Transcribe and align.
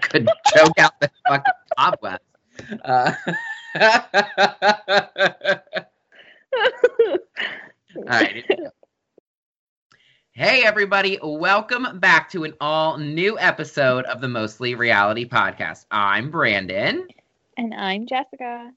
could 0.00 0.28
choke 0.54 0.78
out 0.78 1.00
the 1.00 1.10
fucking 1.26 1.54
cobwebs. 1.78 2.24
Uh, 2.84 3.12
all 7.96 8.02
right. 8.06 8.44
Hey, 10.32 10.64
everybody. 10.64 11.18
Welcome 11.22 12.00
back 12.00 12.30
to 12.30 12.44
an 12.44 12.54
all 12.60 12.98
new 12.98 13.38
episode 13.38 14.04
of 14.06 14.20
the 14.20 14.28
Mostly 14.28 14.74
Reality 14.74 15.28
Podcast. 15.28 15.86
I'm 15.90 16.30
Brandon. 16.30 17.06
And 17.56 17.72
I'm 17.72 18.06
Jessica. 18.06 18.72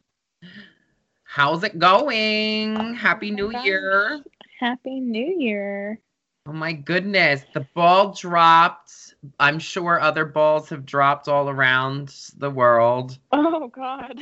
How's 1.24 1.64
it 1.64 1.78
going? 1.78 2.94
Happy 2.94 3.32
New 3.32 3.52
gosh. 3.52 3.66
Year. 3.66 4.22
Happy 4.60 5.00
New 5.00 5.36
Year. 5.40 6.00
Oh 6.48 6.54
my 6.54 6.74
goodness. 6.74 7.42
The 7.54 7.68
ball 7.74 8.14
dropped. 8.14 9.07
I'm 9.40 9.60
sure 9.60 10.00
other 10.00 10.26
balls 10.26 10.70
have 10.70 10.86
dropped 10.86 11.28
all 11.28 11.50
around 11.50 12.16
the 12.38 12.52
world. 12.52 13.18
Oh, 13.32 13.68
God. 13.68 14.20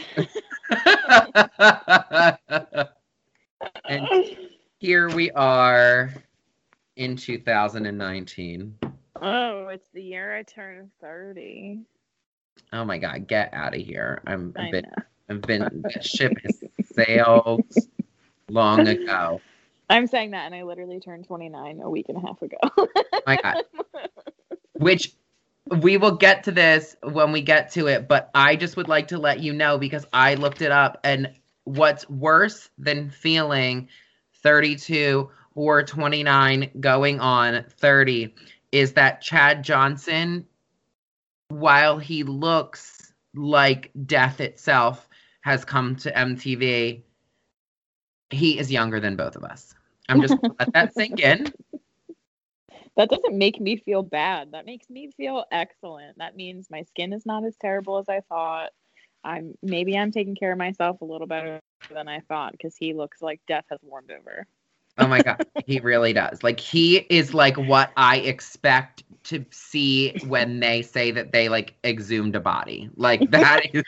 and 3.88 4.10
here 4.80 5.10
we 5.10 5.32
are 5.32 6.14
in 6.96 7.16
2019. 7.18 8.78
oh, 9.22 9.68
it's 9.70 9.90
the 9.94 10.04
year 10.04 10.36
I 10.36 10.44
turned 10.44 10.92
30. 11.02 11.82
Oh 12.74 12.84
my 12.86 12.98
god, 12.98 13.28
get 13.28 13.54
out 13.54 13.76
of 13.76 13.82
here. 13.82 14.22
I'm 14.28 14.54
I 14.58 14.66
I've 14.66 14.72
been 14.72 14.84
know. 14.84 15.04
I've 15.30 15.42
been 15.42 15.86
the 15.94 16.02
ship 16.02 16.38
has 16.44 16.64
sailed 16.94 17.66
long 18.50 18.88
ago. 18.88 19.42
I'm 19.90 20.08
saying 20.08 20.32
that, 20.32 20.46
and 20.48 20.56
I 20.56 20.64
literally 20.64 21.00
turned 21.00 21.26
29 21.26 21.82
a 21.82 21.90
week 21.90 22.08
and 22.10 22.18
a 22.18 22.22
half 22.22 22.42
ago. 22.42 22.58
My 23.26 23.38
god. 23.38 23.58
Which 24.76 25.14
we 25.68 25.98
will 25.98 26.16
get 26.16 26.44
to 26.44 26.52
this 26.52 26.96
when 27.02 27.32
we 27.32 27.42
get 27.42 27.72
to 27.72 27.88
it, 27.88 28.08
but 28.08 28.30
I 28.36 28.56
just 28.56 28.78
would 28.78 28.88
like 28.88 29.08
to 29.10 29.18
let 29.18 29.40
you 29.40 29.54
know 29.54 29.78
because 29.78 30.06
I 30.14 30.36
looked 30.36 30.62
it 30.62 30.72
up 30.72 31.00
and 31.04 31.32
what's 31.64 32.08
worse 32.10 32.70
than 32.78 33.10
feeling 33.10 33.90
32 34.44 35.30
or 35.56 35.84
29 35.84 36.70
going 36.80 37.20
on 37.20 37.66
30 37.78 38.36
is 38.72 38.94
that 38.94 39.22
Chad 39.22 39.64
Johnson 39.64 40.46
while 41.48 41.98
he 41.98 42.24
looks 42.24 43.14
like 43.34 43.92
death 44.06 44.42
itself 44.42 45.08
has 45.42 45.66
come 45.66 45.96
to 45.96 46.12
MTV 46.12 47.02
he 48.30 48.60
is 48.60 48.72
younger 48.72 49.00
than 49.00 49.16
both 49.16 49.36
of 49.36 49.44
us. 49.44 49.74
I'm 50.10 50.22
just 50.22 50.36
let 50.60 50.74
that 50.74 50.94
sink 50.94 51.20
in. 51.20 51.52
That 52.98 53.10
doesn't 53.10 53.38
make 53.38 53.60
me 53.60 53.78
feel 53.78 54.04
bad. 54.04 54.52
That 54.52 54.66
makes 54.66 54.90
me 54.90 55.12
feel 55.18 55.46
excellent. 55.52 56.18
That 56.18 56.36
means 56.36 56.70
my 56.70 56.84
skin 56.84 57.14
is 57.14 57.26
not 57.26 57.44
as 57.46 57.56
terrible 57.58 57.98
as 57.98 58.10
I 58.10 58.22
thought. 58.30 58.72
I'm 59.24 59.56
maybe 59.62 59.98
I'm 59.98 60.12
taking 60.12 60.36
care 60.36 60.52
of 60.52 60.58
myself 60.58 61.02
a 61.02 61.06
little 61.06 61.28
better 61.28 61.60
than 61.94 62.08
I 62.08 62.20
thought 62.22 62.52
because 62.54 62.76
he 62.78 62.94
looks 62.94 63.22
like 63.22 63.42
death 63.48 63.66
has 63.70 63.80
warmed 63.82 64.12
over. 64.12 64.46
Oh 64.98 65.08
my 65.08 65.22
god, 65.22 65.46
he 65.66 65.80
really 65.80 66.14
does. 66.14 66.44
Like 66.44 66.60
he 66.60 66.98
is 67.10 67.34
like 67.34 67.58
what 67.58 67.92
I 67.98 68.18
expect 68.18 69.04
to 69.26 69.44
see 69.50 70.16
when 70.28 70.60
they 70.60 70.82
say 70.82 71.12
that 71.12 71.32
they 71.32 71.50
like 71.50 71.74
exhumed 71.84 72.36
a 72.36 72.40
body. 72.40 72.90
Like 72.96 73.30
that 73.32 73.62
is 73.74 73.84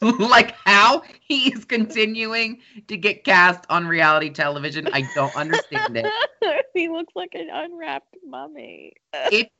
like 0.18 0.54
how 0.64 1.02
he 1.20 1.52
is 1.52 1.64
continuing 1.64 2.60
to 2.88 2.96
get 2.96 3.24
cast 3.24 3.64
on 3.70 3.86
reality 3.86 4.30
television. 4.30 4.88
I 4.92 5.02
don't 5.02 5.34
understand 5.34 5.96
it. 5.96 6.14
he 6.74 6.88
looks 6.88 7.14
like 7.14 7.34
an 7.34 7.48
unwrapped 7.52 8.16
mummy. 8.26 8.94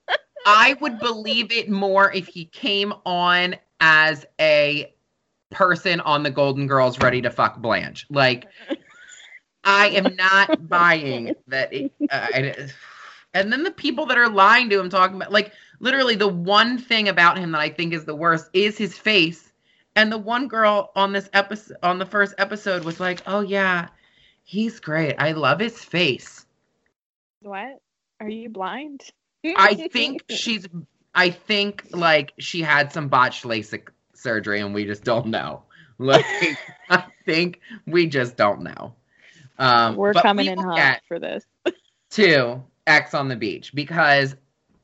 I 0.47 0.75
would 0.81 0.99
believe 1.01 1.53
it 1.53 1.69
more 1.71 2.13
if 2.13 2.27
he 2.27 2.47
came 2.47 2.93
on 3.05 3.57
as 3.81 4.25
a 4.41 4.93
person 5.51 6.01
on 6.01 6.23
the 6.23 6.31
Golden 6.31 6.67
Girls 6.67 6.99
ready 6.99 7.21
to 7.23 7.31
fuck 7.31 7.59
Blanche. 7.61 8.07
Like 8.11 8.49
I 9.65 9.89
am 9.89 10.17
not 10.17 10.69
buying 10.69 11.35
that. 11.49 11.73
It, 11.73 11.91
uh, 12.11 12.29
I- 12.33 12.69
and 13.35 13.53
then 13.53 13.63
the 13.63 13.71
people 13.71 14.07
that 14.07 14.19
are 14.19 14.29
lying 14.29 14.69
to 14.71 14.81
him, 14.81 14.89
talking 14.89 15.17
about 15.17 15.33
like 15.33 15.53
literally 15.81 16.17
the 16.17 16.29
one 16.29 16.79
thing 16.79 17.09
about 17.09 17.39
him 17.39 17.53
that 17.53 17.61
I 17.61 17.69
think 17.69 17.93
is 17.93 18.05
the 18.05 18.17
worst 18.17 18.51
is 18.53 18.77
his 18.79 18.97
face. 18.97 19.50
And 19.97 20.11
the 20.11 20.19
one 20.19 20.49
girl 20.49 20.93
on 20.95 21.13
this 21.13 21.29
episode, 21.33 21.77
on 21.83 21.99
the 21.99 22.07
first 22.07 22.35
episode, 22.39 22.85
was 22.85 23.01
like, 23.01 23.23
"Oh 23.27 23.41
yeah, 23.41 23.89
he's 24.45 24.81
great. 24.81 25.17
I 25.19 25.33
love 25.33 25.59
his 25.61 25.83
face." 25.83 26.47
What? 27.43 27.81
Are 28.21 28.29
you 28.29 28.49
blind? 28.49 29.03
I 29.45 29.75
think 29.75 30.23
she's. 30.31 30.67
I 31.15 31.31
think 31.31 31.87
like 31.91 32.33
she 32.39 32.63
had 32.63 32.93
some 32.93 33.09
botched 33.09 33.45
LASIK 33.45 33.89
surgery, 34.15 34.61
and 34.61 34.75
we 34.75 34.85
just 34.85 35.05
don't 35.05 35.27
know. 35.27 35.63
Like 36.03 36.25
I 36.89 37.05
think 37.27 37.61
we 37.87 38.07
just 38.07 38.39
don't 38.39 38.63
know. 38.63 38.95
Um, 39.59 39.97
we're 39.97 40.15
but 40.15 40.23
coming 40.23 40.47
we 40.47 40.53
in 40.53 40.59
hot 40.59 41.03
for 41.07 41.19
this. 41.19 41.45
to 42.13 42.63
X 42.87 43.13
on 43.13 43.29
the 43.29 43.37
beach 43.37 43.75
because 43.75 44.35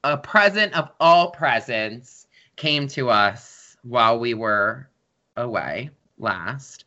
a 0.05 0.19
present 0.19 0.75
of 0.75 0.91
all 1.01 1.31
presents 1.31 2.27
came 2.57 2.87
to 2.89 3.09
us 3.09 3.79
while 3.83 4.19
we 4.19 4.35
were 4.35 4.91
away 5.37 5.91
last. 6.19 6.85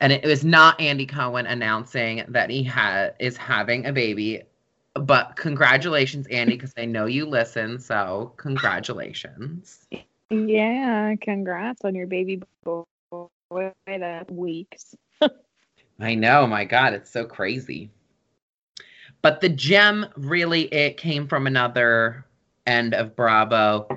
And 0.00 0.12
it 0.12 0.24
was 0.24 0.44
not 0.44 0.80
Andy 0.80 1.06
Cohen 1.06 1.46
announcing 1.46 2.24
that 2.28 2.50
he 2.50 2.62
had 2.62 3.14
is 3.18 3.36
having 3.36 3.86
a 3.86 3.92
baby. 3.92 4.42
But 4.94 5.36
congratulations, 5.36 6.26
Andy, 6.28 6.54
because 6.54 6.74
I 6.76 6.84
know 6.84 7.06
you 7.06 7.26
listen. 7.26 7.78
So 7.78 8.32
congratulations. 8.36 9.86
Yeah, 10.30 11.14
congrats 11.20 11.84
on 11.84 11.94
your 11.94 12.06
baby 12.06 12.42
boy. 12.64 12.84
That 13.86 14.30
weeks. 14.30 14.94
I 16.00 16.14
know, 16.14 16.46
my 16.46 16.64
God, 16.64 16.92
it's 16.92 17.10
so 17.10 17.24
crazy. 17.24 17.90
But 19.22 19.40
the 19.40 19.48
gem 19.48 20.06
really 20.16 20.62
it 20.72 20.96
came 20.96 21.26
from 21.26 21.46
another 21.46 22.26
end 22.66 22.94
of 22.94 23.16
Bravo, 23.16 23.88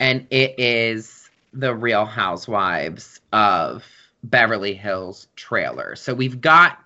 and 0.00 0.26
it 0.30 0.58
is 0.58 1.23
the 1.54 1.74
Real 1.74 2.04
Housewives 2.04 3.20
of 3.32 3.84
Beverly 4.22 4.74
Hills 4.74 5.28
trailer. 5.36 5.96
So 5.96 6.12
we've 6.14 6.40
got 6.40 6.78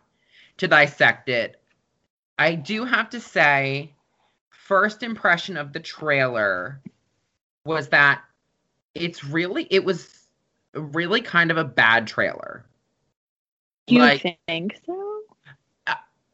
to 0.59 0.69
dissect 0.69 1.29
it. 1.29 1.61
I 2.39 2.55
do 2.55 2.84
have 2.84 3.11
to 3.11 3.21
say, 3.21 3.93
first 4.51 5.03
impression 5.03 5.57
of 5.57 5.73
the 5.73 5.81
trailer 5.81 6.81
was 7.65 7.89
that 7.89 8.23
it's 8.95 9.25
really 9.25 9.67
it 9.71 9.84
was 9.84 10.27
really 10.75 11.21
kind 11.21 11.51
of 11.51 11.57
a 11.57 11.65
bad 11.65 12.07
trailer. 12.07 12.65
You 13.87 14.01
Like- 14.01 14.39
think 14.47 14.78
so? 14.84 15.23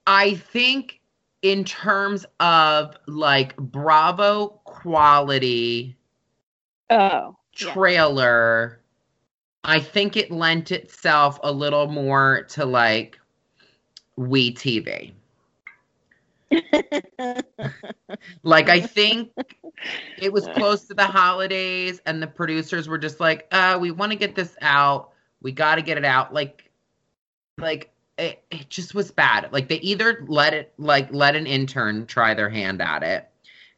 I 0.06 0.34
think 0.34 1.00
in 1.40 1.64
terms 1.64 2.26
of 2.40 2.96
like 3.06 3.56
Bravo 3.56 4.48
quality 4.64 5.96
Oh, 6.90 7.36
yeah. 7.58 7.72
trailer, 7.72 8.80
I 9.62 9.80
think 9.80 10.16
it 10.16 10.30
lent 10.30 10.72
itself 10.72 11.38
a 11.42 11.52
little 11.52 11.86
more 11.86 12.44
to 12.50 12.64
like 12.64 13.18
We 14.16 14.54
TV. 14.54 15.12
Like 18.42 18.68
I 18.68 18.80
think 18.80 19.32
it 20.18 20.32
was 20.32 20.46
close 20.54 20.84
to 20.84 20.94
the 20.94 21.06
holidays 21.06 22.00
and 22.06 22.22
the 22.22 22.26
producers 22.26 22.88
were 22.88 22.98
just 22.98 23.18
like, 23.18 23.48
uh, 23.50 23.78
we 23.80 23.90
want 23.90 24.12
to 24.12 24.16
get 24.18 24.34
this 24.34 24.56
out. 24.60 25.12
We 25.42 25.52
got 25.52 25.76
to 25.76 25.82
get 25.82 25.98
it 25.98 26.04
out. 26.04 26.32
Like 26.32 26.70
like 27.58 27.90
it, 28.18 28.42
it 28.50 28.68
just 28.68 28.94
was 28.94 29.10
bad. 29.10 29.52
Like 29.52 29.68
they 29.68 29.76
either 29.76 30.24
let 30.28 30.54
it 30.54 30.72
like 30.78 31.12
let 31.12 31.34
an 31.34 31.46
intern 31.46 32.06
try 32.06 32.34
their 32.34 32.48
hand 32.50 32.80
at 32.80 33.02
it 33.02 33.28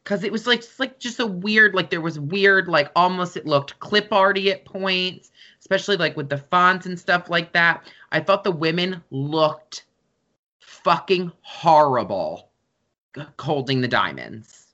because 0.07 0.23
it 0.23 0.31
was 0.31 0.47
like 0.47 0.61
just 0.61 0.79
like 0.79 0.99
just 0.99 1.19
a 1.19 1.27
weird 1.27 1.75
like 1.75 1.89
there 1.89 1.99
was 1.99 2.17
weird 2.17 2.69
like 2.69 2.89
almost 2.95 3.35
it 3.35 3.45
looked 3.45 3.77
clip 3.81 4.13
arty 4.13 4.49
at 4.49 4.63
points, 4.63 5.31
especially 5.59 5.97
like 5.97 6.15
with 6.15 6.29
the 6.29 6.37
fonts 6.37 6.85
and 6.85 6.97
stuff 6.97 7.29
like 7.29 7.51
that. 7.51 7.85
I 8.13 8.21
thought 8.21 8.45
the 8.45 8.51
women 8.51 9.03
looked 9.11 9.83
fucking 10.61 11.29
horrible 11.41 12.47
holding 13.37 13.81
the 13.81 13.89
diamonds. 13.89 14.67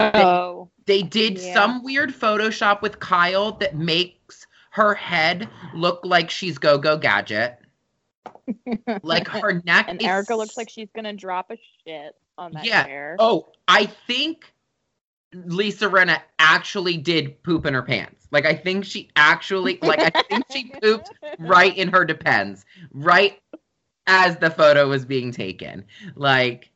oh, 0.00 0.68
They 0.86 1.02
did 1.02 1.38
Yeah. 1.38 1.54
some 1.54 1.84
weird 1.84 2.10
Photoshop 2.12 2.82
with 2.82 2.98
Kyle 2.98 3.52
that 3.52 3.76
makes 3.76 4.48
her 4.70 4.94
head 4.94 5.48
look 5.74 6.00
like 6.04 6.28
she's 6.28 6.58
Go 6.58 6.76
Go 6.76 6.98
Gadget. 6.98 7.60
Like 9.04 9.28
her 9.28 9.62
neck 9.64 9.86
and 9.88 10.00
is 10.02 10.08
Erika 10.08 10.34
looks 10.34 10.56
like 10.56 10.70
she's 10.70 10.88
gonna 10.92 11.12
drop 11.12 11.52
a 11.52 11.56
shit 11.84 12.16
on 12.38 12.52
that 12.52 12.64
Yeah. 12.64 12.84
chair. 12.84 13.16
Oh, 13.18 13.48
I 13.68 13.86
think 13.86 14.52
Lisa 15.34 15.88
Rinna 15.88 16.20
actually 16.38 16.96
did 16.96 17.42
poop 17.42 17.66
in 17.66 17.74
her 17.74 17.82
pants. 17.82 18.26
Like 18.30 18.46
I 18.46 18.54
think 18.54 18.84
she 18.84 19.10
actually 19.16 19.78
like 19.82 20.00
I 20.00 20.22
think 20.22 20.44
she 20.50 20.72
pooped 20.82 21.10
right 21.38 21.76
in 21.76 21.88
her 21.88 22.04
depends 22.04 22.64
right 22.92 23.40
as 24.06 24.36
the 24.38 24.50
photo 24.50 24.88
was 24.88 25.04
being 25.04 25.32
taken 25.32 25.84
like 26.14 26.70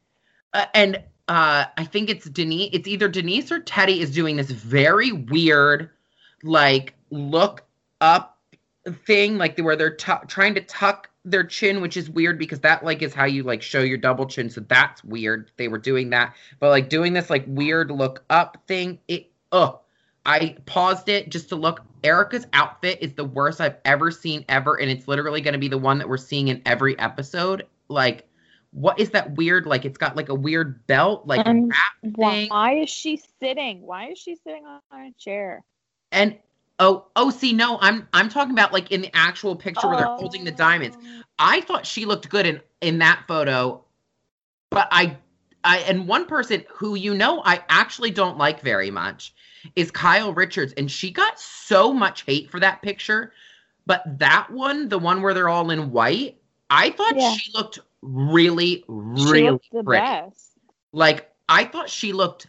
uh, 0.53 0.67
and 0.75 0.97
uh 1.29 1.65
I 1.77 1.85
think 1.85 2.09
it's 2.09 2.29
Denise 2.29 2.71
it's 2.73 2.89
either 2.89 3.09
Denise 3.09 3.51
or 3.53 3.61
Teddi 3.61 3.99
is 3.99 4.11
doing 4.11 4.37
this 4.37 4.51
very 4.51 5.13
weird 5.13 5.91
like 6.43 6.95
look 7.11 7.65
up 8.01 8.39
thing 9.07 9.37
like 9.39 9.59
where 9.59 9.77
they're 9.77 9.95
tu- 9.95 10.27
trying 10.29 10.55
to 10.55 10.63
tuck 10.63 11.10
their 11.25 11.45
chin 11.45 11.81
which 11.81 11.97
is 11.97 12.09
weird 12.09 12.39
because 12.39 12.61
that 12.61 12.85
like 12.85 13.03
is 13.03 13.13
how 13.13 13.25
you 13.27 13.43
like 13.43 13.61
show 13.61 13.83
your 13.83 13.99
double 13.99 14.27
chin 14.27 14.49
so 14.49 14.61
that's 14.69 15.05
weird 15.05 15.51
they 15.59 15.69
were 15.69 15.79
doing 15.79 16.11
that 16.11 16.35
but 16.59 16.71
like 16.71 16.89
doing 16.89 17.13
this 17.13 17.29
like 17.29 17.45
weird 17.47 17.91
look 17.91 18.25
up 18.31 18.57
thing 18.67 18.99
it 19.07 19.31
oh 19.53 19.81
I 20.27 20.57
paused 20.67 21.09
it 21.09 21.31
just 21.31 21.49
to 21.49 21.57
look. 21.57 21.83
Erika's 22.05 22.47
outfit 22.53 22.99
is 23.01 23.15
the 23.15 23.25
worst 23.25 23.61
I've 23.61 23.77
ever 23.85 24.11
seen 24.11 24.45
ever, 24.49 24.79
and 24.79 24.91
it's 24.91 25.09
literally 25.09 25.41
going 25.41 25.53
to 25.53 25.59
be 25.59 25.69
the 25.69 25.79
one 25.79 25.99
that 25.99 26.09
we're 26.09 26.19
seeing 26.19 26.49
in 26.49 26.63
every 26.67 26.99
episode. 26.99 27.67
Like, 27.89 28.27
what 28.73 29.01
is 29.01 29.11
that 29.11 29.37
weird? 29.37 29.67
Like, 29.67 29.85
it's 29.85 29.99
got 29.99 30.17
like 30.17 30.29
a 30.29 30.35
weird 30.35 30.87
belt, 30.87 31.27
like 31.27 31.47
And 31.47 31.69
wrap 31.71 32.17
Why, 32.17 32.33
thing. 32.33 32.49
why 32.51 32.75
is 32.77 32.91
she 32.91 33.21
sitting? 33.41 33.83
Why 33.83 34.11
is 34.11 34.19
she 34.19 34.37
sitting 34.37 34.65
on 34.67 34.81
a 34.93 35.13
chair? 35.19 35.65
And 36.13 36.39
oh, 36.81 37.07
oh, 37.15 37.31
see, 37.31 37.53
no, 37.53 37.79
I'm 37.81 38.09
I'm 38.13 38.29
talking 38.29 38.53
about 38.53 38.73
like 38.73 38.91
in 38.91 39.03
the 39.03 39.17
actual 39.17 39.55
picture 39.55 39.87
where 39.87 39.99
they're 39.99 40.07
holding 40.07 40.45
the 40.45 40.51
diamonds. 40.51 40.97
Oh. 41.01 41.23
I 41.39 41.61
thought 41.61 41.87
she 41.87 42.05
looked 42.05 42.29
good 42.29 42.47
in 42.47 42.61
in 42.81 42.99
that 42.99 43.25
photo, 43.29 43.85
but 44.71 44.89
I 44.91 45.17
I 45.63 45.79
and 45.81 46.09
one 46.09 46.27
person 46.27 46.65
who 46.69 46.97
you 46.97 47.15
know 47.15 47.43
I 47.45 47.63
actually 47.69 48.11
don't 48.11 48.37
like 48.39 48.61
very 48.63 48.91
much 48.91 49.35
is 49.77 49.91
Kyle 49.91 50.33
Richards 50.33 50.73
and 50.79 50.91
she 50.91 51.11
got 51.11 51.39
so 51.39 51.93
much 51.93 52.23
hate 52.23 52.51
for 52.51 52.59
that 52.61 52.81
picture, 52.83 53.33
but 53.87 54.03
that 54.19 54.51
one, 54.51 54.89
the 54.89 54.99
one 54.99 55.21
where 55.23 55.35
they're 55.35 55.51
all 55.51 55.71
in 55.71 55.91
white, 55.93 56.41
I 56.71 56.91
thought 56.91 57.15
Yeah. 57.17 57.33
she 57.35 57.53
looked 57.55 57.79
really 58.03 58.85
really 58.89 59.51
looked 59.51 59.71
the 59.73 59.85
pretty. 59.85 60.03
best. 60.03 60.53
Like 60.93 61.31
I 61.49 61.65
thought 61.65 61.91
she 61.91 62.13
looked 62.15 62.47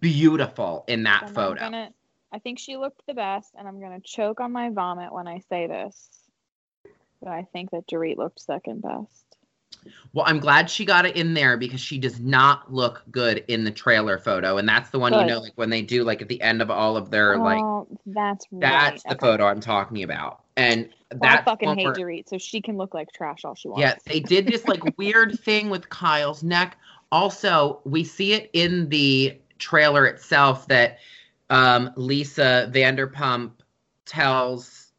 beautiful 0.00 0.84
in 0.88 1.02
that 1.04 1.22
oh 1.24 1.26
I'm 1.28 1.34
photo. 1.34 1.60
gonna- 1.60 1.94
I 2.32 2.38
think 2.38 2.58
she 2.58 2.76
looked 2.76 3.02
the 3.06 3.14
best, 3.14 3.54
and 3.58 3.66
I'm 3.66 3.80
gonna 3.80 4.00
choke 4.00 4.40
on 4.40 4.52
my 4.52 4.70
vomit 4.70 5.12
when 5.12 5.26
I 5.26 5.40
say 5.48 5.66
this. 5.66 6.08
But 7.20 7.30
I 7.32 7.46
think 7.52 7.70
that 7.72 7.86
Dorit 7.86 8.16
looked 8.16 8.40
second 8.40 8.82
best. 8.82 9.36
Well, 10.12 10.24
I'm 10.26 10.40
glad 10.40 10.68
she 10.68 10.84
got 10.84 11.06
it 11.06 11.16
in 11.16 11.34
there 11.34 11.56
because 11.56 11.80
she 11.80 11.98
does 11.98 12.20
not 12.20 12.72
look 12.72 13.02
good 13.10 13.44
in 13.48 13.64
the 13.64 13.70
trailer 13.70 14.18
photo, 14.18 14.58
and 14.58 14.68
that's 14.68 14.90
the 14.90 14.98
one 14.98 15.12
you 15.12 15.24
know, 15.24 15.40
like 15.40 15.52
when 15.56 15.70
they 15.70 15.82
do 15.82 16.04
like 16.04 16.22
at 16.22 16.28
the 16.28 16.40
end 16.40 16.62
of 16.62 16.70
all 16.70 16.96
of 16.96 17.10
their 17.10 17.36
oh, 17.36 17.42
like 17.42 17.62
oh, 17.62 17.98
that's 18.06 18.46
right. 18.52 18.60
That's 18.60 19.02
the 19.04 19.14
Okay. 19.14 19.26
photo 19.26 19.46
I'm 19.46 19.60
talking 19.60 20.02
about. 20.02 20.42
And 20.56 20.90
Well, 21.12 21.20
that's 21.20 21.42
I 21.42 21.50
fucking 21.50 21.78
hate 21.78 21.86
Dorit, 21.88 22.28
so 22.28 22.38
she 22.38 22.60
can 22.60 22.76
look 22.76 22.94
like 22.94 23.12
trash 23.12 23.44
all 23.44 23.54
she 23.54 23.68
wants. 23.68 24.04
Yeah, 24.06 24.12
they 24.12 24.20
did 24.20 24.46
this 24.46 24.66
like 24.66 24.82
weird 24.98 25.38
thing 25.38 25.70
with 25.70 25.88
Kyle's 25.88 26.42
neck. 26.42 26.76
Also, 27.12 27.80
we 27.84 28.04
see 28.04 28.32
it 28.32 28.50
in 28.52 28.88
the 28.88 29.38
trailer 29.58 30.06
itself 30.06 30.66
that 30.68 30.98
um, 31.50 31.90
Lisa 31.96 32.70
Vanderpump 32.72 33.52
tells 34.06 34.92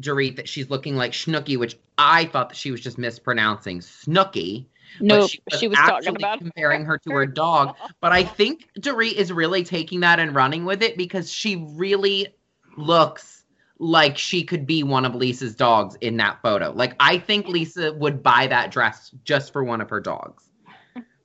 Dorit 0.00 0.36
that 0.36 0.48
she's 0.48 0.70
looking 0.70 0.96
like 0.96 1.12
Snooki, 1.12 1.58
which 1.58 1.76
I 1.98 2.26
thought 2.26 2.48
that 2.48 2.56
she 2.56 2.70
was 2.70 2.80
just 2.80 2.96
mispronouncing 2.96 3.80
Snooki. 3.80 4.66
no, 5.00 5.28
but 5.50 5.58
she 5.58 5.68
was, 5.68 5.76
talking 5.78 5.94
actually 5.94 6.16
about 6.16 6.38
comparing 6.38 6.84
her 6.84 6.98
to 6.98 7.10
her 7.10 7.26
dog. 7.26 7.74
But 8.00 8.12
I 8.12 8.22
think 8.22 8.68
Dorit 8.78 9.14
is 9.14 9.32
really 9.32 9.64
taking 9.64 10.00
that 10.00 10.20
and 10.20 10.34
running 10.34 10.64
with 10.64 10.82
it 10.82 10.96
because 10.96 11.30
she 11.30 11.56
really 11.56 12.28
looks 12.76 13.44
like 13.78 14.16
she 14.16 14.44
could 14.44 14.66
be 14.66 14.82
one 14.82 15.04
of 15.04 15.14
Lisa's 15.14 15.54
dogs 15.54 15.96
in 16.00 16.16
that 16.18 16.40
photo. 16.42 16.72
Like 16.72 16.94
I 17.00 17.18
think 17.18 17.48
Lisa 17.48 17.92
would 17.94 18.22
buy 18.22 18.46
that 18.46 18.70
dress 18.70 19.10
just 19.24 19.52
for 19.52 19.64
one 19.64 19.80
of 19.80 19.90
her 19.90 20.00
dogs. 20.00 20.45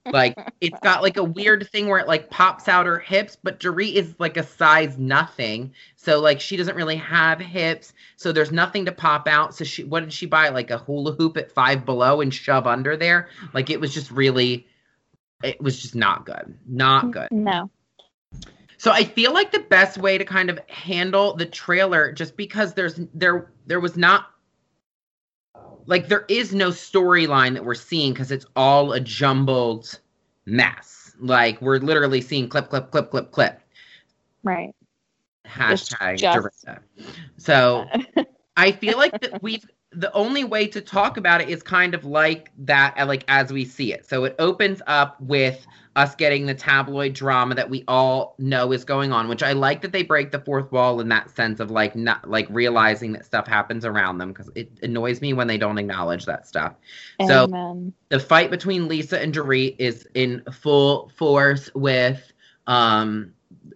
Like 0.06 0.36
it's 0.62 0.80
got 0.80 1.03
like 1.03 1.18
a 1.18 1.24
weird 1.24 1.68
thing 1.69 1.88
where 1.88 2.00
it 2.00 2.07
like 2.07 2.30
pops 2.30 2.68
out 2.68 2.86
her 2.86 2.98
hips, 2.98 3.38
but 3.42 3.59
Dorit 3.59 3.94
is 3.94 4.15
like 4.18 4.38
a 4.38 4.44
size 4.44 4.98
nothing. 4.98 5.74
So 5.95 6.19
like 6.19 6.39
she 6.42 6.57
doesn't 6.57 6.75
really 6.75 6.95
have 6.95 7.39
hips. 7.39 7.94
So 8.15 8.31
there's 8.31 8.51
nothing 8.51 8.86
to 8.86 8.92
pop 8.92 9.27
out. 9.27 9.53
So 9.53 9.63
she 9.63 9.83
what 9.83 10.01
did 10.01 10.13
she 10.13 10.25
buy? 10.25 10.50
Like 10.50 10.71
a 10.71 10.80
hula 10.80 11.13
hoop 11.13 11.38
at 11.38 11.51
five 11.51 11.86
below 11.86 12.21
and 12.21 12.33
shove 12.33 12.65
under 12.65 12.98
there? 12.98 13.30
Like 13.53 13.69
it 13.69 13.80
was 13.80 13.94
just 13.94 14.09
really 14.09 14.65
it 15.44 15.62
was 15.62 15.80
just 15.81 15.95
not 15.95 16.25
good. 16.25 16.57
Not 16.68 17.12
good. 17.12 17.27
No. 17.31 17.69
So 18.77 18.92
I 18.92 19.03
feel 19.03 19.31
like 19.33 19.51
the 19.51 19.59
best 19.59 20.00
way 20.00 20.18
to 20.18 20.25
kind 20.25 20.50
of 20.50 20.59
handle 20.68 21.36
the 21.36 21.45
trailer, 21.45 22.12
just 22.12 22.36
because 22.36 22.74
there's 22.74 23.00
there 23.13 23.51
there 23.68 23.80
was 23.80 23.95
not 23.95 24.31
like 25.86 26.07
there 26.07 26.25
is 26.28 26.54
no 26.54 26.69
storyline 26.69 27.54
that 27.54 27.66
we're 27.66 27.75
seeing 27.75 28.13
because 28.13 28.31
it's 28.31 28.45
all 28.56 28.94
a 28.94 29.00
jumbled 29.00 30.00
mess. 30.45 31.13
Like 31.19 31.62
we're 31.62 31.78
literally 31.78 32.22
seeing 32.22 32.50
clip, 32.50 32.69
clip, 32.69 32.92
clip, 32.92 33.12
clip, 33.12 33.31
clip. 33.31 33.62
Right. 34.44 34.74
Hashtag 35.45 36.18
just-. 36.18 36.66
So 37.38 37.86
I 38.57 38.72
feel 38.72 38.98
like 38.98 39.19
that 39.22 39.42
we've 39.42 39.66
the 39.92 40.12
only 40.13 40.44
way 40.44 40.68
to 40.68 40.81
talk 40.81 41.18
about 41.18 41.42
it 41.42 41.50
is 41.50 41.62
kind 41.62 41.94
of 41.94 42.06
like 42.06 42.50
that, 42.60 42.95
like 43.07 43.25
as 43.27 43.51
we 43.51 43.66
see 43.66 43.94
it. 43.94 44.07
So 44.07 44.24
it 44.24 44.36
opens 44.39 44.81
up 44.88 45.19
with 45.19 45.66
us 45.95 46.15
getting 46.15 46.45
the 46.45 46.53
tabloid 46.53 47.13
drama 47.13 47.55
that 47.55 47.69
we 47.69 47.83
all 47.88 48.35
know 48.39 48.71
is 48.71 48.85
going 48.85 49.11
on, 49.11 49.27
which 49.27 49.43
I 49.43 49.51
like 49.51 49.81
that 49.81 49.91
they 49.91 50.03
break 50.03 50.31
the 50.31 50.39
fourth 50.39 50.71
wall 50.71 51.01
in 51.01 51.09
that 51.09 51.29
sense 51.35 51.59
of 51.59 51.69
like 51.69 51.95
not 51.95 52.29
like 52.29 52.47
realizing 52.49 53.11
that 53.13 53.25
stuff 53.25 53.45
happens 53.45 53.83
around 53.83 54.17
them 54.17 54.29
because 54.31 54.49
it 54.55 54.71
annoys 54.81 55.19
me 55.19 55.33
when 55.33 55.47
they 55.47 55.57
don't 55.57 55.77
acknowledge 55.77 56.25
that 56.25 56.47
stuff. 56.47 56.75
So- 57.27 57.47
The 58.09 58.19
fight 58.19 58.51
between 58.51 58.88
Lisa 58.88 59.21
and 59.21 59.33
Dorit 59.33 59.75
is 59.79 60.07
in 60.13 60.43
full 60.51 61.09
force 61.17 61.69
with 61.75 62.31
um 62.67 63.33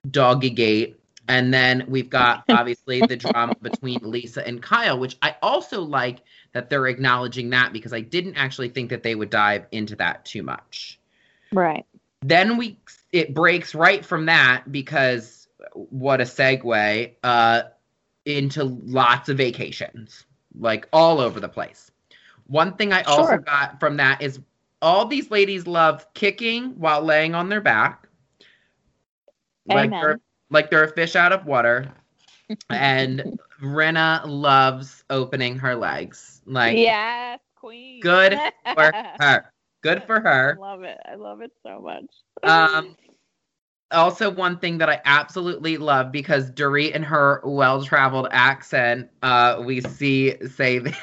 Doggy 0.09 0.51
Gate. 0.51 1.00
And 1.27 1.53
then 1.53 1.85
we've 1.88 2.09
got 2.09 2.44
obviously 2.50 3.01
the 3.01 3.17
drama 3.17 3.56
between 3.62 4.00
Lisa 4.03 4.45
and 4.47 4.62
Kyle, 4.62 5.00
which 5.00 5.17
I 5.21 5.35
also 5.41 5.81
like 5.81 6.19
that 6.53 6.69
they're 6.69 6.88
acknowledging 6.88 7.50
that 7.50 7.73
because 7.73 7.91
I 7.91 8.00
didn't 8.01 8.35
actually 8.35 8.69
think 8.69 8.91
that 8.91 9.03
they 9.03 9.15
would 9.15 9.31
dive 9.31 9.65
into 9.71 9.95
that 9.97 10.23
too 10.23 10.44
much. 10.44 11.00
Right. 11.51 11.85
Then 12.21 12.57
we 12.57 12.77
it 13.12 13.33
breaks 13.33 13.75
right 13.75 14.06
from 14.06 14.25
that 14.25 14.71
because 14.71 15.47
what 15.73 16.21
a 16.21 16.25
segue 16.25 17.12
uh 17.23 17.63
into 18.25 18.63
lots 18.63 19.29
of 19.29 19.38
vacations, 19.38 20.25
like 20.57 20.88
all 20.91 21.19
over 21.19 21.39
the 21.39 21.50
place. 21.50 21.91
One 22.47 22.73
thing 22.73 22.94
I 22.94 23.01
also 23.03 23.38
got 23.38 23.79
from 23.79 23.97
that 23.97 24.21
is 24.21 24.39
all 24.81 25.06
these 25.06 25.31
ladies 25.31 25.65
love 25.67 26.06
kicking 26.13 26.71
while 26.79 27.01
laying 27.01 27.33
on 27.35 27.50
their 27.50 27.62
back. 27.62 28.07
Like 29.67 29.89
they're 29.89 30.19
like 30.50 30.69
they're 30.69 30.83
a 30.83 30.91
fish 30.91 31.15
out 31.15 31.31
of 31.31 31.45
water. 31.45 31.91
and 32.69 33.39
Rinna 33.62 34.22
loves 34.25 35.03
opening 35.10 35.57
her 35.57 35.75
legs. 35.75 36.41
Like 36.45 36.77
yes, 36.77 37.39
queen. 37.55 38.01
good 38.01 38.34
for 38.74 38.91
her. 39.19 39.51
Good 39.86 40.04
for 40.06 40.20
her. 40.20 40.58
I 40.58 40.60
love 40.60 40.82
it. 40.82 40.98
I 41.06 41.13
love 41.13 41.42
it 41.42 41.51
so 41.62 41.80
much. 41.80 42.06
Um, 42.42 42.98
also, 43.92 44.32
one 44.32 44.58
thing 44.58 44.80
that 44.80 44.89
I 44.89 45.00
absolutely 45.06 45.77
love 45.77 46.12
because 46.12 46.50
Dorit 46.50 46.96
and 46.96 47.06
her 47.06 47.39
well-traveled 47.46 48.30
accent, 48.32 49.12
uh, 49.22 49.62
we 49.63 49.82
see 49.82 50.38
say 50.48 50.80
that 50.80 50.98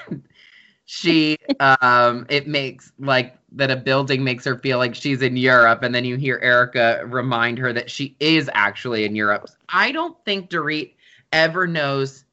she, 0.85 1.37
um, 1.61 2.27
it 2.29 2.49
makes 2.49 2.91
like 2.99 3.39
that 3.53 3.71
a 3.71 3.77
building 3.77 4.25
makes 4.25 4.45
her 4.47 4.59
feel 4.59 4.79
like 4.79 4.97
she's 4.97 5.23
in 5.23 5.37
Europe, 5.37 5.85
and 5.85 5.95
then 5.95 6.05
you 6.05 6.17
hear 6.17 6.41
Erika 6.43 7.03
remind 7.07 7.59
her 7.59 7.73
that 7.73 7.89
she 7.89 8.17
is 8.19 8.51
actually 8.53 9.05
in 9.05 9.15
Europe. 9.15 9.49
I 9.69 9.93
don't 9.93 10.17
think 10.25 10.51
Dorit 10.51 10.95
ever 11.31 11.69
knows 11.69 12.25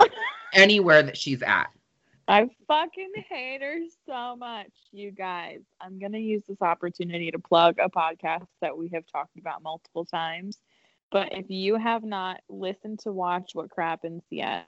anywhere 0.54 1.04
that 1.04 1.16
she's 1.16 1.40
at. 1.42 1.70
I 2.26 2.48
fucking 2.66 3.12
hate 3.28 3.60
her 3.60 3.80
so 4.06 4.36
much, 4.36 4.72
you 4.92 5.10
guys. 5.10 5.60
I'm 5.80 5.98
going 5.98 6.12
to 6.12 6.18
use 6.18 6.42
this 6.48 6.62
opportunity 6.62 7.30
to 7.30 7.38
plug 7.38 7.76
a 7.78 7.90
podcast 7.90 8.46
that 8.60 8.76
we 8.76 8.88
have 8.94 9.04
talked 9.06 9.36
about 9.38 9.62
multiple 9.62 10.04
times. 10.06 10.58
But 11.10 11.32
if 11.32 11.50
you 11.50 11.76
have 11.76 12.02
not 12.02 12.40
listened 12.48 13.00
to 13.00 13.12
Watch 13.12 13.50
What 13.54 13.68
Crappens 13.68 14.22
yet, 14.30 14.66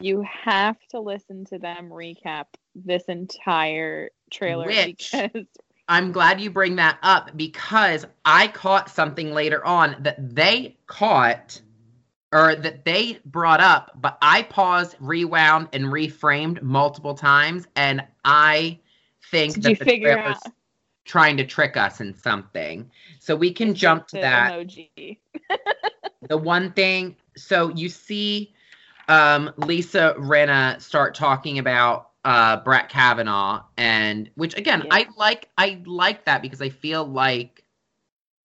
you 0.00 0.22
have 0.22 0.76
to 0.90 1.00
listen 1.00 1.44
to 1.46 1.58
them 1.58 1.88
recap 1.90 2.46
this 2.74 3.04
entire 3.04 4.10
trailer 4.30 4.66
Which- 4.66 5.12
because 5.12 5.46
I'm 5.90 6.12
glad 6.12 6.38
you 6.38 6.50
bring 6.50 6.76
that 6.76 6.98
up 7.02 7.30
because 7.34 8.04
I 8.22 8.48
caught 8.48 8.90
something 8.90 9.32
later 9.32 9.64
on 9.64 9.96
that 10.00 10.16
they 10.34 10.76
caught 10.86 11.62
or 12.32 12.54
that 12.56 12.84
they 12.84 13.18
brought 13.24 13.60
up, 13.60 13.92
but 13.94 14.18
I 14.20 14.42
paused, 14.42 14.96
rewound, 15.00 15.68
and 15.72 15.86
reframed 15.86 16.60
multiple 16.62 17.14
times, 17.14 17.66
and 17.76 18.04
I 18.24 18.78
think 19.30 19.54
Did 19.54 19.62
that 19.62 19.70
you 19.70 19.76
the 19.76 19.84
figure 19.84 20.18
out- 20.18 20.42
trying 21.04 21.38
to 21.38 21.44
trick 21.46 21.76
us 21.78 22.00
in 22.02 22.12
something. 22.14 22.90
So 23.18 23.34
we 23.34 23.50
can 23.52 23.74
jump 23.74 24.08
to 24.08 24.18
that 24.18 24.52
emoji. 24.52 25.18
the 26.28 26.36
one 26.36 26.70
thing 26.72 27.16
so 27.36 27.70
you 27.70 27.88
see 27.88 28.52
um 29.08 29.50
lisa 29.56 30.14
rinna 30.18 30.78
start 30.82 31.14
talking 31.14 31.58
about 31.58 32.10
uh 32.24 32.56
brett 32.58 32.88
kavanaugh 32.90 33.62
and 33.78 34.28
which 34.34 34.54
again 34.58 34.82
Yeah. 34.84 34.88
i 34.94 35.06
like 35.16 35.48
i 35.56 35.80
like 35.86 36.24
that 36.26 36.42
because 36.42 36.60
i 36.60 36.68
feel 36.68 37.04
like 37.04 37.64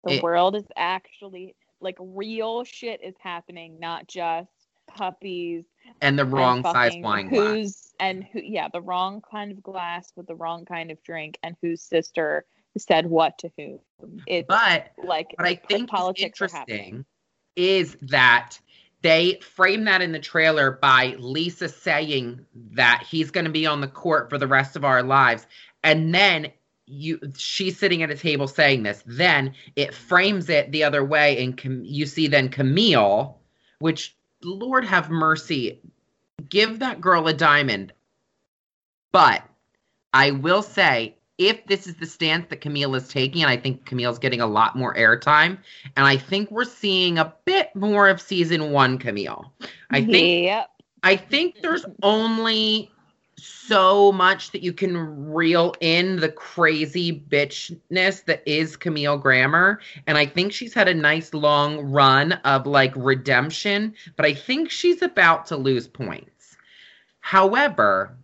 The 0.05 0.13
It- 0.13 0.23
world 0.23 0.55
is 0.55 0.67
actually 0.77 1.55
like 1.83 1.97
real 1.99 2.63
shit 2.63 3.01
is 3.03 3.15
happening, 3.19 3.79
not 3.79 4.07
just 4.07 4.49
puppies 4.87 5.65
and 6.01 6.17
the 6.17 6.23
and 6.23 6.33
wrong 6.33 6.63
size 6.63 6.91
fucking 6.91 7.01
wine 7.01 7.29
glass. 7.29 7.47
who's 7.47 7.93
and 7.99 8.23
who 8.31 8.41
yeah 8.43 8.67
the 8.71 8.81
wrong 8.81 9.21
kind 9.29 9.51
of 9.51 9.63
glass 9.63 10.11
with 10.15 10.27
the 10.27 10.35
wrong 10.35 10.65
kind 10.65 10.91
of 10.91 11.01
drink 11.03 11.37
and 11.41 11.55
whose 11.61 11.81
sister 11.81 12.45
said 12.77 13.05
what 13.05 13.37
to 13.37 13.49
whom 13.57 13.79
it's 14.27 14.47
But 14.47 14.91
like 15.03 15.33
what 15.37 15.47
I 15.47 15.55
think 15.55 15.89
politics 15.89 16.41
are 16.41 16.47
happening. 16.47 16.77
interesting 16.77 17.05
is 17.55 17.97
that 18.03 18.59
they 19.01 19.39
frame 19.41 19.85
that 19.85 20.01
in 20.01 20.11
the 20.11 20.19
trailer 20.19 20.71
by 20.71 21.15
Lisa 21.19 21.69
saying 21.69 22.45
that 22.71 23.05
he's 23.09 23.31
going 23.31 23.45
to 23.45 23.51
be 23.51 23.65
on 23.65 23.81
the 23.81 23.87
court 23.87 24.29
for 24.29 24.37
the 24.37 24.47
rest 24.47 24.75
of 24.75 24.83
our 24.85 25.03
lives, 25.03 25.45
and 25.83 26.13
then 26.13 26.51
you 26.85 27.19
she's 27.37 27.77
sitting 27.77 28.03
at 28.03 28.11
a 28.11 28.17
table 28.17 28.47
saying 28.47 28.83
this. 28.83 29.03
Then 29.05 29.53
it 29.75 29.93
frames 29.93 30.49
it 30.49 30.71
the 30.71 30.83
other 30.83 31.03
way, 31.03 31.43
and 31.43 31.55
Cam- 31.55 31.85
you 31.85 32.05
see 32.05 32.27
then 32.27 32.49
Camille, 32.49 33.37
which 33.79 34.15
Lord 34.43 34.85
have 34.85 35.09
mercy, 35.09 35.79
give 36.49 36.79
that 36.79 37.01
girl 37.01 37.27
a 37.27 37.33
diamond. 37.33 37.93
But 39.11 39.43
I 40.13 40.31
will 40.31 40.63
say, 40.63 41.15
if 41.37 41.65
this 41.67 41.87
is 41.87 41.95
the 41.95 42.05
stance 42.05 42.47
that 42.49 42.61
Camille 42.61 42.95
is 42.95 43.07
taking, 43.07 43.43
and 43.43 43.49
I 43.49 43.57
think 43.57 43.85
Camille's 43.85 44.19
getting 44.19 44.41
a 44.41 44.47
lot 44.47 44.75
more 44.75 44.93
airtime, 44.95 45.57
and 45.95 46.05
I 46.05 46.17
think 46.17 46.51
we're 46.51 46.63
seeing 46.63 47.17
a 47.17 47.33
bit 47.45 47.75
more 47.75 48.09
of 48.09 48.19
season 48.21 48.71
one 48.71 48.97
Camille. 48.97 49.53
I 49.89 50.03
think 50.03 50.45
yep 50.45 50.69
I 51.03 51.17
think 51.17 51.61
there's 51.61 51.85
only 52.01 52.89
so 53.43 54.11
much 54.11 54.51
that 54.51 54.63
you 54.63 54.73
can 54.73 54.97
reel 55.31 55.75
in 55.79 56.17
the 56.17 56.29
crazy 56.29 57.11
bitchness 57.29 58.25
that 58.25 58.43
is 58.45 58.75
Camille 58.75 59.17
Grammer. 59.17 59.79
And 60.07 60.17
I 60.17 60.25
think 60.25 60.53
she's 60.53 60.73
had 60.73 60.87
a 60.87 60.93
nice 60.93 61.33
long 61.33 61.79
run 61.79 62.33
of 62.33 62.65
like 62.65 62.93
redemption, 62.95 63.95
but 64.15 64.25
I 64.25 64.33
think 64.33 64.69
she's 64.69 65.01
about 65.01 65.45
to 65.47 65.57
lose 65.57 65.87
points. 65.87 66.57
However, 67.19 68.15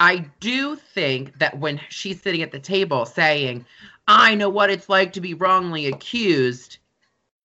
I 0.00 0.26
do 0.40 0.76
think 0.76 1.38
that 1.38 1.58
when 1.58 1.80
she's 1.88 2.20
sitting 2.20 2.42
at 2.42 2.52
the 2.52 2.60
table 2.60 3.06
saying, 3.06 3.64
I 4.08 4.34
know 4.34 4.48
what 4.48 4.70
it's 4.70 4.88
like 4.88 5.12
to 5.14 5.20
be 5.20 5.34
wrongly 5.34 5.86
accused, 5.86 6.78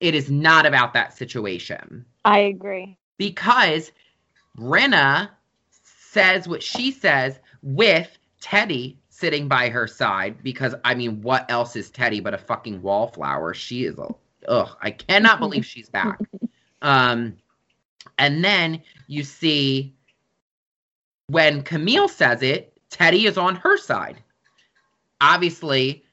it 0.01 0.15
is 0.15 0.29
not 0.29 0.65
about 0.65 0.93
that 0.93 1.15
situation 1.15 2.03
i 2.25 2.39
agree 2.39 2.97
because 3.17 3.91
Brenna 4.57 5.29
says 6.11 6.45
what 6.47 6.61
she 6.61 6.91
says 6.91 7.39
with 7.61 8.17
Teddi 8.41 8.97
sitting 9.09 9.47
by 9.47 9.69
her 9.69 9.87
side 9.87 10.43
because 10.43 10.75
I 10.83 10.93
mean 10.93 11.21
what 11.21 11.49
else 11.49 11.75
is 11.77 11.89
Teddi 11.89 12.21
but 12.21 12.33
a 12.33 12.37
fucking 12.37 12.81
wallflower? 12.81 13.53
She 13.53 13.85
is 13.85 13.97
a 13.97 14.09
ugh 14.47 14.75
I 14.81 14.91
cannot 14.91 15.39
believe 15.39 15.65
she's 15.65 15.89
back. 15.89 16.19
Um 16.83 17.37
and 18.17 18.43
then 18.43 18.81
you 19.05 19.23
see 19.23 19.93
when 21.27 21.61
Camille 21.61 22.07
says 22.07 22.41
it 22.41 22.75
Teddi 22.89 23.25
is 23.25 23.37
on 23.37 23.55
her 23.57 23.77
side. 23.77 24.17
Obviously 25.21 26.03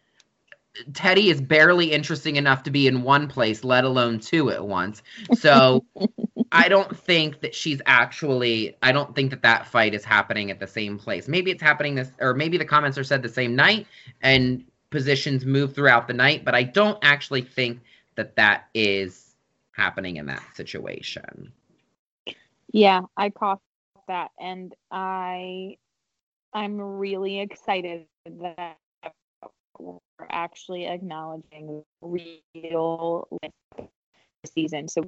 Teddi 0.93 1.31
is 1.31 1.41
barely 1.41 1.91
interesting 1.91 2.37
enough 2.37 2.65
to 2.65 2.71
be 2.71 2.87
in 2.87 3.03
one 3.03 3.29
place 3.29 3.65
let 3.65 3.85
alone 3.85 4.21
two 4.21 4.51
at 4.51 4.65
once. 4.65 5.03
So 5.33 5.87
I 6.53 6.69
don't 6.69 6.97
think 6.97 7.41
that 7.41 7.55
she's 7.55 7.81
actually. 7.87 8.77
I 8.83 8.93
don't 8.93 9.15
think 9.15 9.31
that 9.31 9.43
that 9.43 9.67
fight 9.67 9.95
is 9.95 10.05
happening 10.05 10.51
at 10.51 10.61
the 10.61 10.67
same 10.67 10.99
place. 10.99 11.29
Maybe 11.29 11.51
it's 11.51 11.63
happening 11.63 11.95
this, 11.95 12.11
or 12.21 12.35
maybe 12.35 12.59
the 12.59 12.65
comments 12.65 12.99
are 12.99 13.05
said 13.05 13.23
the 13.23 13.29
same 13.29 13.55
night, 13.55 13.87
and 14.23 14.65
positions 14.91 15.45
move 15.45 15.75
throughout 15.75 16.09
the 16.09 16.15
night. 16.15 16.45
But 16.45 16.55
I 16.55 16.63
don't 16.63 16.99
actually 17.03 17.43
think 17.43 17.81
that 18.17 18.37
that 18.37 18.69
is 18.75 19.35
happening 19.73 20.17
in 20.17 20.27
that 20.27 20.43
situation. 20.55 21.53
Yeah, 22.73 23.03
I 23.17 23.31
caught 23.31 23.61
that, 24.09 24.31
and 24.39 24.75
I, 24.91 25.77
I'm 26.53 26.81
really 26.81 27.41
excited 27.41 28.07
that 28.27 28.77
we're 29.79 29.99
actually 30.29 30.87
acknowledging 30.87 31.83
real 32.03 33.29
season. 34.45 34.89
So 34.89 35.03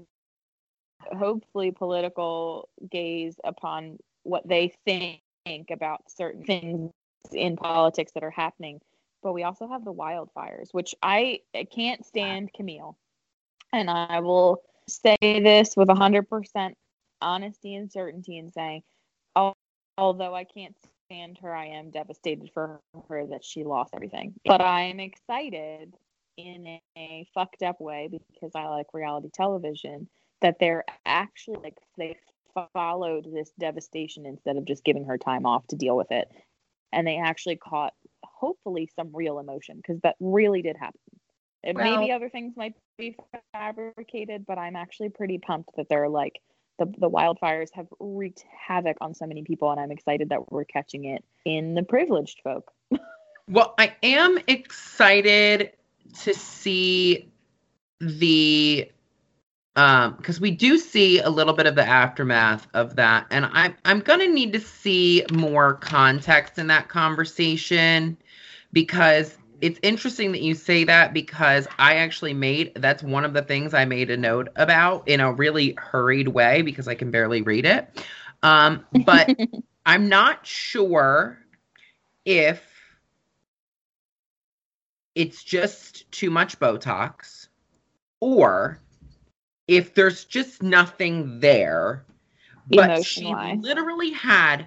hopefully, 1.16 1.70
political 1.70 2.68
gaze 2.90 3.36
upon 3.44 3.98
what 4.22 4.46
they 4.46 4.74
think 4.84 5.70
about 5.70 6.10
certain 6.10 6.44
things 6.44 6.92
in 7.32 7.56
politics 7.56 8.12
that 8.12 8.22
are 8.22 8.30
happening. 8.30 8.80
But 9.22 9.32
we 9.32 9.42
also 9.42 9.68
have 9.68 9.84
the 9.84 9.92
wildfires, 9.92 10.72
which 10.72 10.94
I, 11.02 11.40
can't 11.70 12.04
stand 12.06 12.52
Camille, 12.54 12.96
and 13.72 13.90
I 13.90 14.20
will 14.20 14.62
say 14.88 15.16
this 15.20 15.76
with 15.76 15.88
hundred 15.90 16.28
percent 16.28 16.76
honesty 17.20 17.74
and 17.74 17.92
certainty 17.92 18.38
in 18.38 18.50
saying, 18.50 18.82
although 19.98 20.34
I 20.34 20.44
can't 20.44 20.74
stand 21.06 21.38
her, 21.42 21.54
I 21.54 21.66
am 21.66 21.90
devastated 21.90 22.50
for 22.54 22.80
her 23.08 23.26
that 23.26 23.44
she 23.44 23.64
lost 23.64 23.94
everything. 23.94 24.34
But 24.46 24.62
I 24.62 24.82
am 24.82 25.00
excited 25.00 25.94
in 26.36 26.78
a 26.96 27.26
fucked 27.34 27.62
up 27.62 27.80
way 27.80 28.08
because 28.32 28.52
I 28.54 28.66
like 28.68 28.86
reality 28.94 29.28
television 29.32 30.08
that 30.40 30.56
they're 30.58 30.84
actually 31.04 31.58
like 31.62 31.76
they 31.96 32.16
followed 32.72 33.26
this 33.32 33.52
devastation 33.58 34.26
instead 34.26 34.56
of 34.56 34.64
just 34.64 34.84
giving 34.84 35.04
her 35.04 35.18
time 35.18 35.46
off 35.46 35.66
to 35.68 35.76
deal 35.76 35.96
with 35.96 36.10
it. 36.10 36.28
And 36.92 37.06
they 37.06 37.18
actually 37.18 37.56
caught 37.56 37.92
hopefully 38.24 38.90
some 38.96 39.10
real 39.14 39.38
emotion 39.38 39.76
because 39.76 40.00
that 40.02 40.16
really 40.18 40.62
did 40.62 40.76
happen. 40.76 41.00
And 41.62 41.76
maybe 41.76 42.10
other 42.10 42.30
things 42.30 42.54
might 42.56 42.74
be 42.98 43.16
fabricated, 43.52 44.46
but 44.46 44.58
I'm 44.58 44.76
actually 44.76 45.10
pretty 45.10 45.38
pumped 45.38 45.76
that 45.76 45.88
they're 45.88 46.08
like 46.08 46.40
the 46.78 46.86
the 46.98 47.10
wildfires 47.10 47.68
have 47.74 47.86
wreaked 48.00 48.44
havoc 48.66 48.96
on 49.00 49.14
so 49.14 49.26
many 49.26 49.42
people, 49.42 49.70
and 49.70 49.78
I'm 49.78 49.92
excited 49.92 50.30
that 50.30 50.50
we're 50.50 50.64
catching 50.64 51.04
it 51.04 51.22
in 51.44 51.74
the 51.74 51.82
privileged 51.82 52.40
folk. 52.42 52.72
Well, 53.48 53.74
I 53.78 53.96
am 54.04 54.38
excited 54.46 55.72
to 56.20 56.34
see 56.34 57.32
the 57.98 58.88
um 59.76 60.14
because 60.16 60.40
we 60.40 60.50
do 60.50 60.78
see 60.78 61.20
a 61.20 61.30
little 61.30 61.52
bit 61.54 61.66
of 61.66 61.74
the 61.74 61.86
aftermath 61.86 62.66
of 62.74 62.96
that 62.96 63.26
and 63.30 63.46
i'm 63.52 63.74
i'm 63.84 64.00
gonna 64.00 64.26
need 64.26 64.52
to 64.52 64.60
see 64.60 65.24
more 65.32 65.74
context 65.74 66.58
in 66.58 66.66
that 66.66 66.88
conversation 66.88 68.16
because 68.72 69.36
it's 69.60 69.78
interesting 69.82 70.32
that 70.32 70.40
you 70.40 70.54
say 70.54 70.84
that 70.84 71.12
because 71.12 71.68
i 71.78 71.96
actually 71.96 72.34
made 72.34 72.72
that's 72.76 73.02
one 73.02 73.24
of 73.24 73.32
the 73.32 73.42
things 73.42 73.72
i 73.72 73.84
made 73.84 74.10
a 74.10 74.16
note 74.16 74.48
about 74.56 75.06
in 75.06 75.20
a 75.20 75.32
really 75.32 75.74
hurried 75.78 76.28
way 76.28 76.62
because 76.62 76.88
i 76.88 76.94
can 76.94 77.10
barely 77.10 77.42
read 77.42 77.64
it. 77.64 78.04
Um 78.42 78.84
but 79.04 79.36
i'm 79.86 80.08
not 80.08 80.46
sure 80.46 81.38
if 82.24 82.62
it's 85.14 85.42
just 85.42 86.10
too 86.12 86.30
much 86.30 86.58
Botox 86.58 87.48
or 88.20 88.80
if 89.70 89.94
there's 89.94 90.24
just 90.24 90.62
nothing 90.64 91.38
there. 91.38 92.04
But 92.68 93.04
she 93.04 93.32
literally 93.58 94.10
had 94.10 94.66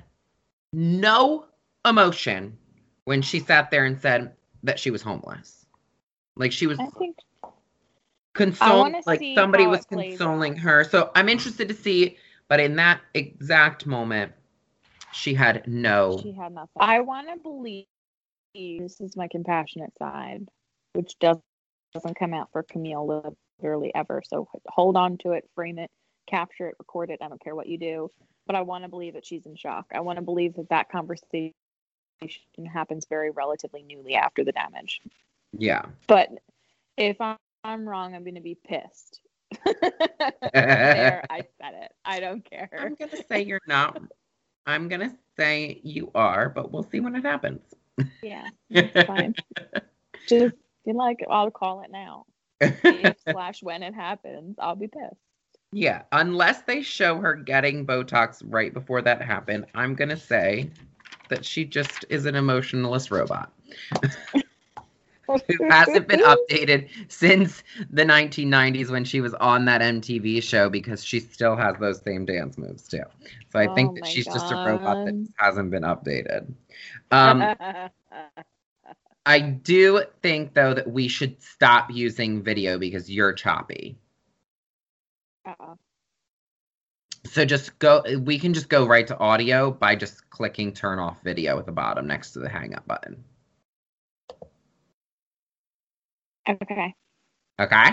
no 0.71 1.45
emotion 1.85 2.57
when 3.03 3.21
she 3.21 3.39
sat 3.39 3.69
there 3.69 3.85
and 3.85 4.01
said 4.01 4.33
that 4.63 4.79
she 4.79 4.91
was 4.91 5.01
homeless. 5.01 5.65
Like 6.35 6.51
she 6.51 6.67
was 6.67 6.79
I 6.79 6.87
think 6.97 7.17
like 9.05 9.21
somebody 9.35 9.67
was 9.67 9.85
consoling 9.85 10.53
out. 10.53 10.59
her. 10.59 10.83
So 10.85 11.11
I'm 11.15 11.29
interested 11.29 11.67
to 11.67 11.73
see, 11.73 12.17
but 12.47 12.59
in 12.59 12.77
that 12.77 13.01
exact 13.13 13.85
moment, 13.85 14.31
she 15.11 15.33
had 15.33 15.67
no. 15.67 16.19
she 16.21 16.31
had 16.31 16.53
nothing. 16.53 16.71
I 16.77 17.01
want 17.01 17.27
to 17.27 17.37
believe 17.37 17.85
this 18.55 18.99
is 19.01 19.15
my 19.15 19.27
compassionate 19.29 19.95
side, 19.97 20.47
which 20.93 21.19
does, 21.19 21.37
doesn't 21.93 22.17
come 22.17 22.33
out 22.33 22.49
for 22.51 22.63
Camille 22.63 23.05
literally 23.61 23.93
ever. 23.93 24.21
So 24.25 24.47
hold 24.67 24.97
on 24.97 25.17
to 25.19 25.31
it, 25.31 25.49
frame 25.55 25.79
it, 25.79 25.91
capture 26.27 26.67
it, 26.67 26.75
record 26.79 27.09
it. 27.09 27.19
I 27.21 27.27
don't 27.27 27.43
care 27.43 27.55
what 27.55 27.67
you 27.67 27.77
do, 27.77 28.11
but 28.45 28.55
I 28.55 28.61
want 28.61 28.83
to 28.83 28.89
believe 28.89 29.13
that 29.13 29.25
she's 29.25 29.45
in 29.45 29.55
shock. 29.55 29.85
I 29.93 30.01
want 30.01 30.17
to 30.17 30.23
believe 30.23 30.55
that 30.55 30.69
that 30.69 30.89
conversation 30.89 31.53
happens 32.71 33.05
very 33.09 33.31
relatively 33.31 33.83
newly 33.83 34.15
after 34.15 34.43
the 34.43 34.51
damage. 34.51 35.01
Yeah. 35.57 35.83
But 36.07 36.29
if 36.97 37.19
I'm, 37.21 37.37
I'm 37.63 37.87
wrong, 37.87 38.15
I'm 38.15 38.23
going 38.23 38.35
to 38.35 38.41
be 38.41 38.55
pissed. 38.55 39.21
there, 40.53 41.23
I 41.29 41.43
said 41.61 41.73
it. 41.75 41.91
I 42.03 42.19
don't 42.19 42.47
care. 42.49 42.69
I'm 42.79 42.95
gonna 42.95 43.23
say 43.29 43.43
you're 43.43 43.61
not. 43.67 44.01
I'm 44.65 44.87
gonna 44.87 45.15
say 45.37 45.79
you 45.83 46.11
are, 46.15 46.49
but 46.49 46.71
we'll 46.71 46.87
see 46.89 46.99
when 46.99 47.15
it 47.15 47.23
happens. 47.23 47.61
Yeah, 48.21 48.47
it's 48.69 49.07
fine. 49.07 49.35
Just 50.27 50.55
you 50.85 50.93
like 50.93 51.19
I'll 51.29 51.51
call 51.51 51.81
it 51.81 51.91
now. 51.91 52.25
Slash 53.29 53.61
when 53.63 53.83
it 53.83 53.93
happens, 53.93 54.55
I'll 54.59 54.75
be 54.75 54.87
pissed. 54.87 55.21
yeah, 55.71 56.03
unless 56.11 56.61
they 56.63 56.81
show 56.81 57.19
her 57.19 57.35
getting 57.35 57.85
Botox 57.85 58.41
right 58.45 58.73
before 58.73 59.01
that 59.01 59.21
happened, 59.21 59.65
I'm 59.73 59.95
gonna 59.95 60.17
say 60.17 60.69
that 61.29 61.45
she 61.45 61.65
just 61.65 62.05
is 62.09 62.25
an 62.25 62.35
emotionless 62.35 63.11
robot. 63.11 63.51
who 65.47 65.55
hasn't 65.69 66.07
been 66.07 66.19
updated 66.21 66.89
since 67.09 67.63
the 67.89 68.03
1990s 68.05 68.89
when 68.91 69.03
she 69.03 69.21
was 69.21 69.33
on 69.35 69.65
that 69.65 69.81
MTV 69.81 70.41
show 70.41 70.69
because 70.69 71.03
she 71.03 71.19
still 71.19 71.55
has 71.55 71.77
those 71.79 72.01
same 72.01 72.25
dance 72.25 72.57
moves 72.57 72.87
too. 72.87 73.03
So 73.49 73.59
I 73.59 73.67
Oh 73.67 73.67
think 73.67 73.93
that 73.95 74.05
she's 74.05 74.31
just 74.31 74.51
a 74.51 74.57
robot 74.63 74.99
that 75.05 75.15
hasn't 75.37 75.71
been 75.71 75.83
updated. 75.83 76.53
Um, 77.11 77.51
I 79.25 79.39
do 79.39 80.03
think 80.21 80.53
though 80.53 80.73
that 80.73 80.89
we 80.89 81.07
should 81.07 81.41
stop 81.41 81.89
using 81.91 82.43
video 82.43 82.77
because 82.77 83.09
you're 83.09 83.33
choppy. 83.33 83.97
Uh, 85.45 85.75
So 87.25 87.45
just 87.45 87.79
go 87.79 88.03
we 88.19 88.37
can 88.37 88.53
just 88.53 88.67
go 88.69 88.85
right 88.85 89.07
to 89.07 89.17
audio 89.17 89.71
by 89.71 89.95
just 89.95 90.29
clicking 90.29 90.73
turn 90.73 90.99
off 90.99 91.21
video 91.23 91.57
at 91.57 91.65
the 91.65 91.71
bottom 91.71 92.05
next 92.05 92.31
to 92.31 92.39
the 92.39 92.49
hang 92.49 92.75
up 92.75 92.85
button. 92.85 93.23
okay. 96.49 96.93
Okay? 97.59 97.89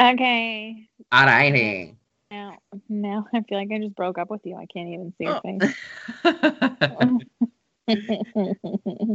Okay. 0.00 0.88
Alrighty. 1.12 1.94
Now, 2.30 2.56
now 2.88 3.26
I 3.34 3.42
feel 3.42 3.58
like 3.58 3.68
I 3.72 3.78
just 3.78 3.94
broke 3.94 4.16
up 4.18 4.30
with 4.30 4.40
you. 4.44 4.56
I 4.56 4.66
can't 4.66 4.88
even 4.88 5.12
see 5.18 5.24
your 5.24 5.40
Oh. 5.44 5.58
face. 5.58 7.26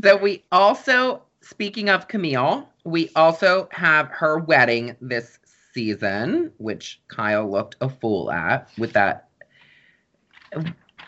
so 0.04 0.18
we 0.18 0.44
also 0.52 1.22
speaking 1.42 1.90
of 1.90 2.08
Camille, 2.08 2.68
we 2.84 3.10
also 3.16 3.68
have 3.72 4.08
her 4.08 4.40
wedding 4.40 4.96
this 5.00 5.40
season, 5.74 6.52
which 6.58 7.02
Kyle 7.08 7.50
looked 7.50 7.76
a 7.82 7.90
fool 7.90 8.32
at 8.32 8.70
with 8.78 8.94
that 8.94 9.30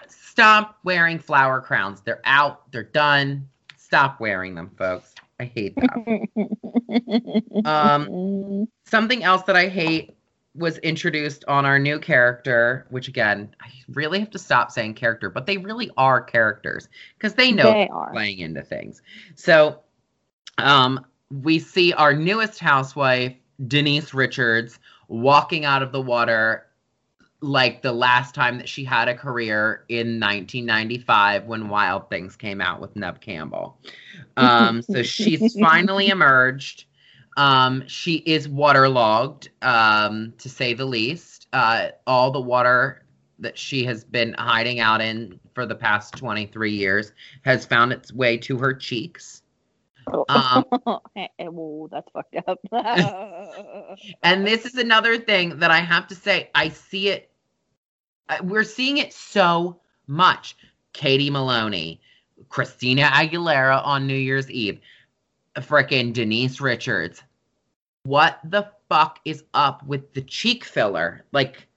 stop 0.09 0.77
wearing 0.83 1.17
flower 1.17 1.61
crowns. 1.61 2.01
They're 2.01 2.21
out, 2.25 2.71
they're 2.71 2.83
done. 2.83 3.47
Stop 3.77 4.19
wearing 4.19 4.55
them, 4.55 4.69
folks. 4.77 5.15
I 5.39 5.45
hate 5.45 5.75
that. 5.75 6.27
Um, 7.65 8.67
Something 8.85 9.23
else 9.23 9.43
that 9.43 9.55
I 9.55 9.67
hate 9.67 10.16
was 10.57 10.79
introduced 10.79 11.45
on 11.47 11.65
our 11.65 11.79
new 11.79 11.99
character, 11.99 12.87
which 12.89 13.07
again, 13.07 13.53
I 13.61 13.69
really 13.89 14.19
have 14.19 14.31
to 14.31 14.39
stop 14.39 14.71
saying 14.71 14.95
character, 14.95 15.29
but 15.29 15.45
they 15.45 15.57
really 15.57 15.91
are 15.97 16.21
characters 16.21 16.89
because 17.17 17.35
they 17.35 17.51
know 17.51 17.71
they 17.71 17.87
are. 17.87 18.11
playing 18.11 18.39
into 18.39 18.63
things. 18.63 19.01
So, 19.35 19.81
um, 20.57 21.05
we 21.29 21.59
see 21.59 21.93
our 21.93 22.13
newest 22.13 22.59
housewife, 22.59 23.35
Denise 23.67 24.13
Richards, 24.13 24.79
walking 25.07 25.65
out 25.65 25.83
of 25.83 25.91
the 25.91 26.01
water 26.01 26.67
like 27.41 27.81
the 27.81 27.91
last 27.91 28.33
time 28.33 28.57
that 28.57 28.67
she 28.67 28.83
had 28.83 29.07
a 29.07 29.15
career 29.15 29.85
in 29.89 30.19
1995 30.19 31.45
when 31.45 31.69
Wild 31.69 32.09
Things 32.09 32.35
came 32.35 32.61
out 32.61 32.81
with 32.81 32.95
Neve 32.95 33.19
Campbell. 33.21 33.77
Um, 34.35 34.83
so 34.83 35.01
she's 35.01 35.59
finally 35.59 36.09
emerged. 36.09 36.85
Um, 37.37 37.87
she 37.87 38.15
is 38.15 38.49
waterlogged, 38.49 39.49
um, 39.61 40.33
to 40.39 40.49
say 40.49 40.73
the 40.73 40.85
least. 40.85 41.47
Uh, 41.53 41.89
all 42.07 42.31
the 42.31 42.41
water 42.41 43.03
that 43.39 43.57
she 43.57 43.85
has 43.85 44.03
been 44.03 44.33
hiding 44.33 44.79
out 44.79 45.01
in 45.01 45.39
for 45.53 45.65
the 45.65 45.75
past 45.75 46.17
23 46.17 46.71
years 46.73 47.13
has 47.43 47.65
found 47.65 47.93
its 47.93 48.11
way 48.13 48.37
to 48.39 48.57
her 48.57 48.73
cheeks. 48.73 49.43
Um, 50.29 50.65
Hey, 51.15 51.29
whoa, 51.39 51.89
that's 51.91 52.09
fucked 52.11 52.35
up. 52.47 52.59
And 54.23 54.45
this 54.47 54.65
is 54.65 54.75
another 54.75 55.17
thing 55.17 55.59
that 55.59 55.71
I 55.71 55.79
have 55.79 56.07
to 56.07 56.15
say. 56.15 56.49
I 56.55 56.69
see 56.69 57.09
it. 57.09 57.31
uh, 58.29 58.37
We're 58.43 58.63
seeing 58.63 58.97
it 58.97 59.13
so 59.13 59.79
much. 60.07 60.57
Katie 60.93 61.29
Maloney, 61.29 62.01
Christina 62.49 63.03
Aguilera 63.03 63.85
on 63.85 64.07
New 64.07 64.15
Year's 64.15 64.49
Eve, 64.49 64.79
frickin' 65.57 66.13
Denise 66.13 66.59
Richards. 66.61 67.23
What 68.07 68.39
the 68.45 68.65
fuck 68.87 69.19
is 69.25 69.43
up 69.53 69.85
with 69.85 70.13
the 70.13 70.21
cheek 70.21 70.63
filler? 70.63 71.25
Like, 71.33 71.67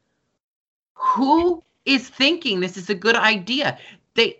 who 0.94 1.60
is 1.84 2.08
thinking 2.08 2.60
this 2.60 2.76
is 2.76 2.88
a 2.88 2.94
good 2.94 3.16
idea? 3.16 3.76
They 4.14 4.38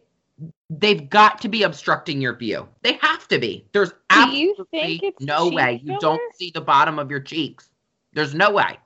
they've 0.70 1.10
got 1.10 1.40
to 1.40 1.48
be 1.48 1.64
obstructing 1.64 2.20
your 2.20 2.36
view. 2.36 2.68
They 2.82 2.92
have 3.02 3.26
to 3.26 3.40
be. 3.40 3.66
There's 3.72 3.90
absolutely 4.08 5.14
no 5.18 5.48
way 5.48 5.80
you 5.82 5.98
don't 5.98 6.22
see 6.36 6.52
the 6.54 6.60
bottom 6.60 7.00
of 7.00 7.10
your 7.10 7.18
cheeks. 7.18 7.68
There's 8.12 8.36
no 8.36 8.52
way. 8.52 8.78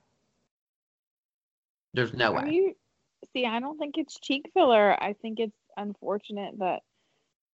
There's 1.92 2.14
no 2.14 2.35
Are 2.35 2.42
way. 2.46 2.52
you 2.52 2.76
see? 3.35 3.44
I 3.44 3.61
don't 3.61 3.76
think 3.76 3.98
it's 3.98 4.18
cheek 4.18 4.50
filler. 4.55 4.96
I 4.98 5.12
think 5.20 5.40
it's 5.40 5.52
unfortunate 5.76 6.59
that 6.59 6.81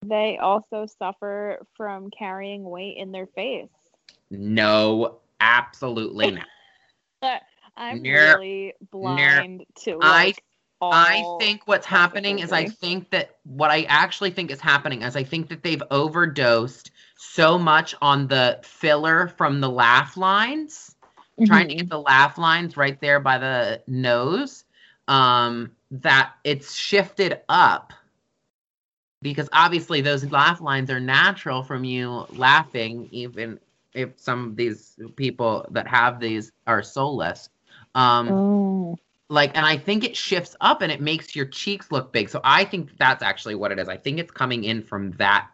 they 0.06 0.38
also 0.40 0.86
suffer 0.86 1.66
from 1.76 2.08
carrying 2.16 2.62
weight 2.62 2.98
in 2.98 3.10
their 3.10 3.26
face. 3.26 3.68
No, 4.30 5.18
absolutely 5.40 6.30
not. 6.30 6.46
I'm 7.76 8.02
Ner- 8.02 8.36
really 8.38 8.74
blind 8.90 9.64
to 9.80 9.98
I- 10.00 10.24
like. 10.24 10.44
I 10.82 11.16
all 11.22 11.38
think 11.38 11.68
what's 11.68 11.86
happening 11.86 12.38
is 12.38 12.52
I 12.52 12.64
think 12.64 13.10
that 13.10 13.36
what 13.44 13.70
I 13.70 13.82
actually 13.82 14.30
think 14.30 14.50
is 14.50 14.60
happening 14.60 15.02
is 15.02 15.14
I 15.14 15.24
think 15.24 15.50
that 15.50 15.62
they've 15.62 15.82
overdosed 15.90 16.90
so 17.16 17.58
much 17.58 17.94
on 18.00 18.28
the 18.28 18.58
filler 18.62 19.28
from 19.28 19.60
the 19.60 19.68
laugh 19.68 20.16
lines, 20.16 20.96
trying 21.44 21.68
to 21.68 21.74
get 21.74 21.90
the 21.90 22.00
laugh 22.00 22.38
lines 22.38 22.78
right 22.78 22.98
there 23.00 23.20
by 23.20 23.36
the 23.36 23.82
nose, 23.86 24.64
um, 25.06 25.72
that 25.90 26.32
it's 26.44 26.74
shifted 26.74 27.40
up. 27.48 27.92
Because 29.20 29.50
obviously 29.52 30.00
those 30.00 30.24
laugh 30.32 30.62
lines 30.62 30.90
are 30.90 30.98
natural 30.98 31.62
from 31.62 31.84
you 31.84 32.24
laughing, 32.30 33.08
even 33.12 33.60
if 33.94 34.10
some 34.16 34.48
of 34.48 34.56
these 34.56 34.96
people 35.16 35.66
that 35.70 35.86
have 35.88 36.20
these 36.20 36.52
are 36.66 36.82
soulless. 36.82 37.48
Um, 37.94 38.28
Oh. 38.28 38.98
like 39.28 39.56
and 39.56 39.64
i 39.66 39.76
think 39.76 40.04
it 40.04 40.16
shifts 40.16 40.56
up 40.60 40.82
and 40.82 40.90
it 40.92 41.00
makes 41.00 41.34
your 41.36 41.46
cheeks 41.46 41.90
look 41.92 42.12
big 42.12 42.28
so 42.28 42.40
i 42.44 42.64
think 42.64 42.96
that's 42.98 43.22
actually 43.22 43.54
what 43.54 43.72
it 43.72 43.78
is 43.78 43.88
i 43.88 43.96
think 43.96 44.18
it's 44.18 44.30
coming 44.30 44.64
in 44.64 44.82
from 44.82 45.12
that 45.12 45.48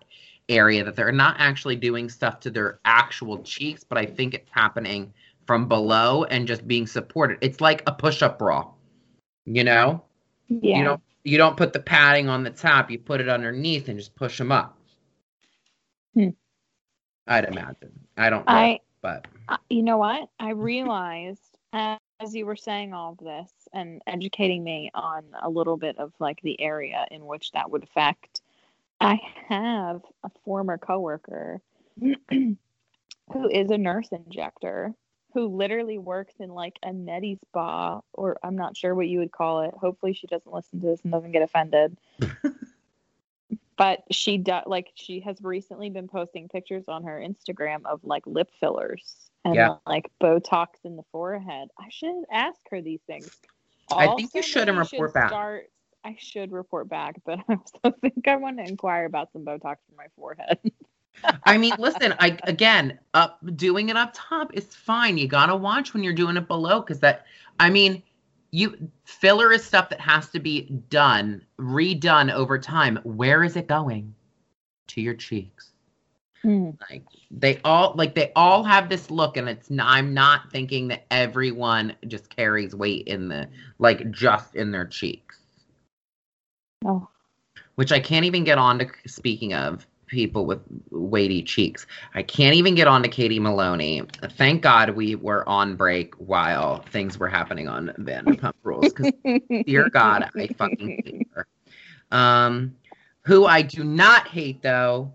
area 0.49 0.83
that 0.85 0.96
they're 0.96 1.12
not 1.12 1.37
actually 1.38 1.77
doing 1.77 2.09
stuff 2.09 2.40
to 2.40 2.51
their 2.51 2.79
actual 2.85 3.38
cheeks 3.42 3.85
but 3.85 3.99
i 3.99 4.05
think 4.07 4.35
it's 4.35 4.51
happening 4.51 5.12
from 5.46 5.68
below 5.68 6.25
and 6.25 6.46
just 6.46 6.66
being 6.66 6.87
supported 6.87 7.38
it's 7.42 7.61
like 7.61 7.83
a 7.87 7.92
push-up 7.92 8.38
bra 8.38 8.66
you 9.44 9.64
know 9.64 10.03
yeah. 10.49 10.79
you 10.79 10.85
don't 10.85 11.01
you 11.25 11.37
don't 11.38 11.57
put 11.57 11.72
the 11.72 11.81
padding 11.81 12.29
on 12.29 12.42
the 12.44 12.51
top 12.51 12.90
you 12.90 12.99
put 12.99 13.20
it 13.20 13.29
underneath 13.29 13.88
and 13.88 13.99
just 13.99 14.14
push 14.14 14.38
them 14.38 14.53
up 14.53 14.79
Hmm. 16.14 16.31
I'd 17.27 17.45
imagine 17.45 17.93
i 18.17 18.31
don't 18.31 18.47
know 18.47 18.53
I 18.53 18.81
but 19.03 19.27
you 19.71 19.83
know 19.83 19.99
what? 19.99 20.29
I 20.41 20.51
realized 20.51 21.59
as 21.73 22.35
you 22.35 22.47
were 22.47 22.57
saying 22.57 22.95
all 22.95 23.12
of 23.12 23.19
this 23.19 23.53
and 23.73 24.01
educating 24.07 24.65
me 24.65 24.91
on 24.95 25.25
a 25.43 25.49
little 25.49 25.77
bit 25.77 25.99
of 25.99 26.12
like 26.19 26.41
the 26.43 26.61
area 26.61 27.07
in 27.11 27.27
which 27.27 27.53
that 27.53 27.71
would 27.71 27.83
affect. 27.83 28.41
I 29.01 29.21
have 29.49 30.01
a 30.25 30.31
former 30.45 30.79
coworker 30.79 31.61
who 32.01 32.57
is 33.51 33.71
a 33.71 33.79
nurse 33.79 34.09
injector 34.11 34.95
who 35.35 35.49
literally 35.49 35.99
works 35.99 36.35
in 36.41 36.49
like 36.49 36.79
a 36.83 36.93
medi 36.93 37.39
spa 37.47 38.01
or 38.15 38.39
I'm 38.43 38.57
not 38.57 38.77
sure 38.77 38.95
what 38.95 39.09
you 39.09 39.19
would 39.19 39.33
call 39.33 39.61
it. 39.62 39.75
Hopefully 39.75 40.15
she 40.15 40.27
doesn't 40.27 40.53
listen 40.53 40.81
to 40.81 40.87
this 40.87 41.01
and 41.03 41.12
doesn't 41.12 41.33
get 41.33 41.43
offended. 41.43 41.99
but 43.77 44.03
she 44.11 44.39
does 44.39 44.65
like 44.67 44.91
she 44.95 45.21
has 45.21 45.37
recently 45.43 45.91
been 45.91 46.09
posting 46.09 46.49
pictures 46.49 46.85
on 46.89 47.05
her 47.05 47.21
Instagram 47.21 47.85
of 47.85 48.01
like 48.03 48.27
lip 48.27 48.51
fillers 48.59 49.31
and 49.45 49.55
Yeah. 49.55 49.77
like 49.87 50.11
Botox 50.21 50.67
in 50.85 50.97
the 50.97 51.05
forehead. 51.12 51.69
I 51.79 51.89
should 51.91 52.25
ask 52.31 52.59
her 52.71 52.81
these 52.81 53.01
things. 53.07 53.31
I 53.91 54.09
think 54.17 54.35
you 54.35 54.43
should 54.43 54.69
and 54.69 54.79
report 54.79 55.15
back. 55.15 55.29
Start, 55.29 55.71
I 56.05 56.17
should 56.19 56.53
report 56.53 56.89
back, 56.89 57.17
but 57.25 57.39
I 57.49 57.55
also 57.55 57.97
think 58.01 58.27
I 58.27 58.37
want 58.37 58.59
to 58.59 58.65
inquire 58.65 59.05
about 59.05 59.33
some 59.33 59.45
Botox 59.45 59.77
for 59.89 59.97
my 59.97 60.07
forehead. 60.17 60.59
I 61.45 61.57
mean, 61.57 61.75
listen, 61.79 62.15
I 62.19 62.39
again, 62.45 62.99
up 63.15 63.39
doing 63.57 63.89
it 63.89 63.97
up 63.97 64.11
top 64.15 64.53
is 64.55 64.67
fine. 64.67 65.17
You 65.17 65.27
gotta 65.29 65.57
watch 65.57 65.95
when 65.95 66.03
you're 66.03 66.12
doing 66.12 66.37
it 66.37 66.47
below 66.47 66.81
because 66.81 67.01
that 67.01 67.25
I 67.59 67.71
mean, 67.71 68.03
you 68.50 68.90
filler 69.04 69.52
is 69.52 69.64
stuff 69.64 69.88
that 69.90 70.00
has 70.00 70.28
to 70.30 70.40
be 70.40 70.62
done, 70.88 71.44
redone 71.59 72.32
over 72.32 72.59
time. 72.59 72.98
Where 73.04 73.42
is 73.42 73.56
it 73.56 73.66
going? 73.66 74.14
To 74.88 75.00
your 75.00 75.14
cheeks. 75.14 75.72
Hmm. 76.42 76.70
Like 76.90 77.02
they 77.30 77.61
all 77.64 77.94
like 77.96 78.14
they 78.14 78.30
all 78.37 78.62
have 78.62 78.88
this 78.88 79.11
look, 79.11 79.37
and 79.37 79.48
it's 79.48 79.68
I'm 79.80 80.14
not 80.14 80.50
thinking 80.52 80.88
that 80.88 81.06
everyone 81.11 81.96
just 82.06 82.35
carries 82.35 82.74
weight 82.74 83.09
in 83.09 83.28
the 83.28 83.48
like 83.78 84.11
just 84.11 84.54
in 84.54 84.70
their 84.70 84.87
cheeks. 84.87 85.38
Oh, 86.85 87.09
which 87.74 87.90
I 87.90 88.00
can't 88.00 88.24
even 88.24 88.44
get 88.44 88.59
on 88.59 88.78
to 88.78 88.88
speaking 89.06 89.54
of 89.54 89.87
people 90.07 90.47
with 90.47 90.61
weighty 90.90 91.42
cheeks. 91.42 91.87
I 92.14 92.23
can't 92.23 92.55
even 92.55 92.75
get 92.75 92.87
on 92.88 93.03
to 93.03 93.09
Katie 93.09 93.40
Maloney. 93.40 94.03
Thank 94.33 94.62
God 94.62 94.90
we 94.90 95.14
were 95.14 95.49
on 95.49 95.77
break 95.77 96.14
while 96.14 96.83
things 96.90 97.19
were 97.19 97.29
happening 97.29 97.69
on 97.69 97.92
Vanderpump 97.99 98.55
Rules 98.62 98.92
because 98.92 99.12
dear 99.66 99.88
God, 99.90 100.31
I 100.37 100.47
fucking 100.49 101.03
hate 101.05 101.29
her. 101.33 101.47
Um, 102.11 102.77
who 103.23 103.47
I 103.47 103.62
do 103.62 103.83
not 103.83 104.29
hate 104.29 104.62
though 104.62 105.12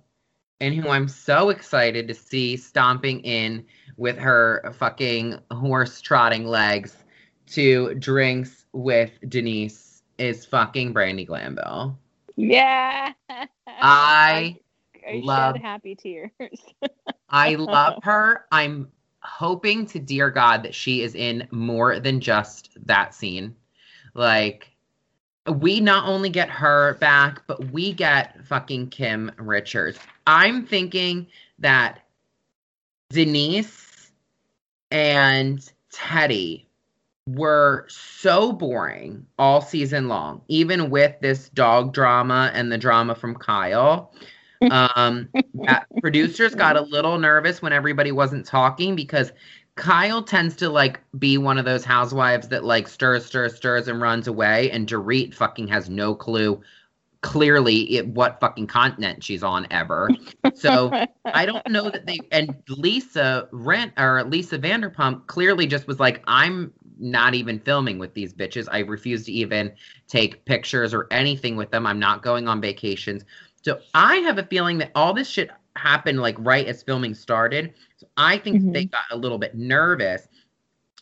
and 0.59 0.75
who 0.75 0.89
I'm 0.89 1.07
so 1.07 1.49
excited 1.49 2.07
to 2.07 2.13
see 2.13 2.55
stomping 2.55 3.21
in 3.21 3.65
with 3.97 4.17
her 4.17 4.73
fucking 4.77 5.39
horse 5.51 6.01
trotting 6.01 6.45
legs 6.45 6.95
to 7.47 7.95
drinks 7.95 8.65
with 8.71 9.11
Denise 9.27 10.03
is 10.17 10.45
fucking 10.45 10.93
Brandi 10.93 11.25
Glanville. 11.25 11.97
Yeah. 12.35 13.13
I 13.67 14.59
I 15.07 15.21
love- 15.23 15.55
shed 15.55 15.61
happy 15.61 15.95
tears. 15.95 16.31
I 17.29 17.55
love 17.55 17.95
her. 18.03 18.45
I'm 18.51 18.91
hoping 19.21 19.85
to 19.87 19.99
dear 19.99 20.29
God 20.29 20.63
that 20.63 20.75
she 20.75 21.01
is 21.01 21.15
in 21.15 21.47
more 21.51 21.99
than 21.99 22.19
just 22.19 22.69
that 22.85 23.13
scene. 23.13 23.55
Like, 24.13 24.69
we 25.47 25.79
not 25.79 26.07
only 26.07 26.29
get 26.29 26.49
her 26.49 26.95
back, 26.95 27.43
but 27.47 27.71
we 27.71 27.93
get 27.93 28.45
fucking 28.45 28.89
Kim 28.89 29.31
Richards. 29.37 29.97
I'm 30.27 30.65
thinking 30.65 31.27
that 31.59 32.01
Denise 33.09 34.11
and 34.91 35.71
Teddi 35.93 36.65
were 37.27 37.85
so 37.89 38.51
boring 38.51 39.25
all 39.37 39.61
season 39.61 40.07
long, 40.07 40.41
even 40.47 40.89
with 40.89 41.19
this 41.21 41.49
dog 41.49 41.93
drama 41.93 42.51
and 42.53 42.71
the 42.71 42.77
drama 42.77 43.15
from 43.15 43.35
Kyle. 43.35 44.13
Um, 44.69 45.29
that 45.65 45.87
producers 46.01 46.53
got 46.55 46.77
a 46.77 46.81
little 46.81 47.17
nervous 47.17 47.61
when 47.61 47.73
everybody 47.73 48.11
wasn't 48.11 48.45
talking 48.45 48.95
because 48.95 49.31
Kyle 49.75 50.21
tends 50.21 50.55
to 50.57 50.69
like 50.69 50.99
be 51.17 51.37
one 51.37 51.57
of 51.57 51.65
those 51.65 51.83
housewives 51.83 52.49
that 52.49 52.63
like 52.63 52.87
stirs, 52.87 53.25
stirs, 53.25 53.55
stirs, 53.55 53.87
and 53.87 54.01
runs 54.01 54.27
away, 54.27 54.69
and 54.71 54.87
Dorit 54.87 55.33
fucking 55.33 55.67
has 55.69 55.89
no 55.89 56.13
clue 56.13 56.61
clearly 57.21 57.97
it, 57.97 58.07
what 58.07 58.39
fucking 58.39 58.67
continent 58.67 59.23
she's 59.23 59.43
on 59.43 59.67
ever. 59.71 60.09
So 60.55 60.91
I 61.25 61.45
don't 61.45 61.67
know 61.69 61.89
that 61.89 62.05
they 62.05 62.19
and 62.31 62.55
Lisa 62.67 63.47
Rent 63.51 63.93
or 63.97 64.23
Lisa 64.23 64.59
Vanderpump 64.59 65.27
clearly 65.27 65.67
just 65.67 65.87
was 65.87 65.99
like, 65.99 66.23
I'm 66.27 66.73
not 66.99 67.33
even 67.33 67.59
filming 67.59 67.97
with 67.97 68.13
these 68.13 68.33
bitches. 68.33 68.67
I 68.71 68.79
refuse 68.79 69.25
to 69.25 69.31
even 69.31 69.71
take 70.07 70.45
pictures 70.45 70.93
or 70.93 71.07
anything 71.11 71.55
with 71.55 71.71
them. 71.71 71.87
I'm 71.87 71.99
not 71.99 72.21
going 72.21 72.47
on 72.47 72.61
vacations. 72.61 73.23
So 73.63 73.79
I 73.93 74.17
have 74.17 74.37
a 74.37 74.43
feeling 74.43 74.77
that 74.79 74.91
all 74.95 75.13
this 75.13 75.29
shit 75.29 75.49
happened 75.75 76.19
like 76.19 76.35
right 76.39 76.65
as 76.67 76.83
filming 76.83 77.13
started. 77.13 77.73
So 77.97 78.07
I 78.17 78.37
think 78.37 78.61
Mhm. 78.61 78.73
they 78.73 78.85
got 78.85 79.03
a 79.11 79.15
little 79.15 79.37
bit 79.37 79.55
nervous 79.55 80.27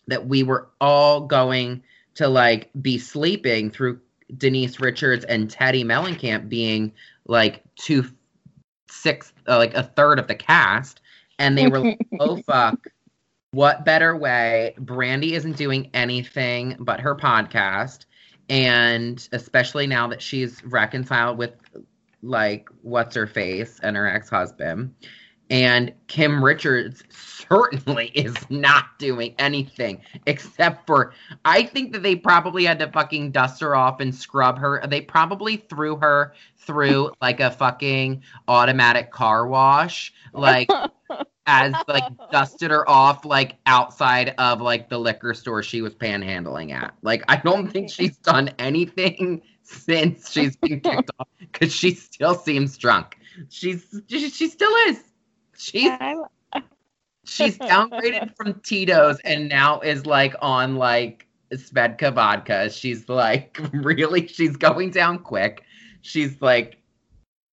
that 0.08 0.28
we 0.28 0.44
were 0.44 0.70
all 0.82 1.22
going 1.22 1.84
to 2.16 2.28
like 2.28 2.70
be 2.82 2.98
sleeping 2.98 3.72
through 3.72 4.00
Denise 4.38 4.80
Richards 4.80 5.26
and 5.26 5.50
Teddi 5.50 5.84
Mellencamp 5.84 6.50
being 6.50 6.92
like 7.26 7.64
two 7.76 8.06
six 8.92 9.34
uh, 9.48 9.58
like 9.58 9.74
a 9.76 9.84
third 9.84 10.20
of 10.20 10.28
the 10.28 10.36
cast 10.36 11.02
and 11.38 11.58
they 11.58 11.68
were 11.68 11.80
like 11.80 12.00
oh 12.20 12.38
fuck 12.38 12.88
what 13.52 13.86
better 13.86 14.16
way 14.16 14.74
brandi 14.80 15.32
isn't 15.34 15.58
doing 15.58 15.90
anything 15.94 16.76
but 16.80 17.00
her 17.00 17.16
podcast 17.16 18.06
and 18.50 19.30
especially 19.32 19.86
now 19.86 20.08
that 20.08 20.22
she's 20.24 20.64
reconciled 20.64 21.38
with 21.38 21.54
like 22.22 22.70
what's 22.82 23.16
her 23.16 23.28
face 23.28 23.80
and 23.82 23.96
her 23.96 24.08
ex-husband. 24.08 24.94
And 25.52 25.94
kim 26.08 26.44
richards 26.44 27.04
certainly 27.10 28.08
is 28.14 28.36
not 28.50 29.00
doing 29.00 29.34
anything 29.40 30.02
except 30.28 30.86
for 30.86 31.14
i 31.44 31.64
think 31.64 31.92
that 31.94 32.04
they 32.04 32.16
probably 32.16 32.66
had 32.66 32.78
to 32.78 32.92
fucking 32.92 33.32
dust 33.32 33.60
her 33.62 33.76
off 33.76 34.00
and 34.00 34.14
scrub 34.14 34.60
her. 34.60 34.84
They 34.88 35.02
probably 35.02 35.58
threw 35.58 35.96
her 35.98 36.34
through 36.58 37.12
like 37.22 37.40
a 37.40 37.50
fucking 37.50 38.22
automatic 38.48 39.12
car 39.12 39.48
wash 39.48 40.14
like 40.34 40.70
as 41.48 41.74
like 41.88 42.04
dusted 42.32 42.70
her 42.70 42.88
off 42.88 43.26
like 43.26 43.56
outside 43.66 44.36
of 44.38 44.62
like 44.62 44.88
the 44.88 45.00
liquor 45.00 45.34
store 45.34 45.64
she 45.64 45.82
was 45.82 45.96
panhandling 45.96 46.72
at. 46.72 46.94
Like 47.02 47.24
I 47.28 47.38
don't 47.38 47.68
think 47.68 47.90
she's 47.90 48.18
done 48.18 48.52
anything 48.60 49.42
since 49.70 50.32
she's 50.32 50.56
been 50.58 50.80
kicked 50.82 51.12
off 51.20 51.28
because 51.40 51.74
she 51.74 51.94
still 51.94 52.36
seems 52.36 52.78
drunk. 52.78 53.18
She's 53.50 53.86
she, 54.08 54.30
she 54.30 54.48
still 54.48 54.74
is. 54.88 55.04
She's 55.58 55.92
she's 57.26 57.58
downgraded 57.58 58.36
from 58.36 58.60
Tito's 58.62 59.20
and 59.24 59.50
now 59.50 59.80
is 59.82 60.06
like 60.06 60.36
on 60.42 60.76
like 60.76 61.28
Svedka 61.52 62.14
vodka. 62.14 62.70
She's 62.70 63.08
like 63.08 63.60
really 63.74 64.28
she's 64.28 64.58
going 64.58 64.92
down 64.92 65.20
quick. 65.20 65.64
She's 66.02 66.42
like 66.42 66.78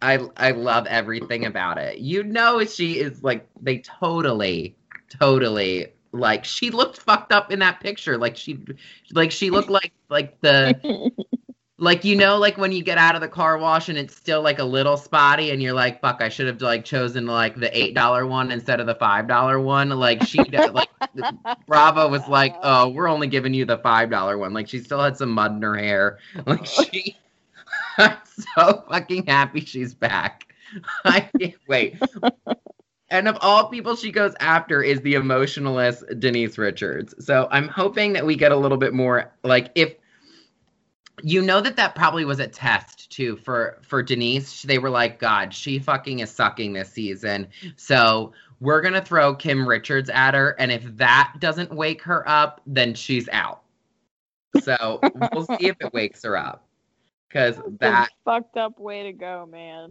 I 0.01 0.21
I 0.37 0.53
love 0.53 0.87
everything 0.87 1.45
about 1.45 1.79
it. 1.79 1.99
You 1.99 2.23
know 2.25 2.65
she 2.65 2.99
is 2.99 3.23
like 3.23 3.47
they 3.61 3.79
totally 3.79 4.77
totally 5.09 5.89
like 6.13 6.45
she 6.45 6.71
looked 6.71 6.99
fucked 6.99 7.33
up 7.33 7.53
in 7.53 7.59
that 7.61 7.81
picture. 7.81 8.17
Like 8.17 8.37
she 8.37 8.59
like 9.13 9.31
she 9.31 9.51
looked 9.51 9.71
like 9.71 9.93
like 10.09 10.41
the 10.41 11.13
like 11.79 12.05
you 12.05 12.17
know 12.17 12.39
like 12.39 12.57
when 12.57 12.73
you 12.73 12.83
get 12.83 12.97
out 12.97 13.15
of 13.15 13.21
the 13.21 13.29
car 13.29 13.59
wash 13.59 13.89
and 13.89 13.99
it's 13.99 14.17
still 14.17 14.41
like 14.41 14.59
a 14.59 14.65
little 14.65 14.97
spotty 14.97 15.51
and 15.51 15.63
you're 15.63 15.75
like 15.75 16.01
fuck 16.01 16.23
I 16.23 16.29
should 16.31 16.47
have 16.47 16.61
like 16.63 16.85
chosen 16.85 17.27
like 17.27 17.57
the 17.57 17.77
eight 17.77 17.95
dollar 17.95 18.27
one 18.27 18.51
instead 18.51 18.81
of 18.81 18.87
the 18.87 18.95
five 18.95 19.29
dollar 19.29 19.61
one. 19.61 19.91
Like 19.91 20.23
she 20.23 20.39
like 20.73 20.89
Bravo 21.67 22.09
was 22.09 22.27
like 22.29 22.55
oh 22.63 22.89
we're 22.89 23.09
only 23.09 23.27
giving 23.27 23.53
you 23.53 23.65
the 23.65 23.79
five 23.79 24.11
dollar 24.11 24.39
one. 24.39 24.55
Like 24.55 24.69
she 24.69 24.79
still 24.81 25.01
had 25.01 25.17
some 25.17 25.31
mud 25.31 25.53
in 25.53 25.63
her 25.63 25.77
hair. 25.77 26.19
Like 26.47 26.65
she 26.65 27.17
I'm 27.99 28.17
so 28.25 28.85
fucking 28.89 29.27
happy 29.27 29.61
she's 29.61 29.95
back. 29.95 30.47
I 31.05 31.29
can't 31.39 31.55
wait. 31.69 31.99
And 33.09 33.29
of 33.29 33.39
all 33.41 33.69
people 33.69 33.97
she 33.97 34.11
goes 34.11 34.35
after 34.41 34.83
is 34.83 35.01
the 35.03 35.15
emotionalist 35.15 36.05
Denise 36.19 36.57
Richards. 36.57 37.15
So 37.25 37.49
I'm 37.51 37.69
hoping 37.69 38.15
that 38.15 38.25
we 38.25 38.35
get 38.35 38.53
a 38.53 38.57
little 38.57 38.79
bit 38.79 38.95
more 38.95 39.33
like 39.43 39.71
if 39.75 39.95
you 41.23 41.43
know 41.43 41.61
that 41.61 41.77
that 41.77 41.95
probably 41.95 42.25
was 42.25 42.41
a 42.41 42.47
test 42.47 43.11
too 43.11 43.37
for 43.39 43.79
for 43.83 44.03
Denise. 44.03 44.63
They 44.63 44.79
were 44.79 44.91
like, 44.91 45.19
God, 45.19 45.55
she 45.55 45.79
fucking 45.79 46.21
is 46.21 46.31
sucking 46.31 46.73
this 46.73 46.91
season. 46.91 47.49
So 47.77 48.33
we're 48.61 48.81
gonna 48.81 49.05
throw 49.05 49.35
Kim 49.35 49.67
Richards 49.67 50.11
at 50.11 50.35
her, 50.35 50.57
and 50.59 50.71
if 50.71 50.85
that 50.97 51.35
doesn't 51.41 51.73
wake 51.73 52.03
her 52.03 52.29
up, 52.29 52.61
then 52.67 52.95
she's 52.95 53.29
out. 53.31 53.63
So 54.63 55.01
we'll 55.33 55.47
see 55.47 55.69
if 55.69 55.77
it 55.81 55.93
wakes 55.93 56.23
her 56.23 56.37
up. 56.37 56.67
Because 57.29 57.57
That's 57.57 57.79
that 57.81 58.09
fucked 58.25 58.57
up 58.57 58.79
way 58.79 59.03
to 59.05 59.13
go, 59.13 59.47
man. 59.51 59.91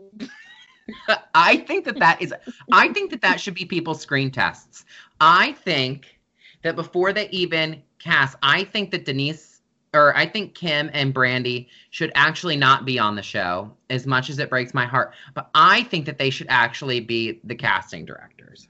I 1.34 1.58
think 1.58 1.86
that 1.86 2.00
that 2.00 2.22
is 2.22 2.34
I 2.72 2.90
think 2.90 3.12
that 3.12 3.22
that 3.22 3.40
should 3.40 3.56
be 3.56 3.66
people's 3.66 4.02
screen 4.02 4.32
tests. 4.32 4.86
I 5.20 5.54
think 5.54 6.20
that 6.62 6.76
before 6.76 7.14
they 7.14 7.30
even 7.30 7.82
cast, 8.00 8.38
I 8.44 8.64
think 8.64 8.92
that 8.92 9.06
Denise 9.06 9.55
or 9.96 10.16
I 10.16 10.26
think 10.28 10.54
Kim 10.54 10.90
and 10.94 11.16
Brandi 11.16 11.68
should 11.90 12.12
actually 12.16 12.58
not 12.58 12.86
be 12.86 13.00
on 13.00 13.16
the 13.16 13.24
show 13.24 13.72
as 13.90 14.06
much 14.06 14.30
as 14.30 14.38
it 14.40 14.50
breaks 14.50 14.74
my 14.74 14.86
heart, 14.86 15.14
but 15.34 15.50
I 15.56 15.84
think 15.84 16.06
that 16.06 16.18
they 16.18 16.30
should 16.30 16.48
actually 16.50 17.00
be 17.00 17.40
the 17.44 17.56
casting 17.56 18.06
directors. 18.06 18.68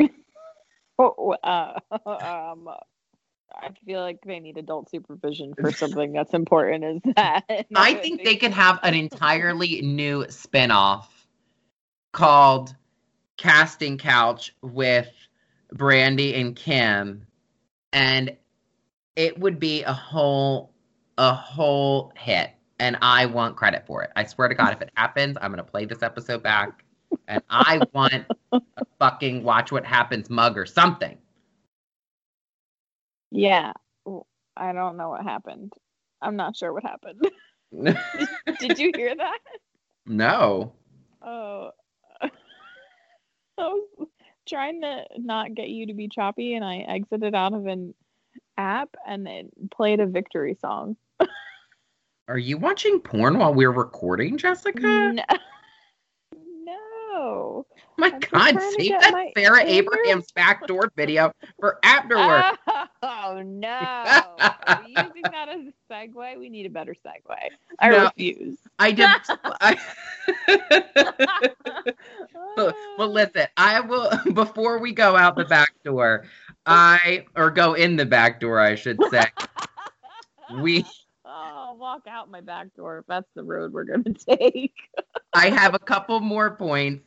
Oh, 0.98 1.36
uh, 1.42 1.78
um, 2.06 2.70
I 3.54 3.68
feel 3.84 4.00
like 4.00 4.18
they 4.24 4.40
need 4.40 4.56
adult 4.56 4.88
supervision 4.88 5.52
for 5.54 5.70
something 5.72 6.14
that's 6.14 6.32
important 6.32 6.84
as 6.84 7.14
that. 7.16 7.66
I 7.74 7.94
think 7.94 8.24
they 8.24 8.36
could 8.36 8.52
have 8.52 8.80
an 8.82 8.94
entirely 8.94 9.82
new 9.82 10.24
spinoff 10.24 11.04
called 12.12 12.74
Casting 13.36 13.98
Couch 13.98 14.54
with 14.62 15.10
Brandi 15.74 16.40
and 16.40 16.56
Kim, 16.56 17.26
and 17.92 18.34
it 19.16 19.38
would 19.38 19.58
be 19.58 19.82
a 19.82 19.92
whole 19.92 20.72
a 21.18 21.34
whole 21.34 22.12
hit. 22.16 22.50
And 22.78 22.98
I 23.00 23.24
want 23.24 23.56
credit 23.56 23.86
for 23.86 24.02
it. 24.02 24.10
I 24.16 24.24
swear 24.24 24.48
to 24.48 24.54
God, 24.54 24.74
if 24.74 24.82
it 24.82 24.90
happens, 24.96 25.38
I'm 25.40 25.50
gonna 25.50 25.64
play 25.64 25.86
this 25.86 26.02
episode 26.02 26.42
back, 26.42 26.84
and 27.26 27.42
I 27.48 27.80
want 27.94 28.26
a 28.52 28.60
fucking 28.98 29.42
watch 29.42 29.72
what 29.72 29.86
happens 29.86 30.28
mug 30.28 30.58
or 30.58 30.66
something. 30.66 31.16
Yeah. 33.30 33.72
I 34.56 34.72
don't 34.72 34.96
know 34.96 35.10
what 35.10 35.22
happened. 35.22 35.72
I'm 36.22 36.36
not 36.36 36.56
sure 36.56 36.72
what 36.72 36.82
happened. 36.82 37.20
Did 38.60 38.78
you 38.78 38.92
hear 38.94 39.14
that? 39.16 39.38
no. 40.06 40.72
Oh. 41.20 41.70
I 42.22 42.28
was 43.58 44.08
trying 44.48 44.80
to 44.82 45.04
not 45.18 45.54
get 45.54 45.68
you 45.68 45.86
to 45.86 45.94
be 45.94 46.08
choppy 46.08 46.54
and 46.54 46.64
I 46.64 46.78
exited 46.78 47.34
out 47.34 47.52
of 47.52 47.66
an 47.66 47.94
app 48.58 48.94
and 49.06 49.26
it 49.28 49.46
played 49.70 50.00
a 50.00 50.06
victory 50.06 50.54
song. 50.60 50.96
Are 52.28 52.38
you 52.38 52.58
watching 52.58 52.98
porn 53.00 53.38
while 53.38 53.54
we're 53.54 53.70
recording, 53.70 54.36
Jessica? 54.38 55.14
No. 56.68 56.74
no. 57.14 57.66
my 57.96 58.08
I'm 58.08 58.18
God, 58.18 58.60
save 58.76 58.90
that 59.00 59.14
Farrah 59.36 59.58
fingers- 59.58 59.70
Abraham's 59.70 60.32
backdoor 60.32 60.90
video 60.96 61.32
for 61.60 61.78
afterward. 61.84 62.42
Oh 63.02 63.40
no. 63.44 63.68
Are 63.68 64.82
we 64.84 64.90
using 64.90 65.22
that 65.22 65.48
as 65.48 65.60
a 65.60 65.72
segue? 65.92 66.38
We 66.40 66.48
need 66.48 66.66
a 66.66 66.70
better 66.70 66.92
segue. 66.94 67.36
I 67.78 67.88
No. 67.90 68.04
refuse. 68.04 68.58
I 68.80 68.90
did. 68.90 69.08
I, 69.60 69.76
well, 72.98 73.08
listen, 73.12 73.46
I 73.56 73.80
will 73.80 74.10
before 74.32 74.78
we 74.78 74.92
go 74.92 75.16
out 75.16 75.36
the 75.36 75.44
back 75.44 75.70
door, 75.84 76.24
I 76.66 77.26
or 77.36 77.50
go 77.50 77.74
in 77.74 77.96
the 77.96 78.06
back 78.06 78.40
door, 78.40 78.58
I 78.58 78.74
should 78.74 78.98
say. 79.10 79.26
we 80.60 80.84
oh, 81.24 81.76
walk 81.78 82.06
out 82.08 82.30
my 82.30 82.40
back 82.40 82.74
door 82.74 82.98
if 82.98 83.06
that's 83.06 83.28
the 83.34 83.42
road 83.42 83.72
we're 83.72 83.84
gonna 83.84 84.14
take. 84.38 84.74
I 85.32 85.50
have 85.50 85.74
a 85.74 85.78
couple 85.78 86.20
more 86.20 86.56
points. 86.56 87.02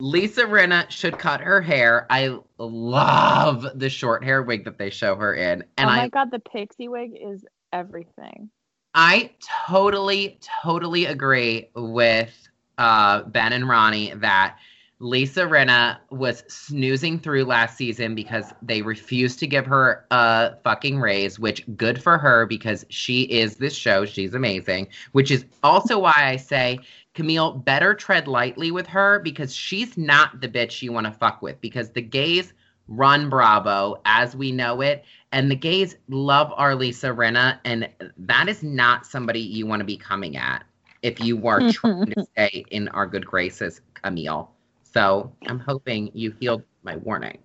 Lisa 0.00 0.42
Rinna 0.42 0.88
should 0.90 1.18
cut 1.18 1.40
her 1.40 1.60
hair. 1.60 2.06
I 2.08 2.38
love 2.58 3.66
the 3.74 3.88
short 3.88 4.22
hair 4.22 4.42
wig 4.42 4.64
that 4.64 4.78
they 4.78 4.90
show 4.90 5.16
her 5.16 5.34
in. 5.34 5.64
And 5.76 5.90
oh 5.90 5.92
my 5.92 6.02
I 6.02 6.08
god, 6.08 6.30
the 6.30 6.38
pixie 6.38 6.88
wig 6.88 7.16
is 7.20 7.44
everything. 7.72 8.50
I 8.94 9.32
totally, 9.66 10.38
totally 10.62 11.06
agree 11.06 11.70
with 11.74 12.48
uh, 12.78 13.22
Ben 13.22 13.52
and 13.52 13.68
Ronnie 13.68 14.14
that 14.14 14.58
Lisa 15.00 15.42
Rinna 15.42 15.98
was 16.10 16.42
snoozing 16.48 17.20
through 17.20 17.44
last 17.44 17.76
season 17.76 18.16
because 18.16 18.52
they 18.62 18.82
refused 18.82 19.38
to 19.38 19.46
give 19.46 19.64
her 19.64 20.04
a 20.10 20.56
fucking 20.64 20.98
raise, 20.98 21.38
which 21.38 21.64
good 21.76 22.02
for 22.02 22.18
her 22.18 22.46
because 22.46 22.84
she 22.88 23.22
is 23.22 23.56
this 23.56 23.76
show. 23.76 24.04
She's 24.04 24.34
amazing, 24.34 24.88
which 25.12 25.30
is 25.30 25.44
also 25.62 26.00
why 26.00 26.14
I 26.16 26.36
say, 26.36 26.80
Camille, 27.14 27.52
better 27.52 27.94
tread 27.94 28.26
lightly 28.26 28.72
with 28.72 28.88
her 28.88 29.20
because 29.20 29.54
she's 29.54 29.96
not 29.96 30.40
the 30.40 30.48
bitch 30.48 30.82
you 30.82 30.92
want 30.92 31.06
to 31.06 31.12
fuck 31.12 31.42
with 31.42 31.60
because 31.60 31.90
the 31.90 32.02
gays 32.02 32.52
run 32.88 33.30
Bravo 33.30 34.00
as 34.04 34.34
we 34.34 34.50
know 34.50 34.80
it. 34.80 35.04
And 35.30 35.48
the 35.48 35.56
gays 35.56 35.94
love 36.08 36.52
our 36.56 36.74
Lisa 36.74 37.08
Rinna, 37.08 37.58
and 37.64 37.88
that 38.16 38.48
is 38.48 38.62
not 38.64 39.06
somebody 39.06 39.40
you 39.40 39.66
want 39.66 39.80
to 39.80 39.84
be 39.84 39.96
coming 39.96 40.36
at 40.36 40.64
if 41.02 41.20
you 41.20 41.46
are 41.46 41.70
trying 41.70 42.06
to 42.06 42.24
stay 42.32 42.64
in 42.70 42.88
our 42.88 43.06
good 43.06 43.26
graces, 43.26 43.80
Camille. 43.94 44.50
So 44.98 45.32
I'm 45.46 45.60
hoping 45.60 46.10
you 46.12 46.34
healed 46.40 46.64
my 46.82 46.96
warning. 46.96 47.38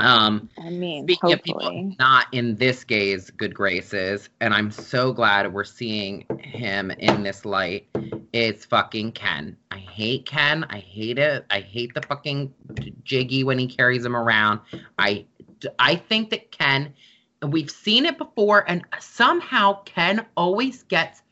Um, 0.00 0.50
I 0.58 0.70
mean, 0.70 1.04
speaking 1.04 1.30
hopefully. 1.30 1.66
of 1.66 1.72
people 1.72 1.96
not 2.00 2.26
in 2.32 2.56
this 2.56 2.82
gay's 2.82 3.30
good 3.30 3.54
graces, 3.54 4.28
and 4.40 4.52
I'm 4.52 4.72
so 4.72 5.12
glad 5.12 5.52
we're 5.52 5.62
seeing 5.62 6.26
him 6.40 6.90
in 6.90 7.22
this 7.22 7.44
light, 7.44 7.86
It's 8.32 8.64
fucking 8.64 9.12
Ken. 9.12 9.56
I 9.70 9.76
hate 9.76 10.26
Ken. 10.26 10.66
I 10.68 10.78
hate 10.78 11.16
it. 11.16 11.46
I 11.48 11.60
hate 11.60 11.94
the 11.94 12.02
fucking 12.02 12.52
Giggy 13.04 13.44
when 13.44 13.60
he 13.60 13.68
carries 13.68 14.04
him 14.04 14.16
around. 14.16 14.58
I 14.98 15.26
I 15.78 15.94
think 15.94 16.30
that 16.30 16.50
Ken, 16.50 16.92
we've 17.46 17.70
seen 17.70 18.04
it 18.04 18.18
before, 18.18 18.68
and 18.68 18.82
somehow 18.98 19.84
Ken 19.84 20.26
always 20.36 20.82
gets 20.82 21.22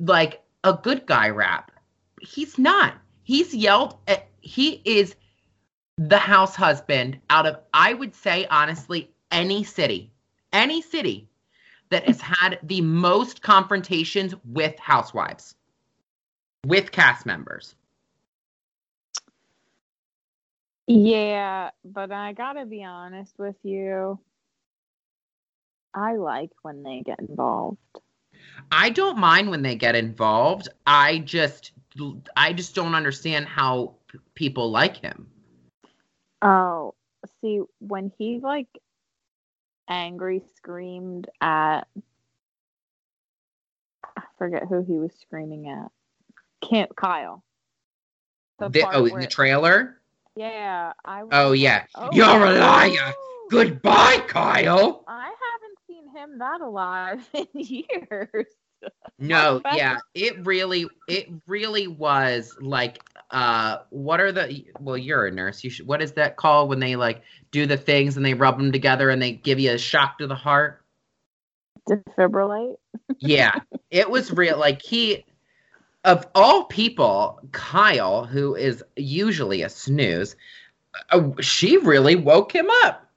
like 0.00 0.42
a 0.64 0.72
good 0.72 1.06
guy 1.06 1.28
rap. 1.28 1.70
He's 2.20 2.58
not. 2.58 2.96
He's 3.32 3.54
yelled 3.54 3.96
at, 4.06 4.28
he 4.42 4.82
is 4.84 5.16
the 5.96 6.18
house 6.18 6.54
husband 6.54 7.18
out 7.30 7.46
of, 7.46 7.60
I 7.72 7.94
would 7.94 8.14
say, 8.14 8.46
honestly, 8.50 9.10
any 9.30 9.64
city, 9.64 10.12
any 10.52 10.82
city 10.82 11.30
that 11.88 12.04
has 12.04 12.20
had 12.20 12.58
the 12.62 12.82
most 12.82 13.40
confrontations 13.40 14.34
with 14.44 14.78
housewives, 14.78 15.54
with 16.66 16.92
cast 16.92 17.24
members. 17.24 17.74
Yeah, 20.86 21.70
but 21.86 22.12
I 22.12 22.34
gotta 22.34 22.66
be 22.66 22.84
honest 22.84 23.32
with 23.38 23.56
you. 23.62 24.20
I 25.94 26.16
like 26.16 26.50
when 26.60 26.82
they 26.82 27.00
get 27.00 27.18
involved. 27.18 27.78
I 28.70 28.90
don't 28.90 29.16
mind 29.16 29.48
when 29.48 29.62
they 29.62 29.76
get 29.76 29.94
involved. 29.94 30.68
I 30.86 31.20
just 31.20 31.72
I 32.36 32.52
just 32.52 32.74
don't 32.74 32.94
understand 32.94 33.46
how 33.46 33.94
p- 34.08 34.18
people 34.34 34.70
like 34.70 34.96
him. 34.96 35.28
Oh, 36.40 36.94
see, 37.40 37.60
when 37.78 38.12
he 38.18 38.38
like 38.40 38.66
angry 39.88 40.42
screamed 40.56 41.28
at 41.40 41.82
I 44.16 44.22
forget 44.38 44.66
who 44.68 44.82
he 44.82 44.94
was 44.98 45.12
screaming 45.20 45.68
at. 45.68 45.90
Can't 46.60 46.94
Kyle. 46.96 47.44
The 48.58 48.68
The- 48.68 48.88
oh, 48.92 49.04
in 49.06 49.12
where- 49.12 49.20
the 49.22 49.26
trailer? 49.26 49.98
yeah, 50.36 50.92
I 51.04 51.24
was 51.24 51.30
Oh 51.32 51.52
yeah. 51.52 51.84
oh, 51.94 52.10
You're 52.12 52.44
a 52.46 52.52
liar. 52.58 53.12
Goodbye, 53.50 54.24
Kyle. 54.28 55.04
I 55.06 55.24
haven't 55.24 55.78
seen 55.86 56.08
him 56.08 56.38
that 56.38 56.60
alive 56.62 57.28
in 57.34 57.46
years. 57.54 58.46
No, 59.18 59.60
yeah, 59.74 59.98
it 60.14 60.44
really, 60.44 60.86
it 61.08 61.28
really 61.46 61.86
was 61.86 62.56
like, 62.60 62.98
uh, 63.30 63.78
what 63.90 64.20
are 64.20 64.32
the? 64.32 64.64
Well, 64.80 64.98
you're 64.98 65.26
a 65.26 65.30
nurse. 65.30 65.64
You 65.64 65.70
should. 65.70 65.86
What 65.86 66.02
is 66.02 66.12
that 66.12 66.36
called 66.36 66.68
when 66.68 66.80
they 66.80 66.96
like 66.96 67.22
do 67.50 67.66
the 67.66 67.76
things 67.76 68.16
and 68.16 68.26
they 68.26 68.34
rub 68.34 68.58
them 68.58 68.72
together 68.72 69.10
and 69.10 69.22
they 69.22 69.32
give 69.32 69.58
you 69.58 69.72
a 69.72 69.78
shock 69.78 70.18
to 70.18 70.26
the 70.26 70.34
heart? 70.34 70.82
Defibrillate. 71.88 72.76
Yeah, 73.18 73.52
it 73.90 74.10
was 74.10 74.32
real. 74.32 74.58
Like 74.58 74.82
he, 74.82 75.24
of 76.04 76.26
all 76.34 76.64
people, 76.64 77.40
Kyle, 77.52 78.24
who 78.24 78.54
is 78.54 78.84
usually 78.96 79.62
a 79.62 79.68
snooze, 79.68 80.36
uh, 81.10 81.30
she 81.40 81.78
really 81.78 82.16
woke 82.16 82.52
him 82.52 82.68
up. 82.84 83.08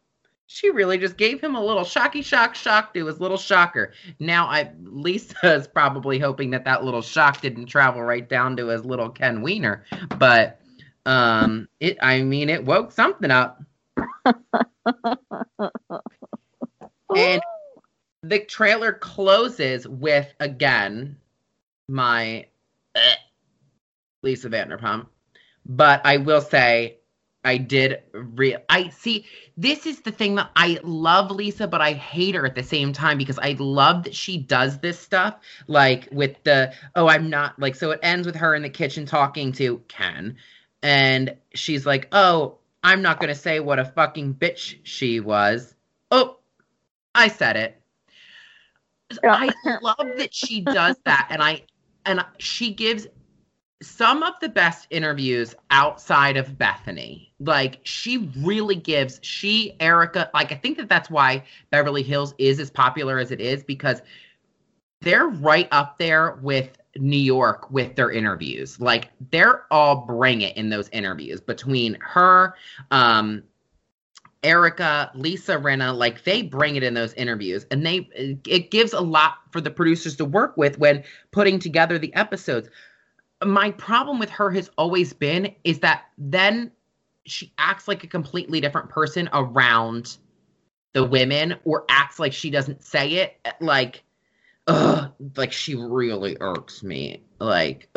She 0.48 0.70
really 0.70 0.98
just 0.98 1.18
gave 1.18 1.42
him 1.42 1.56
a 1.56 1.64
little 1.64 1.84
shocky 1.84 2.22
shock 2.22 2.56
shock 2.56 2.94
to 2.94 3.06
his 3.08 3.20
little 3.20 3.38
shocker. 3.38 3.94
Now, 4.20 4.46
I 4.46 4.72
Lisa 4.80 5.56
is 5.56 5.68
probably 5.68 6.20
hoping 6.20 6.52
that 6.52 6.66
that 6.66 6.84
little 6.84 7.02
shock 7.02 7.42
didn't 7.42 7.66
travel 7.66 8.02
right 8.02 8.28
down 8.28 8.58
to 8.58 8.68
his 8.68 8.86
little 8.86 9.10
Ken 9.10 9.42
Wiener, 9.42 9.86
but 10.18 10.62
um, 11.06 11.68
it. 11.80 11.98
I 12.02 12.22
mean, 12.22 12.50
it 12.50 12.64
woke 12.64 12.92
something 12.92 13.32
up. 13.32 13.62
And 17.16 17.42
the 18.24 18.40
trailer 18.40 18.94
closes 18.94 19.88
with 19.88 20.34
again 20.40 21.18
my 21.88 22.48
eh, 22.96 23.16
Lisa 24.22 24.50
Vanderpump. 24.50 25.08
But 25.66 26.02
I 26.06 26.18
will 26.18 26.42
say 26.42 27.00
I 27.46 27.58
did 27.58 28.02
re 28.12 28.58
I 28.68 28.90
see 28.90 29.26
this 29.56 29.86
is 29.86 30.02
the 30.02 30.12
thing 30.12 30.36
that 30.36 30.50
I 30.56 30.80
love 30.84 31.32
Lisa, 31.32 31.68
but 31.68 31.80
I 31.80 31.94
hate 31.94 32.36
her 32.36 32.46
at 32.46 32.56
the 32.56 32.64
same 32.64 32.92
time 32.92 33.18
because 33.18 33.40
I 33.40 33.56
love 33.60 34.04
that 34.04 34.16
she 34.16 34.38
does 34.38 34.80
this 34.80 35.00
stuff. 35.00 35.36
Like 35.68 36.10
with 36.12 36.44
the 36.44 36.74
oh, 36.96 37.08
I'm 37.08 37.30
not 37.30 37.58
like 37.60 37.76
so 37.76 37.92
it 37.92 38.00
ends 38.02 38.26
with 38.26 38.36
her 38.36 38.56
in 38.56 38.64
the 38.64 38.70
kitchen 38.70 39.06
talking 39.06 39.52
to 39.54 39.82
Ken, 39.88 40.38
and 40.82 41.38
she's 41.54 41.86
like, 41.86 42.08
Oh, 42.12 42.58
I'm 42.84 43.02
not 43.02 43.20
gonna 43.20 43.36
say 43.36 43.60
what 43.60 43.80
a 43.80 43.86
fucking 43.86 44.34
bitch 44.36 44.80
she 44.84 45.20
was. 45.20 45.76
Oh, 46.10 46.40
I 47.14 47.28
said 47.28 47.56
it. 47.56 47.82
I 49.24 49.54
love 49.82 50.18
that 50.18 50.34
she 50.34 50.62
does 50.62 50.98
that, 51.06 51.28
and 51.30 51.44
I 51.44 51.62
and 52.06 52.26
she 52.40 52.74
gives 52.74 53.08
some 53.82 54.24
of 54.24 54.34
the 54.40 54.50
best 54.50 54.88
interviews 54.90 55.54
outside 55.70 56.38
of 56.38 56.50
Bethenny. 56.58 57.30
Like 57.40 57.80
she 57.84 58.30
really 58.38 58.76
gives 58.76 59.20
she 59.22 59.76
Erika 59.80 60.30
like 60.34 60.52
I 60.52 60.56
think 60.56 60.78
that 60.78 60.90
that's 60.90 61.10
why 61.10 61.44
Beverly 61.72 62.04
Hills 62.04 62.34
is 62.38 62.60
as 62.60 62.70
popular 62.70 63.20
as 63.20 63.32
it 63.32 63.42
is 63.42 63.64
because 63.64 64.02
they're 65.02 65.28
right 65.28 65.68
up 65.72 66.00
there 66.00 66.40
with 66.42 66.78
New 66.96 67.18
York 67.18 67.70
with 67.70 67.96
their 67.96 68.12
interviews. 68.12 68.80
Like 68.80 69.10
they're 69.32 69.66
all 69.72 70.06
bring 70.06 70.42
it 70.42 70.56
in 70.56 70.70
those 70.70 70.90
interviews 70.90 71.42
between 71.42 71.98
her 72.00 72.56
um 72.92 73.44
Erika, 74.44 75.12
Lisa 75.16 75.58
Rinna, 75.58 75.98
like 75.98 76.24
they 76.24 76.44
bring 76.44 76.76
it 76.76 76.84
in 76.84 76.94
those 76.94 77.14
interviews 77.16 77.66
and 77.72 77.86
they 77.86 78.08
it 78.48 78.72
gives 78.72 78.94
a 78.94 79.02
lot 79.02 79.40
for 79.52 79.60
the 79.60 79.72
producers 79.72 80.16
to 80.18 80.24
work 80.24 80.56
with 80.56 80.78
when 80.78 81.04
putting 81.32 81.60
together 81.60 82.00
the 82.00 82.14
episodes. 82.16 82.70
My 83.44 83.72
problem 83.72 84.20
with 84.20 84.30
her 84.30 84.52
has 84.52 84.70
always 84.78 85.14
been 85.14 85.54
is 85.64 85.80
that 85.80 86.06
then 86.18 86.72
she 87.26 87.52
acts 87.58 87.88
like 87.88 88.04
a 88.04 88.08
completely 88.08 88.62
different 88.62 88.90
person 88.90 89.30
around 89.34 90.18
the 90.94 91.04
women 91.04 91.56
or 91.66 91.86
acts 91.90 92.20
like 92.20 92.34
she 92.34 92.50
doesn't 92.50 92.84
say 92.84 93.14
it. 93.16 93.38
Like 93.60 94.04
ugh, 94.68 95.12
like 95.36 95.52
she 95.52 95.76
really 95.76 96.38
irks 96.40 96.84
me. 96.84 97.24
Like 97.40 97.90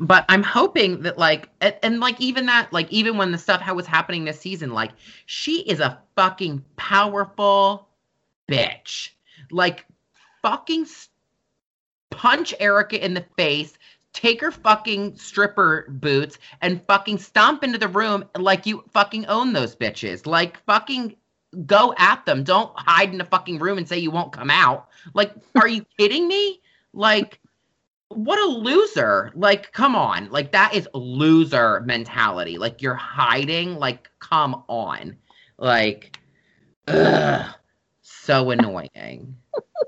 but 0.00 0.24
I'm 0.28 0.42
hoping 0.42 1.02
that 1.02 1.18
like 1.18 1.48
and, 1.60 1.74
and, 1.82 2.00
like 2.00 2.20
even 2.20 2.46
that 2.46 2.72
like 2.72 2.90
even 2.92 3.16
when 3.16 3.32
the 3.32 3.38
stuff 3.38 3.60
how 3.60 3.74
was 3.74 3.86
happening 3.86 4.24
this 4.24 4.40
season 4.40 4.72
like 4.72 4.92
she 5.26 5.60
is 5.62 5.80
a 5.80 5.98
fucking 6.16 6.64
powerful 6.76 7.88
bitch. 8.48 9.10
Like 9.50 9.86
fucking 10.42 10.82
s- 10.82 11.08
punch 12.12 12.54
Erika 12.60 13.04
in 13.04 13.14
the 13.14 13.24
face 13.36 13.74
take 14.12 14.40
her 14.40 14.50
fucking 14.50 15.16
stripper 15.16 15.86
boots 15.88 16.38
and 16.60 16.82
fucking 16.86 17.18
stomp 17.18 17.64
into 17.64 17.78
the 17.78 17.88
room 17.88 18.24
like 18.38 18.66
you 18.66 18.84
fucking 18.92 19.26
own 19.26 19.52
those 19.52 19.74
bitches 19.74 20.26
like 20.26 20.62
fucking 20.64 21.16
go 21.66 21.94
at 21.98 22.24
them 22.26 22.42
don't 22.44 22.72
hide 22.76 23.12
in 23.12 23.20
a 23.20 23.24
fucking 23.24 23.58
room 23.58 23.78
and 23.78 23.88
say 23.88 23.98
you 23.98 24.10
won't 24.10 24.32
come 24.32 24.50
out 24.50 24.88
like 25.14 25.32
are 25.54 25.68
you 25.68 25.84
kidding 25.98 26.28
me 26.28 26.60
like 26.92 27.40
what 28.14 28.38
a 28.38 28.46
loser. 28.46 29.30
Like, 29.34 29.72
come 29.72 29.96
on. 29.96 30.30
Like, 30.30 30.52
that 30.52 30.74
is 30.74 30.88
loser 30.94 31.80
mentality. 31.80 32.58
Like, 32.58 32.82
you're 32.82 32.94
hiding. 32.94 33.76
Like, 33.76 34.10
come 34.18 34.62
on. 34.68 35.16
Like, 35.58 36.18
ugh, 36.88 37.54
so 38.02 38.50
annoying. 38.50 39.36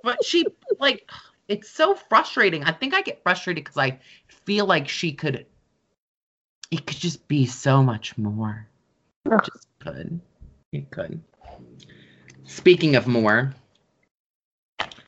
but 0.03 0.25
she, 0.25 0.47
like, 0.79 1.11
it's 1.49 1.71
so 1.71 1.95
frustrating. 1.95 2.65
I 2.65 2.73
think 2.73 2.95
I 2.95 3.03
get 3.03 3.23
frustrated 3.23 3.65
because 3.65 3.79
I 3.79 3.99
feel 4.29 4.67
like 4.67 4.89
she 4.89 5.13
could, 5.13 5.47
it 6.71 6.87
could 6.87 6.99
just 6.99 7.27
be 7.29 7.47
so 7.47 7.83
much 7.83 8.17
more. 8.19 8.67
It 9.27 9.41
just 9.45 9.69
could. 9.81 10.21
It 10.73 10.91
could. 10.91 11.21
Speaking 12.45 12.97
of 12.97 13.07
more, 13.07 13.55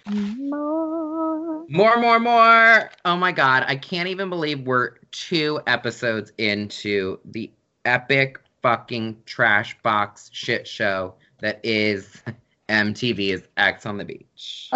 More. 0.09 1.67
More, 1.69 1.97
more, 1.99 2.21
more. 2.21 2.91
Oh 3.05 3.17
my 3.17 3.33
God. 3.33 3.65
I 3.67 3.77
can't 3.77 4.09
even 4.09 4.29
believe 4.29 4.61
we're 4.61 4.99
two 5.11 5.61
episodes 5.67 6.33
into 6.39 7.19
the 7.25 7.51
epic 7.85 8.39
fucking 8.63 9.17
trash 9.27 9.77
box 9.83 10.31
shit 10.33 10.67
show 10.67 11.15
that 11.41 11.61
is 11.65 12.23
MTV's 12.69 13.43
Ex 13.57 13.85
on 13.85 13.99
the 13.99 14.05
Beach. 14.05 14.71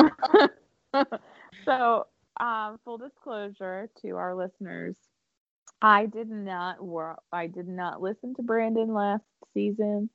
so, 1.70 2.06
um, 2.40 2.78
full 2.84 2.98
disclosure 2.98 3.88
to 4.02 4.10
our 4.16 4.34
listeners, 4.34 4.96
I 5.82 6.06
did 6.06 6.28
not 6.30 6.78
I 7.32 7.46
did 7.46 7.68
not 7.68 8.02
listen 8.02 8.34
to 8.34 8.42
Brandon 8.42 8.92
last 8.92 9.24
season. 9.54 10.10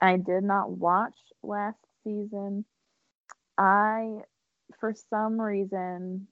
I 0.00 0.16
did 0.16 0.44
not 0.44 0.70
watch 0.70 1.16
last 1.42 1.78
season. 2.04 2.64
I, 3.58 4.20
for 4.78 4.94
some 5.10 5.40
reason, 5.40 6.26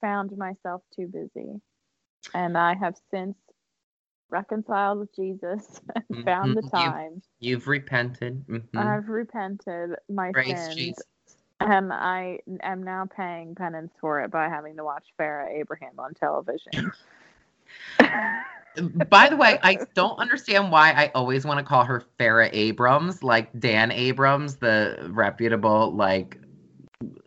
found 0.00 0.36
myself 0.36 0.82
too 0.94 1.08
busy, 1.08 1.60
and 2.34 2.56
I 2.56 2.74
have 2.74 2.96
since 3.10 3.36
reconciled 4.30 5.00
with 5.00 5.14
Jesus 5.16 5.80
and 6.10 6.24
found 6.24 6.56
the 6.56 6.62
Mhm. 6.62 6.64
You- 6.64 6.70
time. 6.70 7.22
You've 7.40 7.68
repented. 7.68 8.46
Mhm. 8.46 8.76
I've 8.76 9.08
repented 9.08 9.96
my 10.08 10.32
Praise 10.32 10.48
sins. 10.48 10.76
Jesus. 10.76 11.06
And 11.60 11.92
I 11.92 12.38
am 12.62 12.82
now 12.82 13.06
paying 13.06 13.54
penance 13.54 13.92
for 14.00 14.20
it 14.20 14.30
by 14.30 14.48
having 14.48 14.76
to 14.76 14.84
watch 14.84 15.04
Farrah 15.18 15.50
Abraham 15.50 15.92
on 15.98 16.14
television. 16.14 16.92
By 19.10 19.28
the 19.28 19.36
way, 19.36 19.58
I 19.62 19.78
don't 19.94 20.18
understand 20.20 20.70
why 20.70 20.92
I 20.92 21.10
always 21.14 21.44
want 21.44 21.58
to 21.58 21.64
call 21.64 21.84
her 21.84 22.04
Farrah 22.20 22.50
Abrams, 22.52 23.24
like 23.24 23.48
Dan 23.58 23.90
Abrams, 23.90 24.56
the 24.56 25.08
reputable 25.10 25.92
like 25.92 26.38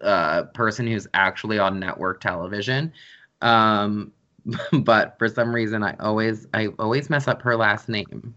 uh 0.01 0.43
person 0.53 0.85
who's 0.87 1.07
actually 1.13 1.59
on 1.59 1.79
network 1.79 2.21
television. 2.21 2.93
Um 3.41 4.13
but 4.81 5.15
for 5.19 5.27
some 5.27 5.53
reason 5.53 5.83
I 5.83 5.95
always 5.99 6.47
I 6.53 6.67
always 6.79 7.09
mess 7.09 7.27
up 7.27 7.41
her 7.41 7.57
last 7.57 7.89
name. 7.89 8.33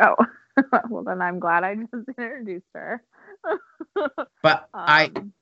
oh, 0.00 0.14
well, 0.90 1.02
then 1.02 1.20
I'm 1.20 1.40
glad 1.40 1.64
I 1.64 1.74
just 1.74 2.08
introduced 2.08 2.66
her. 2.74 3.02
But 4.42 4.68
I 4.74 5.10
Um, 5.16 5.32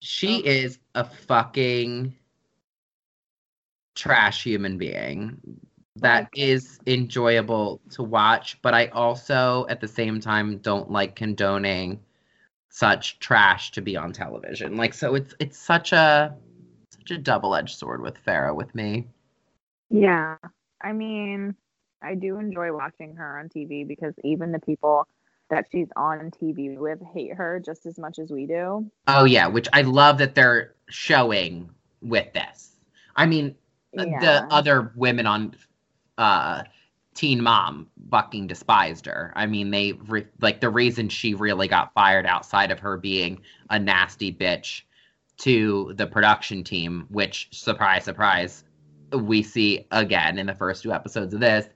she 0.00 0.42
oh. 0.44 0.48
is 0.48 0.78
a 0.94 1.04
fucking 1.04 2.14
trash 3.94 4.42
human 4.42 4.76
being 4.78 5.40
that 5.96 6.24
Like- 6.24 6.38
is 6.38 6.80
enjoyable 6.86 7.80
to 7.90 8.02
watch 8.02 8.60
but 8.62 8.74
i 8.74 8.86
also 8.88 9.64
at 9.68 9.80
the 9.80 9.86
same 9.86 10.18
time 10.20 10.58
don't 10.58 10.90
like 10.90 11.14
condoning 11.14 12.00
such 12.70 13.20
trash 13.20 13.70
to 13.70 13.80
be 13.80 13.96
on 13.96 14.12
television 14.12 14.76
like 14.76 14.92
so 14.92 15.14
it's 15.14 15.34
it's 15.38 15.56
such 15.56 15.92
a 15.92 16.34
such 16.90 17.12
a 17.12 17.18
double-edged 17.18 17.78
sword 17.78 18.00
with 18.02 18.16
Farrah 18.24 18.54
with 18.54 18.74
me 18.74 19.06
Yeah. 19.90 20.36
I 20.82 20.92
mean, 20.92 21.54
I 22.02 22.14
do 22.14 22.38
enjoy 22.38 22.72
watching 22.72 23.14
her 23.16 23.38
on 23.38 23.48
TV 23.48 23.86
because 23.86 24.14
even 24.24 24.52
the 24.52 24.58
people 24.58 25.06
that 25.54 25.66
she's 25.70 25.86
on 25.94 26.32
TV 26.32 26.76
with 26.76 26.98
hate 27.14 27.32
her 27.34 27.62
just 27.64 27.86
as 27.86 27.96
much 27.96 28.18
as 28.18 28.30
we 28.32 28.44
do. 28.44 28.90
oh 29.06 29.24
yeah 29.24 29.46
which 29.46 29.68
i 29.72 29.82
love 29.82 30.18
that 30.18 30.34
they're 30.34 30.74
showing 30.88 31.70
with 32.02 32.32
this 32.32 32.72
i 33.16 33.24
mean 33.24 33.54
Yeah. 33.92 34.18
the 34.20 34.52
other 34.52 34.92
women 34.96 35.26
on 35.26 35.54
uh 36.18 36.64
teen 37.14 37.40
mom 37.40 37.86
fucking 38.10 38.48
despised 38.48 39.06
her 39.06 39.32
i 39.36 39.46
mean 39.46 39.70
they 39.70 39.92
re- 39.92 40.26
like 40.40 40.60
the 40.60 40.68
reason 40.68 41.08
she 41.08 41.34
really 41.34 41.68
got 41.68 41.94
fired 41.94 42.26
outside 42.26 42.72
of 42.72 42.80
her 42.80 42.96
being 42.96 43.40
a 43.70 43.78
nasty 43.78 44.32
bitch 44.32 44.82
to 45.36 45.92
the 45.96 46.06
production 46.06 46.64
team 46.64 47.06
which 47.10 47.48
surprise 47.52 48.02
surprise 48.04 48.64
we 49.12 49.40
see 49.42 49.86
again 49.92 50.36
in 50.38 50.46
the 50.46 50.54
first 50.54 50.82
two 50.82 50.92
episodes 50.92 51.32
of 51.32 51.38
this 51.38 51.66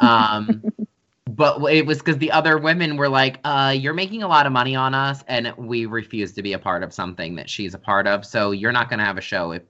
um 0.00 0.64
but 1.36 1.62
it 1.72 1.86
was 1.86 1.98
because 1.98 2.18
the 2.18 2.30
other 2.32 2.58
women 2.58 2.96
were 2.96 3.08
like 3.08 3.40
uh 3.44 3.74
you're 3.76 3.94
making 3.94 4.22
a 4.22 4.28
lot 4.28 4.46
of 4.46 4.52
money 4.52 4.76
on 4.76 4.94
us 4.94 5.24
and 5.28 5.52
we 5.56 5.86
refuse 5.86 6.32
to 6.32 6.42
be 6.42 6.52
a 6.54 6.58
part 6.58 6.82
of 6.82 6.92
something 6.92 7.36
that 7.36 7.50
she's 7.50 7.74
a 7.74 7.78
part 7.78 8.06
of 8.06 8.26
so 8.26 8.50
you're 8.52 8.72
not 8.72 8.88
going 8.90 8.98
to 9.00 9.04
have 9.04 9.18
a 9.18 9.22
show 9.22 9.52
if 9.52 9.62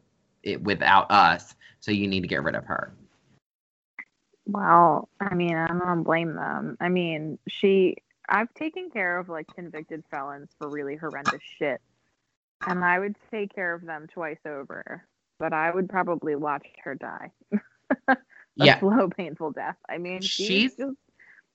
it 0.43 0.63
without 0.63 1.11
us 1.11 1.55
so 1.81 1.93
you 1.93 2.09
need 2.09 2.23
to 2.23 2.29
get 2.29 2.43
rid 2.43 2.57
of 2.57 2.65
her 2.67 2.95
Well, 4.47 5.09
I 5.21 5.35
mean, 5.35 5.57
I 5.57 5.69
don't 5.69 6.03
blame 6.03 6.35
them. 6.35 6.77
I 6.81 6.89
mean, 6.89 7.39
she, 7.49 7.97
I've 8.29 8.53
taken 8.55 8.91
care 8.91 9.19
of 9.19 9.29
like 9.29 9.47
convicted 9.55 10.05
felons 10.11 10.51
for 10.59 10.69
really 10.71 10.97
horrendous 10.97 11.43
shit, 11.59 11.81
and 12.67 12.85
I 12.85 12.99
would 12.99 13.17
take 13.31 13.55
care 13.55 13.75
of 13.75 13.85
them 13.85 14.07
twice 14.13 14.41
over. 14.47 15.05
But 15.39 15.53
I 15.53 15.71
would 15.73 15.89
probably 15.89 16.37
watch 16.37 16.67
her 16.85 16.95
die 16.97 17.33
a 18.09 18.17
yeah 18.57 18.81
slow, 18.81 19.09
painful 19.11 19.53
death. 19.53 19.77
I 19.89 19.99
mean, 19.99 20.29
she's, 20.29 20.47
She's- 20.47 20.77
just 20.79 20.97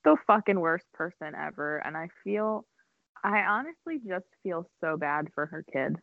the 0.08 0.18
fucking 0.26 0.60
worst 0.60 0.86
person 0.94 1.34
ever, 1.36 1.78
and 1.78 1.98
I 1.98 2.08
feel, 2.24 2.66
I 3.24 3.40
honestly 3.40 4.00
just 4.08 4.26
feel 4.44 4.70
so 4.82 4.96
bad 4.98 5.28
for 5.36 5.46
her 5.48 5.64
kid. 5.74 5.98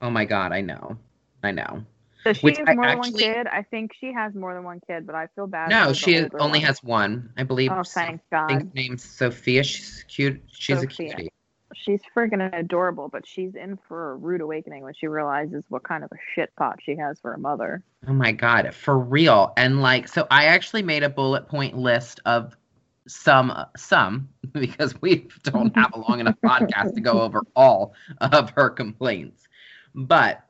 oh 0.00 0.10
my 0.10 0.24
god 0.24 0.52
i 0.52 0.60
know 0.60 0.96
i 1.42 1.50
know 1.50 1.82
Does 2.24 2.36
she 2.38 2.44
Which 2.46 2.58
have 2.58 2.68
I 2.68 2.74
more 2.74 2.86
than 2.86 2.98
actually- 2.98 3.12
one 3.12 3.34
kid? 3.34 3.46
I 3.48 3.62
think 3.62 3.90
she 4.00 4.12
has 4.12 4.34
more 4.34 4.54
than 4.54 4.64
one 4.64 4.80
kid, 4.86 5.06
but 5.06 5.14
I 5.14 5.26
feel 5.34 5.46
bad. 5.46 5.70
no 5.70 5.92
she 5.92 6.18
only 6.38 6.58
one. 6.60 6.66
has 6.68 6.82
one 6.82 7.32
i 7.36 7.42
believe 7.42 7.70
Oh, 7.72 7.82
thank 7.82 8.20
I 8.32 8.46
think 8.48 8.60
God. 8.62 8.68
her 8.68 8.70
name's 8.74 9.02
sophia 9.04 9.62
she's 9.64 10.04
cute 10.08 10.40
she's 10.52 10.80
Sophia. 10.80 11.10
a 11.10 11.14
cutie 11.16 11.32
she's 11.74 12.00
freaking 12.16 12.42
adorable, 12.58 13.08
but 13.08 13.24
she's 13.26 13.54
in 13.54 13.78
for 13.88 14.10
a 14.12 14.16
rude 14.16 14.40
awakening 14.40 14.82
when 14.82 14.92
she 14.92 15.06
realizes 15.06 15.62
what 15.68 15.82
kind 15.84 16.02
of 16.02 16.10
a 16.12 16.16
shit 16.34 16.50
pot 16.56 16.78
she 16.84 16.96
has 16.96 17.18
for 17.20 17.32
a 17.32 17.38
mother. 17.38 17.82
Oh 18.08 18.12
my 18.12 18.32
god, 18.32 18.74
for 18.74 18.98
real. 18.98 19.52
And 19.56 19.80
like 19.80 20.08
so 20.08 20.26
I 20.30 20.46
actually 20.46 20.82
made 20.82 21.04
a 21.04 21.08
bullet 21.08 21.46
point 21.48 21.76
list 21.78 22.18
of 22.26 22.56
some 23.10 23.52
some 23.76 24.28
because 24.52 25.00
we 25.00 25.28
don't 25.42 25.74
have 25.76 25.92
a 25.94 25.98
long 25.98 26.20
enough 26.20 26.36
podcast 26.44 26.94
to 26.94 27.00
go 27.00 27.20
over 27.20 27.42
all 27.56 27.94
of 28.20 28.50
her 28.50 28.70
complaints. 28.70 29.48
But 29.94 30.44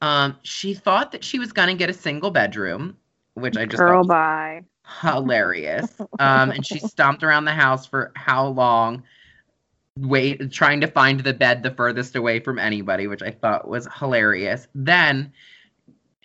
um 0.00 0.36
she 0.42 0.74
thought 0.74 1.12
that 1.12 1.24
she 1.24 1.38
was 1.38 1.52
going 1.52 1.68
to 1.68 1.74
get 1.74 1.90
a 1.90 1.94
single 1.94 2.30
bedroom, 2.30 2.96
which 3.34 3.56
I 3.56 3.66
just 3.66 3.78
Girl, 3.78 4.04
bye. 4.04 4.64
hilarious. 5.02 5.88
Um 6.18 6.50
and 6.50 6.64
she 6.66 6.78
stomped 6.78 7.22
around 7.22 7.44
the 7.44 7.52
house 7.52 7.86
for 7.86 8.12
how 8.16 8.46
long 8.48 9.02
wait 9.98 10.50
trying 10.50 10.80
to 10.80 10.86
find 10.86 11.20
the 11.20 11.34
bed 11.34 11.62
the 11.62 11.70
furthest 11.70 12.16
away 12.16 12.40
from 12.40 12.58
anybody, 12.58 13.06
which 13.06 13.22
I 13.22 13.30
thought 13.30 13.68
was 13.68 13.88
hilarious. 13.98 14.68
Then 14.74 15.32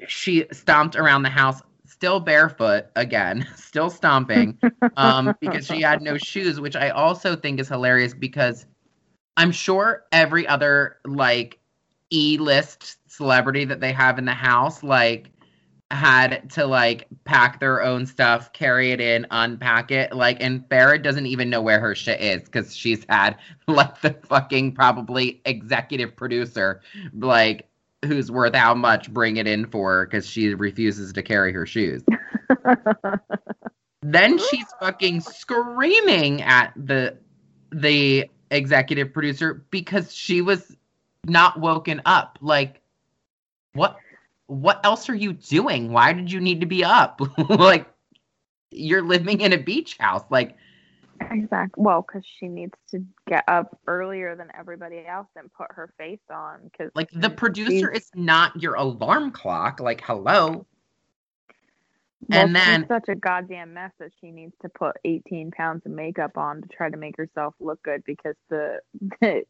she 0.07 0.45
stomped 0.51 0.95
around 0.95 1.23
the 1.23 1.29
house 1.29 1.61
still 2.05 2.19
barefoot 2.19 2.85
again, 2.95 3.47
still 3.55 3.89
stomping 3.89 4.59
um 4.95 5.33
because 5.41 5.65
she 5.65 5.81
had 5.81 6.03
no 6.03 6.19
shoes, 6.19 6.59
which 6.59 6.75
I 6.75 6.89
also 6.91 7.35
think 7.35 7.59
is 7.59 7.67
hilarious 7.67 8.13
because 8.13 8.67
I'm 9.37 9.51
sure 9.51 10.03
every 10.11 10.47
other 10.47 10.97
like 11.03 11.57
E-list 12.13 12.97
celebrity 13.07 13.65
that 13.65 13.79
they 13.79 13.91
have 13.91 14.19
in 14.19 14.25
the 14.25 14.35
house 14.35 14.83
like 14.83 15.31
had 15.89 16.47
to 16.51 16.67
like 16.67 17.07
pack 17.23 17.59
their 17.59 17.81
own 17.81 18.05
stuff, 18.05 18.53
carry 18.53 18.91
it 18.91 19.01
in, 19.01 19.25
unpack 19.31 19.89
it. 19.89 20.13
Like, 20.13 20.37
and 20.41 20.61
Farrah 20.69 21.01
doesn't 21.01 21.25
even 21.25 21.49
know 21.49 21.61
where 21.63 21.79
her 21.79 21.95
shit 21.95 22.21
is 22.21 22.43
because 22.43 22.75
she's 22.75 23.03
had 23.09 23.37
like 23.67 23.99
the 24.01 24.13
fucking 24.27 24.73
probably 24.73 25.41
executive 25.45 26.15
producer, 26.15 26.81
like, 27.13 27.67
who's 28.05 28.31
worth 28.31 28.55
how 28.55 28.73
much 28.73 29.11
bring 29.11 29.37
it 29.37 29.47
in 29.47 29.65
for 29.65 29.93
her 29.93 30.05
because 30.05 30.25
she 30.27 30.53
refuses 30.53 31.13
to 31.13 31.23
carry 31.23 31.51
her 31.53 31.65
shoes. 31.65 32.03
then 34.01 34.37
she's 34.37 34.65
fucking 34.79 35.21
screaming 35.21 36.41
at 36.41 36.73
the 36.75 37.17
the 37.71 38.29
executive 38.51 39.13
producer 39.13 39.65
because 39.69 40.13
she 40.13 40.41
was 40.41 40.75
not 41.25 41.59
woken 41.59 42.01
up. 42.05 42.37
Like, 42.41 42.81
what 43.73 43.97
what 44.47 44.79
else 44.85 45.09
are 45.09 45.15
you 45.15 45.33
doing? 45.33 45.91
Why 45.91 46.13
did 46.13 46.31
you 46.31 46.39
need 46.39 46.61
to 46.61 46.67
be 46.67 46.83
up? 46.83 47.19
like 47.49 47.87
you're 48.71 49.01
living 49.01 49.41
in 49.41 49.53
a 49.53 49.57
beach 49.57 49.97
house. 49.97 50.23
Like 50.29 50.55
Exactly. 51.31 51.83
Well, 51.83 52.01
because 52.01 52.25
she 52.39 52.47
needs 52.47 52.77
to 52.91 53.03
get 53.27 53.43
up 53.47 53.79
earlier 53.87 54.35
than 54.35 54.49
everybody 54.57 55.05
else 55.05 55.27
and 55.35 55.51
put 55.53 55.67
her 55.71 55.93
face 55.97 56.19
on. 56.29 56.59
Because 56.63 56.91
like 56.95 57.09
the 57.11 57.29
producer 57.29 57.91
is 57.91 58.09
not 58.15 58.61
your 58.61 58.75
alarm 58.75 59.31
clock. 59.31 59.79
Like 59.79 60.01
hello. 60.01 60.65
Well, 62.27 62.45
and 62.45 62.55
then 62.55 62.81
she's 62.81 62.87
such 62.87 63.09
a 63.09 63.15
goddamn 63.15 63.73
mess 63.73 63.91
that 63.99 64.11
she 64.19 64.31
needs 64.31 64.53
to 64.61 64.69
put 64.69 64.95
18 65.05 65.51
pounds 65.51 65.85
of 65.85 65.91
makeup 65.91 66.37
on 66.37 66.61
to 66.61 66.67
try 66.69 66.89
to 66.89 66.97
make 66.97 67.17
herself 67.17 67.53
look 67.59 67.81
good 67.83 68.03
because 68.05 68.35
the, 68.49 68.79
the 69.21 69.43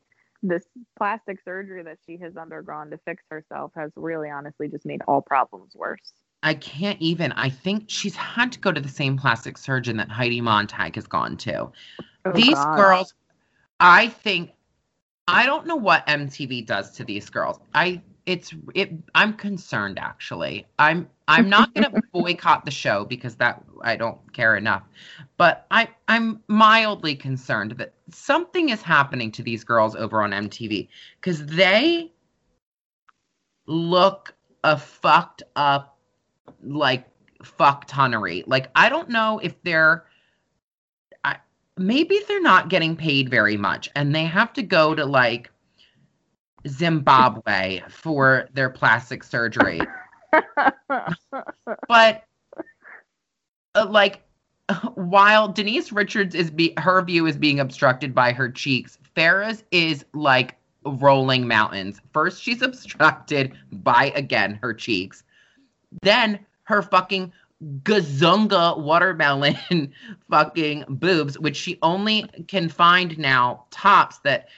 this 0.43 0.65
plastic 0.97 1.39
surgery 1.43 1.83
that 1.83 1.97
she 2.05 2.17
has 2.17 2.37
undergone 2.37 2.91
to 2.91 2.97
fix 2.99 3.23
herself 3.29 3.71
has 3.75 3.91
really 3.95 4.29
honestly 4.29 4.67
just 4.67 4.85
made 4.85 5.01
all 5.07 5.21
problems 5.21 5.73
worse. 5.75 6.13
I 6.43 6.53
can't 6.53 7.01
even. 7.01 7.31
I 7.33 7.49
think 7.49 7.85
she's 7.87 8.15
had 8.15 8.51
to 8.51 8.59
go 8.59 8.71
to 8.71 8.79
the 8.79 8.89
same 8.89 9.17
plastic 9.17 9.57
surgeon 9.57 9.97
that 9.97 10.09
Heidi 10.09 10.41
Montag 10.41 10.95
has 10.95 11.07
gone 11.07 11.37
to. 11.37 11.71
Oh, 12.25 12.31
these 12.33 12.53
God. 12.53 12.75
girls, 12.75 13.13
I 13.79 14.09
think, 14.09 14.51
I 15.27 15.45
don't 15.45 15.65
know 15.65 15.75
what 15.75 16.05
MTV 16.07 16.65
does 16.65 16.91
to 16.97 17.03
these 17.03 17.29
girls. 17.29 17.59
I 17.73 18.01
it's 18.25 18.53
it. 18.73 18.91
I'm 19.13 19.33
concerned 19.33 19.99
actually. 19.99 20.65
I'm 20.79 21.07
I'm 21.27 21.49
not 21.49 21.73
gonna 21.73 22.01
boycott 22.13 22.65
the 22.65 22.71
show 22.71 23.05
because 23.05 23.35
that 23.35 23.63
I 23.81 23.95
don't 23.95 24.19
care 24.33 24.55
enough, 24.55 24.83
but 25.37 25.65
I 25.71 25.89
I'm 26.07 26.41
mildly 26.47 27.15
concerned 27.15 27.71
that 27.73 27.93
something 28.09 28.69
is 28.69 28.81
happening 28.81 29.31
to 29.33 29.43
these 29.43 29.63
girls 29.63 29.95
over 29.95 30.21
on 30.21 30.31
MTV 30.31 30.87
because 31.19 31.45
they 31.45 32.11
look 33.67 34.35
a 34.63 34.77
fucked 34.77 35.43
up 35.55 35.94
like 36.63 37.05
fuck 37.43 37.85
tonnery. 37.87 38.43
Like 38.47 38.69
I 38.75 38.89
don't 38.89 39.09
know 39.09 39.39
if 39.39 39.61
they're 39.63 40.05
I 41.23 41.37
maybe 41.77 42.19
they're 42.27 42.41
not 42.41 42.69
getting 42.69 42.95
paid 42.95 43.29
very 43.29 43.57
much 43.57 43.89
and 43.95 44.13
they 44.13 44.25
have 44.25 44.53
to 44.53 44.63
go 44.63 44.95
to 44.95 45.05
like 45.05 45.51
Zimbabwe 46.67 47.81
for 47.89 48.49
their 48.53 48.69
plastic 48.69 49.23
surgery. 49.23 49.81
But 51.87 52.23
uh, 53.75 53.87
like 53.89 54.21
while 54.95 55.47
Denise 55.47 55.91
Richards 55.91 56.35
is 56.35 56.49
be 56.49 56.73
her 56.77 57.01
view 57.03 57.27
is 57.27 57.37
being 57.37 57.59
obstructed 57.59 58.15
by 58.15 58.31
her 58.31 58.49
cheeks, 58.49 58.97
Farrah's 59.15 59.63
is 59.71 60.05
like 60.13 60.57
rolling 60.85 61.47
mountains. 61.47 62.01
First 62.11 62.41
she's 62.41 62.61
obstructed 62.63 63.53
by 63.71 64.11
again 64.15 64.59
her 64.61 64.73
cheeks. 64.73 65.23
Then 66.01 66.39
her 66.63 66.81
fucking 66.81 67.31
gazunga 67.83 68.77
watermelon 68.79 69.93
fucking 70.29 70.85
boobs, 70.89 71.39
which 71.39 71.55
she 71.55 71.79
only 71.81 72.29
can 72.47 72.69
find 72.69 73.17
now 73.17 73.65
tops 73.71 74.19
that 74.19 74.49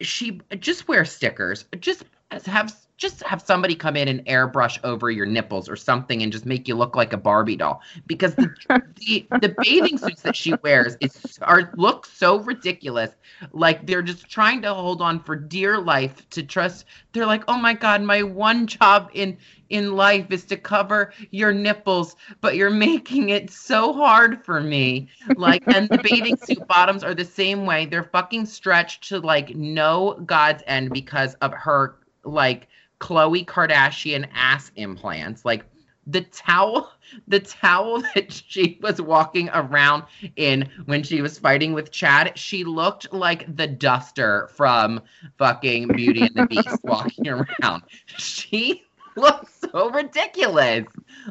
she 0.00 0.40
just 0.58 0.88
wear 0.88 1.04
stickers. 1.04 1.66
Just 1.78 2.04
have 2.46 2.74
just 3.00 3.22
have 3.22 3.40
somebody 3.40 3.74
come 3.74 3.96
in 3.96 4.08
and 4.08 4.24
airbrush 4.26 4.78
over 4.84 5.10
your 5.10 5.24
nipples 5.24 5.70
or 5.70 5.74
something 5.74 6.22
and 6.22 6.30
just 6.30 6.44
make 6.44 6.68
you 6.68 6.74
look 6.74 6.94
like 6.94 7.14
a 7.14 7.16
Barbie 7.16 7.56
doll. 7.56 7.80
Because 8.06 8.34
the 8.34 8.54
the, 8.96 9.26
the 9.40 9.54
bathing 9.58 9.96
suits 9.96 10.20
that 10.20 10.36
she 10.36 10.52
wears 10.62 10.96
is 11.00 11.38
are 11.40 11.72
look 11.76 12.04
so 12.04 12.40
ridiculous. 12.40 13.10
Like 13.52 13.86
they're 13.86 14.02
just 14.02 14.28
trying 14.28 14.60
to 14.62 14.74
hold 14.74 15.00
on 15.00 15.18
for 15.18 15.34
dear 15.34 15.78
life 15.78 16.28
to 16.30 16.42
trust. 16.42 16.84
They're 17.12 17.26
like 17.26 17.42
oh 17.48 17.56
my 17.56 17.72
god 17.72 18.02
my 18.02 18.22
one 18.22 18.66
job 18.66 19.10
in 19.14 19.38
in 19.70 19.96
life 19.96 20.26
is 20.30 20.44
to 20.44 20.56
cover 20.56 21.14
your 21.30 21.52
nipples 21.52 22.16
but 22.40 22.56
you're 22.56 22.70
making 22.70 23.30
it 23.30 23.50
so 23.50 23.94
hard 23.94 24.44
for 24.44 24.60
me. 24.60 25.08
Like 25.36 25.62
and 25.74 25.88
the 25.88 25.98
bathing 26.02 26.36
suit 26.36 26.66
bottoms 26.68 27.02
are 27.02 27.14
the 27.14 27.24
same 27.24 27.64
way. 27.64 27.86
They're 27.86 28.04
fucking 28.04 28.44
stretched 28.44 29.08
to 29.08 29.20
like 29.20 29.56
no 29.56 30.20
god's 30.26 30.62
end 30.66 30.92
because 30.92 31.32
of 31.36 31.54
her 31.54 31.96
like 32.24 32.68
Khloe 33.00 33.44
Kardashian 33.44 34.28
ass 34.32 34.70
implants. 34.76 35.44
Like 35.44 35.64
the 36.06 36.22
towel, 36.22 36.92
the 37.28 37.40
towel 37.40 38.02
that 38.14 38.32
she 38.32 38.78
was 38.82 39.00
walking 39.00 39.48
around 39.52 40.04
in 40.36 40.68
when 40.84 41.02
she 41.02 41.22
was 41.22 41.38
fighting 41.38 41.72
with 41.72 41.90
Chad, 41.90 42.38
she 42.38 42.64
looked 42.64 43.12
like 43.12 43.54
the 43.56 43.66
duster 43.66 44.48
from 44.54 45.00
fucking 45.38 45.88
Beauty 45.88 46.22
and 46.22 46.34
the 46.34 46.46
Beast 46.46 46.78
walking 46.84 47.28
around. 47.28 47.82
She 48.06 48.84
looks 49.16 49.52
so 49.72 49.90
ridiculous. 49.90 50.86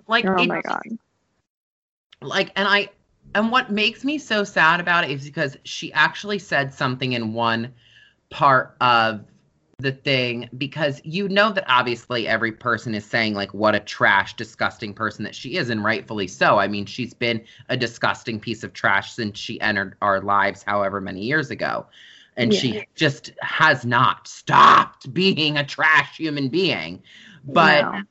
Like 0.08 0.26
oh 0.26 0.46
my 0.46 0.62
god. 0.62 0.82
like 2.22 2.52
and 2.56 2.68
i 2.68 2.90
and 3.36 3.52
what 3.52 3.72
makes 3.72 4.04
me 4.04 4.18
so 4.18 4.44
sad 4.44 4.80
about 4.80 5.04
it 5.04 5.12
is 5.12 5.24
because 5.24 5.56
she 5.64 5.94
actually 5.94 6.40
said 6.40 6.74
something 6.74 7.14
in 7.14 7.34
one 7.34 7.74
part 8.30 8.76
of 8.82 9.24
the 9.80 9.92
thing 9.94 10.50
because 10.58 11.02
you 11.06 11.28
know 11.30 11.52
that 11.52 11.64
obviously 11.68 12.28
every 12.28 12.52
person 12.52 12.94
is 12.94 13.06
saying 13.06 13.34
like 13.34 13.54
what 13.54 13.74
a 13.74 13.80
trash 13.80 14.36
disgusting 14.36 14.94
person 14.94 15.24
that 15.24 15.34
she 15.34 15.56
is 15.56 15.70
and 15.70 15.84
rightfully 15.84 16.28
so 16.28 16.60
i 16.60 16.68
mean 16.68 16.86
she's 16.86 17.14
been 17.14 17.42
a 17.70 17.78
disgusting 17.78 18.40
piece 18.40 18.64
of 18.64 18.74
trash 18.74 19.14
since 19.14 19.40
she 19.40 19.60
entered 19.62 19.96
our 20.02 20.22
lives 20.22 20.64
however 20.64 21.00
many 21.00 21.22
years 21.22 21.50
ago 21.50 21.86
and 22.36 22.54
Yeah. 22.54 22.60
she 22.60 22.86
just 22.96 23.32
has 23.42 23.86
not 23.86 24.28
stopped 24.28 25.14
being 25.14 25.58
a 25.58 25.66
trash 25.66 26.18
human 26.18 26.50
being 26.50 27.02
but 27.46 27.82
No. 27.84 28.02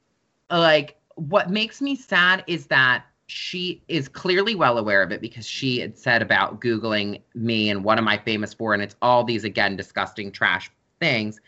like 0.51 0.97
what 1.17 1.51
makes 1.51 1.83
me 1.83 1.95
sad 1.97 2.45
is 2.47 2.67
that 2.69 3.05
she 3.27 3.83
is 3.89 4.09
clearly 4.09 4.55
well 4.55 4.79
aware 4.79 5.03
of 5.03 5.13
it 5.13 5.21
because 5.21 5.47
she 5.47 5.81
had 5.81 5.99
said 5.99 6.23
about 6.23 6.63
googling 6.63 7.21
me 7.35 7.69
and 7.69 7.85
what 7.85 7.99
am 7.99 8.09
i 8.09 8.17
famous 8.17 8.55
for 8.55 8.73
and 8.73 8.83
it's 8.83 8.97
all 9.03 9.23
these 9.23 9.45
again 9.45 9.77
disgusting 9.77 10.33
trash 10.33 10.71
things 11.01 11.41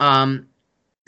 um 0.00 0.46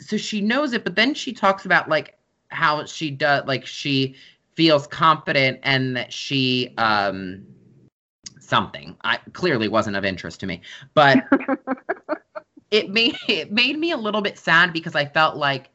so 0.01 0.17
she 0.17 0.41
knows 0.41 0.73
it 0.73 0.83
but 0.83 0.95
then 0.95 1.13
she 1.13 1.33
talks 1.33 1.65
about 1.65 1.89
like 1.89 2.17
how 2.49 2.85
she 2.85 3.11
does 3.11 3.45
like 3.45 3.65
she 3.65 4.15
feels 4.55 4.87
confident 4.87 5.59
and 5.63 5.95
that 5.95 6.11
she 6.11 6.73
um 6.77 7.45
something 8.39 8.95
i 9.03 9.17
clearly 9.33 9.67
wasn't 9.67 9.95
of 9.95 10.03
interest 10.03 10.39
to 10.39 10.47
me 10.47 10.61
but 10.93 11.19
it 12.71 12.89
made 12.89 13.15
it 13.27 13.51
made 13.51 13.77
me 13.77 13.91
a 13.91 13.97
little 13.97 14.21
bit 14.21 14.37
sad 14.37 14.73
because 14.73 14.95
i 14.95 15.05
felt 15.05 15.37
like 15.37 15.69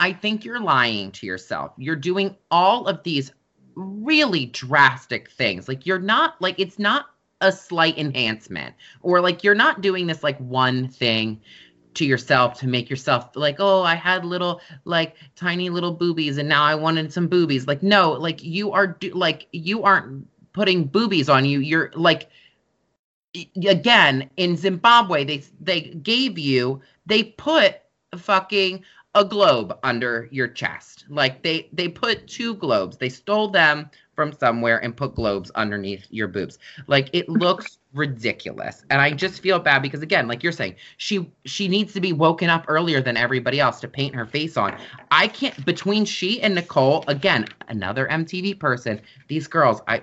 I 0.00 0.12
think 0.12 0.44
you're 0.44 0.60
lying 0.60 1.10
to 1.12 1.26
yourself. 1.26 1.72
You're 1.76 1.96
doing 1.96 2.36
all 2.50 2.86
of 2.86 3.02
these 3.02 3.32
really 3.74 4.46
drastic 4.46 5.30
things. 5.30 5.68
Like 5.68 5.86
you're 5.86 5.98
not 5.98 6.40
like 6.40 6.58
it's 6.58 6.78
not 6.78 7.06
a 7.40 7.52
slight 7.52 7.96
enhancement 7.98 8.74
or 9.00 9.20
like 9.20 9.44
you're 9.44 9.54
not 9.54 9.80
doing 9.80 10.06
this 10.06 10.22
like 10.22 10.38
one 10.38 10.88
thing 10.88 11.40
to 11.94 12.04
yourself 12.04 12.58
to 12.60 12.66
make 12.68 12.90
yourself 12.90 13.30
like 13.34 13.56
oh 13.58 13.82
I 13.82 13.94
had 13.94 14.24
little 14.24 14.60
like 14.84 15.16
tiny 15.36 15.70
little 15.70 15.92
boobies 15.92 16.38
and 16.38 16.48
now 16.48 16.64
I 16.64 16.74
wanted 16.74 17.12
some 17.12 17.28
boobies. 17.28 17.66
Like 17.66 17.82
no, 17.82 18.12
like 18.12 18.42
you 18.42 18.72
are 18.72 18.86
do- 18.86 19.14
like 19.14 19.46
you 19.52 19.82
aren't 19.82 20.26
putting 20.52 20.84
boobies 20.84 21.28
on 21.28 21.44
you. 21.44 21.60
You're 21.60 21.90
like 21.94 22.28
again 23.66 24.30
in 24.36 24.56
Zimbabwe 24.56 25.24
they 25.24 25.42
they 25.60 25.80
gave 25.80 26.38
you 26.38 26.80
they 27.06 27.22
put 27.24 27.76
fucking 28.16 28.84
a 29.14 29.24
globe 29.24 29.78
under 29.82 30.28
your 30.30 30.48
chest. 30.48 31.04
Like 31.08 31.42
they 31.42 31.68
they 31.72 31.88
put 31.88 32.28
two 32.28 32.54
globes. 32.54 32.96
They 32.96 33.08
stole 33.08 33.48
them 33.48 33.90
from 34.18 34.32
somewhere 34.32 34.82
and 34.82 34.96
put 34.96 35.14
globes 35.14 35.48
underneath 35.52 36.04
your 36.10 36.26
boobs. 36.26 36.58
Like 36.88 37.08
it 37.12 37.28
looks 37.44 37.78
ridiculous. 37.94 38.84
And 38.90 39.00
I 39.00 39.12
just 39.12 39.40
feel 39.40 39.60
bad 39.60 39.80
because 39.80 40.02
again, 40.02 40.26
like 40.26 40.42
you're 40.42 40.50
saying, 40.50 40.74
she 40.96 41.30
she 41.44 41.68
needs 41.68 41.92
to 41.92 42.00
be 42.00 42.12
woken 42.12 42.50
up 42.50 42.64
earlier 42.66 43.00
than 43.00 43.16
everybody 43.16 43.60
else 43.60 43.78
to 43.78 43.86
paint 43.86 44.16
her 44.16 44.26
face 44.26 44.56
on. 44.56 44.76
I 45.12 45.28
can't 45.28 45.64
between 45.64 46.04
she 46.04 46.42
and 46.42 46.56
Nicole, 46.56 47.04
again, 47.06 47.46
another 47.68 48.08
MTV 48.08 48.58
person, 48.58 49.00
these 49.28 49.46
girls, 49.46 49.82
I 49.86 50.02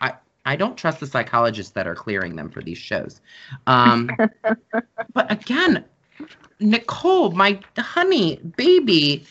I 0.00 0.14
I 0.44 0.56
don't 0.56 0.76
trust 0.76 0.98
the 0.98 1.06
psychologists 1.06 1.70
that 1.74 1.86
are 1.86 1.94
clearing 1.94 2.34
them 2.34 2.50
for 2.50 2.62
these 2.62 2.78
shows. 2.78 3.20
Um 3.68 4.10
but 5.14 5.30
again, 5.30 5.84
Nicole, 6.58 7.30
my 7.30 7.60
honey, 7.78 8.40
baby, 8.56 9.24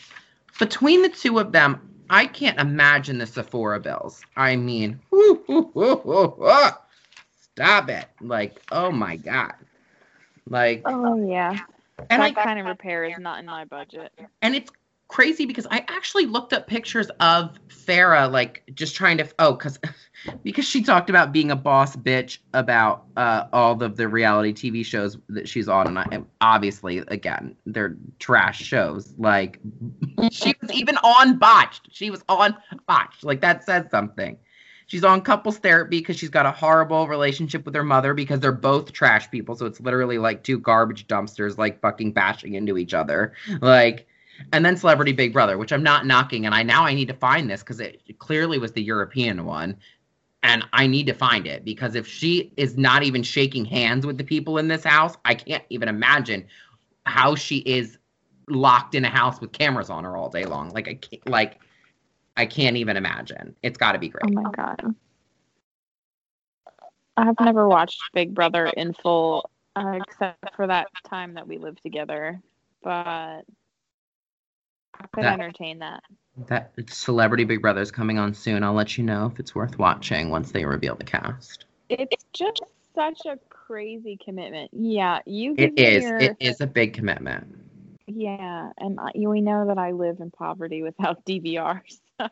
between 0.58 1.02
the 1.02 1.10
two 1.10 1.38
of 1.38 1.52
them, 1.52 1.86
I 2.10 2.26
can't 2.26 2.58
imagine 2.60 3.18
the 3.18 3.26
Sephora 3.26 3.80
bills. 3.80 4.22
I 4.36 4.56
mean, 4.56 5.00
whoo, 5.10 5.44
whoo, 5.48 5.70
whoo, 5.74 6.70
stop 7.40 7.88
it. 7.90 8.06
Like, 8.20 8.60
oh 8.72 8.90
my 8.92 9.16
God. 9.16 9.54
Like, 10.48 10.84
Oh 10.84 11.16
yeah. 11.28 11.58
and 12.10 12.22
I 12.22 12.32
that 12.32 12.44
kind 12.44 12.60
of 12.60 12.66
repair 12.66 13.04
is 13.04 13.18
not 13.18 13.40
in 13.40 13.46
my 13.46 13.64
budget. 13.64 14.12
and 14.42 14.54
it's 14.54 14.70
crazy 15.08 15.46
because 15.46 15.66
I 15.70 15.84
actually 15.88 16.26
looked 16.26 16.52
up 16.52 16.66
pictures 16.66 17.08
of 17.20 17.56
Farrah, 17.68 18.30
like 18.30 18.62
just 18.74 18.96
trying 18.96 19.18
to 19.18 19.28
oh, 19.38 19.52
because 19.52 19.78
because 20.42 20.64
she 20.64 20.82
talked 20.82 21.10
about 21.10 21.32
being 21.32 21.50
a 21.50 21.56
boss 21.56 21.96
bitch 21.96 22.38
about 22.52 23.04
uh, 23.16 23.44
all 23.52 23.82
of 23.82 23.96
the 23.96 24.08
reality 24.08 24.52
TV 24.52 24.84
shows 24.84 25.16
that 25.28 25.48
she's 25.48 25.68
on, 25.68 25.86
and, 25.86 25.98
I, 25.98 26.06
and 26.10 26.26
obviously, 26.40 26.98
again, 26.98 27.56
they're 27.66 27.96
trash 28.18 28.60
shows. 28.62 29.14
Like 29.18 29.60
she 30.30 30.54
was 30.60 30.72
even 30.72 30.96
on 30.98 31.38
Botched. 31.38 31.88
She 31.90 32.10
was 32.10 32.24
on 32.28 32.56
Botched. 32.86 33.24
Like 33.24 33.40
that 33.42 33.64
says 33.64 33.90
something. 33.90 34.38
She's 34.88 35.02
on 35.02 35.22
couples 35.22 35.58
therapy 35.58 35.98
because 35.98 36.16
she's 36.16 36.30
got 36.30 36.46
a 36.46 36.52
horrible 36.52 37.08
relationship 37.08 37.64
with 37.64 37.74
her 37.74 37.82
mother 37.82 38.14
because 38.14 38.38
they're 38.38 38.52
both 38.52 38.92
trash 38.92 39.28
people. 39.32 39.56
So 39.56 39.66
it's 39.66 39.80
literally 39.80 40.18
like 40.18 40.44
two 40.44 40.60
garbage 40.60 41.08
dumpsters 41.08 41.58
like 41.58 41.80
fucking 41.80 42.12
bashing 42.12 42.54
into 42.54 42.78
each 42.78 42.94
other. 42.94 43.32
Like 43.60 44.06
and 44.52 44.64
then 44.64 44.76
Celebrity 44.76 45.12
Big 45.12 45.32
Brother, 45.32 45.58
which 45.58 45.72
I'm 45.72 45.82
not 45.82 46.06
knocking, 46.06 46.46
and 46.46 46.54
I 46.54 46.62
now 46.62 46.84
I 46.84 46.94
need 46.94 47.08
to 47.08 47.14
find 47.14 47.48
this 47.50 47.60
because 47.60 47.80
it 47.80 48.02
clearly 48.18 48.58
was 48.58 48.72
the 48.72 48.82
European 48.82 49.44
one, 49.44 49.76
and 50.42 50.64
I 50.72 50.86
need 50.86 51.06
to 51.06 51.14
find 51.14 51.46
it 51.46 51.64
because 51.64 51.94
if 51.94 52.06
she 52.06 52.52
is 52.56 52.76
not 52.76 53.02
even 53.02 53.22
shaking 53.22 53.64
hands 53.64 54.06
with 54.06 54.18
the 54.18 54.24
people 54.24 54.58
in 54.58 54.68
this 54.68 54.84
house, 54.84 55.16
I 55.24 55.34
can't 55.34 55.64
even 55.70 55.88
imagine 55.88 56.46
how 57.04 57.34
she 57.34 57.58
is 57.58 57.98
locked 58.48 58.94
in 58.94 59.04
a 59.04 59.10
house 59.10 59.40
with 59.40 59.52
cameras 59.52 59.90
on 59.90 60.04
her 60.04 60.16
all 60.16 60.28
day 60.28 60.44
long. 60.44 60.70
Like 60.70 60.88
I 60.88 60.94
can't, 60.94 61.28
like 61.28 61.60
I 62.36 62.46
can't 62.46 62.76
even 62.76 62.96
imagine. 62.96 63.56
It's 63.62 63.78
got 63.78 63.92
to 63.92 63.98
be 63.98 64.08
great. 64.08 64.24
Oh 64.26 64.42
my 64.42 64.50
god. 64.50 64.94
I've 67.16 67.40
never 67.40 67.66
watched 67.66 68.02
Big 68.12 68.34
Brother 68.34 68.66
in 68.66 68.92
full, 68.92 69.50
uh, 69.74 69.98
except 70.06 70.54
for 70.54 70.66
that 70.66 70.88
time 71.04 71.34
that 71.34 71.48
we 71.48 71.56
lived 71.56 71.82
together. 71.82 72.40
But 72.82 73.42
I 75.00 75.06
could 75.12 75.24
That- 75.24 75.34
entertain 75.34 75.78
that. 75.80 76.02
That 76.48 76.72
Celebrity 76.90 77.44
Big 77.44 77.62
Brother 77.62 77.80
is 77.80 77.90
coming 77.90 78.18
on 78.18 78.34
soon. 78.34 78.62
I'll 78.62 78.74
let 78.74 78.98
you 78.98 79.04
know 79.04 79.30
if 79.32 79.40
it's 79.40 79.54
worth 79.54 79.78
watching 79.78 80.28
once 80.28 80.52
they 80.52 80.66
reveal 80.66 80.94
the 80.94 81.04
cast. 81.04 81.64
It's 81.88 82.24
just 82.34 82.62
such 82.94 83.20
a 83.26 83.38
crazy 83.48 84.18
commitment. 84.22 84.70
Yeah, 84.74 85.20
you. 85.24 85.54
It 85.56 85.78
is. 85.78 86.02
your- 86.04 86.18
It 86.18 86.36
is 86.40 86.60
a 86.60 86.66
big 86.66 86.92
commitment. 86.92 87.56
Yeah, 88.06 88.70
and 88.78 89.00
I, 89.00 89.10
we 89.16 89.40
know 89.40 89.66
that 89.68 89.78
I 89.78 89.92
live 89.92 90.20
in 90.20 90.30
poverty 90.30 90.82
without 90.82 91.24
DVR. 91.26 91.80
So 92.20 92.28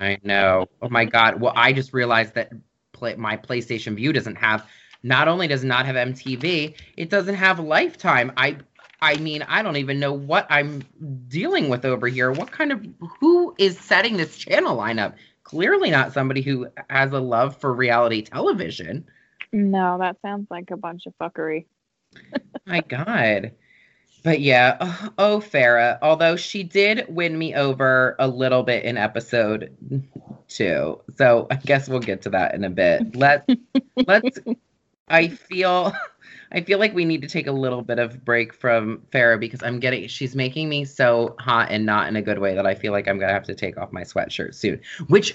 I 0.00 0.18
know. 0.22 0.66
Oh 0.80 0.88
my 0.88 1.04
god. 1.04 1.40
Well, 1.40 1.52
I 1.56 1.72
just 1.72 1.92
realized 1.92 2.34
that 2.34 2.52
play, 2.92 3.14
my 3.16 3.36
PlayStation 3.36 3.96
Vue 3.96 4.12
doesn't 4.12 4.36
have. 4.36 4.66
Not 5.02 5.28
only 5.28 5.46
does 5.48 5.62
it 5.64 5.66
not 5.66 5.86
have 5.86 5.96
MTV, 5.96 6.74
it 6.96 7.10
doesn't 7.10 7.34
have 7.34 7.58
Lifetime. 7.60 8.32
I, 8.36 8.56
I 9.04 9.18
mean, 9.18 9.42
I 9.42 9.62
don't 9.62 9.76
even 9.76 10.00
know 10.00 10.14
what 10.14 10.46
I'm 10.48 10.82
dealing 11.28 11.68
with 11.68 11.84
over 11.84 12.08
here. 12.08 12.32
What 12.32 12.50
kind 12.50 12.72
of 12.72 12.86
who 13.20 13.54
is 13.58 13.78
setting 13.78 14.16
this 14.16 14.38
channel 14.38 14.78
lineup? 14.78 15.14
Clearly 15.42 15.90
not 15.90 16.14
somebody 16.14 16.40
who 16.40 16.68
has 16.88 17.12
a 17.12 17.20
love 17.20 17.58
for 17.58 17.74
reality 17.74 18.22
television. 18.22 19.04
no, 19.52 19.98
that 19.98 20.16
sounds 20.22 20.46
like 20.50 20.70
a 20.70 20.78
bunch 20.78 21.04
of 21.04 21.12
fuckery. 21.20 21.66
My 22.66 22.80
God. 22.80 23.52
But 24.22 24.40
yeah, 24.40 24.78
oh, 24.80 25.10
oh 25.18 25.40
Farrah, 25.40 25.98
although 26.00 26.36
she 26.36 26.62
did 26.62 27.04
win 27.08 27.38
me 27.38 27.54
over 27.54 28.16
a 28.18 28.26
little 28.26 28.62
bit 28.62 28.84
in 28.84 28.96
episode 28.96 29.76
two. 30.48 30.98
So 31.18 31.46
I 31.50 31.56
guess 31.56 31.90
we'll 31.90 32.00
get 32.00 32.22
to 32.22 32.30
that 32.30 32.54
in 32.54 32.64
a 32.64 32.70
bit. 32.70 33.14
Let's 33.14 33.46
let's 34.06 34.38
I 35.08 35.28
feel 35.28 35.92
I 36.54 36.60
feel 36.60 36.78
like 36.78 36.94
we 36.94 37.04
need 37.04 37.20
to 37.22 37.28
take 37.28 37.48
a 37.48 37.52
little 37.52 37.82
bit 37.82 37.98
of 37.98 38.24
break 38.24 38.54
from 38.54 39.02
Farrah 39.12 39.40
because 39.40 39.60
I'm 39.64 39.80
getting 39.80 40.06
she's 40.06 40.36
making 40.36 40.68
me 40.68 40.84
so 40.84 41.34
hot 41.40 41.70
and 41.70 41.84
not 41.84 42.06
in 42.06 42.14
a 42.14 42.22
good 42.22 42.38
way 42.38 42.54
that 42.54 42.64
I 42.64 42.76
feel 42.76 42.92
like 42.92 43.08
I'm 43.08 43.18
gonna 43.18 43.32
have 43.32 43.44
to 43.46 43.54
take 43.54 43.76
off 43.76 43.92
my 43.92 44.02
sweatshirt 44.02 44.54
soon. 44.54 44.80
Which 45.08 45.34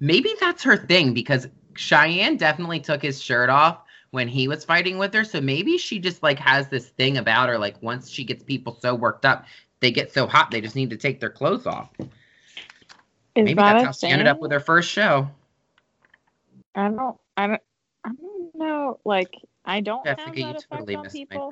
maybe 0.00 0.34
that's 0.40 0.64
her 0.64 0.76
thing 0.76 1.14
because 1.14 1.46
Cheyenne 1.76 2.36
definitely 2.36 2.80
took 2.80 3.00
his 3.00 3.22
shirt 3.22 3.48
off 3.48 3.78
when 4.10 4.26
he 4.26 4.48
was 4.48 4.64
fighting 4.64 4.98
with 4.98 5.14
her. 5.14 5.22
So 5.22 5.40
maybe 5.40 5.78
she 5.78 6.00
just 6.00 6.24
like 6.24 6.40
has 6.40 6.68
this 6.68 6.88
thing 6.88 7.16
about 7.16 7.48
her. 7.48 7.58
Like 7.58 7.80
once 7.80 8.10
she 8.10 8.24
gets 8.24 8.42
people 8.42 8.76
so 8.80 8.92
worked 8.92 9.24
up, 9.24 9.46
they 9.78 9.92
get 9.92 10.12
so 10.12 10.26
hot 10.26 10.50
they 10.50 10.60
just 10.60 10.74
need 10.74 10.90
to 10.90 10.96
take 10.96 11.20
their 11.20 11.30
clothes 11.30 11.66
off. 11.66 11.90
Is 12.00 12.08
maybe 13.36 13.54
that 13.54 13.74
that's 13.74 13.84
how 13.84 13.92
she 13.92 14.08
ended 14.08 14.26
up 14.26 14.40
with 14.40 14.50
her 14.50 14.60
first 14.60 14.90
show. 14.90 15.28
I 16.74 16.88
don't. 16.88 17.16
I 17.36 17.46
don't. 17.46 17.62
I 18.04 18.08
don't 18.08 18.54
know. 18.54 18.98
Like 19.04 19.34
I 19.66 19.80
don't 19.80 20.04
Jessica, 20.04 20.28
have 20.28 20.36
you 20.36 20.44
that 20.44 20.56
effect 20.56 20.70
totally 20.72 20.96
on 20.96 21.02
missed 21.02 21.14
my 21.30 21.36
people. 21.36 21.50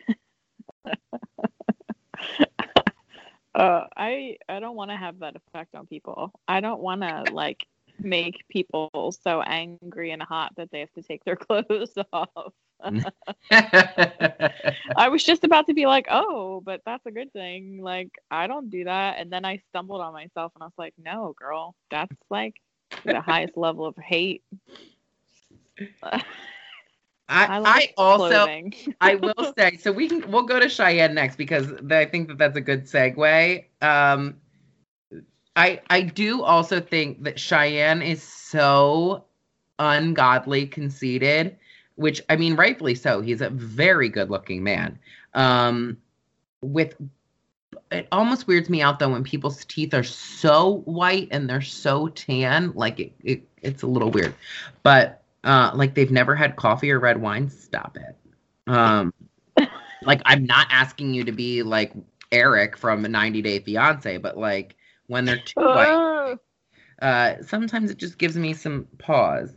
uh, 3.55 3.83
I 3.95 4.37
I 4.47 4.59
don't 4.59 4.75
want 4.75 4.91
to 4.91 4.97
have 4.97 5.19
that 5.19 5.35
effect 5.35 5.75
on 5.75 5.87
people. 5.87 6.31
I 6.47 6.61
don't 6.61 6.81
want 6.81 7.01
to 7.01 7.25
like 7.31 7.67
make 7.99 8.47
people 8.49 8.89
so 9.23 9.41
angry 9.41 10.11
and 10.11 10.21
hot 10.21 10.53
that 10.57 10.71
they 10.71 10.79
have 10.79 10.93
to 10.93 11.01
take 11.03 11.23
their 11.25 11.35
clothes 11.35 11.93
off. 12.13 12.53
I 13.51 15.09
was 15.09 15.23
just 15.23 15.43
about 15.43 15.67
to 15.67 15.73
be 15.73 15.85
like, 15.85 16.07
"Oh, 16.09 16.61
but 16.63 16.81
that's 16.85 17.05
a 17.05 17.11
good 17.11 17.33
thing." 17.33 17.81
Like, 17.81 18.11
I 18.31 18.47
don't 18.47 18.69
do 18.69 18.85
that, 18.85 19.17
and 19.19 19.31
then 19.31 19.45
I 19.45 19.57
stumbled 19.69 20.01
on 20.01 20.13
myself, 20.13 20.53
and 20.55 20.63
I 20.63 20.67
was 20.67 20.77
like, 20.77 20.93
"No, 20.97 21.33
girl, 21.37 21.75
that's 21.91 22.15
like 22.29 22.55
the 23.05 23.21
highest 23.21 23.57
level 23.57 23.85
of 23.85 23.95
hate." 23.97 24.43
I, 27.31 27.45
I 27.45 27.61
I, 27.63 27.93
also. 27.95 28.47
I 29.01 29.15
will 29.15 29.53
say 29.55 29.77
so 29.77 29.91
we 29.91 30.07
can 30.07 30.31
we'll 30.31 30.43
go 30.43 30.59
to 30.59 30.67
Cheyenne 30.67 31.13
next 31.13 31.35
because 31.35 31.71
I 31.91 32.05
think 32.05 32.27
that 32.27 32.37
that's 32.39 32.57
a 32.57 32.61
good 32.61 32.85
segue. 32.85 33.65
Um, 33.81 34.37
I 35.55 35.81
I 35.89 36.01
do 36.01 36.41
also 36.41 36.79
think 36.79 37.23
that 37.23 37.39
Cheyenne 37.39 38.01
is 38.01 38.23
so 38.23 39.25
ungodly 39.77 40.65
conceited, 40.65 41.57
which 41.95 42.21
I 42.29 42.35
mean 42.35 42.55
rightfully 42.55 42.95
so. 42.95 43.21
He's 43.21 43.41
a 43.41 43.49
very 43.51 44.09
good 44.09 44.31
looking 44.31 44.63
man. 44.63 44.97
Um, 45.35 45.97
with 46.61 46.95
it 47.91 48.07
almost 48.11 48.47
weirds 48.47 48.69
me 48.69 48.81
out 48.81 48.99
though 48.99 49.09
when 49.09 49.23
people's 49.23 49.65
teeth 49.65 49.93
are 49.93 50.03
so 50.03 50.81
white 50.85 51.27
and 51.31 51.49
they're 51.49 51.61
so 51.61 52.07
tan. 52.07 52.71
Like 52.73 52.99
it, 52.99 53.13
it 53.23 53.47
it's 53.61 53.83
a 53.83 53.87
little 53.87 54.09
weird, 54.09 54.33
but 54.81 55.18
uh, 55.43 55.71
like 55.73 55.95
they've 55.95 56.11
never 56.11 56.35
had 56.35 56.55
coffee 56.55 56.91
or 56.91 56.99
red 56.99 57.21
wine. 57.21 57.49
Stop 57.49 57.97
it. 57.97 58.71
Um, 58.71 59.13
like 60.03 60.21
I'm 60.25 60.45
not 60.45 60.67
asking 60.69 61.13
you 61.13 61.23
to 61.23 61.31
be 61.31 61.63
like 61.63 61.93
Eric 62.31 62.77
from 62.77 63.01
90 63.01 63.41
Day 63.41 63.59
Fiance, 63.59 64.17
but 64.17 64.37
like 64.37 64.75
when 65.07 65.25
they're 65.25 65.37
too 65.37 65.59
white, 65.61 66.37
uh, 67.01 67.41
sometimes 67.41 67.91
it 67.91 67.97
just 67.97 68.17
gives 68.17 68.37
me 68.37 68.53
some 68.53 68.87
pause. 68.97 69.53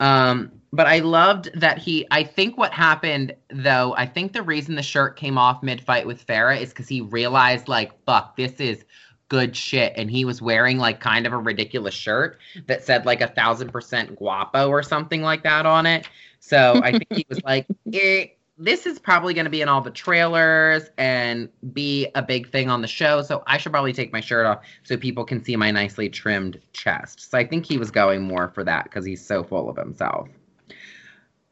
Um, 0.00 0.52
but 0.72 0.86
I 0.86 1.00
loved 1.00 1.50
that 1.54 1.78
he. 1.78 2.06
I 2.10 2.24
think 2.24 2.56
what 2.56 2.72
happened 2.72 3.34
though, 3.50 3.94
I 3.96 4.06
think 4.06 4.32
the 4.32 4.42
reason 4.42 4.74
the 4.74 4.82
shirt 4.82 5.16
came 5.16 5.36
off 5.36 5.62
mid 5.62 5.80
fight 5.80 6.06
with 6.06 6.26
Farrah 6.26 6.60
is 6.60 6.70
because 6.70 6.88
he 6.88 7.00
realized 7.00 7.68
like, 7.68 7.92
fuck, 8.04 8.36
this 8.36 8.52
is 8.60 8.84
good 9.30 9.56
shit, 9.56 9.94
and 9.96 10.10
he 10.10 10.26
was 10.26 10.42
wearing 10.42 10.76
like 10.76 11.00
kind 11.00 11.26
of 11.26 11.32
a 11.32 11.38
ridiculous 11.38 11.94
shirt 11.94 12.38
that 12.66 12.84
said 12.84 13.06
like 13.06 13.22
a 13.22 13.28
thousand 13.28 13.72
percent 13.72 14.16
guapo 14.16 14.68
or 14.68 14.82
something 14.82 15.22
like 15.22 15.42
that 15.44 15.64
on 15.64 15.86
it. 15.86 16.06
So 16.40 16.80
I 16.84 16.90
think 16.90 17.06
he 17.10 17.24
was 17.30 17.42
like, 17.42 17.66
eh, 17.94 18.26
this 18.58 18.84
is 18.84 18.98
probably 18.98 19.32
going 19.32 19.44
to 19.44 19.50
be 19.50 19.62
in 19.62 19.68
all 19.68 19.80
the 19.80 19.90
trailers 19.90 20.90
and 20.98 21.48
be 21.72 22.08
a 22.14 22.22
big 22.22 22.50
thing 22.50 22.68
on 22.68 22.82
the 22.82 22.88
show. 22.88 23.22
So 23.22 23.42
I 23.46 23.56
should 23.56 23.72
probably 23.72 23.94
take 23.94 24.12
my 24.12 24.20
shirt 24.20 24.44
off 24.44 24.60
so 24.82 24.98
people 24.98 25.24
can 25.24 25.42
see 25.42 25.56
my 25.56 25.70
nicely 25.70 26.10
trimmed 26.10 26.60
chest. 26.74 27.30
So 27.30 27.38
I 27.38 27.46
think 27.46 27.64
he 27.64 27.78
was 27.78 27.90
going 27.90 28.20
more 28.20 28.48
for 28.48 28.62
that 28.64 28.84
because 28.84 29.06
he's 29.06 29.24
so 29.24 29.42
full 29.42 29.70
of 29.70 29.76
himself. 29.76 30.28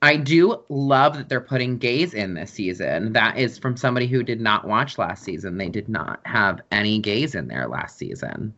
I 0.01 0.17
do 0.17 0.63
love 0.69 1.17
that 1.17 1.29
they're 1.29 1.41
putting 1.41 1.79
gays 1.79 2.15
in 2.15 2.35
this 2.35 2.53
season. 2.53 3.13
That 3.15 3.37
is 3.37 3.59
from 3.59 3.77
somebody 3.77 4.07
who 4.07 4.23
did 4.23 4.41
not 4.41 4.67
watch 4.67 4.97
last 4.97 5.25
season. 5.25 5.59
They 5.59 5.69
did 5.69 5.89
not 5.89 6.21
have 6.25 6.61
any 6.71 7.01
gays 7.01 7.35
in 7.35 7.49
there 7.49 7.67
last 7.67 7.99
season. 7.99 8.55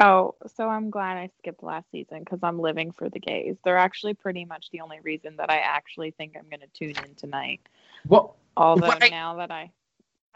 Oh, 0.00 0.34
so 0.54 0.68
I'm 0.68 0.90
glad 0.90 1.16
I 1.16 1.30
skipped 1.38 1.62
last 1.62 1.90
season 1.90 2.20
because 2.20 2.40
I'm 2.42 2.58
living 2.58 2.92
for 2.92 3.08
the 3.08 3.18
gays. 3.18 3.56
They're 3.64 3.78
actually 3.78 4.14
pretty 4.14 4.44
much 4.44 4.70
the 4.70 4.80
only 4.80 5.00
reason 5.02 5.36
that 5.36 5.50
I 5.50 5.58
actually 5.58 6.10
think 6.12 6.36
I'm 6.36 6.48
going 6.48 6.60
to 6.60 6.66
tune 6.68 7.04
in 7.04 7.14
tonight. 7.16 7.60
Well, 8.06 8.36
Although 8.56 8.96
I- 9.00 9.08
now 9.10 9.36
that 9.36 9.50
I 9.50 9.70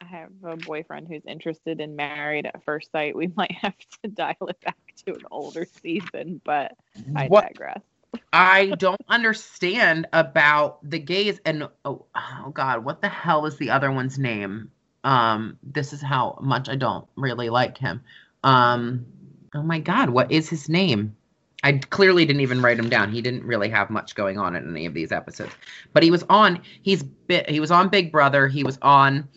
I 0.03 0.07
have 0.07 0.31
a 0.45 0.57
boyfriend 0.57 1.09
who's 1.09 1.27
interested 1.27 1.79
in 1.79 1.95
Married 1.95 2.47
at 2.47 2.65
First 2.65 2.91
Sight, 2.91 3.15
we 3.15 3.27
might 3.37 3.53
have 3.53 3.77
to 4.03 4.09
dial 4.09 4.49
it 4.49 4.61
back 4.61 4.79
to 5.05 5.15
an 5.15 5.23
older 5.31 5.67
season. 5.83 6.41
But 6.43 6.73
I 7.15 7.27
what 7.29 7.49
digress. 7.49 7.83
I 8.33 8.67
don't 8.79 9.01
understand 9.09 10.07
about 10.13 10.79
the 10.89 10.99
gays 10.99 11.41
and 11.45 11.69
oh, 11.85 12.07
oh 12.15 12.51
god, 12.53 12.85
what 12.85 13.01
the 13.03 13.09
hell 13.09 13.47
is 13.47 13.57
the 13.57 13.71
other 13.71 13.91
one's 13.91 14.19
name? 14.19 14.71
Um, 15.05 15.59
this 15.63 15.93
is 15.93 16.03
how 16.03 16.39
much 16.41 16.69
I 16.69 16.77
don't 16.77 17.07
really 17.17 17.51
like 17.51 17.79
him. 17.79 18.03
Um, 18.45 19.07
oh 19.55 19.63
my 19.63 19.81
god, 19.81 20.11
what 20.11 20.31
is 20.31 20.49
his 20.49 20.69
name? 20.69 21.17
I 21.63 21.73
clearly 21.73 22.25
didn't 22.25 22.41
even 22.41 22.63
write 22.63 22.79
him 22.79 22.89
down. 22.89 23.13
He 23.13 23.21
didn't 23.21 23.45
really 23.45 23.69
have 23.69 23.91
much 23.91 24.15
going 24.15 24.39
on 24.39 24.57
in 24.57 24.69
any 24.71 24.87
of 24.87 24.95
these 24.95 25.13
episodes. 25.13 25.53
But 25.93 26.03
he 26.03 26.11
was 26.11 26.25
on. 26.31 26.61
He's 26.83 27.05
he 27.49 27.61
was 27.61 27.71
on 27.71 27.89
Big 27.89 28.11
Brother. 28.11 28.49
He 28.49 28.65
was 28.65 28.79
on 28.81 29.29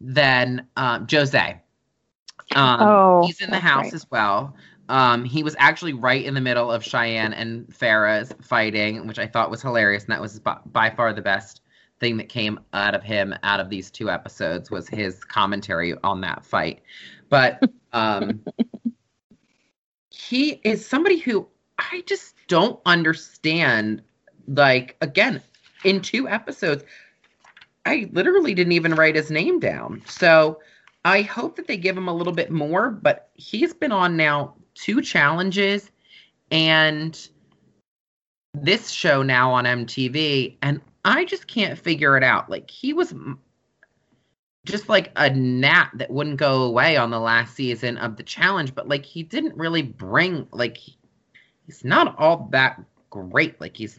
then 0.00 0.66
um, 0.76 1.06
Jose. 1.10 1.60
Um, 2.54 2.78
Oh, 2.80 3.26
he's 3.26 3.40
in 3.40 3.50
the 3.50 3.58
house 3.58 3.84
right. 3.84 3.94
as 3.94 4.10
well. 4.10 4.54
Um, 4.92 5.24
he 5.24 5.42
was 5.42 5.56
actually 5.58 5.94
right 5.94 6.22
in 6.22 6.34
the 6.34 6.40
middle 6.42 6.70
of 6.70 6.84
Cheyenne 6.84 7.32
and 7.32 7.66
Farrah's 7.68 8.34
fighting, 8.42 9.06
which 9.06 9.18
I 9.18 9.26
thought 9.26 9.50
was 9.50 9.62
hilarious, 9.62 10.04
and 10.04 10.12
that 10.12 10.20
was 10.20 10.38
by, 10.38 10.58
by 10.66 10.90
far 10.90 11.14
the 11.14 11.22
best 11.22 11.62
thing 11.98 12.18
that 12.18 12.28
came 12.28 12.60
out 12.74 12.94
of 12.94 13.02
him 13.02 13.34
out 13.42 13.58
of 13.58 13.70
these 13.70 13.90
two 13.90 14.10
episodes 14.10 14.70
was 14.70 14.86
his 14.86 15.24
commentary 15.24 15.94
on 16.04 16.20
that 16.20 16.44
fight. 16.44 16.82
But 17.30 17.62
um, 17.94 18.44
he 20.10 20.60
is 20.62 20.86
somebody 20.86 21.16
who 21.16 21.48
I 21.78 22.02
just 22.04 22.34
don't 22.46 22.78
understand. 22.84 24.02
Like, 24.46 24.98
again, 25.00 25.40
in 25.84 26.02
two 26.02 26.28
episodes, 26.28 26.84
I 27.86 28.10
literally 28.12 28.52
didn't 28.52 28.72
even 28.72 28.94
write 28.94 29.16
his 29.16 29.30
name 29.30 29.58
down. 29.58 30.02
So 30.06 30.60
I 31.06 31.22
hope 31.22 31.56
that 31.56 31.66
they 31.66 31.78
give 31.78 31.96
him 31.96 32.08
a 32.08 32.14
little 32.14 32.34
bit 32.34 32.50
more, 32.50 32.90
but 32.90 33.30
he's 33.32 33.72
been 33.72 33.90
on 33.90 34.18
now 34.18 34.56
two 34.74 35.02
challenges 35.02 35.90
and 36.50 37.28
this 38.54 38.90
show 38.90 39.22
now 39.22 39.52
on 39.52 39.64
MTV, 39.64 40.56
and 40.62 40.80
I 41.04 41.24
just 41.24 41.46
can't 41.46 41.78
figure 41.78 42.16
it 42.16 42.22
out. 42.22 42.50
Like, 42.50 42.70
he 42.70 42.92
was 42.92 43.14
just 44.64 44.88
like 44.88 45.10
a 45.16 45.30
gnat 45.30 45.90
that 45.94 46.10
wouldn't 46.10 46.36
go 46.36 46.64
away 46.64 46.96
on 46.96 47.10
the 47.10 47.18
last 47.18 47.54
season 47.54 47.96
of 47.98 48.16
the 48.16 48.22
challenge, 48.22 48.74
but 48.74 48.88
like, 48.88 49.04
he 49.04 49.22
didn't 49.22 49.56
really 49.56 49.82
bring, 49.82 50.46
like, 50.52 50.78
he's 51.66 51.84
not 51.84 52.14
all 52.18 52.48
that 52.52 52.80
great. 53.10 53.60
Like, 53.60 53.76
he's 53.76 53.98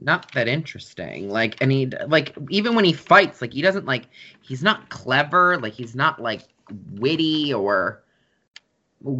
not 0.00 0.32
that 0.32 0.48
interesting. 0.48 1.30
Like, 1.30 1.56
and 1.60 1.70
he 1.70 1.86
like 2.08 2.36
even 2.50 2.74
when 2.74 2.84
he 2.84 2.92
fights, 2.92 3.40
like 3.40 3.52
he 3.52 3.62
doesn't 3.62 3.86
like 3.86 4.08
he's 4.42 4.62
not 4.62 4.88
clever. 4.90 5.58
Like 5.58 5.72
he's 5.72 5.94
not 5.94 6.20
like 6.20 6.42
witty 6.92 7.54
or 7.54 8.03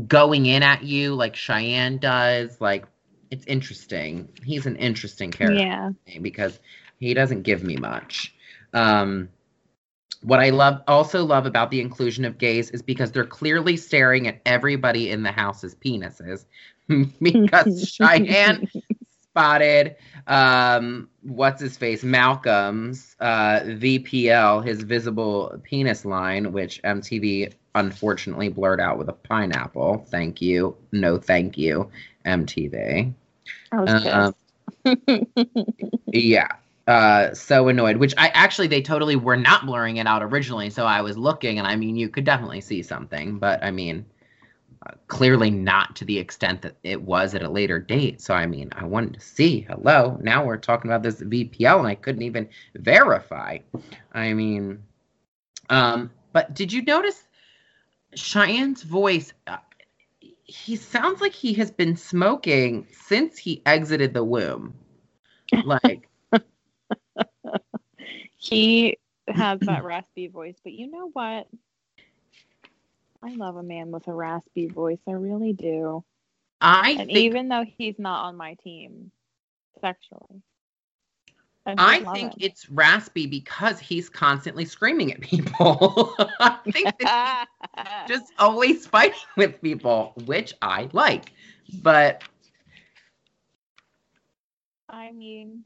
going 0.06 0.46
in 0.46 0.62
at 0.62 0.82
you 0.82 1.14
like 1.14 1.36
Cheyenne 1.36 1.98
does. 1.98 2.60
Like 2.60 2.86
it's 3.30 3.46
interesting. 3.46 4.28
He's 4.42 4.66
an 4.66 4.76
interesting 4.76 5.30
character 5.30 5.58
Yeah. 5.60 5.90
because 6.20 6.58
he 6.98 7.14
doesn't 7.14 7.42
give 7.42 7.62
me 7.62 7.76
much. 7.76 8.34
Um, 8.72 9.28
what 10.22 10.40
I 10.40 10.50
love 10.50 10.82
also 10.88 11.24
love 11.24 11.46
about 11.46 11.70
the 11.70 11.80
inclusion 11.80 12.24
of 12.24 12.38
gays 12.38 12.70
is 12.70 12.82
because 12.82 13.12
they're 13.12 13.24
clearly 13.26 13.76
staring 13.76 14.26
at 14.26 14.40
everybody 14.46 15.10
in 15.10 15.22
the 15.22 15.32
house's 15.32 15.74
penises 15.74 16.46
because 17.20 17.90
Cheyenne 18.00 18.68
spotted 19.20 19.96
um 20.28 21.08
what's 21.22 21.60
his 21.60 21.76
face 21.76 22.04
malcolm's 22.04 23.16
uh 23.20 23.60
vpl 23.64 24.64
his 24.64 24.82
visible 24.82 25.58
penis 25.64 26.04
line 26.04 26.52
which 26.52 26.80
mtv 26.82 27.52
unfortunately 27.74 28.48
blurred 28.48 28.80
out 28.80 28.98
with 28.98 29.08
a 29.08 29.12
pineapple. 29.12 30.06
Thank 30.08 30.40
you. 30.40 30.76
No 30.92 31.18
thank 31.18 31.58
you 31.58 31.90
mtv 32.24 33.12
I 33.72 33.80
was 33.80 34.06
Um, 34.06 34.34
yeah 36.06 36.48
uh 36.86 37.32
so 37.32 37.68
annoyed 37.68 37.96
which 37.96 38.14
i 38.18 38.28
actually 38.28 38.66
they 38.66 38.82
totally 38.82 39.16
were 39.16 39.36
not 39.36 39.64
blurring 39.64 39.96
it 39.96 40.06
out 40.06 40.22
originally 40.22 40.68
so 40.68 40.84
i 40.84 41.00
was 41.00 41.16
looking 41.16 41.58
and 41.58 41.66
i 41.66 41.74
mean 41.74 41.96
you 41.96 42.08
could 42.08 42.24
definitely 42.24 42.60
see 42.60 42.82
something 42.82 43.38
but 43.38 43.62
i 43.64 43.70
mean 43.70 44.04
uh, 44.86 44.92
clearly 45.08 45.50
not 45.50 45.96
to 45.96 46.04
the 46.04 46.18
extent 46.18 46.60
that 46.60 46.76
it 46.82 47.00
was 47.00 47.34
at 47.34 47.42
a 47.42 47.48
later 47.48 47.78
date 47.78 48.20
so 48.20 48.34
i 48.34 48.44
mean 48.44 48.68
i 48.76 48.84
wanted 48.84 49.14
to 49.14 49.20
see. 49.20 49.62
Hello? 49.62 50.18
Now 50.20 50.44
we're 50.44 50.58
talking 50.58 50.90
about 50.90 51.02
this 51.02 51.22
vpl 51.22 51.78
and 51.78 51.88
i 51.88 51.94
couldn't 51.94 52.22
even 52.22 52.48
verify. 52.74 53.58
I 54.12 54.34
mean 54.34 54.82
um 55.70 56.10
but 56.34 56.54
did 56.54 56.70
you 56.70 56.82
notice 56.82 57.24
cheyenne's 58.14 58.82
voice 58.82 59.32
uh, 59.46 59.58
he 60.44 60.76
sounds 60.76 61.20
like 61.20 61.32
he 61.32 61.54
has 61.54 61.70
been 61.70 61.96
smoking 61.96 62.86
since 62.90 63.38
he 63.38 63.62
exited 63.66 64.14
the 64.14 64.24
womb 64.24 64.74
like 65.62 66.08
he 68.36 68.98
has 69.28 69.60
that 69.66 69.84
raspy 69.84 70.28
voice, 70.28 70.56
but 70.62 70.72
you 70.72 70.90
know 70.90 71.10
what? 71.12 71.46
I 73.22 73.34
love 73.34 73.56
a 73.56 73.62
man 73.62 73.90
with 73.90 74.06
a 74.08 74.14
raspy 74.14 74.68
voice. 74.68 75.00
I 75.08 75.12
really 75.12 75.52
do. 75.52 76.04
I 76.60 76.96
And 76.96 77.10
think 77.12 77.12
even 77.12 77.48
though 77.48 77.64
he's 77.64 77.98
not 77.98 78.24
on 78.26 78.36
my 78.36 78.54
team 78.54 79.10
sexually, 79.80 80.42
I, 81.66 81.74
I 81.78 82.12
think 82.12 82.32
him. 82.32 82.38
it's 82.40 82.68
raspy 82.68 83.26
because 83.26 83.78
he's 83.78 84.10
constantly 84.10 84.66
screaming 84.66 85.12
at 85.12 85.20
people. 85.20 86.14
I 86.40 86.58
think 86.70 86.92
that 87.00 87.46
he's 87.76 87.86
just 88.18 88.32
always 88.38 88.86
fighting 88.86 89.18
with 89.36 89.60
people, 89.62 90.12
which 90.26 90.52
I 90.60 90.90
like. 90.92 91.32
But 91.82 92.22
I 94.90 95.10
mean, 95.12 95.64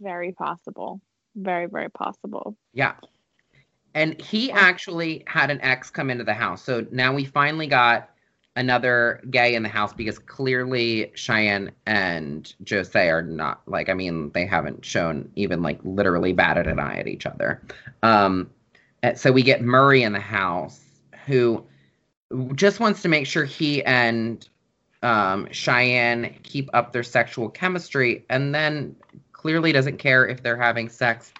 very 0.00 0.32
possible. 0.32 1.00
Very, 1.36 1.66
very 1.66 1.90
possible. 1.90 2.56
yeah. 2.72 2.94
And 3.94 4.20
he 4.20 4.52
actually 4.52 5.22
had 5.26 5.50
an 5.50 5.58
ex 5.62 5.88
come 5.88 6.10
into 6.10 6.24
the 6.24 6.34
house. 6.34 6.62
So 6.62 6.86
now 6.90 7.14
we 7.14 7.24
finally 7.24 7.66
got 7.66 8.10
another 8.56 9.20
gay 9.30 9.54
in 9.54 9.62
the 9.62 9.68
house 9.68 9.92
because 9.92 10.18
clearly 10.18 11.12
Cheyenne 11.14 11.70
and 11.84 12.52
Jose 12.68 13.08
are 13.08 13.22
not 13.22 13.60
like 13.66 13.88
I 13.88 13.94
mean 13.94 14.30
they 14.32 14.46
haven't 14.46 14.84
shown 14.84 15.30
even 15.36 15.62
like 15.62 15.78
literally 15.84 16.32
batted 16.32 16.66
an 16.66 16.80
eye 16.80 16.96
at 16.96 17.06
each 17.06 17.26
other. 17.26 17.62
Um 18.02 18.50
and 19.02 19.18
so 19.18 19.30
we 19.30 19.42
get 19.42 19.62
Murray 19.62 20.02
in 20.02 20.12
the 20.12 20.20
house 20.20 20.80
who 21.26 21.64
just 22.54 22.80
wants 22.80 23.02
to 23.02 23.08
make 23.08 23.26
sure 23.26 23.44
he 23.44 23.84
and 23.84 24.48
um 25.02 25.48
Cheyenne 25.52 26.34
keep 26.42 26.70
up 26.72 26.92
their 26.92 27.04
sexual 27.04 27.50
chemistry 27.50 28.24
and 28.30 28.54
then 28.54 28.96
clearly 29.32 29.70
doesn't 29.70 29.98
care 29.98 30.26
if 30.26 30.42
they're 30.42 30.56
having 30.56 30.88
sex 30.88 31.32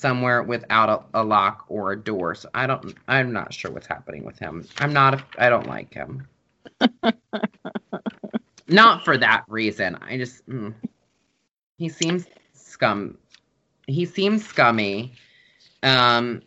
somewhere 0.00 0.42
without 0.42 0.88
a, 0.88 1.20
a 1.20 1.24
lock 1.24 1.64
or 1.68 1.92
a 1.92 1.98
door. 1.98 2.34
So 2.34 2.48
I 2.54 2.66
don't 2.66 2.94
I'm 3.06 3.32
not 3.32 3.52
sure 3.52 3.70
what's 3.70 3.86
happening 3.86 4.24
with 4.24 4.38
him. 4.38 4.66
I'm 4.78 4.92
not 4.92 5.14
a, 5.14 5.24
I 5.38 5.50
don't 5.50 5.66
like 5.66 5.92
him. 5.92 6.26
not 8.68 9.04
for 9.04 9.16
that 9.18 9.44
reason. 9.48 9.96
I 10.00 10.16
just 10.16 10.46
mm, 10.48 10.74
he 11.78 11.88
seems 11.88 12.26
scum. 12.54 13.18
He 13.86 14.06
seems 14.06 14.46
scummy. 14.46 15.12
Um 15.82 16.42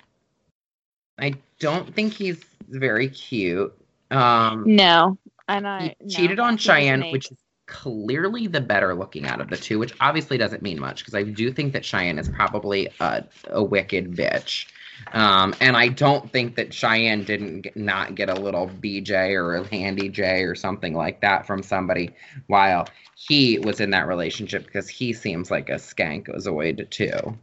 I 1.19 1.35
don't 1.59 1.93
think 1.93 2.13
he's 2.13 2.43
very 2.67 3.09
cute. 3.09 3.73
Um 4.09 4.63
No, 4.65 5.17
and 5.47 5.65
he 5.65 5.71
I 5.71 5.95
no, 6.01 6.07
cheated 6.09 6.39
on 6.39 6.57
Cheyenne, 6.57 7.11
which 7.11 7.31
is 7.31 7.37
clearly 7.73 8.45
the 8.45 8.61
better 8.61 8.93
looking 8.93 9.25
out 9.25 9.41
of 9.41 9.49
the 9.49 9.57
two, 9.57 9.79
which 9.79 9.93
obviously 9.99 10.37
doesn't 10.37 10.61
mean 10.61 10.79
much 10.79 10.99
because 10.99 11.15
I 11.15 11.23
do 11.23 11.51
think 11.51 11.73
that 11.73 11.83
Cheyenne 11.83 12.19
is 12.19 12.29
probably 12.29 12.87
a, 12.99 13.23
a 13.47 13.63
wicked 13.63 14.11
bitch. 14.11 14.67
Um, 15.11 15.55
and 15.59 15.75
I 15.75 15.87
don't 15.87 16.31
think 16.31 16.55
that 16.55 16.71
Cheyenne 16.71 17.23
didn't 17.23 17.61
get, 17.61 17.75
not 17.75 18.13
get 18.13 18.29
a 18.29 18.35
little 18.35 18.67
BJ 18.67 19.35
or 19.35 19.55
a 19.55 19.67
handy 19.67 20.07
J 20.07 20.43
or 20.43 20.53
something 20.53 20.93
like 20.93 21.19
that 21.21 21.47
from 21.47 21.63
somebody 21.63 22.11
while 22.45 22.87
he 23.15 23.57
was 23.57 23.79
in 23.79 23.89
that 23.89 24.07
relationship 24.07 24.65
because 24.65 24.87
he 24.87 25.11
seems 25.11 25.49
like 25.49 25.69
a 25.69 25.75
skankozoid 25.75 26.87
too. 26.91 27.37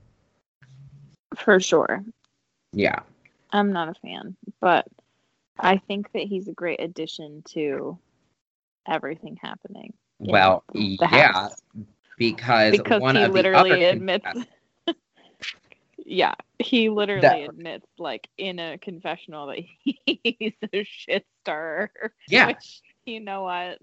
for 1.37 1.59
sure. 1.59 2.05
Yeah. 2.73 3.01
I'm 3.51 3.73
not 3.73 3.89
a 3.89 3.95
fan, 3.95 4.37
but 4.61 4.87
I 5.59 5.79
think 5.79 6.13
that 6.13 6.23
he's 6.23 6.47
a 6.47 6.53
great 6.53 6.81
addition 6.81 7.43
to 7.49 7.99
everything 8.89 9.37
happening. 9.43 9.93
In 10.21 10.27
Well, 10.33 10.65
yeah, 10.75 11.07
house. 11.07 11.63
because, 12.17 12.73
because 12.77 13.01
one 13.01 13.17
he 13.17 13.23
of 13.25 13.33
literally 13.33 13.85
admits 13.85 14.27
yeah 16.05 16.35
he 16.59 16.89
literally 16.89 17.21
That- 17.23 17.51
admits 17.51 17.87
like 17.99 18.29
in 18.39 18.59
a 18.59 18.79
confessional 18.79 19.47
that 19.49 19.59
he's 20.07 20.55
a 20.73 20.85
shit 20.85 21.27
stirrer 21.43 21.91
Yeah. 22.29 22.47
which 22.49 22.81
you 23.07 23.21
know 23.21 23.43
what 23.43 23.79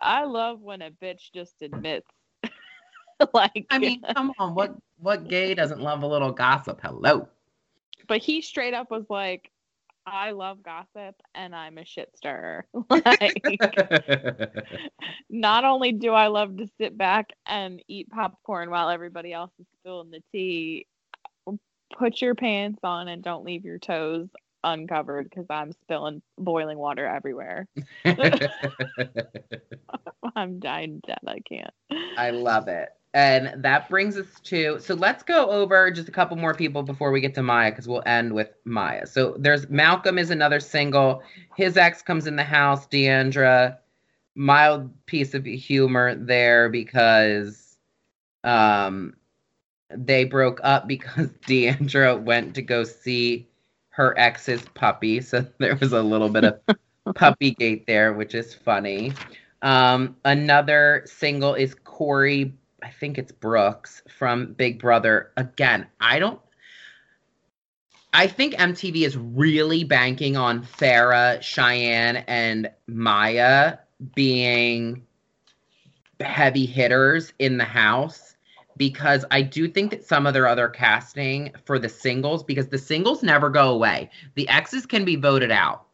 i 0.00 0.24
love 0.24 0.60
when 0.60 0.82
a 0.82 0.90
bitch 0.90 1.30
just 1.34 1.60
admits 1.62 2.08
like 3.34 3.66
I 3.70 3.78
mean, 3.78 4.02
come 4.14 4.32
on, 4.38 4.54
what 4.54 4.76
what 5.00 5.28
gay 5.28 5.54
doesn't 5.54 5.80
love 5.80 6.02
a 6.02 6.06
little 6.06 6.30
gossip? 6.32 6.80
Hello. 6.82 7.28
but 8.06 8.18
he 8.22 8.40
straight 8.40 8.74
up 8.74 8.90
was 8.92 9.04
like 9.10 9.50
i 10.12 10.30
love 10.30 10.62
gossip 10.62 11.14
and 11.34 11.54
i'm 11.54 11.78
a 11.78 11.84
shit 11.84 12.10
stirrer 12.16 12.66
like 12.90 13.60
not 15.30 15.64
only 15.64 15.92
do 15.92 16.12
I 16.12 16.28
love 16.28 16.56
to 16.58 16.68
sit 16.78 16.96
back 16.96 17.30
and 17.46 17.82
eat 17.88 18.10
popcorn 18.10 18.70
while 18.70 18.88
everybody 18.90 19.32
else 19.32 19.50
is 19.58 19.66
spilling 19.80 20.10
the 20.10 20.22
tea, 20.32 20.86
put 21.96 22.20
your 22.20 22.34
pants 22.34 22.80
on 22.82 23.08
and 23.08 23.22
don't 23.22 23.44
leave 23.44 23.64
your 23.64 23.78
toes 23.78 24.28
uncovered 24.64 25.30
because 25.30 25.46
I'm 25.50 25.72
spilling 25.72 26.22
boiling 26.36 26.78
water 26.78 27.06
everywhere. 27.06 27.66
I'm 30.34 30.58
dying 30.58 31.00
dead. 31.06 31.18
I 31.26 31.38
can't. 31.40 31.72
I 32.16 32.30
love 32.30 32.68
it. 32.68 32.88
And 33.18 33.64
that 33.64 33.88
brings 33.88 34.16
us 34.16 34.38
to 34.44 34.78
so 34.78 34.94
let's 34.94 35.24
go 35.24 35.50
over 35.50 35.90
just 35.90 36.08
a 36.08 36.12
couple 36.12 36.36
more 36.36 36.54
people 36.54 36.84
before 36.84 37.10
we 37.10 37.20
get 37.20 37.34
to 37.34 37.42
Maya 37.42 37.72
because 37.72 37.88
we'll 37.88 38.04
end 38.06 38.32
with 38.32 38.50
Maya. 38.64 39.08
So 39.08 39.34
there's 39.36 39.68
Malcolm 39.68 40.18
is 40.18 40.30
another 40.30 40.60
single. 40.60 41.24
His 41.56 41.76
ex 41.76 42.00
comes 42.00 42.28
in 42.28 42.36
the 42.36 42.44
house, 42.44 42.86
Deandra. 42.86 43.78
Mild 44.36 44.92
piece 45.06 45.34
of 45.34 45.44
humor 45.44 46.14
there 46.14 46.68
because 46.68 47.76
um 48.44 49.16
they 49.90 50.22
broke 50.22 50.60
up 50.62 50.86
because 50.86 51.26
Deandra 51.48 52.22
went 52.22 52.54
to 52.54 52.62
go 52.62 52.84
see 52.84 53.48
her 53.88 54.16
ex's 54.16 54.62
puppy. 54.74 55.20
So 55.22 55.44
there 55.58 55.74
was 55.74 55.92
a 55.92 56.02
little 56.02 56.28
bit 56.28 56.44
of 56.44 56.60
Puppygate 57.14 57.84
there, 57.86 58.12
which 58.12 58.36
is 58.36 58.54
funny. 58.54 59.12
Um, 59.62 60.14
another 60.24 61.02
single 61.06 61.54
is 61.54 61.74
Corey, 61.74 62.52
I 62.82 62.90
think 62.90 63.18
it's 63.18 63.32
Brooks 63.32 64.02
from 64.08 64.52
Big 64.52 64.78
Brother. 64.78 65.32
Again, 65.36 65.86
I 66.00 66.18
don't. 66.18 66.40
I 68.12 68.26
think 68.26 68.54
MTV 68.54 69.06
is 69.06 69.16
really 69.16 69.84
banking 69.84 70.36
on 70.36 70.64
Farrah, 70.64 71.42
Cheyenne, 71.42 72.24
and 72.28 72.70
Maya 72.86 73.78
being 74.14 75.04
heavy 76.20 76.66
hitters 76.66 77.32
in 77.38 77.58
the 77.58 77.64
house 77.64 78.36
because 78.76 79.24
I 79.30 79.42
do 79.42 79.68
think 79.68 79.90
that 79.90 80.06
some 80.06 80.26
of 80.26 80.32
their 80.32 80.46
other 80.46 80.68
casting 80.68 81.52
for 81.64 81.78
the 81.78 81.88
singles, 81.88 82.42
because 82.42 82.68
the 82.68 82.78
singles 82.78 83.22
never 83.22 83.50
go 83.50 83.70
away, 83.70 84.08
the 84.36 84.48
exes 84.48 84.86
can 84.86 85.04
be 85.04 85.16
voted 85.16 85.50
out. 85.50 85.84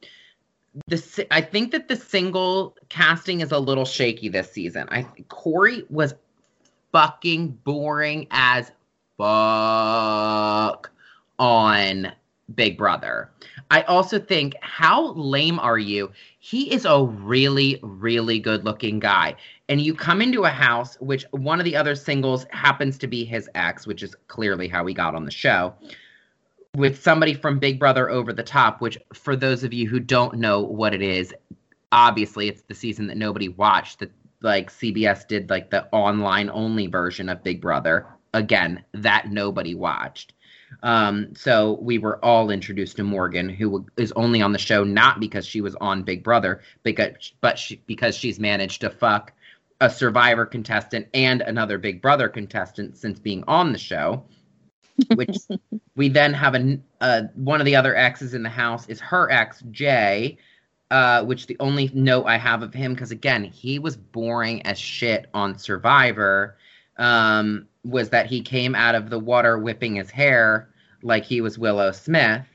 The 0.86 1.26
I 1.30 1.40
think 1.40 1.72
that 1.72 1.88
the 1.88 1.96
single 1.96 2.76
casting 2.88 3.40
is 3.40 3.52
a 3.52 3.58
little 3.58 3.84
shaky 3.84 4.28
this 4.28 4.50
season. 4.52 4.88
I 4.90 5.06
Corey 5.28 5.84
was 5.88 6.14
fucking 6.94 7.48
boring 7.64 8.24
as 8.30 8.70
fuck 9.18 10.92
on 11.40 12.12
Big 12.54 12.78
Brother. 12.78 13.32
I 13.72 13.82
also 13.82 14.20
think, 14.20 14.54
how 14.60 15.12
lame 15.14 15.58
are 15.58 15.78
you? 15.78 16.12
He 16.38 16.72
is 16.72 16.84
a 16.84 17.02
really, 17.02 17.80
really 17.82 18.38
good 18.38 18.64
looking 18.64 19.00
guy. 19.00 19.34
And 19.68 19.80
you 19.80 19.92
come 19.92 20.22
into 20.22 20.44
a 20.44 20.50
house, 20.50 20.94
which 21.00 21.24
one 21.32 21.58
of 21.58 21.64
the 21.64 21.74
other 21.74 21.96
singles 21.96 22.46
happens 22.50 22.96
to 22.98 23.08
be 23.08 23.24
his 23.24 23.50
ex, 23.56 23.88
which 23.88 24.04
is 24.04 24.14
clearly 24.28 24.68
how 24.68 24.86
he 24.86 24.94
got 24.94 25.16
on 25.16 25.24
the 25.24 25.32
show, 25.32 25.74
with 26.76 27.02
somebody 27.02 27.34
from 27.34 27.58
Big 27.58 27.80
Brother 27.80 28.08
over 28.08 28.32
the 28.32 28.44
top, 28.44 28.80
which, 28.80 28.98
for 29.12 29.34
those 29.34 29.64
of 29.64 29.72
you 29.72 29.88
who 29.88 29.98
don't 29.98 30.36
know 30.36 30.60
what 30.60 30.94
it 30.94 31.02
is, 31.02 31.34
obviously 31.90 32.46
it's 32.46 32.62
the 32.62 32.74
season 32.74 33.08
that 33.08 33.16
nobody 33.16 33.48
watched 33.48 33.98
that 33.98 34.12
like 34.44 34.70
CBS 34.70 35.26
did 35.26 35.50
like 35.50 35.70
the 35.70 35.88
online 35.90 36.50
only 36.50 36.86
version 36.86 37.28
of 37.28 37.42
Big 37.42 37.60
Brother. 37.60 38.06
Again, 38.32 38.84
that 38.92 39.30
nobody 39.30 39.74
watched. 39.74 40.34
Um, 40.82 41.34
so 41.34 41.78
we 41.80 41.98
were 41.98 42.22
all 42.24 42.50
introduced 42.50 42.96
to 42.96 43.04
Morgan, 43.04 43.48
who 43.48 43.86
is 43.96 44.12
only 44.12 44.42
on 44.42 44.52
the 44.52 44.58
show 44.58 44.84
not 44.84 45.20
because 45.20 45.46
she 45.46 45.60
was 45.60 45.74
on 45.76 46.02
Big 46.02 46.22
Brother, 46.22 46.60
because 46.82 47.32
but 47.40 47.58
she, 47.58 47.82
because 47.86 48.16
she's 48.16 48.38
managed 48.38 48.80
to 48.82 48.90
fuck 48.90 49.32
a 49.80 49.90
Survivor 49.90 50.46
contestant 50.46 51.08
and 51.14 51.40
another 51.42 51.78
Big 51.78 52.02
Brother 52.02 52.28
contestant 52.28 52.96
since 52.96 53.18
being 53.18 53.44
on 53.46 53.72
the 53.72 53.78
show. 53.78 54.24
Which 55.14 55.36
we 55.96 56.08
then 56.08 56.32
have 56.34 56.54
a 56.54 56.78
uh, 57.00 57.22
one 57.34 57.60
of 57.60 57.64
the 57.64 57.74
other 57.74 57.96
exes 57.96 58.32
in 58.32 58.44
the 58.44 58.48
house 58.48 58.88
is 58.88 59.00
her 59.00 59.28
ex 59.30 59.60
Jay, 59.72 60.38
uh, 60.90 61.24
which 61.24 61.46
the 61.46 61.56
only 61.60 61.90
note 61.94 62.24
I 62.24 62.36
have 62.36 62.62
of 62.62 62.74
him 62.74 62.94
because 62.94 63.10
again 63.10 63.44
he 63.44 63.78
was 63.78 63.96
boring 63.96 64.62
as 64.66 64.78
shit 64.78 65.26
on 65.34 65.58
Survivor. 65.58 66.56
Um, 66.96 67.66
was 67.84 68.10
that 68.10 68.26
he 68.26 68.40
came 68.40 68.74
out 68.74 68.94
of 68.94 69.10
the 69.10 69.18
water 69.18 69.58
whipping 69.58 69.96
his 69.96 70.10
hair 70.10 70.70
like 71.02 71.24
he 71.24 71.40
was 71.40 71.58
Willow 71.58 71.92
Smith. 71.92 72.46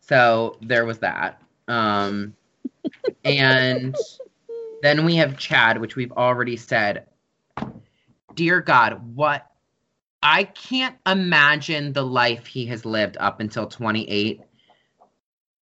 So 0.00 0.58
there 0.62 0.84
was 0.84 0.98
that. 0.98 1.42
Um, 1.66 2.34
and 3.24 3.96
then 4.82 5.04
we 5.04 5.16
have 5.16 5.38
Chad, 5.38 5.80
which 5.80 5.96
we've 5.96 6.12
already 6.12 6.56
said. 6.56 7.06
Dear 8.34 8.60
God, 8.60 9.16
what 9.16 9.50
I 10.22 10.44
can't 10.44 10.96
imagine 11.06 11.92
the 11.92 12.04
life 12.04 12.46
he 12.46 12.66
has 12.66 12.84
lived 12.84 13.16
up 13.18 13.40
until 13.40 13.66
28 13.66 14.42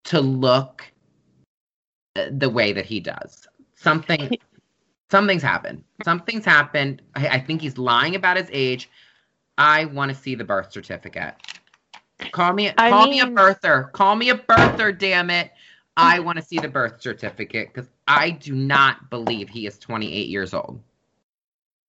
to 0.05 0.21
look 0.21 0.91
the 2.15 2.49
way 2.49 2.73
that 2.73 2.85
he 2.85 2.99
does. 2.99 3.47
Something 3.75 4.37
something's 5.09 5.43
happened. 5.43 5.83
Something's 6.03 6.45
happened. 6.45 7.01
I, 7.15 7.27
I 7.27 7.39
think 7.39 7.61
he's 7.61 7.77
lying 7.77 8.15
about 8.15 8.37
his 8.37 8.49
age. 8.51 8.89
I 9.57 9.85
want 9.85 10.09
to 10.09 10.15
see 10.15 10.35
the 10.35 10.43
birth 10.43 10.71
certificate. 10.71 11.35
Call 12.31 12.53
me 12.53 12.71
I 12.77 12.89
call 12.89 13.07
mean, 13.07 13.11
me 13.11 13.19
a 13.21 13.25
birther. 13.25 13.91
Call 13.91 14.15
me 14.15 14.29
a 14.29 14.35
birther, 14.35 14.97
damn 14.97 15.29
it. 15.29 15.51
I 15.95 16.19
want 16.19 16.37
to 16.37 16.43
see 16.43 16.57
the 16.57 16.67
birth 16.67 17.01
certificate 17.01 17.71
because 17.71 17.89
I 18.07 18.31
do 18.31 18.55
not 18.55 19.09
believe 19.09 19.49
he 19.49 19.67
is 19.67 19.77
28 19.77 20.27
years 20.27 20.53
old. 20.53 20.81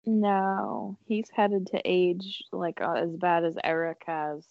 No, 0.04 0.98
he's 1.06 1.30
headed 1.30 1.68
to 1.68 1.80
age 1.84 2.42
like 2.52 2.82
uh, 2.82 2.92
as 2.92 3.16
bad 3.16 3.44
as 3.44 3.56
Eric 3.64 4.02
has 4.06 4.44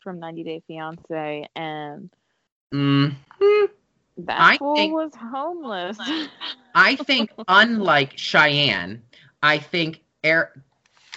from 0.00 0.18
90 0.18 0.42
Day 0.42 0.62
Fiance, 0.66 1.48
and 1.54 2.10
mm-hmm. 2.74 3.64
That 4.26 4.40
I 4.40 4.58
fool 4.58 4.74
think, 4.76 4.92
was 4.94 5.14
homeless. 5.14 5.98
I 6.74 6.96
think, 7.06 7.30
unlike 7.48 8.16
Cheyenne, 8.16 9.02
I 9.42 9.58
think 9.58 10.02
Eric 10.22 10.50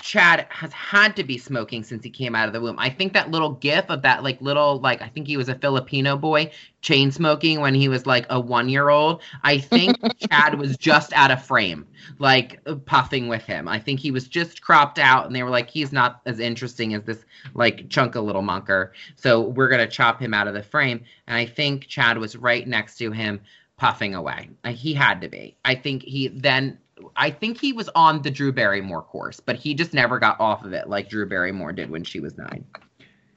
Chad 0.04 0.46
has 0.50 0.74
had 0.74 1.16
to 1.16 1.24
be 1.24 1.38
smoking 1.38 1.82
since 1.82 2.04
he 2.04 2.10
came 2.10 2.36
out 2.36 2.48
of 2.48 2.54
the 2.54 2.60
womb. 2.60 2.76
I 2.78 2.90
think 2.90 3.14
that 3.14 3.32
little 3.32 3.52
gif 3.52 3.86
of 3.88 4.02
that 4.02 4.22
like 4.22 4.42
little 4.42 4.82
like 4.82 5.02
I 5.02 5.08
think 5.08 5.28
he 5.28 5.38
was 5.38 5.48
a 5.48 5.56
Filipino 5.56 6.18
boy 6.18 6.52
chain 6.82 7.10
smoking 7.10 7.62
when 7.62 7.74
he 7.74 7.88
was 7.88 8.06
like 8.06 8.26
a 8.26 8.36
1-year-old. 8.36 9.22
I 9.44 9.60
think 9.60 9.96
Chad 10.30 10.60
was 10.60 10.76
just 10.76 11.14
out 11.14 11.32
of 11.32 11.42
frame 11.42 11.88
like 12.20 12.60
puffing 12.84 13.30
with 13.30 13.44
him. 13.44 13.70
I 13.70 13.80
think 13.80 14.02
he 14.02 14.12
was 14.12 14.28
just 14.28 14.62
cropped 14.62 15.00
out 15.00 15.26
and 15.26 15.34
they 15.34 15.42
were 15.42 15.50
like 15.50 15.70
he's 15.70 15.94
not 15.94 16.20
as 16.26 16.38
interesting 16.38 16.94
as 16.94 17.04
this 17.04 17.24
like 17.54 17.88
chunk 17.88 18.16
of 18.16 18.26
little 18.26 18.44
monker. 18.44 18.90
So 19.16 19.40
we're 19.40 19.70
going 19.70 19.88
to 19.88 19.88
chop 19.88 20.20
him 20.20 20.34
out 20.34 20.50
of 20.50 20.54
the 20.54 20.64
frame 20.64 21.06
and 21.28 21.38
I 21.38 21.46
think 21.46 21.88
Chad 21.88 22.18
was 22.18 22.36
right 22.36 22.68
next 22.68 22.98
to 22.98 23.12
him 23.12 23.40
puffing 23.78 24.16
away. 24.16 24.50
He 24.68 24.94
had 24.94 25.22
to 25.22 25.30
be. 25.30 25.56
I 25.64 25.76
think 25.76 26.04
he 26.04 26.28
then 26.28 26.78
I 27.16 27.32
think 27.32 27.60
he 27.60 27.74
was 27.74 27.90
on 27.96 28.22
the 28.22 28.32
Drew 28.32 28.52
Barrymore 28.52 29.02
course, 29.02 29.40
but 29.40 29.56
he 29.56 29.74
just 29.74 29.94
never 29.94 30.20
got 30.20 30.40
off 30.40 30.64
of 30.64 30.74
it 30.74 30.90
like 30.90 31.10
Drew 31.10 31.28
Barrymore 31.28 31.74
did 31.74 31.90
when 31.90 32.04
she 32.04 32.20
was 32.20 32.38
nine. 32.38 32.66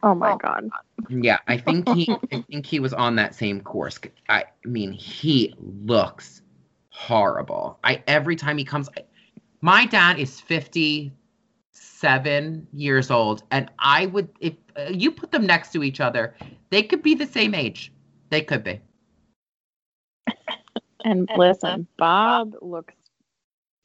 Oh 0.03 0.15
my 0.15 0.37
god. 0.37 0.69
Yeah, 1.09 1.39
I 1.47 1.59
think 1.59 1.89
he 1.89 2.11
I 2.33 2.45
think 2.51 2.67
he 2.67 2.81
was 2.81 2.93
on 2.93 3.17
that 3.17 3.35
same 3.35 3.61
course. 3.61 3.99
I 4.29 4.45
mean, 4.65 4.93
he 4.93 5.55
looks 5.59 6.43
horrible. 6.91 7.79
I 7.85 8.03
every 8.07 8.37
time 8.37 8.59
he 8.59 8.65
comes 8.65 8.89
my 9.61 9.87
dad 9.87 10.19
is 10.19 10.41
57 10.41 12.67
years 12.73 13.11
old 13.11 13.43
and 13.51 13.71
I 13.79 14.07
would 14.07 14.29
if 14.41 14.55
uh, 14.77 14.89
you 14.91 15.11
put 15.11 15.31
them 15.31 15.47
next 15.47 15.73
to 15.73 15.83
each 15.83 16.01
other, 16.01 16.35
they 16.71 16.83
could 16.83 17.03
be 17.03 17.15
the 17.15 17.27
same 17.27 17.55
age. 17.55 17.93
They 18.31 18.43
could 18.43 18.65
be. 18.65 18.81
And 21.05 21.29
listen, 21.37 21.87
Bob 21.99 22.55
looks 22.61 22.96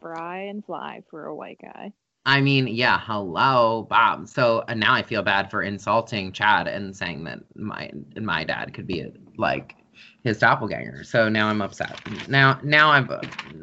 Fry 0.01 0.39
and 0.39 0.65
fly 0.65 1.03
for 1.09 1.25
a 1.25 1.35
white 1.35 1.59
guy. 1.61 1.93
I 2.25 2.41
mean, 2.41 2.67
yeah, 2.67 2.99
hello, 3.03 3.87
Bob. 3.89 4.27
So 4.27 4.63
uh, 4.67 4.73
now 4.73 4.93
I 4.93 5.03
feel 5.03 5.21
bad 5.21 5.49
for 5.49 5.61
insulting 5.61 6.31
Chad 6.31 6.67
and 6.67 6.95
saying 6.95 7.23
that 7.25 7.39
my 7.55 7.91
my 8.19 8.43
dad 8.43 8.73
could 8.73 8.87
be 8.87 9.11
like 9.37 9.75
his 10.23 10.39
doppelganger. 10.39 11.03
So 11.03 11.29
now 11.29 11.47
I'm 11.47 11.61
upset. 11.61 11.99
Now 12.27 12.59
now 12.63 12.91
I've 12.91 13.09
uh, 13.09 13.21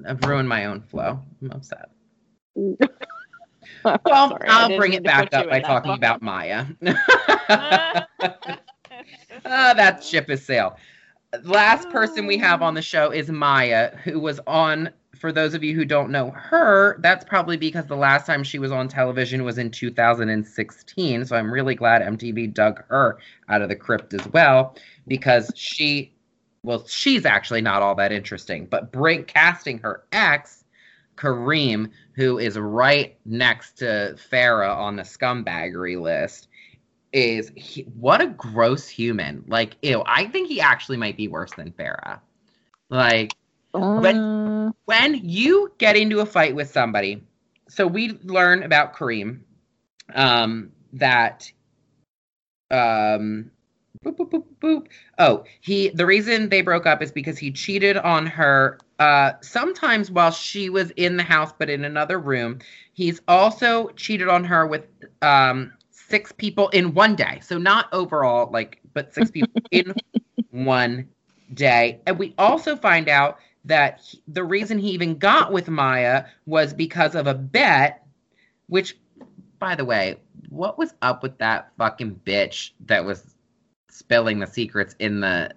I've 0.08 0.24
ruined 0.24 0.48
my 0.48 0.66
own 0.66 0.80
flow. 0.80 1.20
I'm 1.42 1.50
upset. 1.52 1.90
well, 2.54 4.28
Sorry, 4.28 4.48
I'll 4.48 4.76
bring 4.76 4.92
it 4.92 5.04
back 5.04 5.32
up 5.34 5.48
by 5.48 5.60
talking 5.60 5.92
about 5.92 6.22
Maya. 6.22 6.66
uh, 6.84 8.00
that 9.44 10.02
ship 10.02 10.30
is 10.30 10.44
sailed. 10.44 10.74
Last 11.42 11.90
person 11.90 12.26
we 12.26 12.38
have 12.38 12.62
on 12.62 12.74
the 12.74 12.82
show 12.82 13.10
is 13.10 13.28
Maya, 13.28 13.96
who 13.98 14.18
was 14.18 14.40
on 14.46 14.90
for 15.18 15.32
those 15.32 15.54
of 15.54 15.64
you 15.64 15.74
who 15.74 15.84
don't 15.84 16.10
know 16.10 16.30
her, 16.30 16.98
that's 17.00 17.24
probably 17.24 17.56
because 17.56 17.86
the 17.86 17.96
last 17.96 18.26
time 18.26 18.44
she 18.44 18.58
was 18.58 18.72
on 18.72 18.88
television 18.88 19.44
was 19.44 19.58
in 19.58 19.70
2016. 19.70 21.24
So 21.24 21.36
I'm 21.36 21.52
really 21.52 21.74
glad 21.74 22.02
MTV 22.02 22.54
dug 22.54 22.82
her 22.88 23.18
out 23.48 23.62
of 23.62 23.68
the 23.68 23.76
crypt 23.76 24.14
as 24.14 24.26
well 24.28 24.76
because 25.06 25.50
she, 25.54 26.12
well, 26.62 26.86
she's 26.86 27.26
actually 27.26 27.60
not 27.60 27.82
all 27.82 27.94
that 27.96 28.12
interesting. 28.12 28.66
But 28.66 28.92
break 28.92 29.26
casting 29.26 29.78
her 29.78 30.04
ex, 30.12 30.64
Kareem, 31.16 31.90
who 32.14 32.38
is 32.38 32.58
right 32.58 33.16
next 33.24 33.78
to 33.78 34.16
Farrah 34.30 34.76
on 34.76 34.96
the 34.96 35.02
scumbaggery 35.02 36.00
list, 36.00 36.48
is 37.12 37.50
he, 37.56 37.82
what 37.98 38.20
a 38.20 38.28
gross 38.28 38.88
human. 38.88 39.44
Like, 39.48 39.76
ew, 39.82 40.02
I 40.06 40.26
think 40.26 40.48
he 40.48 40.60
actually 40.60 40.98
might 40.98 41.16
be 41.16 41.26
worse 41.26 41.52
than 41.54 41.72
Farrah. 41.72 42.20
Like, 42.90 43.34
uh. 43.82 44.72
when 44.84 45.20
you 45.22 45.72
get 45.78 45.96
into 45.96 46.20
a 46.20 46.26
fight 46.26 46.54
with 46.54 46.70
somebody, 46.70 47.22
so 47.68 47.86
we 47.86 48.18
learn 48.24 48.62
about 48.62 48.94
Kareem 48.94 49.40
um, 50.14 50.70
that 50.94 51.50
um, 52.70 53.50
boop, 54.04 54.16
boop, 54.16 54.30
boop, 54.30 54.44
boop. 54.60 54.86
Oh, 55.18 55.44
he 55.60 55.88
the 55.90 56.06
reason 56.06 56.48
they 56.48 56.62
broke 56.62 56.86
up 56.86 57.02
is 57.02 57.12
because 57.12 57.38
he 57.38 57.50
cheated 57.50 57.96
on 57.96 58.26
her 58.26 58.78
uh, 58.98 59.32
sometimes 59.40 60.10
while 60.10 60.30
she 60.30 60.70
was 60.70 60.90
in 60.92 61.16
the 61.16 61.22
house 61.22 61.52
but 61.58 61.70
in 61.70 61.84
another 61.84 62.18
room. 62.18 62.58
He's 62.92 63.20
also 63.28 63.88
cheated 63.90 64.28
on 64.28 64.44
her 64.44 64.66
with 64.66 64.86
um, 65.22 65.72
six 65.90 66.32
people 66.32 66.68
in 66.70 66.94
one 66.94 67.14
day. 67.16 67.40
So 67.42 67.58
not 67.58 67.88
overall 67.92 68.50
like 68.52 68.80
but 68.94 69.14
six 69.14 69.30
people 69.30 69.62
in 69.70 69.94
one 70.50 71.08
day. 71.54 72.00
And 72.06 72.18
we 72.18 72.34
also 72.38 72.76
find 72.76 73.08
out 73.08 73.38
that 73.64 74.00
he- 74.00 74.22
the 74.28 74.44
reason 74.44 74.78
he 74.78 74.90
even 74.90 75.18
got 75.18 75.52
with 75.52 75.68
Maya 75.68 76.24
was 76.46 76.72
because 76.72 77.14
of 77.14 77.26
a 77.26 77.34
bet, 77.34 78.06
which, 78.68 78.96
by 79.58 79.74
the 79.74 79.84
way, 79.84 80.16
what 80.48 80.78
was 80.78 80.94
up 81.02 81.22
with 81.22 81.36
that 81.38 81.70
fucking 81.78 82.20
bitch 82.24 82.70
that 82.86 83.04
was 83.04 83.34
spilling 83.90 84.38
the 84.38 84.46
secrets 84.46 84.94
in 84.98 85.20
the 85.20 85.50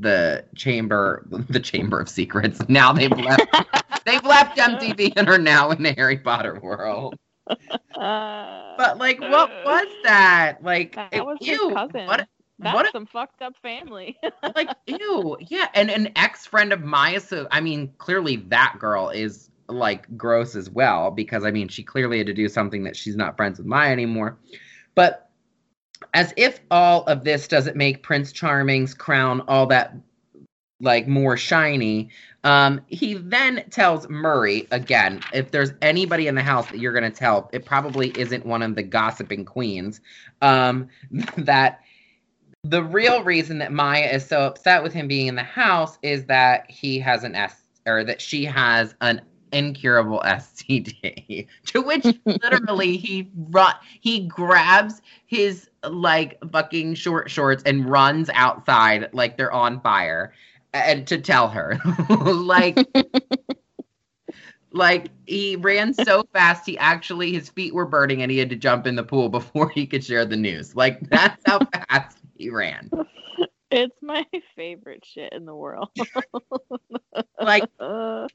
the 0.00 0.44
chamber 0.54 1.24
the 1.48 1.60
chamber 1.60 2.00
of 2.00 2.08
secrets? 2.08 2.60
Now 2.68 2.92
they've 2.92 3.10
left 3.12 3.46
they've 4.06 4.24
left 4.24 4.56
mtv 4.58 5.12
and 5.16 5.28
are 5.28 5.38
now 5.38 5.70
in 5.70 5.82
the 5.82 5.92
harry 5.92 6.18
potter 6.18 6.58
world. 6.60 7.14
But 7.96 8.98
like 8.98 9.20
what 9.20 9.50
was 9.64 9.86
that? 10.02 10.62
Like 10.64 10.96
That 10.96 11.08
it- 11.12 11.24
was 11.24 11.38
his 11.40 11.50
ew, 11.60 11.70
cousin. 11.74 12.06
what 12.06 12.26
That's 12.58 12.74
what 12.74 12.86
a- 12.86 12.90
some 12.92 13.06
fucked 13.06 13.42
up 13.42 13.56
family. 13.56 14.16
like 14.54 14.68
ew 14.86 15.36
yeah 15.40 15.68
and 15.74 15.90
an 15.90 16.10
ex-friend 16.16 16.72
of 16.72 16.82
maya 16.82 17.20
so 17.20 17.46
i 17.50 17.60
mean 17.60 17.92
clearly 17.98 18.36
that 18.36 18.76
girl 18.78 19.10
is 19.10 19.50
like 19.68 20.06
gross 20.16 20.54
as 20.54 20.70
well 20.70 21.10
because 21.10 21.44
i 21.44 21.50
mean 21.50 21.68
she 21.68 21.82
clearly 21.82 22.18
had 22.18 22.26
to 22.26 22.34
do 22.34 22.48
something 22.48 22.84
that 22.84 22.96
she's 22.96 23.16
not 23.16 23.36
friends 23.36 23.58
with 23.58 23.66
maya 23.66 23.90
anymore 23.90 24.38
but 24.94 25.30
as 26.12 26.32
if 26.36 26.60
all 26.70 27.04
of 27.04 27.24
this 27.24 27.48
doesn't 27.48 27.76
make 27.76 28.02
prince 28.02 28.30
charming's 28.30 28.94
crown 28.94 29.40
all 29.48 29.66
that 29.66 29.94
like 30.80 31.08
more 31.08 31.36
shiny 31.36 32.10
um 32.42 32.80
he 32.88 33.14
then 33.14 33.64
tells 33.70 34.08
murray 34.08 34.66
again 34.70 35.20
if 35.32 35.50
there's 35.50 35.72
anybody 35.80 36.26
in 36.26 36.34
the 36.34 36.42
house 36.42 36.66
that 36.66 36.78
you're 36.78 36.92
going 36.92 37.10
to 37.10 37.16
tell 37.16 37.48
it 37.52 37.64
probably 37.64 38.10
isn't 38.18 38.44
one 38.44 38.60
of 38.60 38.74
the 38.74 38.82
gossiping 38.82 39.44
queens 39.44 40.00
um 40.42 40.88
that 41.38 41.80
the 42.64 42.82
real 42.82 43.22
reason 43.22 43.58
that 43.58 43.72
Maya 43.72 44.08
is 44.10 44.26
so 44.26 44.40
upset 44.40 44.82
with 44.82 44.94
him 44.94 45.06
being 45.06 45.26
in 45.26 45.34
the 45.34 45.42
house 45.42 45.98
is 46.02 46.24
that 46.24 46.68
he 46.70 46.98
has 46.98 47.22
an 47.22 47.34
S 47.34 47.54
or 47.86 48.02
that 48.04 48.22
she 48.22 48.44
has 48.46 48.94
an 49.02 49.20
incurable 49.52 50.20
STD. 50.24 51.46
to 51.66 51.82
which 51.82 52.06
literally 52.24 52.96
he 52.96 53.30
run 53.50 53.74
he 54.00 54.26
grabs 54.26 55.02
his 55.26 55.68
like 55.88 56.38
fucking 56.50 56.94
short 56.94 57.30
shorts 57.30 57.62
and 57.64 57.88
runs 57.88 58.30
outside 58.32 59.10
like 59.12 59.36
they're 59.36 59.52
on 59.52 59.80
fire 59.80 60.32
and 60.72 61.06
to 61.06 61.20
tell 61.20 61.48
her 61.48 61.78
like 62.08 62.78
like 64.72 65.08
he 65.26 65.54
ran 65.56 65.94
so 65.94 66.24
fast 66.32 66.66
he 66.66 66.76
actually 66.78 67.32
his 67.32 67.48
feet 67.50 67.74
were 67.74 67.86
burning 67.86 68.22
and 68.22 68.32
he 68.32 68.38
had 68.38 68.50
to 68.50 68.56
jump 68.56 68.86
in 68.86 68.96
the 68.96 69.04
pool 69.04 69.28
before 69.28 69.68
he 69.68 69.86
could 69.86 70.02
share 70.02 70.24
the 70.24 70.36
news 70.36 70.74
like 70.74 70.98
that's 71.10 71.40
how 71.46 71.60
fast 71.66 72.23
he 72.36 72.50
ran 72.50 72.90
it's 73.74 73.96
my 74.02 74.24
favorite 74.54 75.04
shit 75.04 75.32
in 75.32 75.44
the 75.44 75.54
world. 75.54 75.90
like 77.40 77.68
and 77.80 78.28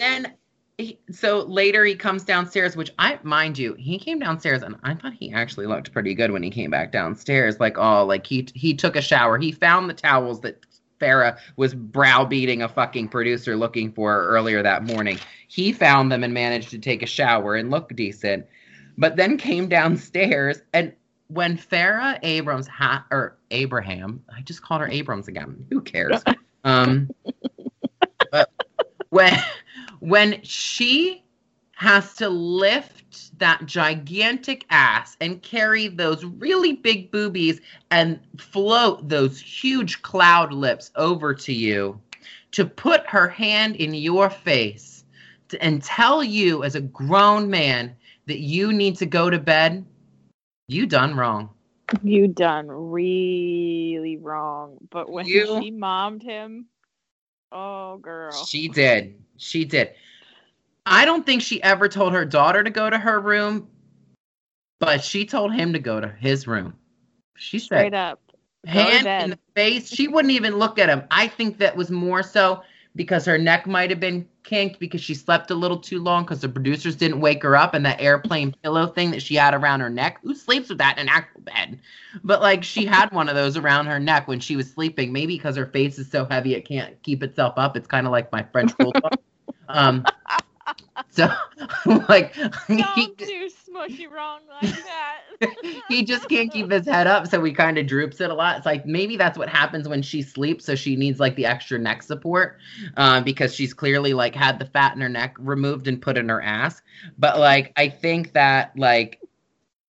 then 0.00 0.34
he, 0.76 0.98
so 1.10 1.40
later 1.40 1.84
he 1.84 1.94
comes 1.96 2.22
downstairs 2.22 2.76
which 2.76 2.92
i 2.98 3.18
mind 3.22 3.58
you 3.58 3.74
he 3.74 3.98
came 3.98 4.18
downstairs 4.18 4.62
and 4.62 4.76
i 4.84 4.94
thought 4.94 5.12
he 5.12 5.32
actually 5.32 5.66
looked 5.66 5.92
pretty 5.92 6.14
good 6.14 6.30
when 6.30 6.42
he 6.42 6.50
came 6.50 6.70
back 6.70 6.92
downstairs 6.92 7.58
like 7.58 7.76
oh 7.78 8.04
like 8.04 8.26
he 8.26 8.46
he 8.54 8.74
took 8.74 8.94
a 8.94 9.02
shower 9.02 9.38
he 9.38 9.50
found 9.50 9.90
the 9.90 9.94
towels 9.94 10.40
that 10.40 10.64
Farrah 11.00 11.38
was 11.56 11.74
browbeating 11.74 12.62
a 12.62 12.68
fucking 12.68 13.08
producer 13.08 13.56
looking 13.56 13.92
for 13.92 14.26
earlier 14.26 14.64
that 14.64 14.82
morning. 14.82 15.16
He 15.46 15.70
found 15.70 16.10
them 16.10 16.24
and 16.24 16.34
managed 16.34 16.70
to 16.70 16.78
take 16.80 17.04
a 17.04 17.06
shower 17.06 17.54
and 17.54 17.70
look 17.70 17.94
decent, 17.94 18.46
but 18.96 19.14
then 19.14 19.36
came 19.36 19.68
downstairs 19.68 20.60
and 20.72 20.92
when 21.28 21.56
Farrah 21.56 22.18
Abrams 22.22 22.66
ha- 22.66 23.06
or 23.10 23.36
Abraham, 23.50 24.22
I 24.34 24.40
just 24.42 24.62
called 24.62 24.80
her 24.80 24.88
Abrams 24.88 25.28
again. 25.28 25.64
Who 25.70 25.80
cares? 25.80 26.22
Um, 26.64 27.08
but 28.32 28.50
when 29.10 29.32
when 30.00 30.42
she 30.42 31.22
has 31.76 32.14
to 32.16 32.28
lift 32.28 33.38
that 33.38 33.64
gigantic 33.64 34.66
ass 34.70 35.16
and 35.20 35.40
carry 35.40 35.86
those 35.86 36.24
really 36.24 36.72
big 36.72 37.12
boobies 37.12 37.60
and 37.92 38.18
float 38.36 39.08
those 39.08 39.40
huge 39.40 40.02
cloud 40.02 40.52
lips 40.52 40.90
over 40.96 41.32
to 41.32 41.52
you 41.52 41.98
to 42.50 42.66
put 42.66 43.06
her 43.06 43.28
hand 43.28 43.76
in 43.76 43.94
your 43.94 44.28
face 44.28 45.04
to, 45.48 45.62
and 45.62 45.80
tell 45.82 46.24
you 46.24 46.64
as 46.64 46.74
a 46.74 46.80
grown 46.80 47.48
man 47.48 47.94
that 48.26 48.40
you 48.40 48.72
need 48.72 48.96
to 48.96 49.06
go 49.06 49.30
to 49.30 49.38
bed 49.38 49.86
you 50.68 50.86
done 50.86 51.16
wrong 51.16 51.50
you 52.02 52.28
done 52.28 52.68
really 52.68 54.16
wrong. 54.18 54.76
But 54.90 55.10
when 55.10 55.26
You- 55.26 55.60
she 55.62 55.70
mommed 55.70 56.22
him, 56.22 56.66
oh 57.52 57.98
girl. 57.98 58.32
She 58.44 58.68
did. 58.68 59.14
She 59.36 59.64
did. 59.64 59.94
I 60.84 61.04
don't 61.04 61.24
think 61.24 61.42
she 61.42 61.62
ever 61.62 61.88
told 61.88 62.12
her 62.12 62.24
daughter 62.24 62.62
to 62.62 62.70
go 62.70 62.88
to 62.88 62.98
her 62.98 63.20
room, 63.20 63.68
but 64.80 65.02
she 65.02 65.24
told 65.26 65.52
him 65.52 65.72
to 65.72 65.78
go 65.78 66.00
to 66.00 66.08
his 66.08 66.46
room. 66.46 66.74
She 67.36 67.58
Straight 67.58 67.92
said, 67.92 67.94
up. 67.94 68.20
hand 68.66 69.06
in 69.06 69.30
the 69.30 69.38
face. 69.54 69.88
She 69.88 70.08
wouldn't 70.08 70.32
even 70.32 70.56
look 70.58 70.78
at 70.78 70.88
him. 70.88 71.04
I 71.10 71.28
think 71.28 71.58
that 71.58 71.76
was 71.76 71.90
more 71.90 72.22
so 72.22 72.62
because 72.96 73.24
her 73.26 73.38
neck 73.38 73.66
might 73.66 73.90
have 73.90 74.00
been 74.00 74.26
kinked 74.48 74.80
because 74.80 75.02
she 75.02 75.14
slept 75.14 75.50
a 75.50 75.54
little 75.54 75.78
too 75.78 76.00
long 76.00 76.24
because 76.24 76.40
the 76.40 76.48
producers 76.48 76.96
didn't 76.96 77.20
wake 77.20 77.42
her 77.42 77.54
up 77.54 77.74
and 77.74 77.84
that 77.84 78.00
airplane 78.00 78.54
pillow 78.62 78.86
thing 78.86 79.10
that 79.10 79.20
she 79.20 79.34
had 79.34 79.52
around 79.52 79.80
her 79.80 79.90
neck. 79.90 80.18
Who 80.22 80.34
sleeps 80.34 80.70
with 80.70 80.78
that 80.78 80.96
in 80.96 81.02
an 81.02 81.08
actual 81.10 81.42
bed? 81.42 81.78
But 82.24 82.40
like 82.40 82.64
she 82.64 82.86
had 82.86 83.12
one 83.12 83.28
of 83.28 83.34
those 83.34 83.58
around 83.58 83.86
her 83.86 83.98
neck 83.98 84.26
when 84.26 84.40
she 84.40 84.56
was 84.56 84.70
sleeping. 84.70 85.12
Maybe 85.12 85.36
because 85.36 85.56
her 85.56 85.66
face 85.66 85.98
is 85.98 86.10
so 86.10 86.24
heavy 86.24 86.54
it 86.54 86.66
can't 86.66 87.00
keep 87.02 87.22
itself 87.22 87.54
up. 87.58 87.76
It's 87.76 87.86
kind 87.86 88.06
of 88.06 88.10
like 88.10 88.32
my 88.32 88.42
French 88.42 88.74
bulldog. 88.78 89.12
um, 89.68 90.04
so 91.10 91.28
like 92.08 92.34
he, 92.66 93.14
Wrong 93.78 94.40
like 94.62 94.74
that. 94.84 95.84
he 95.88 96.04
just 96.04 96.28
can't 96.28 96.52
keep 96.52 96.70
his 96.70 96.86
head 96.86 97.06
up, 97.06 97.26
so 97.26 97.42
he 97.44 97.52
kind 97.52 97.78
of 97.78 97.86
droops 97.86 98.20
it 98.20 98.30
a 98.30 98.34
lot. 98.34 98.56
It's 98.56 98.66
like 98.66 98.84
maybe 98.84 99.16
that's 99.16 99.38
what 99.38 99.48
happens 99.48 99.88
when 99.88 100.02
she 100.02 100.22
sleeps, 100.22 100.64
so 100.64 100.74
she 100.74 100.96
needs 100.96 101.20
like 101.20 101.36
the 101.36 101.46
extra 101.46 101.78
neck 101.78 102.02
support, 102.02 102.58
uh, 102.96 103.20
because 103.20 103.54
she's 103.54 103.72
clearly 103.72 104.14
like 104.14 104.34
had 104.34 104.58
the 104.58 104.66
fat 104.66 104.94
in 104.94 105.00
her 105.00 105.08
neck 105.08 105.36
removed 105.38 105.86
and 105.86 106.02
put 106.02 106.18
in 106.18 106.28
her 106.28 106.42
ass. 106.42 106.82
But 107.18 107.38
like 107.38 107.72
I 107.76 107.88
think 107.88 108.32
that 108.32 108.76
like 108.76 109.20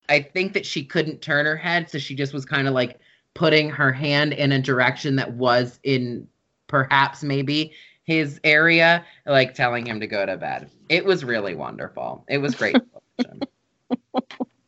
I 0.09 0.21
think 0.21 0.53
that 0.53 0.65
she 0.65 0.83
couldn't 0.83 1.21
turn 1.21 1.45
her 1.45 1.57
head, 1.57 1.89
so 1.89 1.99
she 1.99 2.15
just 2.15 2.33
was 2.33 2.45
kind 2.45 2.67
of 2.67 2.73
like 2.73 2.99
putting 3.35 3.69
her 3.69 3.91
hand 3.91 4.33
in 4.33 4.51
a 4.51 4.59
direction 4.59 5.15
that 5.17 5.33
was 5.33 5.79
in 5.83 6.27
perhaps 6.67 7.23
maybe 7.23 7.73
his 8.03 8.39
area, 8.43 9.05
like 9.25 9.53
telling 9.53 9.85
him 9.85 9.99
to 9.99 10.07
go 10.07 10.25
to 10.25 10.37
bed. 10.37 10.69
It 10.89 11.05
was 11.05 11.23
really 11.23 11.55
wonderful. 11.55 12.25
It 12.27 12.37
was 12.39 12.55
great. 12.55 12.77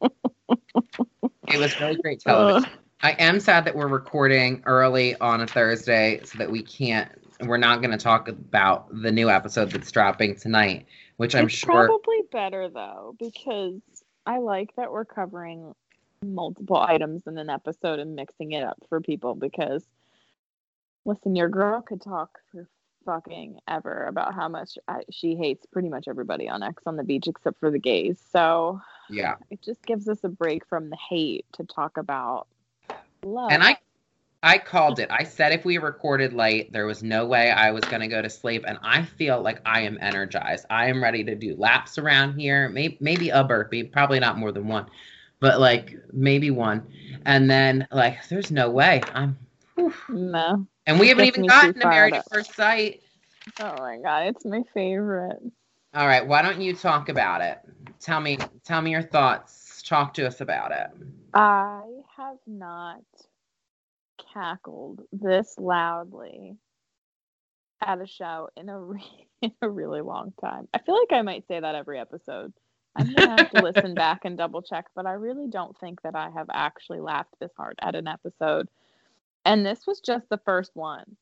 it 0.01 1.59
was 1.59 1.79
really 1.79 1.95
great 1.95 2.19
television. 2.25 2.69
I 3.01 3.11
am 3.19 3.39
sad 3.39 3.65
that 3.65 3.75
we're 3.75 3.87
recording 3.87 4.63
early 4.65 5.15
on 5.17 5.41
a 5.41 5.47
Thursday 5.47 6.19
so 6.23 6.37
that 6.39 6.49
we 6.49 6.63
can't 6.63 7.11
we're 7.41 7.57
not 7.57 7.81
going 7.81 7.91
to 7.91 7.97
talk 7.97 8.27
about 8.27 8.87
the 8.91 9.11
new 9.11 9.29
episode 9.29 9.71
that's 9.71 9.91
dropping 9.91 10.35
tonight, 10.35 10.87
which 11.17 11.35
I'm 11.35 11.45
it's 11.45 11.53
sure 11.53 11.85
probably 11.85 12.23
better 12.31 12.69
though 12.69 13.15
because 13.19 13.79
I 14.25 14.39
like 14.39 14.75
that 14.75 14.91
we're 14.91 15.05
covering 15.05 15.73
multiple 16.25 16.77
items 16.77 17.23
in 17.27 17.37
an 17.37 17.49
episode 17.49 17.99
and 17.99 18.15
mixing 18.15 18.53
it 18.53 18.63
up 18.63 18.77
for 18.89 19.01
people 19.01 19.35
because 19.35 19.85
listen, 21.05 21.35
your 21.35 21.49
girl 21.49 21.81
could 21.81 22.01
talk 22.01 22.39
for 22.51 22.67
fucking 23.07 23.57
ever 23.69 24.03
about 24.03 24.35
how 24.35 24.49
much 24.49 24.77
I, 24.87 25.01
she 25.09 25.35
hates 25.35 25.65
pretty 25.65 25.87
much 25.87 26.07
everybody 26.09 26.49
on 26.49 26.61
Ex 26.61 26.83
on 26.85 26.97
the 26.97 27.03
beach 27.03 27.27
except 27.27 27.57
for 27.57 27.71
the 27.71 27.79
gays. 27.79 28.19
So 28.31 28.81
yeah. 29.09 29.35
it 29.49 29.61
just 29.61 29.83
gives 29.85 30.09
us 30.09 30.23
a 30.25 30.29
break 30.29 30.67
from 30.67 30.89
the 30.89 30.97
hate 31.09 31.45
to 31.53 31.63
talk 31.63 31.97
about 31.97 32.47
love. 33.23 33.49
And 33.51 33.63
I 33.63 33.77
I 34.43 34.59
called 34.59 34.99
it. 34.99 35.09
I 35.09 35.23
said 35.23 35.53
if 35.53 35.65
we 35.65 35.77
recorded 35.77 36.33
late, 36.33 36.71
there 36.71 36.85
was 36.85 37.01
no 37.01 37.25
way 37.25 37.49
I 37.49 37.71
was 37.71 37.83
going 37.85 38.01
to 38.01 38.07
go 38.07 38.21
to 38.21 38.29
sleep 38.29 38.65
and 38.67 38.77
I 38.83 39.03
feel 39.03 39.41
like 39.41 39.61
I 39.65 39.81
am 39.81 39.97
energized. 39.99 40.65
I 40.69 40.89
am 40.89 41.01
ready 41.01 41.23
to 41.23 41.33
do 41.33 41.55
laps 41.55 41.97
around 41.97 42.37
here, 42.37 42.69
maybe 42.69 42.97
maybe 42.99 43.29
a 43.29 43.43
burpee, 43.43 43.83
probably 43.83 44.19
not 44.19 44.37
more 44.37 44.51
than 44.51 44.67
one. 44.67 44.87
But 45.39 45.61
like 45.61 45.95
maybe 46.11 46.51
one. 46.51 46.85
And 47.25 47.49
then 47.49 47.87
like 47.89 48.27
there's 48.27 48.51
no 48.51 48.69
way. 48.69 49.01
I'm 49.13 49.37
no. 50.09 50.67
And 50.87 50.99
we 50.99 51.09
haven't 51.09 51.25
even 51.25 51.45
gotten 51.45 51.73
to 51.73 51.87
Married 51.87 52.15
at 52.15 52.29
First 52.31 52.55
Sight. 52.55 53.03
Oh 53.59 53.75
my 53.77 53.99
god, 53.99 54.27
it's 54.27 54.45
my 54.45 54.63
favorite. 54.73 55.39
All 55.93 56.07
right, 56.07 56.25
why 56.25 56.41
don't 56.41 56.61
you 56.61 56.73
talk 56.75 57.09
about 57.09 57.41
it? 57.41 57.59
Tell 57.99 58.19
me 58.19 58.37
tell 58.65 58.81
me 58.81 58.91
your 58.91 59.03
thoughts. 59.03 59.81
Talk 59.85 60.13
to 60.15 60.25
us 60.25 60.41
about 60.41 60.71
it. 60.71 60.87
I 61.33 61.83
have 62.17 62.37
not 62.45 63.01
cackled 64.33 65.01
this 65.11 65.55
loudly 65.57 66.57
at 67.85 68.01
a 68.01 68.07
show 68.07 68.49
in 68.57 68.69
a 68.69 68.79
re- 68.81 69.27
in 69.41 69.51
a 69.61 69.69
really 69.69 70.01
long 70.01 70.33
time. 70.41 70.67
I 70.73 70.79
feel 70.79 70.95
like 70.97 71.11
I 71.11 71.21
might 71.21 71.47
say 71.47 71.59
that 71.59 71.75
every 71.75 71.99
episode. 71.99 72.53
I'm 72.95 73.13
gonna 73.13 73.37
have 73.37 73.51
to 73.51 73.61
listen 73.61 73.93
back 73.95 74.21
and 74.23 74.37
double 74.37 74.61
check, 74.61 74.85
but 74.95 75.05
I 75.05 75.13
really 75.13 75.47
don't 75.47 75.77
think 75.79 76.01
that 76.01 76.15
I 76.15 76.29
have 76.31 76.47
actually 76.51 76.99
laughed 76.99 77.35
this 77.39 77.51
hard 77.55 77.75
at 77.81 77.95
an 77.95 78.07
episode. 78.07 78.67
And 79.47 79.65
this 79.65 79.87
was 79.87 80.01
just 80.01 80.27
the 80.29 80.39
first 80.45 80.71
one. 80.75 81.15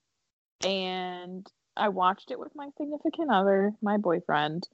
and 0.65 1.47
I 1.77 1.89
watched 1.89 2.31
it 2.31 2.39
with 2.39 2.55
my 2.55 2.69
significant 2.77 3.29
other, 3.31 3.73
my 3.81 3.97
boyfriend, 3.97 4.67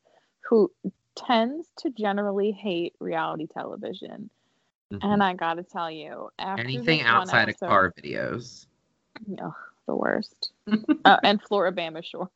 who 0.47 0.72
tends 1.16 1.68
to 1.80 1.89
generally 1.89 2.52
hate 2.52 2.93
reality 2.99 3.47
television. 3.47 4.30
Mm-hmm. 4.93 5.06
And 5.06 5.24
I 5.24 5.34
gotta 5.34 5.64
tell 5.64 5.91
you, 5.91 6.30
anything 6.39 7.02
outside 7.02 7.49
episode, 7.49 7.66
of 7.66 7.70
car 7.70 7.93
videos, 7.99 8.68
oh, 9.41 9.56
the 9.86 9.95
worst. 9.95 10.52
uh, 11.06 11.18
and 11.24 11.41
Floribama 11.43 12.04
Shore. 12.04 12.30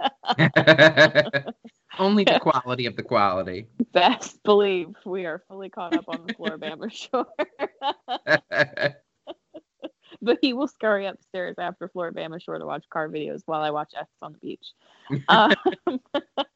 Only 1.98 2.24
the 2.24 2.38
quality 2.42 2.86
of 2.86 2.96
the 2.96 3.02
quality. 3.02 3.66
Best 3.92 4.42
believe 4.42 4.94
we 5.06 5.24
are 5.24 5.42
fully 5.48 5.70
caught 5.70 5.96
up 5.96 6.04
on 6.08 6.26
the 6.26 6.34
Floribama 6.34 6.90
Shore. 6.92 7.26
but 10.22 10.38
he 10.40 10.52
will 10.52 10.68
scurry 10.68 11.06
upstairs 11.06 11.56
after 11.58 11.88
Floribama 11.88 12.42
Shore 12.42 12.58
to 12.58 12.66
watch 12.66 12.84
car 12.90 13.08
videos 13.08 13.42
while 13.46 13.62
I 13.62 13.70
watch 13.70 13.92
Ex 13.98 14.08
on 14.22 14.32
the 14.32 14.38
beach. 14.38 14.66
um, 15.28 15.54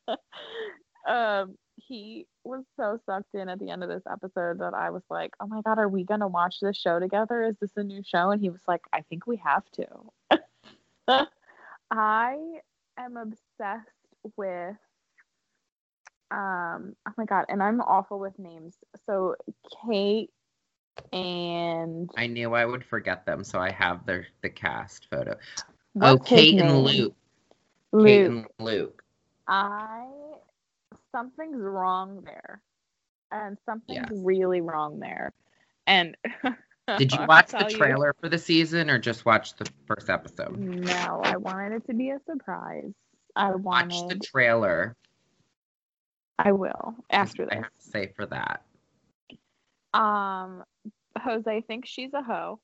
um, 1.08 1.56
he 1.76 2.26
was 2.44 2.64
so 2.76 2.98
sucked 3.06 3.34
in 3.34 3.48
at 3.48 3.58
the 3.58 3.70
end 3.70 3.82
of 3.82 3.88
this 3.88 4.04
episode 4.10 4.60
that 4.60 4.74
I 4.74 4.90
was 4.90 5.02
like, 5.10 5.32
"Oh 5.40 5.46
my 5.46 5.60
god, 5.62 5.78
are 5.78 5.88
we 5.88 6.04
gonna 6.04 6.28
watch 6.28 6.56
this 6.60 6.76
show 6.76 7.00
together? 7.00 7.42
Is 7.42 7.56
this 7.60 7.76
a 7.76 7.82
new 7.82 8.02
show?" 8.04 8.30
And 8.30 8.40
he 8.40 8.50
was 8.50 8.62
like, 8.68 8.82
"I 8.92 9.02
think 9.02 9.26
we 9.26 9.36
have 9.38 9.64
to." 9.72 11.26
I 11.90 12.60
am 12.98 13.16
obsessed 13.16 13.88
with 14.36 14.76
um 16.30 16.96
oh 17.06 17.12
my 17.16 17.24
god 17.24 17.44
and 17.48 17.62
i'm 17.62 17.80
awful 17.82 18.18
with 18.18 18.36
names 18.38 18.76
so 19.06 19.36
kate 19.84 20.30
and 21.12 22.11
I 22.16 22.26
knew 22.26 22.55
I 22.55 22.64
would 22.64 22.84
forget 22.84 23.26
them, 23.26 23.45
so 23.45 23.59
I 23.59 23.70
have 23.70 24.05
their 24.07 24.26
the 24.42 24.51
cast 24.51 25.09
photo. 25.11 25.36
What's 25.92 26.20
oh, 26.20 26.24
Kate 26.24 26.61
and 26.61 26.82
Luke. 26.82 27.14
Luke. 27.92 28.07
Kate 28.07 28.26
and 28.26 28.47
Luke. 28.59 29.03
I 29.47 30.07
something's 31.12 31.61
wrong 31.61 32.22
there, 32.24 32.61
and 33.30 33.57
something's 33.66 34.09
yes. 34.11 34.24
really 34.24 34.61
wrong 34.61 34.99
there. 34.99 35.32
And 35.86 36.16
did 36.99 37.12
you 37.12 37.24
watch 37.26 37.51
the 37.51 37.70
trailer 37.70 38.09
you, 38.09 38.20
for 38.20 38.28
the 38.28 38.38
season, 38.38 38.90
or 38.90 38.99
just 38.99 39.24
watch 39.24 39.55
the 39.57 39.68
first 39.86 40.11
episode? 40.11 40.59
No, 40.59 41.20
I 41.22 41.36
wanted 41.36 41.76
it 41.76 41.86
to 41.86 41.95
be 41.95 42.11
a 42.11 42.18
surprise. 42.26 42.92
I 43.36 43.55
wanted 43.55 43.95
watch 43.95 44.09
the 44.09 44.18
trailer. 44.18 44.97
I 46.38 46.53
will 46.53 46.97
after 47.11 47.45
this. 47.45 47.53
I 47.53 47.57
have 47.57 47.64
to 47.64 47.90
say 47.90 48.12
for 48.16 48.26
that. 48.26 48.62
Um, 49.92 50.64
Jose 51.18 51.60
thinks 51.62 51.88
she's 51.88 52.12
a 52.14 52.22
hoe. 52.22 52.60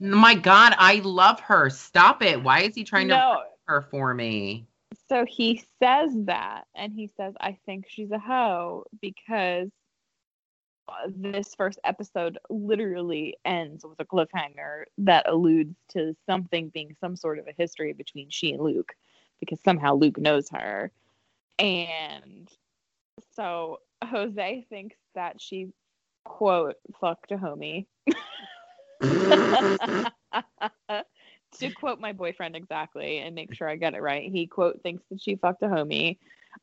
My 0.00 0.34
God, 0.34 0.74
I 0.78 1.00
love 1.04 1.40
her. 1.40 1.70
Stop 1.70 2.22
it. 2.22 2.42
Why 2.42 2.60
is 2.60 2.74
he 2.74 2.84
trying 2.84 3.08
no. 3.08 3.16
to 3.16 3.42
her 3.66 3.82
for 3.82 4.12
me? 4.12 4.66
So 5.08 5.24
he 5.24 5.62
says 5.82 6.10
that, 6.24 6.64
and 6.74 6.92
he 6.92 7.10
says, 7.16 7.34
I 7.40 7.58
think 7.66 7.86
she's 7.88 8.10
a 8.10 8.18
hoe 8.18 8.84
because 9.00 9.70
this 11.08 11.54
first 11.54 11.78
episode 11.84 12.38
literally 12.50 13.36
ends 13.44 13.84
with 13.84 13.98
a 14.00 14.04
cliffhanger 14.04 14.84
that 14.98 15.28
alludes 15.28 15.76
to 15.90 16.14
something 16.26 16.68
being 16.68 16.94
some 17.00 17.16
sort 17.16 17.38
of 17.38 17.48
a 17.48 17.54
history 17.56 17.92
between 17.92 18.28
she 18.30 18.52
and 18.52 18.62
Luke 18.62 18.94
because 19.40 19.60
somehow 19.62 19.94
Luke 19.94 20.18
knows 20.18 20.48
her. 20.50 20.90
And 21.58 22.50
so 23.34 23.78
Jose 24.04 24.66
thinks 24.68 24.96
that 25.14 25.40
she 25.40 25.68
quote 26.24 26.76
fucked 27.00 27.32
a 27.32 27.36
homie. 27.36 27.86
to 31.58 31.70
quote 31.70 32.00
my 32.00 32.12
boyfriend 32.12 32.56
exactly 32.56 33.18
and 33.18 33.34
make 33.34 33.54
sure 33.54 33.68
I 33.68 33.76
get 33.76 33.94
it 33.94 34.02
right, 34.02 34.30
he 34.30 34.46
quote 34.46 34.82
thinks 34.82 35.04
that 35.10 35.20
she 35.20 35.36
fucked 35.36 35.62
a 35.62 35.68
homie. 35.68 36.18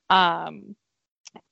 Um, 0.09 0.75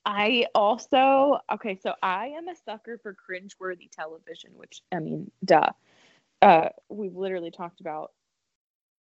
I 0.04 0.46
also 0.54 1.38
okay, 1.52 1.78
so 1.82 1.94
I 2.02 2.28
am 2.28 2.48
a 2.48 2.54
sucker 2.64 2.98
for 3.02 3.14
cringeworthy 3.14 3.90
television, 3.90 4.50
which 4.54 4.82
I 4.92 4.98
mean, 4.98 5.30
duh. 5.44 5.70
Uh, 6.42 6.68
we've 6.88 7.16
literally 7.16 7.50
talked 7.50 7.80
about 7.80 8.12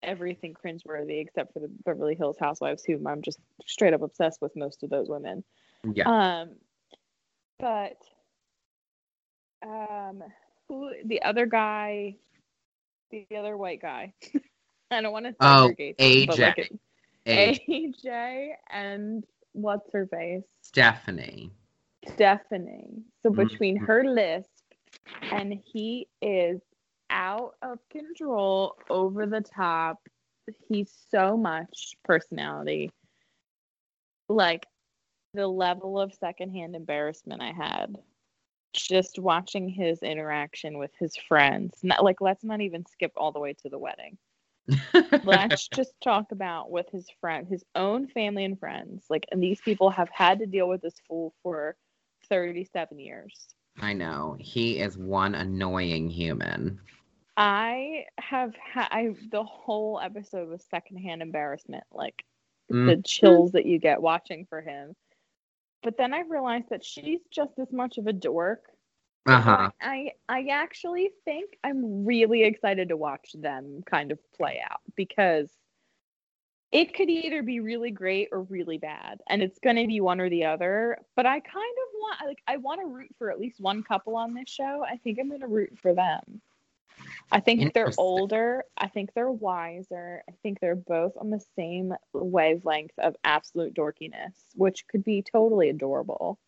everything 0.03 0.55
cringeworthy 0.55 1.21
except 1.21 1.53
for 1.53 1.61
the 1.61 1.71
Beverly 1.85 2.15
Hills 2.15 2.37
Housewives, 2.39 2.85
whom 2.85 3.07
I'm 3.07 3.23
just 3.23 3.39
straight 3.67 3.95
up 3.95 4.03
obsessed 4.03 4.41
with 4.41 4.55
most 4.57 4.83
of 4.83 4.91
those 4.91 5.09
women. 5.09 5.45
Yeah. 5.85 6.41
Um, 6.41 6.51
but 7.59 7.97
um 9.63 10.23
who 10.69 10.93
the 11.05 11.23
other 11.23 11.47
guy 11.47 12.15
the 13.11 13.27
other 13.37 13.57
white 13.57 13.81
guy. 13.81 14.13
I 14.91 15.01
don't 15.01 15.13
want 15.13 15.27
to 15.27 15.35
oh 15.41 15.73
aj 15.79 16.39
like 16.39 16.71
aj 17.27 18.51
and 18.71 19.25
what's 19.53 19.93
her 19.93 20.07
face? 20.07 20.45
Stephanie. 20.63 21.51
Stephanie. 22.07 23.03
So 23.23 23.31
mm-hmm. 23.31 23.43
between 23.43 23.77
mm-hmm. 23.77 23.87
her 23.87 24.05
lisp 24.05 24.49
and 25.31 25.59
he 25.65 26.09
is 26.23 26.61
out 27.11 27.55
of 27.63 27.79
control 27.91 28.77
over 28.89 29.27
the 29.27 29.41
top. 29.41 29.99
He's 30.69 30.91
so 31.11 31.37
much 31.37 31.95
personality. 32.05 32.91
Like 34.29 34.67
the 35.35 35.47
level 35.47 36.01
of 36.01 36.15
secondhand 36.15 36.75
embarrassment 36.75 37.43
i 37.43 37.53
had 37.53 37.97
just 38.87 39.19
watching 39.19 39.69
his 39.69 40.03
interaction 40.03 40.79
with 40.79 40.91
his 40.99 41.17
friends. 41.17 41.79
Not, 41.83 42.05
like, 42.05 42.21
let's 42.21 42.45
not 42.45 42.61
even 42.61 42.85
skip 42.87 43.13
all 43.17 43.33
the 43.33 43.41
way 43.41 43.55
to 43.63 43.69
the 43.69 43.79
wedding. 43.79 44.19
let's 45.25 45.69
just 45.69 45.93
talk 46.03 46.31
about 46.31 46.71
with 46.71 46.87
his 46.91 47.07
friend, 47.21 47.47
his 47.49 47.65
own 47.75 48.07
family 48.09 48.45
and 48.45 48.59
friends. 48.59 49.05
Like, 49.09 49.27
and 49.33 49.43
these 49.43 49.61
people 49.61 49.91
have 49.91 50.11
had 50.13 50.41
to 50.41 50.47
deal 50.47 50.69
with 50.69 50.83
this 50.83 50.97
fool 51.09 51.33
for 51.43 51.77
37 52.29 52.99
years. 52.99 53.49
I 53.81 53.93
know. 53.93 54.37
He 54.39 54.79
is 54.79 54.99
one 54.99 55.35
annoying 55.35 56.11
human. 56.11 56.81
I 57.37 58.07
have 58.19 58.53
had 58.57 58.89
I 58.91 59.15
the 59.31 59.45
whole 59.45 60.01
episode 60.03 60.49
was 60.49 60.65
secondhand 60.69 61.23
embarrassment, 61.23 61.85
like 61.93 62.25
mm. 62.71 62.87
the 62.87 63.01
chills 63.03 63.53
that 63.53 63.65
you 63.65 63.79
get 63.79 64.03
watching 64.03 64.45
for 64.45 64.61
him. 64.61 64.97
But 65.83 65.97
then 65.97 66.13
I 66.13 66.21
realized 66.21 66.71
that 66.71 66.85
she's 66.85 67.21
just 67.31 67.59
as 67.59 67.73
much 67.73 67.99
of 67.99 68.07
a 68.07 68.13
dork. 68.13 68.65
Uh-huh. 69.27 69.71
I 69.81 70.13
I 70.29 70.47
actually 70.51 71.11
think 71.25 71.59
I'm 71.63 72.07
really 72.07 72.45
excited 72.45 72.89
to 72.89 72.97
watch 72.97 73.35
them 73.35 73.83
kind 73.89 74.11
of 74.11 74.19
play 74.33 74.61
out 74.65 74.81
because 74.97 75.51
it 76.71 76.95
could 76.95 77.09
either 77.09 77.43
be 77.43 77.61
really 77.61 77.91
great 77.91 78.29
or 78.31 78.43
really 78.43 78.79
bad 78.79 79.21
and 79.29 79.43
it's 79.43 79.59
going 79.59 79.77
to 79.77 79.87
be 79.87 80.01
one 80.01 80.21
or 80.21 80.29
the 80.29 80.45
other 80.45 80.99
but 81.17 81.27
i 81.27 81.41
kind 81.41 81.47
of 81.57 81.95
want 81.95 82.19
like 82.27 82.43
i 82.47 82.57
want 82.57 82.81
to 82.81 82.87
root 82.87 83.09
for 83.19 83.31
at 83.31 83.41
least 83.41 83.61
one 83.61 83.83
couple 83.83 84.17
on 84.17 84.35
this 84.35 84.49
show 84.49 84.85
i 84.87 84.97
think 84.99 85.19
i'm 85.19 85.29
going 85.29 85.41
to 85.41 85.47
root 85.47 85.73
for 85.81 85.95
them 85.95 86.41
I 87.31 87.41
think 87.41 87.75
they're 87.75 87.93
older. 87.99 88.65
I 88.77 88.89
think 88.89 89.13
they're 89.15 89.31
wiser. 89.31 90.23
I 90.29 90.33
think 90.43 90.61
they're 90.61 90.77
both 90.77 91.13
on 91.17 91.31
the 91.31 91.43
same 91.57 91.95
wavelength 92.13 92.99
of 92.99 93.17
absolute 93.25 93.75
dorkiness, 93.75 94.33
which 94.55 94.87
could 94.89 95.05
be 95.05 95.23
totally 95.23 95.69
adorable. 95.69 96.39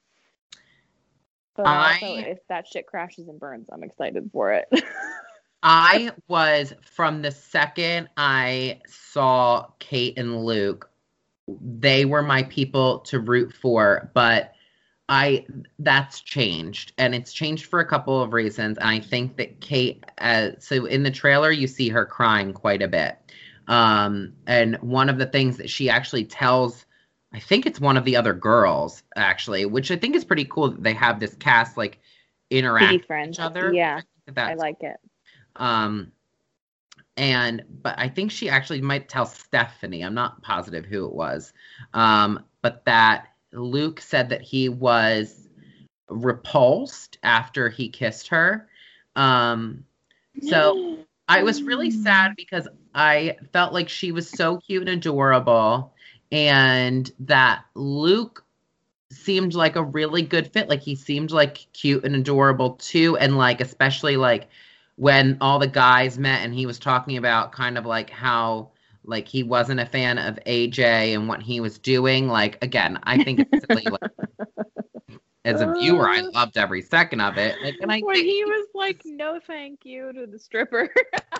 But 1.56 1.66
I, 1.66 1.92
also, 1.92 2.14
if 2.16 2.38
that 2.48 2.66
shit 2.66 2.86
crashes 2.86 3.28
and 3.28 3.38
burns, 3.38 3.68
I'm 3.70 3.82
excited 3.82 4.30
for 4.32 4.52
it. 4.52 4.68
I 5.62 6.12
was 6.26 6.72
from 6.82 7.20
the 7.20 7.30
second 7.30 8.08
I 8.16 8.80
saw 8.86 9.66
Kate 9.78 10.18
and 10.18 10.44
Luke, 10.44 10.90
they 11.46 12.04
were 12.04 12.22
my 12.22 12.44
people 12.44 13.00
to 13.00 13.18
root 13.18 13.52
for, 13.52 14.10
but 14.14 14.54
I 15.10 15.44
that's 15.80 16.20
changed 16.20 16.92
and 16.96 17.16
it's 17.16 17.32
changed 17.32 17.66
for 17.66 17.80
a 17.80 17.84
couple 17.84 18.22
of 18.22 18.32
reasons 18.32 18.78
and 18.78 18.88
I 18.88 19.00
think 19.00 19.36
that 19.38 19.60
Kate 19.60 20.04
uh, 20.18 20.50
so 20.60 20.86
in 20.86 21.02
the 21.02 21.10
trailer 21.10 21.50
you 21.50 21.66
see 21.66 21.88
her 21.88 22.06
crying 22.06 22.52
quite 22.52 22.80
a 22.80 22.88
bit. 22.88 23.18
Um, 23.66 24.34
and 24.46 24.76
one 24.76 25.08
of 25.08 25.18
the 25.18 25.26
things 25.26 25.56
that 25.56 25.68
she 25.68 25.90
actually 25.90 26.24
tells 26.24 26.86
I 27.32 27.40
think 27.40 27.66
it's 27.66 27.80
one 27.80 27.96
of 27.96 28.04
the 28.04 28.14
other 28.14 28.32
girls 28.32 29.02
actually 29.16 29.66
which 29.66 29.90
I 29.90 29.96
think 29.96 30.14
is 30.14 30.24
pretty 30.24 30.44
cool 30.44 30.70
that 30.70 30.82
they 30.84 30.94
have 30.94 31.18
this 31.18 31.34
cast 31.34 31.76
like 31.76 31.98
interact 32.48 33.08
with 33.08 33.30
each 33.30 33.40
other. 33.40 33.72
Yeah. 33.74 34.02
I, 34.36 34.52
I 34.52 34.54
like 34.54 34.80
it. 34.84 34.96
Um 35.56 36.12
and 37.16 37.64
but 37.82 37.96
I 37.98 38.08
think 38.08 38.30
she 38.30 38.48
actually 38.48 38.80
might 38.80 39.08
tell 39.08 39.26
Stephanie 39.26 40.04
I'm 40.04 40.14
not 40.14 40.40
positive 40.42 40.84
who 40.84 41.06
it 41.06 41.12
was 41.12 41.52
um 41.94 42.44
but 42.62 42.84
that 42.84 43.29
Luke 43.52 44.00
said 44.00 44.28
that 44.28 44.42
he 44.42 44.68
was 44.68 45.48
repulsed 46.08 47.18
after 47.22 47.68
he 47.68 47.88
kissed 47.88 48.28
her. 48.28 48.68
Um, 49.16 49.84
so 50.42 50.98
I 51.28 51.42
was 51.42 51.62
really 51.62 51.90
sad 52.02 52.34
because 52.36 52.68
I 52.94 53.36
felt 53.52 53.72
like 53.72 53.88
she 53.88 54.12
was 54.12 54.28
so 54.28 54.58
cute 54.58 54.88
and 54.88 54.98
adorable, 54.98 55.94
and 56.32 57.10
that 57.20 57.64
Luke 57.74 58.44
seemed 59.12 59.54
like 59.54 59.76
a 59.76 59.82
really 59.82 60.22
good 60.22 60.52
fit. 60.52 60.68
Like 60.68 60.82
he 60.82 60.94
seemed 60.94 61.30
like 61.30 61.66
cute 61.72 62.04
and 62.04 62.14
adorable 62.14 62.72
too, 62.74 63.16
and 63.16 63.36
like 63.36 63.60
especially 63.60 64.16
like 64.16 64.48
when 64.96 65.38
all 65.40 65.58
the 65.58 65.66
guys 65.66 66.18
met 66.18 66.44
and 66.44 66.54
he 66.54 66.66
was 66.66 66.78
talking 66.78 67.16
about 67.16 67.52
kind 67.52 67.78
of 67.78 67.86
like 67.86 68.10
how 68.10 68.70
like 69.04 69.28
he 69.28 69.42
wasn't 69.42 69.80
a 69.80 69.86
fan 69.86 70.18
of 70.18 70.38
AJ 70.46 71.14
and 71.14 71.28
what 71.28 71.42
he 71.42 71.60
was 71.60 71.78
doing. 71.78 72.28
Like 72.28 72.62
again, 72.62 72.98
I 73.04 73.22
think 73.22 73.40
it's 73.40 73.66
silly. 73.66 73.88
like, 73.90 74.00
as 75.44 75.60
a 75.60 75.72
viewer, 75.72 76.08
I 76.08 76.20
loved 76.20 76.56
every 76.58 76.82
second 76.82 77.20
of 77.20 77.38
it. 77.38 77.56
Like, 77.62 77.76
and 77.80 77.90
I 77.90 78.00
when 78.00 78.14
think, 78.16 78.26
he 78.26 78.44
was 78.44 78.68
like, 78.74 79.02
"No, 79.04 79.40
thank 79.46 79.84
you" 79.84 80.12
to 80.12 80.26
the 80.26 80.38
stripper. 80.38 80.92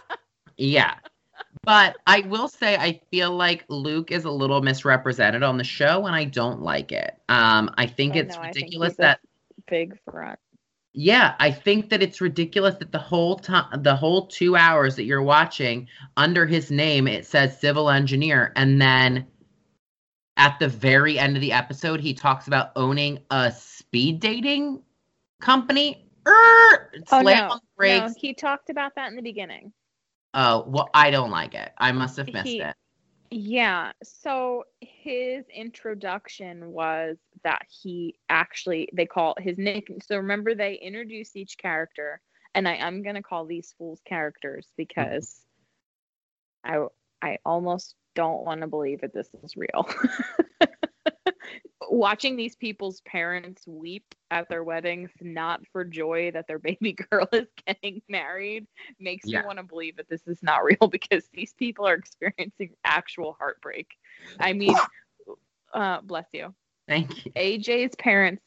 yeah. 0.57 0.95
But 1.65 1.97
I 2.07 2.21
will 2.21 2.49
say, 2.49 2.77
I 2.77 3.01
feel 3.11 3.33
like 3.37 3.65
Luke 3.69 4.11
is 4.13 4.25
a 4.25 4.31
little 4.31 4.63
misrepresented 4.63 5.43
on 5.43 5.59
the 5.59 5.65
show, 5.65 6.07
and 6.07 6.15
I 6.15 6.25
don't 6.25 6.63
like 6.63 6.93
it. 6.93 7.17
Um, 7.29 7.71
I 7.77 7.87
think 7.87 8.15
Oh, 8.15 8.19
it's 8.21 8.37
no, 8.37 8.43
think 8.53 8.57
ridiculous 8.57 8.95
a 8.95 8.97
that 8.99 9.21
Big 9.69 9.99
front. 10.11 10.39
Yeah, 10.93 11.35
I 11.39 11.53
think 11.53 11.89
that 11.91 12.03
it's 12.03 12.21
ridiculous 12.21 12.75
that 12.77 12.91
the 12.91 12.99
whole 12.99 13.37
time, 13.37 13.83
the 13.83 13.95
whole 13.95 14.27
two 14.27 14.57
hours 14.57 14.97
that 14.97 15.05
you're 15.05 15.23
watching, 15.23 15.87
under 16.17 16.47
his 16.47 16.71
name, 16.71 17.07
it 17.07 17.25
says 17.27 17.61
civil 17.61 17.91
engineer, 17.91 18.53
and 18.57 18.81
then 18.83 19.27
at 20.37 20.59
the 20.59 20.69
very 20.69 21.19
end 21.19 21.37
of 21.37 21.43
the 21.43 21.53
episode, 21.53 22.01
he 22.01 22.13
talks 22.13 22.49
about 22.49 22.73
owning 22.75 23.21
a 23.31 23.53
speed 23.53 24.21
dating 24.21 24.83
company. 25.41 26.07
Er, 26.27 26.91
Oh 27.13 27.21
no, 27.21 27.61
no, 27.79 28.09
he 28.17 28.35
talked 28.35 28.69
about 28.69 28.95
that 28.97 29.11
in 29.11 29.17
the 29.17 29.23
beginning. 29.23 29.73
Oh, 30.35 30.65
well, 30.67 30.91
I 30.93 31.11
don't 31.11 31.31
like 31.31 31.55
it. 31.55 31.73
I 31.79 31.93
must 31.93 32.17
have 32.17 32.33
missed 32.33 32.47
He- 32.47 32.61
it. 32.61 32.75
Yeah. 33.33 33.93
So 34.03 34.65
his 34.81 35.45
introduction 35.55 36.73
was 36.73 37.17
that 37.45 37.63
he 37.69 38.17
actually 38.29 38.89
they 38.93 39.07
call 39.07 39.35
his 39.39 39.59
nick. 39.59 39.89
So 40.03 40.17
remember 40.17 40.55
they 40.55 40.75
introduce 40.75 41.37
each 41.37 41.59
character, 41.59 42.21
and 42.55 42.69
I 42.69 42.75
am 42.77 43.03
gonna 43.03 43.23
call 43.23 43.47
these 43.47 43.75
fools 43.79 44.01
characters 44.07 44.73
because 44.77 45.47
I 46.65 46.87
I 47.23 47.39
almost 47.45 47.97
don't 48.15 48.45
want 48.45 48.63
to 48.63 48.69
believe 48.69 49.01
that 49.03 49.15
this 49.15 49.31
is 49.35 49.57
real. 49.57 49.89
Watching 51.91 52.37
these 52.37 52.57
people's 52.57 53.01
parents 53.03 53.67
weep 53.67 54.15
at 54.31 54.49
their 54.49 54.65
weddings, 54.65 55.11
not 55.21 55.61
for 55.73 55.85
joy 55.85 56.31
that 56.33 56.47
their 56.47 56.59
baby 56.59 56.93
girl 57.11 57.29
is 57.33 57.49
getting 57.67 58.01
married, 58.09 58.67
makes 58.99 59.27
Yeah. 59.27 59.33
me 59.33 59.43
want 59.43 59.59
to 59.59 59.65
believe 59.65 59.97
that 59.97 60.09
this 60.09 60.27
is 60.27 60.43
not 60.43 60.65
real 60.65 60.89
because 60.91 61.29
these 61.35 61.53
people 61.55 61.87
are 61.87 61.95
experiencing 61.95 62.71
actual 62.85 63.35
heartbreak. 63.39 63.89
I 64.39 64.53
mean, 64.53 64.81
uh, 65.75 66.01
bless 66.03 66.27
you. 66.33 66.55
Thank 66.91 67.25
you. 67.25 67.33
AJ's 67.33 67.95
parents 67.95 68.43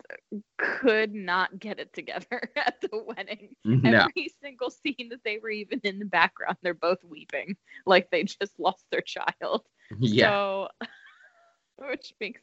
could 0.58 1.14
not 1.14 1.58
get 1.58 1.80
it 1.80 1.94
together 1.94 2.50
at 2.58 2.82
the 2.82 3.02
wedding. 3.02 3.56
No. 3.64 3.90
Every 3.90 4.34
single 4.42 4.70
scene 4.70 5.10
that 5.12 5.24
they 5.24 5.38
were 5.42 5.50
even 5.50 5.80
in 5.86 5.98
the 5.98 6.06
background, 6.06 6.58
they're 6.62 6.74
both 6.74 7.02
weeping 7.06 7.56
like 7.86 8.12
they 8.12 8.26
just 8.26 8.60
lost 8.60 8.84
their 8.92 9.02
child. 9.02 9.66
Yeah. 9.98 10.28
So, 10.28 10.68
which 11.88 12.14
makes 12.20 12.42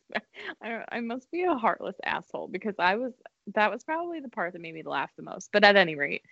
I, 0.62 0.84
I 0.90 1.00
must 1.00 1.30
be 1.30 1.42
a 1.42 1.54
heartless 1.54 1.96
asshole 2.02 2.48
because 2.48 2.76
I 2.78 2.96
was 2.96 3.12
that 3.54 3.70
was 3.70 3.84
probably 3.84 4.20
the 4.20 4.30
part 4.30 4.54
that 4.54 4.62
made 4.62 4.74
me 4.74 4.82
laugh 4.82 5.10
the 5.18 5.22
most. 5.22 5.50
But 5.52 5.64
at 5.64 5.76
any 5.76 5.96
rate, 5.96 6.22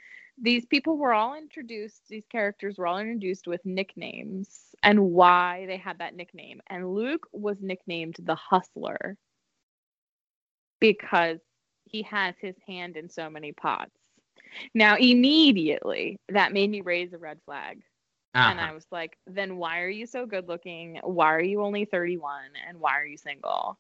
these 0.41 0.65
people 0.65 0.97
were 0.97 1.13
all 1.13 1.35
introduced. 1.35 2.09
These 2.09 2.25
characters 2.33 2.79
were 2.79 2.87
all 2.87 3.01
introduced 3.01 3.47
with 3.47 3.61
nicknames 3.67 4.49
and 4.83 5.11
why 5.11 5.67
they 5.67 5.77
had 5.77 5.99
that 5.99 6.17
nickname. 6.17 6.63
And 6.69 6.95
Luke 6.95 7.27
was 7.33 7.59
nicknamed 7.61 8.17
the 8.19 8.35
Hustler 8.35 9.19
because 10.81 11.39
he 11.85 12.03
has 12.03 12.35
his 12.41 12.57
hand 12.67 12.97
in 12.97 13.09
so 13.09 13.31
many 13.31 13.53
pots. 13.53 13.91
Now, 14.75 14.97
immediately, 14.97 16.19
that 16.29 16.53
made 16.53 16.71
me 16.71 16.81
raise 16.81 17.13
a 17.13 17.19
red 17.19 17.41
flag. 17.45 17.81
And 18.45 18.59
Uh-huh. 18.59 18.61
I 18.61 18.73
was 18.73 18.87
like, 18.91 19.19
then 19.27 19.57
why 19.57 19.81
are 19.81 19.89
you 19.89 20.07
so 20.07 20.27
good 20.27 20.49
looking? 20.49 20.99
Why 21.03 21.35
are 21.35 21.43
you 21.43 21.63
only 21.63 21.85
31? 21.85 22.51
And 22.69 22.81
why 22.81 22.99
are 23.01 23.07
you 23.07 23.17
single? 23.17 23.79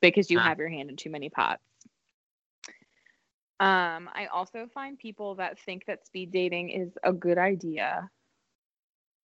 Because 0.00 0.30
you 0.30 0.38
Ah. 0.38 0.44
have 0.44 0.58
your 0.58 0.68
hand 0.68 0.90
in 0.90 0.96
too 0.96 1.10
many 1.10 1.30
pots. 1.30 1.62
Um, 3.60 4.08
I 4.12 4.26
also 4.32 4.66
find 4.72 4.98
people 4.98 5.36
that 5.36 5.58
think 5.58 5.84
that 5.86 6.06
speed 6.06 6.30
dating 6.32 6.70
is 6.70 6.96
a 7.02 7.12
good 7.12 7.38
idea. 7.38 8.10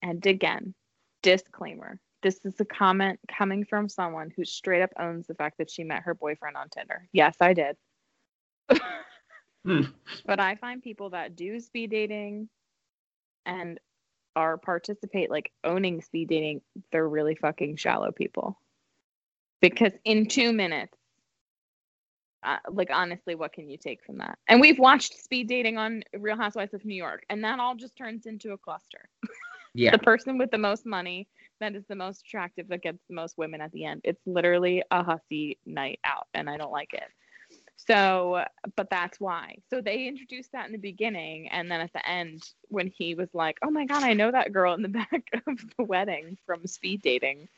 And 0.02 0.24
again, 0.26 0.74
disclaimer 1.22 2.00
this 2.26 2.40
is 2.44 2.58
a 2.58 2.64
comment 2.64 3.20
coming 3.28 3.64
from 3.64 3.88
someone 3.88 4.32
who 4.34 4.44
straight 4.44 4.82
up 4.82 4.90
owns 4.98 5.28
the 5.28 5.34
fact 5.34 5.58
that 5.58 5.70
she 5.70 5.84
met 5.84 6.02
her 6.02 6.12
boyfriend 6.12 6.56
on 6.56 6.68
Tinder. 6.68 7.06
Yes, 7.12 7.36
I 7.40 7.52
did. 7.52 7.76
Hmm. 9.64 9.82
But 10.24 10.38
I 10.38 10.54
find 10.56 10.82
people 10.82 11.10
that 11.10 11.34
do 11.34 11.58
speed 11.60 11.90
dating 11.90 12.48
and 13.44 13.80
are 14.36 14.58
participate 14.58 15.30
like 15.30 15.50
owning 15.64 16.02
speed 16.02 16.28
dating, 16.28 16.62
they're 16.92 17.08
really 17.08 17.34
fucking 17.34 17.76
shallow 17.76 18.12
people. 18.12 18.60
Because 19.60 19.92
in 20.04 20.26
two 20.26 20.52
minutes, 20.52 20.96
uh, 22.44 22.58
like 22.70 22.90
honestly, 22.92 23.34
what 23.34 23.52
can 23.52 23.68
you 23.68 23.76
take 23.76 24.04
from 24.04 24.18
that? 24.18 24.38
And 24.48 24.60
we've 24.60 24.78
watched 24.78 25.20
speed 25.22 25.48
dating 25.48 25.78
on 25.78 26.02
Real 26.16 26.36
Housewives 26.36 26.74
of 26.74 26.84
New 26.84 26.94
York, 26.94 27.24
and 27.28 27.42
that 27.44 27.58
all 27.58 27.74
just 27.74 27.96
turns 27.96 28.26
into 28.26 28.52
a 28.52 28.58
cluster. 28.58 29.08
Yeah. 29.74 29.90
The 29.92 29.98
person 29.98 30.38
with 30.38 30.50
the 30.50 30.58
most 30.58 30.86
money 30.86 31.28
that 31.60 31.74
is 31.74 31.84
the 31.88 31.96
most 31.96 32.22
attractive 32.22 32.68
that 32.68 32.82
gets 32.82 32.98
the 33.08 33.14
most 33.14 33.38
women 33.38 33.60
at 33.60 33.72
the 33.72 33.84
end. 33.84 34.02
It's 34.04 34.20
literally 34.26 34.82
a 34.90 35.02
hussy 35.02 35.58
night 35.66 36.00
out, 36.04 36.26
and 36.34 36.48
I 36.48 36.56
don't 36.56 36.72
like 36.72 36.92
it. 36.94 37.04
So, 37.76 38.44
but 38.76 38.90
that's 38.90 39.20
why. 39.20 39.56
So 39.70 39.80
they 39.80 40.06
introduced 40.06 40.52
that 40.52 40.66
in 40.66 40.72
the 40.72 40.78
beginning, 40.78 41.48
and 41.48 41.70
then 41.70 41.80
at 41.80 41.92
the 41.92 42.06
end, 42.08 42.42
when 42.68 42.88
he 42.88 43.14
was 43.14 43.28
like, 43.34 43.58
"Oh 43.62 43.70
my 43.70 43.86
god, 43.86 44.02
I 44.02 44.14
know 44.14 44.30
that 44.30 44.52
girl 44.52 44.74
in 44.74 44.82
the 44.82 44.88
back 45.10 45.24
of 45.46 45.58
the 45.76 45.84
wedding 45.84 46.38
from 46.46 46.66
speed 46.66 47.02
dating," 47.02 47.48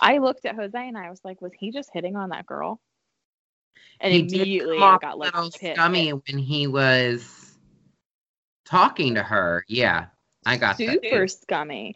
I 0.00 0.18
looked 0.18 0.44
at 0.46 0.56
Jose 0.56 0.76
and 0.88 0.96
I 0.96 1.10
was 1.10 1.20
like, 1.24 1.40
"Was 1.40 1.52
he 1.58 1.70
just 1.72 1.90
hitting 1.92 2.16
on 2.16 2.30
that 2.30 2.46
girl?" 2.46 2.80
And 4.00 4.12
He 4.12 4.20
immediately 4.20 4.78
I 4.82 4.98
got 4.98 5.18
like 5.18 5.32
pissed. 5.54 5.76
scummy 5.76 6.12
when 6.12 6.38
he 6.38 6.66
was 6.66 7.58
talking 8.64 9.14
to 9.14 9.22
her. 9.22 9.64
Yeah, 9.68 10.06
I 10.46 10.56
got 10.56 10.76
super 10.76 11.26
scummy 11.26 11.94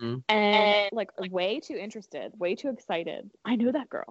Mhm. 0.00 0.22
and 0.28 0.88
like 0.92 1.10
way 1.30 1.60
too 1.60 1.76
interested, 1.76 2.32
way 2.38 2.54
too 2.54 2.68
excited. 2.70 3.30
I 3.44 3.56
know 3.56 3.72
that 3.72 3.88
girl. 3.88 4.06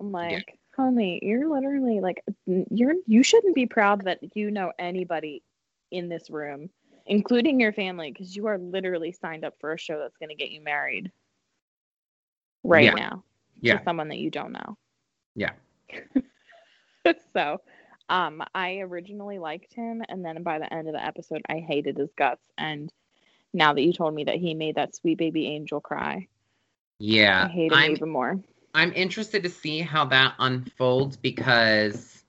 I'm 0.00 0.12
like, 0.12 0.58
homie, 0.76 1.18
you're 1.22 1.48
literally 1.48 2.00
like, 2.00 2.22
you're 2.46 2.94
you 3.06 3.22
shouldn't 3.22 3.54
be 3.54 3.66
proud 3.66 4.04
that 4.04 4.18
you 4.34 4.50
know 4.50 4.72
anybody 4.78 5.42
in 5.90 6.08
this 6.08 6.30
room, 6.30 6.70
including 7.06 7.60
your 7.60 7.72
family, 7.72 8.10
because 8.12 8.34
you 8.36 8.46
are 8.46 8.58
literally 8.58 9.12
signed 9.12 9.44
up 9.44 9.54
for 9.60 9.72
a 9.72 9.78
show 9.78 9.98
that's 9.98 10.16
going 10.16 10.30
to 10.30 10.34
get 10.34 10.50
you 10.50 10.62
married 10.62 11.10
right 12.64 12.84
Yeah. 12.84 12.94
now 12.94 13.24
Yeah. 13.60 13.78
to 13.78 13.84
someone 13.84 14.08
that 14.08 14.18
you 14.18 14.30
don't 14.30 14.52
know. 14.52 14.76
Yeah. 15.34 15.52
so, 17.34 17.60
um, 18.08 18.42
I 18.54 18.78
originally 18.78 19.38
liked 19.38 19.72
him, 19.74 20.02
and 20.08 20.24
then 20.24 20.42
by 20.42 20.58
the 20.58 20.72
end 20.72 20.88
of 20.88 20.94
the 20.94 21.04
episode, 21.04 21.42
I 21.48 21.58
hated 21.58 21.96
his 21.96 22.10
guts. 22.16 22.42
And 22.58 22.92
now 23.52 23.72
that 23.74 23.82
you 23.82 23.92
told 23.92 24.14
me 24.14 24.24
that 24.24 24.36
he 24.36 24.54
made 24.54 24.76
that 24.76 24.94
sweet 24.94 25.18
baby 25.18 25.46
angel 25.46 25.80
cry, 25.80 26.28
Yeah. 26.98 27.46
I 27.46 27.48
hate 27.48 27.72
him 27.72 27.78
I'm 27.78 27.92
even 27.92 28.10
more. 28.10 28.40
I'm 28.74 28.92
interested 28.92 29.42
to 29.42 29.48
see 29.48 29.80
how 29.80 30.04
that 30.06 30.34
unfolds 30.38 31.16
because 31.16 32.24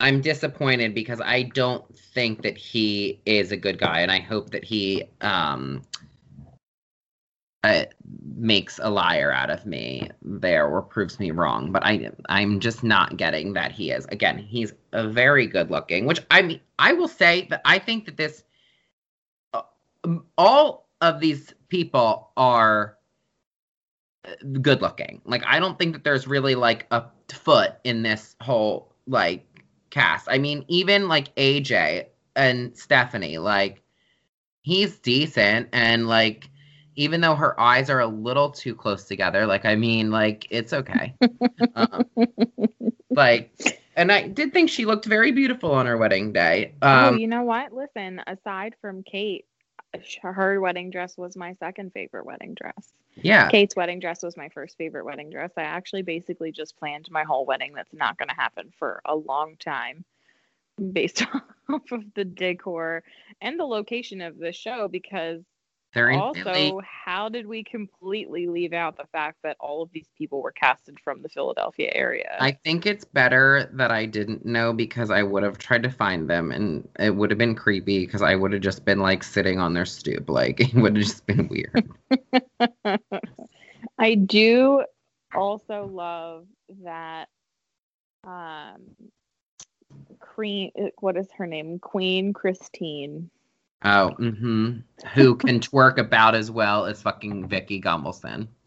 I'm 0.00 0.20
disappointed 0.20 0.94
because 0.94 1.20
I 1.20 1.42
don't 1.42 1.84
think 1.98 2.42
that 2.42 2.56
he 2.56 3.20
is 3.24 3.52
a 3.52 3.56
good 3.56 3.78
guy, 3.78 4.00
and 4.00 4.10
I 4.10 4.20
hope 4.20 4.50
that 4.50 4.64
he 4.64 5.04
um 5.20 5.82
uh, 7.64 7.84
makes 8.36 8.78
a 8.80 8.88
liar 8.88 9.32
out 9.32 9.50
of 9.50 9.66
me 9.66 10.08
there 10.22 10.68
or 10.68 10.82
proves 10.82 11.18
me 11.18 11.30
wrong. 11.32 11.72
But 11.72 11.84
I 11.84 12.10
I'm 12.28 12.60
just 12.60 12.84
not 12.84 13.16
getting 13.16 13.54
that 13.54 13.72
he 13.72 13.90
is. 13.90 14.06
Again, 14.06 14.38
he's 14.38 14.72
a 14.92 15.08
very 15.08 15.46
good 15.46 15.70
looking, 15.70 16.06
which 16.06 16.20
I 16.30 16.42
mean 16.42 16.60
I 16.78 16.92
will 16.92 17.08
say 17.08 17.46
that 17.50 17.62
I 17.64 17.78
think 17.78 18.04
that 18.06 18.16
this 18.16 18.44
all 20.36 20.88
of 21.00 21.20
these 21.20 21.54
people 21.68 22.30
are 22.36 22.96
good 24.60 24.82
looking. 24.82 25.20
Like 25.24 25.44
I 25.46 25.58
don't 25.58 25.78
think 25.78 25.94
that 25.94 26.04
there's 26.04 26.26
really 26.26 26.54
like 26.54 26.86
a 26.90 27.04
foot 27.32 27.74
in 27.84 28.02
this 28.02 28.36
whole 28.40 28.92
like 29.06 29.46
cast. 29.90 30.28
I 30.30 30.38
mean, 30.38 30.64
even 30.68 31.08
like 31.08 31.34
AJ 31.36 32.06
and 32.34 32.76
Stephanie, 32.76 33.38
like 33.38 33.82
he's 34.62 34.98
decent 34.98 35.68
and 35.72 36.08
like 36.08 36.50
even 36.96 37.20
though 37.20 37.34
her 37.34 37.58
eyes 37.60 37.90
are 37.90 38.00
a 38.00 38.06
little 38.06 38.50
too 38.50 38.74
close 38.74 39.04
together, 39.04 39.46
like 39.46 39.64
I 39.64 39.76
mean, 39.76 40.10
like 40.10 40.46
it's 40.50 40.72
okay. 40.72 41.14
um, 41.74 42.04
like 43.10 43.80
and 43.96 44.10
I 44.12 44.28
did 44.28 44.52
think 44.52 44.70
she 44.70 44.84
looked 44.86 45.04
very 45.04 45.32
beautiful 45.32 45.72
on 45.72 45.86
her 45.86 45.96
wedding 45.96 46.32
day. 46.32 46.74
oh, 46.82 47.08
Um 47.08 47.18
you 47.18 47.28
know 47.28 47.44
what? 47.44 47.72
Listen, 47.72 48.20
aside 48.26 48.74
from 48.80 49.02
Kate, 49.02 49.44
her 50.22 50.60
wedding 50.60 50.90
dress 50.90 51.16
was 51.16 51.36
my 51.36 51.54
second 51.54 51.92
favorite 51.92 52.26
wedding 52.26 52.54
dress. 52.54 52.92
yeah. 53.14 53.48
Kate's 53.48 53.76
wedding 53.76 54.00
dress 54.00 54.22
was 54.22 54.36
my 54.36 54.48
first 54.50 54.76
favorite 54.76 55.04
wedding 55.04 55.30
dress. 55.30 55.52
I 55.56 55.62
actually 55.62 56.02
basically 56.02 56.52
just 56.52 56.76
planned 56.78 57.10
my 57.10 57.24
whole 57.24 57.46
wedding 57.46 57.72
that's 57.74 57.92
not 57.92 58.18
going 58.18 58.28
to 58.28 58.34
happen 58.34 58.72
for 58.78 59.00
a 59.04 59.14
long 59.14 59.56
time 59.58 60.04
based 60.92 61.22
off 61.68 61.92
of 61.92 62.02
the 62.14 62.24
decor 62.24 63.02
and 63.40 63.58
the 63.58 63.64
location 63.64 64.20
of 64.20 64.38
the 64.38 64.52
show 64.52 64.88
because 64.88 65.42
They're 65.94 66.10
in 66.10 66.20
also, 66.20 66.44
Philly. 66.44 66.74
how 67.04 67.28
did 67.28 67.46
we 67.46 67.64
completely 67.64 68.46
leave 68.48 68.72
out 68.72 68.96
the 68.96 69.06
fact 69.12 69.38
that 69.42 69.56
all 69.60 69.82
of 69.82 69.90
these 69.92 70.08
people 70.16 70.42
were 70.42 70.52
casted 70.52 70.98
from 71.00 71.22
the 71.22 71.28
Philadelphia 71.28 71.90
area? 71.94 72.36
I 72.38 72.52
think 72.52 72.84
it's 72.84 73.04
better 73.04 73.70
that 73.72 73.90
I 73.90 74.04
didn't 74.04 74.44
know 74.44 74.72
because 74.72 75.10
I 75.10 75.22
would 75.22 75.42
have 75.42 75.58
tried 75.58 75.82
to 75.84 75.90
find 75.90 76.28
them 76.28 76.50
and 76.52 76.86
it 76.98 77.14
would 77.14 77.30
have 77.30 77.38
been 77.38 77.54
creepy 77.54 78.04
because 78.04 78.22
I 78.22 78.34
would 78.34 78.52
have 78.52 78.62
just 78.62 78.84
been 78.84 79.00
like 79.00 79.24
sitting 79.24 79.58
on 79.58 79.72
their 79.72 79.86
stoop. 79.86 80.28
Like 80.28 80.60
it 80.74 80.74
would 80.74 80.96
have 80.96 81.06
just 81.06 81.26
been 81.26 81.48
weird. 81.48 81.90
I 83.98 84.14
do 84.14 84.84
also 85.34 85.86
love 85.86 86.46
that 86.84 87.28
um 88.24 88.82
Queen 90.18 90.72
what 90.98 91.16
is 91.16 91.28
her 91.38 91.46
name? 91.46 91.78
Queen 91.78 92.32
Kristine. 92.32 93.30
Oh, 93.84 94.14
mm-hmm. 94.18 94.78
Who 95.14 95.36
can 95.36 95.60
twerk 95.60 95.98
about 95.98 96.34
as 96.34 96.50
well 96.50 96.86
as 96.86 97.02
fucking 97.02 97.46
Vicki 97.48 97.80
Gunvalson. 97.80 98.48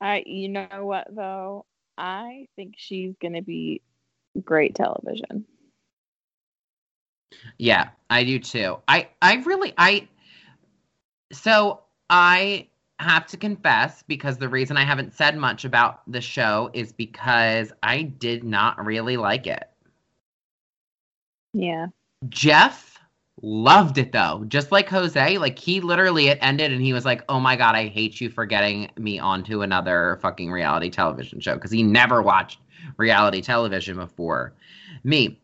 I 0.00 0.22
you 0.26 0.48
know 0.48 0.66
what 0.80 1.06
though? 1.10 1.66
I 1.96 2.46
think 2.56 2.74
she's 2.76 3.14
gonna 3.20 3.42
be 3.42 3.82
great 4.42 4.74
television. 4.74 5.44
Yeah, 7.58 7.90
I 8.10 8.24
do 8.24 8.38
too. 8.38 8.78
I 8.88 9.08
I 9.20 9.36
really 9.36 9.72
I 9.76 10.08
so 11.32 11.80
I 12.10 12.68
have 12.98 13.26
to 13.26 13.36
confess 13.36 14.02
because 14.04 14.38
the 14.38 14.48
reason 14.48 14.76
I 14.76 14.84
haven't 14.84 15.14
said 15.14 15.36
much 15.36 15.64
about 15.64 16.00
the 16.10 16.20
show 16.20 16.70
is 16.72 16.92
because 16.92 17.72
I 17.82 18.02
did 18.02 18.44
not 18.44 18.84
really 18.84 19.16
like 19.16 19.46
it. 19.46 19.68
Yeah. 21.52 21.86
Jeff 22.28 22.98
loved 23.42 23.98
it 23.98 24.12
though. 24.12 24.44
Just 24.48 24.72
like 24.72 24.88
Jose, 24.88 25.38
like 25.38 25.58
he 25.58 25.80
literally 25.80 26.28
it 26.28 26.38
ended 26.40 26.72
and 26.72 26.80
he 26.80 26.92
was 26.92 27.04
like, 27.04 27.22
"Oh 27.28 27.40
my 27.40 27.56
god, 27.56 27.74
I 27.74 27.88
hate 27.88 28.20
you 28.20 28.30
for 28.30 28.46
getting 28.46 28.90
me 28.96 29.18
onto 29.18 29.62
another 29.62 30.18
fucking 30.22 30.50
reality 30.50 30.90
television 30.90 31.40
show" 31.40 31.54
because 31.54 31.70
he 31.70 31.82
never 31.82 32.22
watched 32.22 32.60
reality 32.96 33.40
television 33.40 33.96
before 33.96 34.54
me. 35.02 35.40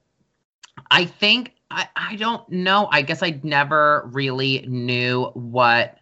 I 0.91 1.05
think 1.05 1.53
I 1.71 1.89
I 1.97 2.17
don't 2.17 2.49
know. 2.49 2.89
I 2.91 3.03
guess 3.03 3.23
I 3.23 3.41
never 3.43 4.09
really 4.13 4.65
knew 4.69 5.27
what 5.35 5.99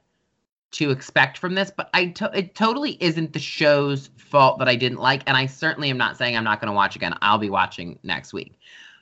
to 0.71 0.91
expect 0.91 1.39
from 1.39 1.55
this, 1.55 1.71
but 1.75 1.89
I 1.95 2.07
to- 2.09 2.31
it 2.35 2.55
totally 2.55 2.99
isn't 3.01 3.33
the 3.33 3.39
show's 3.39 4.11
fault 4.19 4.59
that 4.59 4.69
I 4.69 4.77
didn't 4.77 4.99
like, 4.99 5.23
and 5.27 5.37
I 5.37 5.47
certainly 5.47 5.89
am 5.91 5.97
not 5.97 6.19
saying 6.19 6.37
I'm 6.37 6.45
not 6.45 6.61
going 6.61 6.71
to 6.71 6.77
watch 6.77 6.95
again. 6.95 7.15
I'll 7.23 7.39
be 7.39 7.49
watching 7.51 7.99
next 8.03 8.33
week, 8.35 8.59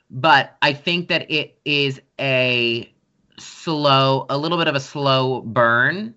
but 0.09 0.55
I 0.61 0.73
think 0.73 1.09
that 1.09 1.29
it 1.29 1.57
is 1.65 2.01
a 2.19 2.91
slow, 3.37 4.25
a 4.29 4.37
little 4.37 4.57
bit 4.57 4.67
of 4.67 4.75
a 4.75 4.79
slow 4.79 5.41
burn 5.41 6.15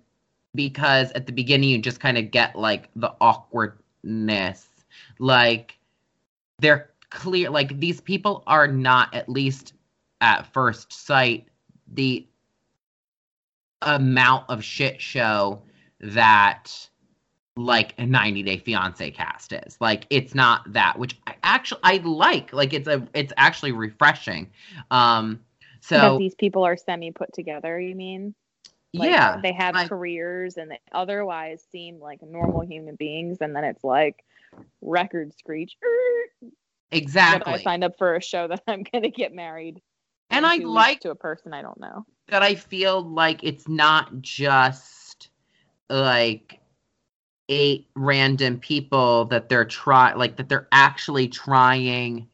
because 0.55 1.11
at 1.11 1.25
the 1.25 1.31
beginning 1.31 1.69
you 1.69 1.77
just 1.79 1.99
kind 1.99 2.17
of 2.17 2.31
get 2.31 2.55
like 2.55 2.89
the 2.95 3.13
awkwardness, 3.21 4.67
like 5.19 5.77
they're 6.59 6.89
clear, 7.09 7.49
like 7.49 7.79
these 7.79 8.01
people 8.01 8.43
are 8.47 8.67
not 8.67 9.13
at 9.13 9.29
least 9.29 9.73
at 10.21 10.51
first 10.53 10.93
sight 10.93 11.47
the 11.93 12.25
amount 13.81 14.45
of 14.49 14.63
shit 14.63 15.01
show 15.01 15.61
that 15.99 16.89
like 17.65 17.93
a 17.97 18.05
90 18.05 18.43
day 18.43 18.57
fiance 18.57 19.11
cast 19.11 19.53
is 19.53 19.77
like 19.79 20.05
it's 20.09 20.33
not 20.35 20.71
that 20.73 20.97
which 20.99 21.17
i 21.27 21.35
actually 21.43 21.79
i 21.83 21.97
like 21.97 22.51
like 22.53 22.73
it's 22.73 22.87
a 22.87 23.07
it's 23.13 23.31
actually 23.37 23.71
refreshing 23.71 24.49
um 24.91 25.39
so 25.83 25.95
Because 25.97 26.17
these 26.19 26.35
people 26.35 26.63
are 26.63 26.77
semi 26.77 27.11
put 27.11 27.33
together, 27.33 27.79
you 27.79 27.95
mean? 27.95 28.35
Like, 28.93 29.09
yeah 29.09 29.39
They 29.41 29.51
have 29.53 29.73
like- 29.73 29.89
careers 29.89 30.57
and 30.57 30.69
they 30.69 30.79
otherwise 30.91 31.63
seem 31.71 31.99
like 31.99 32.21
normal 32.21 32.61
human 32.61 32.95
beings, 32.95 33.39
and 33.41 33.55
then 33.55 33.63
it's 33.63 33.83
like 33.83 34.23
record 34.81 35.33
screech. 35.39 35.75
Exactly 36.91 37.53
I 37.53 37.57
signed 37.57 37.83
up 37.83 37.97
for 37.97 38.15
a 38.15 38.21
show 38.21 38.47
that 38.49 38.61
I'm 38.67 38.83
gonna 38.83 39.09
get 39.09 39.33
married. 39.33 39.81
and 40.29 40.45
i 40.45 40.57
like 40.57 40.99
to 41.01 41.09
a 41.11 41.15
person 41.15 41.53
I 41.53 41.61
don't 41.61 41.79
know. 41.79 42.05
that 42.27 42.43
i 42.43 42.55
feel 42.55 43.01
like 43.01 43.43
it's 43.43 43.67
not 43.67 44.21
just 44.21 45.29
like 45.89 46.59
eight 47.51 47.87
random 47.95 48.57
people 48.59 49.25
that 49.25 49.49
they're 49.49 49.65
try 49.65 50.13
like 50.13 50.37
that 50.37 50.47
they're 50.49 50.69
actually 50.71 51.27
trying 51.27 52.27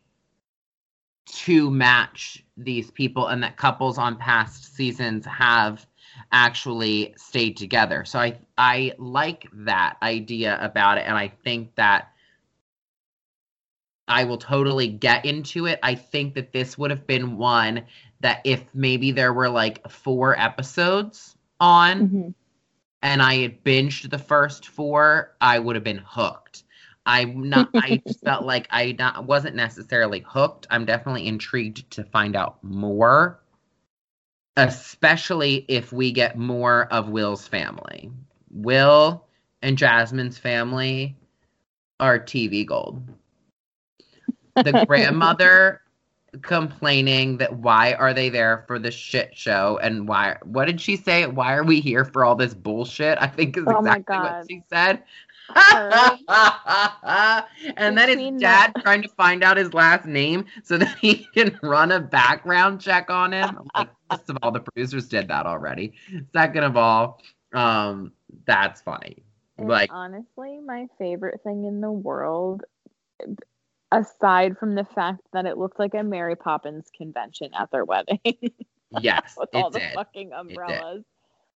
to 1.26 1.70
match 1.72 2.46
these 2.56 2.92
people 2.92 3.28
and 3.28 3.44
that 3.44 3.58
couples 3.58 3.98
on 3.98 4.16
past 4.16 4.76
seasons 4.76 5.26
have 5.26 5.86
actually 6.32 7.14
stayed 7.18 7.58
together. 7.58 8.06
So 8.06 8.20
I 8.20 8.40
I 8.58 8.94
like 9.00 9.48
that 9.54 9.98
idea 10.04 10.58
about 10.62 11.00
it 11.00 11.06
and 11.08 11.18
I 11.18 11.28
think 11.30 11.76
that 11.76 12.14
I 14.08 14.24
will 14.24 14.38
totally 14.38 14.88
get 14.88 15.26
into 15.26 15.66
it. 15.66 15.80
I 15.84 15.96
think 15.96 16.36
that 16.36 16.54
this 16.54 16.78
would 16.78 16.92
have 16.92 17.08
been 17.08 17.38
one 17.38 17.86
that 18.22 18.42
if 18.46 18.74
maybe 18.74 19.12
there 19.12 19.34
were 19.34 19.50
like 19.50 19.90
four 19.90 20.40
episodes 20.40 21.36
on 21.60 22.08
Mhm. 22.08 22.34
And 23.02 23.22
I 23.22 23.36
had 23.36 23.64
binged 23.64 24.10
the 24.10 24.18
first 24.18 24.68
four, 24.68 25.36
I 25.40 25.60
would 25.60 25.76
have 25.76 25.84
been 25.84 26.04
hooked. 26.06 26.64
I'm 27.06 27.50
not. 27.50 27.70
I 27.74 28.02
just 28.08 28.24
felt 28.24 28.46
like 28.46 28.68
I 28.70 28.96
not 29.00 29.26
wasn't 29.26 29.56
necessarily 29.56 30.24
hooked. 30.28 30.68
I'm 30.70 30.86
definitely 30.86 31.28
intrigued 31.28 31.90
to 31.92 32.04
find 32.04 32.36
out 32.36 32.62
more, 32.64 33.40
especially 34.58 35.66
if 35.68 35.94
we 35.94 36.12
get 36.12 36.38
more 36.38 36.86
of 36.92 37.10
Will's 37.10 37.48
family. 37.48 38.12
Will 38.52 39.26
and 39.62 39.78
Jasmine's 39.78 40.38
family 40.38 41.16
are 42.00 42.20
TV 42.20 42.66
gold. 42.66 43.08
The 44.56 44.86
grandmother 44.88 45.82
complaining 46.42 47.38
that 47.38 47.58
why 47.58 47.94
are 47.94 48.14
they 48.14 48.30
there 48.30 48.64
for 48.68 48.80
the 48.80 48.92
shit 48.92 49.36
show 49.36 49.80
and 49.82 50.08
why 50.08 50.38
what 50.44 50.66
did 50.66 50.80
she 50.82 50.96
say? 50.96 51.26
Why 51.26 51.56
are 51.56 51.64
we 51.64 51.80
here 51.80 52.06
for 52.06 52.24
all 52.26 52.36
this 52.36 52.54
bullshit? 52.54 53.18
I 53.20 53.28
think 53.28 53.58
is 53.58 53.64
Oh 53.66 53.80
exactly 53.80 54.20
what 54.20 54.36
she 54.50 54.64
said. 54.70 55.04
And 57.78 57.98
then 57.98 58.10
his 58.10 58.32
dad 58.40 58.74
the- 58.76 58.82
trying 58.82 59.02
to 59.04 59.10
find 59.10 59.44
out 59.44 59.58
his 59.58 59.74
last 59.74 60.06
name 60.06 60.46
so 60.64 60.78
that 60.78 60.98
he 61.00 61.16
can 61.34 61.58
run 61.64 61.92
a 61.92 62.00
background 62.00 62.82
check 62.82 63.10
on 63.10 63.34
him. 63.34 63.58
I'm 63.58 63.70
like 63.76 63.90
first 64.10 64.30
of 64.30 64.38
all 64.42 64.52
the 64.52 64.60
producers 64.60 65.08
did 65.08 65.28
that 65.30 65.46
already. 65.46 65.94
Second 66.34 66.64
of 66.64 66.78
all 66.78 67.22
um 67.54 68.12
that's 68.46 68.82
funny. 68.82 69.24
And 69.58 69.68
like 69.70 69.90
honestly, 69.90 70.60
my 70.60 70.88
favorite 70.98 71.42
thing 71.44 71.66
in 71.66 71.82
the 71.82 71.92
world, 71.92 72.64
aside 73.92 74.58
from 74.58 74.76
the 74.76 74.84
fact 74.84 75.22
that 75.34 75.46
it 75.46 75.58
looked 75.58 75.80
like 75.80 75.94
a 75.94 76.04
Mary 76.04 76.36
Poppins 76.36 76.90
convention 76.96 77.52
at 77.58 77.72
their 77.72 77.86
wedding 77.86 78.20
yes 79.02 79.36
with 79.38 79.50
all 79.54 79.68
it 79.68 79.74
the 79.74 79.82
fucking 79.94 80.34
umbrellas. 80.34 81.04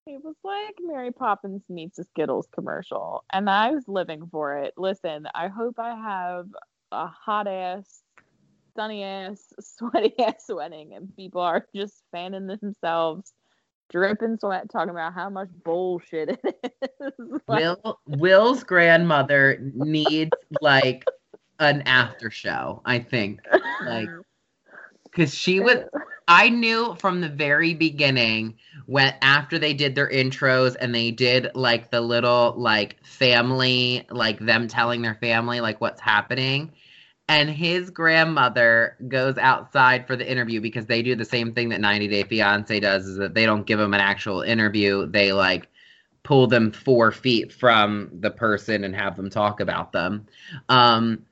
It, 0.07 0.21
was 0.23 0.35
like 0.43 0.75
Mary 0.81 1.11
Poppins 1.11 1.61
meets 1.69 1.99
a 1.99 2.03
Skittles 2.03 2.47
commercial, 2.51 3.23
and 3.31 3.49
I 3.49 3.71
was 3.71 3.87
living 3.87 4.27
for 4.31 4.57
it. 4.57 4.73
Listen, 4.75 5.27
I 5.35 5.47
hope 5.47 5.77
I 5.77 5.95
have 5.95 6.47
a 6.91 7.07
hot 7.07 7.47
ass, 7.47 8.01
sunny 8.75 9.03
ass, 9.03 9.53
sweaty 9.59 10.13
ass 10.19 10.45
wedding, 10.49 10.93
and 10.95 11.15
people 11.15 11.41
are 11.41 11.67
just 11.75 12.03
fanning 12.11 12.47
themselves, 12.47 13.31
dripping 13.91 14.37
sweat, 14.39 14.71
talking 14.71 14.89
about 14.89 15.13
how 15.13 15.29
much 15.29 15.49
bullshit 15.63 16.29
it 16.29 16.73
is. 16.99 17.41
Like, 17.47 17.61
Will 17.61 17.99
Will's 18.07 18.63
grandmother 18.63 19.59
needs 19.75 20.31
like 20.61 21.05
an 21.61 21.83
after 21.83 22.29
show, 22.29 22.81
I 22.85 22.99
think. 22.99 23.41
Like 23.85 24.09
cuz 25.13 25.33
she 25.33 25.59
was 25.59 25.77
I 26.27 26.49
knew 26.49 26.95
from 26.99 27.19
the 27.19 27.29
very 27.29 27.73
beginning 27.73 28.55
when 28.85 29.13
after 29.21 29.59
they 29.59 29.73
did 29.73 29.95
their 29.95 30.09
intros 30.09 30.75
and 30.79 30.95
they 30.95 31.11
did 31.11 31.49
like 31.55 31.91
the 31.91 32.01
little 32.01 32.53
like 32.57 33.05
family 33.05 34.05
like 34.09 34.39
them 34.39 34.67
telling 34.67 35.01
their 35.01 35.15
family 35.15 35.61
like 35.61 35.81
what's 35.81 36.01
happening. 36.01 36.71
And 37.27 37.49
his 37.49 37.89
grandmother 37.89 38.97
goes 39.07 39.37
outside 39.37 40.05
for 40.07 40.15
the 40.15 40.29
interview 40.29 40.59
because 40.59 40.85
they 40.85 41.01
do 41.01 41.15
the 41.15 41.25
same 41.25 41.53
thing 41.53 41.69
that 41.69 41.79
90 41.81 42.07
Day 42.07 42.23
Fiance 42.23 42.79
does 42.79 43.07
is 43.07 43.17
that 43.17 43.33
they 43.33 43.45
don't 43.45 43.65
give 43.65 43.79
them 43.79 43.93
an 43.93 44.01
actual 44.01 44.41
interview. 44.41 45.07
They 45.07 45.31
like 45.33 45.67
pull 46.23 46.47
them 46.47 46.71
4 46.71 47.11
feet 47.11 47.51
from 47.53 48.09
the 48.19 48.31
person 48.31 48.83
and 48.83 48.95
have 48.95 49.15
them 49.15 49.29
talk 49.29 49.59
about 49.59 49.91
them. 49.91 50.27
Um 50.69 51.25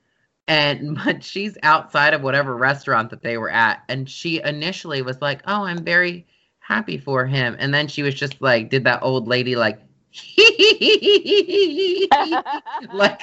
and 0.48 0.98
but 1.04 1.22
she's 1.22 1.56
outside 1.62 2.14
of 2.14 2.22
whatever 2.22 2.56
restaurant 2.56 3.10
that 3.10 3.22
they 3.22 3.38
were 3.38 3.50
at 3.50 3.82
and 3.88 4.08
she 4.08 4.40
initially 4.42 5.02
was 5.02 5.20
like 5.20 5.40
oh 5.46 5.64
i'm 5.64 5.84
very 5.84 6.26
happy 6.58 6.98
for 6.98 7.26
him 7.26 7.56
and 7.58 7.74
then 7.74 7.88
she 7.88 8.02
was 8.02 8.14
just 8.14 8.40
like 8.40 8.70
did 8.70 8.84
that 8.84 9.00
old 9.02 9.26
lady 9.26 9.56
like 9.56 9.80
Like- 12.92 13.22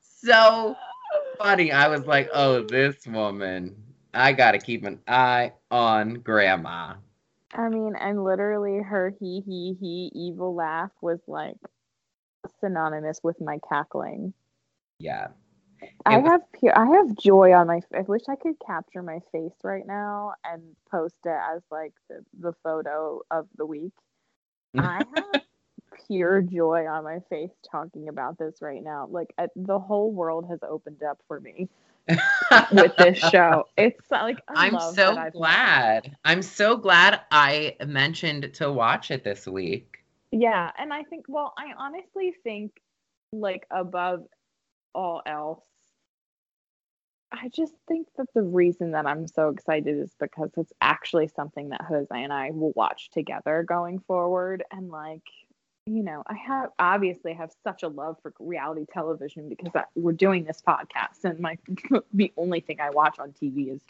so 0.00 0.76
funny 1.38 1.72
i 1.72 1.88
was 1.88 2.04
like 2.06 2.28
oh 2.34 2.62
this 2.62 3.06
woman 3.06 3.76
i 4.12 4.32
gotta 4.32 4.58
keep 4.58 4.84
an 4.84 5.00
eye 5.06 5.52
on 5.70 6.14
grandma 6.14 6.94
I 7.54 7.68
mean, 7.68 7.94
and 7.98 8.24
literally 8.24 8.80
her 8.82 9.14
he 9.18 9.42
he 9.44 9.76
he 9.80 10.10
evil 10.14 10.54
laugh 10.54 10.90
was 11.00 11.20
like 11.26 11.56
synonymous 12.60 13.20
with 13.22 13.40
my 13.40 13.58
cackling. 13.68 14.32
Yeah. 14.98 15.28
I 16.06 16.20
have 16.20 16.40
pure, 16.52 16.76
I 16.76 16.86
have 16.96 17.16
joy 17.16 17.52
on 17.52 17.66
my. 17.66 17.80
I 17.94 18.00
wish 18.02 18.22
I 18.28 18.36
could 18.36 18.56
capture 18.64 19.02
my 19.02 19.20
face 19.32 19.52
right 19.62 19.86
now 19.86 20.34
and 20.44 20.62
post 20.90 21.16
it 21.24 21.38
as 21.54 21.62
like 21.70 21.92
the, 22.08 22.24
the 22.38 22.52
photo 22.62 23.20
of 23.30 23.46
the 23.56 23.66
week. 23.66 23.92
Mm-hmm. 24.76 24.86
I 24.86 25.02
have 25.14 25.42
pure 26.06 26.40
joy 26.42 26.86
on 26.86 27.04
my 27.04 27.18
face 27.30 27.50
talking 27.70 28.08
about 28.08 28.38
this 28.38 28.56
right 28.60 28.82
now. 28.82 29.08
Like 29.10 29.32
I, 29.38 29.48
the 29.56 29.78
whole 29.78 30.12
world 30.12 30.46
has 30.48 30.60
opened 30.62 31.02
up 31.02 31.18
for 31.28 31.40
me 31.40 31.68
with 32.72 32.96
this 32.96 33.18
show. 33.30 33.64
It's 33.76 34.10
like 34.10 34.38
I 34.48 34.66
I'm 34.66 34.80
so 34.94 35.30
glad. 35.32 36.16
I'm 36.24 36.42
so 36.42 36.76
glad 36.76 37.20
I 37.30 37.76
mentioned 37.86 38.52
to 38.54 38.72
watch 38.72 39.10
it 39.10 39.24
this 39.24 39.46
week. 39.46 39.98
Yeah, 40.30 40.70
and 40.78 40.92
I 40.92 41.02
think 41.04 41.26
well, 41.28 41.54
I 41.58 41.72
honestly 41.78 42.34
think 42.42 42.72
like 43.32 43.66
above 43.70 44.24
all 44.94 45.22
else 45.26 45.62
I 47.30 47.48
just 47.48 47.74
think 47.86 48.08
that 48.16 48.32
the 48.34 48.42
reason 48.42 48.92
that 48.92 49.06
I'm 49.06 49.26
so 49.26 49.50
excited 49.50 49.98
is 49.98 50.14
because 50.18 50.50
it's 50.56 50.72
actually 50.80 51.28
something 51.28 51.68
that 51.68 51.82
Jose 51.82 52.08
and 52.10 52.32
I 52.32 52.50
will 52.52 52.72
watch 52.74 53.10
together 53.10 53.64
going 53.68 53.98
forward 54.00 54.64
and 54.72 54.88
like 54.88 55.22
you 55.88 56.02
know, 56.02 56.22
I 56.26 56.34
have 56.34 56.70
obviously 56.78 57.32
have 57.32 57.50
such 57.64 57.82
a 57.82 57.88
love 57.88 58.18
for 58.22 58.34
reality 58.38 58.84
television 58.92 59.48
because 59.48 59.72
I, 59.74 59.84
we're 59.96 60.12
doing 60.12 60.44
this 60.44 60.62
podcast 60.66 61.24
and 61.24 61.40
my 61.40 61.56
the 62.12 62.30
only 62.36 62.60
thing 62.60 62.78
I 62.80 62.90
watch 62.90 63.18
on 63.18 63.32
TV 63.32 63.74
is 63.74 63.80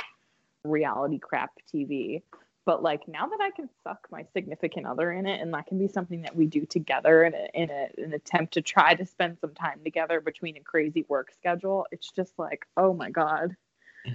reality 0.65 1.19
crap 1.19 1.51
TV. 1.73 2.23
But 2.69 2.82
like 2.82 3.09
now 3.09 3.27
that 3.27 3.40
I 3.40 3.51
can 3.51 3.70
suck 3.82 4.07
my 4.12 4.27
significant 4.35 4.85
other 4.85 5.11
in 5.11 5.24
it, 5.24 5.40
and 5.40 5.55
that 5.55 5.69
can 5.69 5.78
be 5.78 5.89
something 5.89 6.20
that 6.20 6.36
we 6.36 6.45
do 6.45 6.66
together 6.66 7.24
in, 7.24 7.32
a, 7.32 7.49
in 7.55 7.70
a, 7.70 7.89
an 7.97 8.12
attempt 8.12 8.53
to 8.53 8.61
try 8.61 8.95
to 8.95 9.07
spend 9.07 9.39
some 9.40 9.55
time 9.55 9.81
together 9.82 10.20
between 10.20 10.55
a 10.59 10.61
crazy 10.61 11.07
work 11.09 11.32
schedule, 11.32 11.86
it's 11.93 12.11
just 12.11 12.39
like, 12.39 12.66
oh 12.77 12.93
my 12.93 13.09
god. 13.09 13.57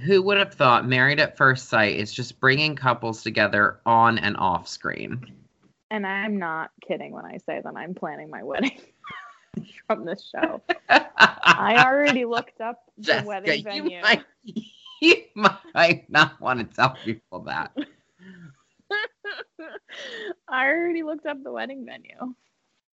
Who 0.06 0.22
would 0.22 0.38
have 0.38 0.54
thought 0.54 0.88
Married 0.88 1.20
at 1.20 1.36
First 1.36 1.68
Sight 1.68 1.96
is 1.96 2.14
just 2.14 2.40
bringing 2.40 2.76
couples 2.76 3.24
together 3.24 3.80
on 3.88 4.20
and 4.20 4.38
off 4.38 4.68
screen? 4.68 5.34
And 5.90 6.06
I'm 6.06 6.38
not 6.38 6.70
kidding 6.88 7.12
when 7.12 7.26
I 7.26 7.40
say 7.48 7.60
that 7.60 7.76
I'm 7.76 7.96
planning 7.96 8.30
my 8.30 8.44
wedding 8.44 8.80
from 9.88 10.06
this 10.06 10.32
show. 10.32 10.62
I 10.90 11.84
already 11.84 12.26
looked 12.26 12.62
up 12.62 12.84
the 13.00 13.24
wedding 13.26 13.64
venue. 13.64 13.96
you 13.96 14.02
might, 14.04 14.24
you 15.02 15.16
might 15.74 16.08
not 16.08 16.40
want 16.40 16.60
to 16.60 16.66
tell 16.76 16.96
people 17.04 17.40
that. 17.46 17.76
I 20.48 20.68
already 20.68 21.04
looked 21.04 21.26
up 21.26 21.44
the 21.44 21.52
wedding 21.52 21.86
venue. 21.86 22.34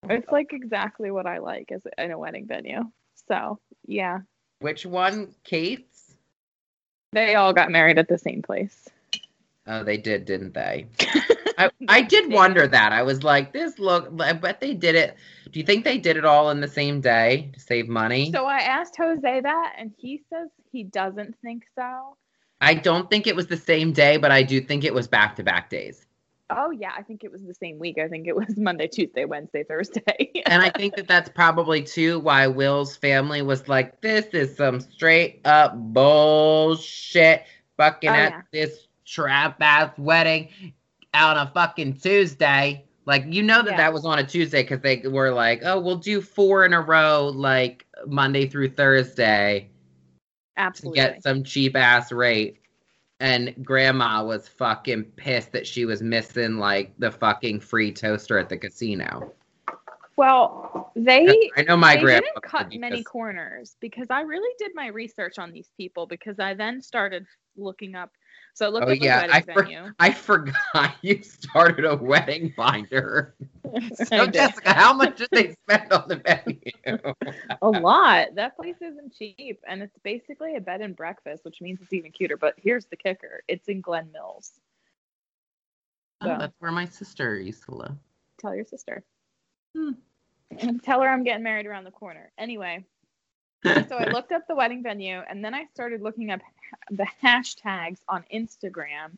It's 0.08 0.30
like 0.30 0.52
exactly 0.52 1.10
what 1.10 1.26
I 1.26 1.38
like 1.38 1.70
as 1.72 1.82
in 1.98 2.10
a 2.10 2.18
wedding 2.18 2.46
venue. 2.46 2.84
So 3.28 3.58
yeah, 3.86 4.20
Which 4.60 4.86
one, 4.86 5.34
Kate's? 5.44 6.14
they 7.12 7.34
all 7.34 7.52
got 7.52 7.70
married 7.70 7.98
at 7.98 8.08
the 8.08 8.18
same 8.18 8.42
place. 8.42 8.88
Oh, 9.66 9.84
they 9.84 9.98
did, 9.98 10.24
didn't 10.24 10.54
they? 10.54 10.86
I, 11.58 11.70
I 11.88 12.02
did 12.02 12.32
wonder 12.32 12.66
that. 12.66 12.92
I 12.92 13.02
was 13.02 13.22
like, 13.22 13.52
this 13.52 13.78
look, 13.78 14.10
I 14.20 14.32
bet 14.32 14.60
they 14.60 14.72
did 14.72 14.94
it. 14.94 15.16
Do 15.50 15.60
you 15.60 15.66
think 15.66 15.84
they 15.84 15.98
did 15.98 16.16
it 16.16 16.24
all 16.24 16.50
in 16.50 16.60
the 16.60 16.68
same 16.68 17.00
day 17.00 17.50
to 17.52 17.60
save 17.60 17.86
money? 17.88 18.32
So 18.32 18.46
I 18.46 18.60
asked 18.60 18.96
Jose 18.96 19.40
that, 19.40 19.72
and 19.76 19.92
he 19.98 20.22
says 20.30 20.48
he 20.72 20.84
doesn't 20.84 21.36
think 21.42 21.64
so. 21.74 22.16
I 22.62 22.74
don't 22.74 23.10
think 23.10 23.26
it 23.26 23.36
was 23.36 23.46
the 23.46 23.56
same 23.56 23.92
day, 23.92 24.16
but 24.16 24.30
I 24.30 24.42
do 24.42 24.60
think 24.60 24.84
it 24.84 24.94
was 24.94 25.08
back 25.08 25.36
to 25.36 25.42
back 25.42 25.68
days. 25.70 26.06
Oh 26.50 26.70
yeah, 26.70 26.92
I 26.96 27.02
think 27.02 27.24
it 27.24 27.30
was 27.30 27.42
the 27.42 27.54
same 27.54 27.78
week. 27.78 27.98
I 27.98 28.08
think 28.08 28.26
it 28.26 28.34
was 28.34 28.46
Monday, 28.56 28.88
Tuesday, 28.88 29.24
Wednesday, 29.24 29.64
Thursday. 29.64 30.30
And 30.46 30.62
I 30.62 30.70
think 30.70 30.96
that 30.96 31.06
that's 31.06 31.28
probably 31.28 31.82
too 31.82 32.18
why 32.18 32.46
Will's 32.48 32.96
family 32.96 33.40
was 33.42 33.68
like, 33.68 34.00
this 34.00 34.26
is 34.32 34.56
some 34.56 34.80
straight 34.80 35.40
up 35.44 35.76
bullshit. 35.76 37.44
Fucking 37.76 38.10
Oh, 38.10 38.14
at 38.14 38.30
yeah. 38.32 38.42
this 38.52 38.88
trap 39.06 39.58
ass 39.60 39.96
wedding 39.96 40.48
on 41.14 41.36
a 41.36 41.50
fucking 41.54 41.98
Tuesday. 41.98 42.84
Like, 43.06 43.24
you 43.28 43.42
know 43.42 43.62
that 43.62 43.72
Yeah. 43.72 43.76
that 43.76 43.92
was 43.92 44.04
on 44.04 44.18
a 44.18 44.24
Tuesday 44.26 44.62
because 44.62 44.80
they 44.80 45.02
were 45.08 45.32
like, 45.32 45.62
oh, 45.64 45.78
we'll 45.80 45.96
do 45.96 46.20
four 46.20 46.64
in 46.64 46.72
a 46.72 46.80
row, 46.80 47.28
like 47.28 47.86
Monday 48.06 48.48
through 48.48 48.70
Thursday 48.70 49.70
to 50.56 50.62
Absolutely. 50.62 50.96
get 50.96 51.22
some 51.22 51.44
cheap 51.44 51.76
ass 51.76 52.12
rate. 52.12 52.59
And 53.20 53.54
grandma 53.62 54.24
was 54.24 54.48
fucking 54.48 55.04
pissed 55.16 55.52
that 55.52 55.66
she 55.66 55.84
was 55.84 56.02
missing 56.02 56.56
like 56.56 56.92
the 56.98 57.10
fucking 57.10 57.60
free 57.60 57.92
toaster 57.92 58.38
at 58.38 58.48
the 58.48 58.56
casino. 58.56 59.32
Well, 60.16 60.90
they 60.96 61.50
I 61.56 61.62
know 61.62 61.76
my 61.76 61.96
they 61.96 62.02
grandma 62.02 62.26
didn't 62.26 62.42
cut 62.42 62.74
many 62.74 63.02
corners 63.02 63.76
because 63.80 64.08
I 64.10 64.22
really 64.22 64.54
did 64.58 64.72
my 64.74 64.88
research 64.88 65.38
on 65.38 65.52
these 65.52 65.70
people 65.76 66.06
because 66.06 66.38
I 66.38 66.54
then 66.54 66.80
started 66.82 67.26
looking 67.56 67.94
up. 67.94 68.10
So 68.54 68.66
I 68.66 68.68
looked 68.68 68.86
Oh, 68.88 68.90
up 68.92 68.98
yeah, 69.00 69.18
a 69.18 69.28
wedding 69.28 69.34
I 69.34 69.40
for- 69.54 69.62
venue. 69.64 69.92
I 69.98 70.10
forgot 70.12 70.94
you 71.02 71.22
started 71.22 71.84
a 71.84 71.96
wedding 71.96 72.52
binder. 72.56 73.34
So. 73.94 74.26
Jessica, 74.26 74.72
how 74.72 74.92
much 74.92 75.18
did 75.18 75.28
they 75.30 75.52
spend 75.52 75.92
on 75.92 76.08
the 76.08 76.16
venue? 76.16 76.98
a 77.62 77.68
lot. 77.70 78.34
That 78.34 78.56
place 78.56 78.74
isn't 78.80 79.14
cheap, 79.14 79.60
and 79.68 79.80
it's 79.80 79.96
basically 80.02 80.56
a 80.56 80.60
bed 80.60 80.80
and 80.80 80.96
breakfast, 80.96 81.44
which 81.44 81.60
means 81.60 81.78
it's 81.80 81.92
even 81.92 82.10
cuter. 82.10 82.36
But 82.36 82.54
here's 82.56 82.86
the 82.86 82.96
kicker: 82.96 83.44
it's 83.46 83.68
in 83.68 83.80
Glen 83.80 84.10
Mills. 84.12 84.58
Oh, 86.22 86.36
that's 86.36 86.54
where 86.58 86.72
my 86.72 86.84
sister 86.86 87.38
used 87.38 87.62
to 87.66 87.74
live. 87.76 87.96
tell 88.40 88.56
your 88.56 88.64
sister. 88.64 89.04
Hmm. 89.76 89.92
Tell 90.82 91.00
her 91.00 91.08
I'm 91.08 91.22
getting 91.22 91.44
married 91.44 91.66
around 91.66 91.84
the 91.84 91.92
corner. 91.92 92.32
Anyway, 92.38 92.84
so 93.64 93.96
I 93.96 94.10
looked 94.10 94.32
up 94.32 94.46
the 94.48 94.54
wedding 94.54 94.82
venue, 94.82 95.20
and 95.28 95.44
then 95.44 95.54
I 95.54 95.64
started 95.74 96.00
looking 96.00 96.30
up 96.30 96.40
the 96.90 97.06
hashtags 97.22 97.98
on 98.08 98.24
Instagram 98.34 99.16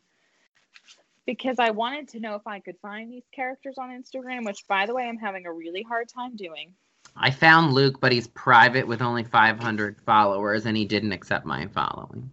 because 1.25 1.59
I 1.59 1.71
wanted 1.71 2.09
to 2.09 2.19
know 2.19 2.35
if 2.35 2.45
I 2.45 2.59
could 2.59 2.77
find 2.81 3.11
these 3.11 3.23
characters 3.33 3.77
on 3.77 3.89
Instagram, 3.89 4.45
which, 4.45 4.67
by 4.67 4.85
the 4.85 4.93
way, 4.93 5.07
I'm 5.07 5.17
having 5.17 5.45
a 5.45 5.53
really 5.53 5.83
hard 5.83 6.09
time 6.09 6.35
doing. 6.35 6.73
I 7.15 7.31
found 7.31 7.73
Luke, 7.73 7.99
but 8.01 8.11
he's 8.11 8.27
private 8.27 8.87
with 8.87 9.01
only 9.01 9.23
500 9.23 10.01
followers, 10.01 10.65
and 10.65 10.75
he 10.75 10.85
didn't 10.85 11.11
accept 11.11 11.45
my 11.45 11.67
following. 11.67 12.31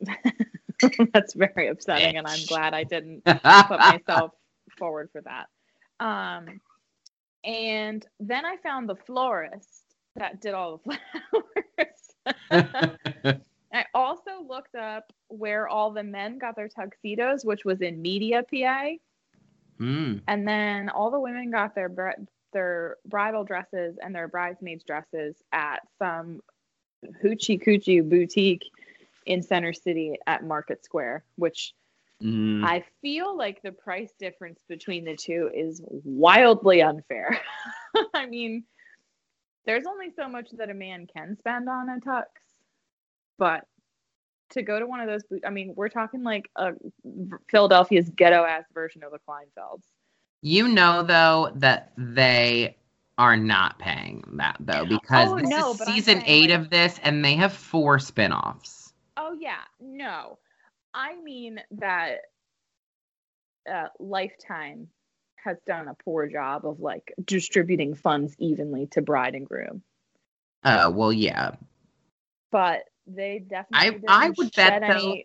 That's 1.12 1.34
very 1.34 1.68
upsetting, 1.68 2.16
and 2.16 2.26
I'm 2.26 2.44
glad 2.46 2.72
I 2.72 2.84
didn't 2.84 3.24
put 3.24 3.42
myself 3.44 4.32
forward 4.78 5.10
for 5.12 5.20
that. 5.22 5.48
Um, 5.98 6.60
and 7.44 8.06
then 8.18 8.46
I 8.46 8.56
found 8.56 8.88
the 8.88 8.96
florist 8.96 9.79
that 10.16 10.40
did 10.40 10.54
all 10.54 10.80
the 10.84 10.98
flowers. 12.50 13.40
I 13.72 13.84
also 13.94 14.42
looked 14.48 14.74
up 14.74 15.12
where 15.28 15.68
all 15.68 15.92
the 15.92 16.02
men 16.02 16.38
got 16.38 16.56
their 16.56 16.68
tuxedos, 16.68 17.44
which 17.44 17.64
was 17.64 17.80
in 17.80 18.02
Media, 18.02 18.42
PA, 18.42 18.90
mm. 19.80 20.20
and 20.26 20.48
then 20.48 20.88
all 20.88 21.10
the 21.10 21.20
women 21.20 21.50
got 21.50 21.74
their 21.74 21.88
bri- 21.88 22.26
their 22.52 22.96
bridal 23.06 23.44
dresses 23.44 23.96
and 24.02 24.12
their 24.14 24.26
bridesmaids 24.26 24.82
dresses 24.82 25.36
at 25.52 25.80
some 25.98 26.40
hoochie 27.22 27.62
coochie 27.62 28.06
boutique 28.06 28.64
in 29.26 29.40
Center 29.40 29.72
City 29.72 30.16
at 30.26 30.44
Market 30.44 30.84
Square, 30.84 31.24
which 31.36 31.74
Mm. 32.22 32.64
I 32.64 32.84
feel 33.00 33.36
like 33.36 33.62
the 33.62 33.72
price 33.72 34.12
difference 34.18 34.60
between 34.68 35.04
the 35.04 35.16
two 35.16 35.50
is 35.54 35.80
wildly 35.88 36.82
unfair. 36.82 37.40
I 38.14 38.26
mean, 38.26 38.64
there's 39.66 39.84
only 39.86 40.10
so 40.14 40.28
much 40.28 40.50
that 40.52 40.70
a 40.70 40.74
man 40.74 41.06
can 41.06 41.36
spend 41.36 41.68
on 41.68 41.88
a 41.88 42.00
tux, 42.00 42.24
but 43.38 43.64
to 44.50 44.62
go 44.62 44.78
to 44.80 44.86
one 44.86 45.00
of 45.00 45.06
those, 45.08 45.22
I 45.46 45.50
mean, 45.50 45.74
we're 45.76 45.88
talking 45.88 46.22
like 46.24 46.50
a 46.56 46.72
Philadelphia's 47.48 48.10
ghetto 48.10 48.44
ass 48.44 48.64
version 48.74 49.04
of 49.04 49.12
the 49.12 49.18
Kleinfelds. 49.18 49.84
You 50.42 50.68
know, 50.68 51.02
though, 51.02 51.52
that 51.56 51.92
they 51.96 52.76
are 53.18 53.36
not 53.36 53.78
paying 53.78 54.24
that, 54.38 54.56
though, 54.58 54.86
because 54.86 55.28
Oh, 55.30 55.38
this 55.38 55.50
no, 55.50 55.72
is 55.72 55.78
season 55.80 56.22
eight 56.26 56.50
like- 56.50 56.58
of 56.58 56.70
this, 56.70 56.98
and 57.02 57.24
they 57.24 57.34
have 57.34 57.52
four 57.52 57.98
spin 57.98 58.32
offs. 58.32 58.92
Oh 59.16 59.36
yeah, 59.38 59.60
no. 59.78 60.38
I 60.94 61.14
mean 61.22 61.60
that 61.72 62.20
uh, 63.70 63.88
Lifetime 63.98 64.88
has 65.44 65.56
done 65.66 65.88
a 65.88 65.94
poor 66.04 66.26
job 66.26 66.66
of 66.66 66.80
like 66.80 67.12
distributing 67.24 67.94
funds 67.94 68.34
evenly 68.38 68.86
to 68.88 69.02
bride 69.02 69.34
and 69.34 69.46
groom. 69.46 69.82
Oh, 70.64 70.90
well, 70.90 71.12
yeah. 71.12 71.52
but 72.50 72.84
they 73.06 73.38
definitely 73.40 74.04
I- 74.08 74.26
I 74.26 74.30
would 74.30 74.52
bet, 74.54 74.82
shed 74.82 74.82
though, 74.96 75.16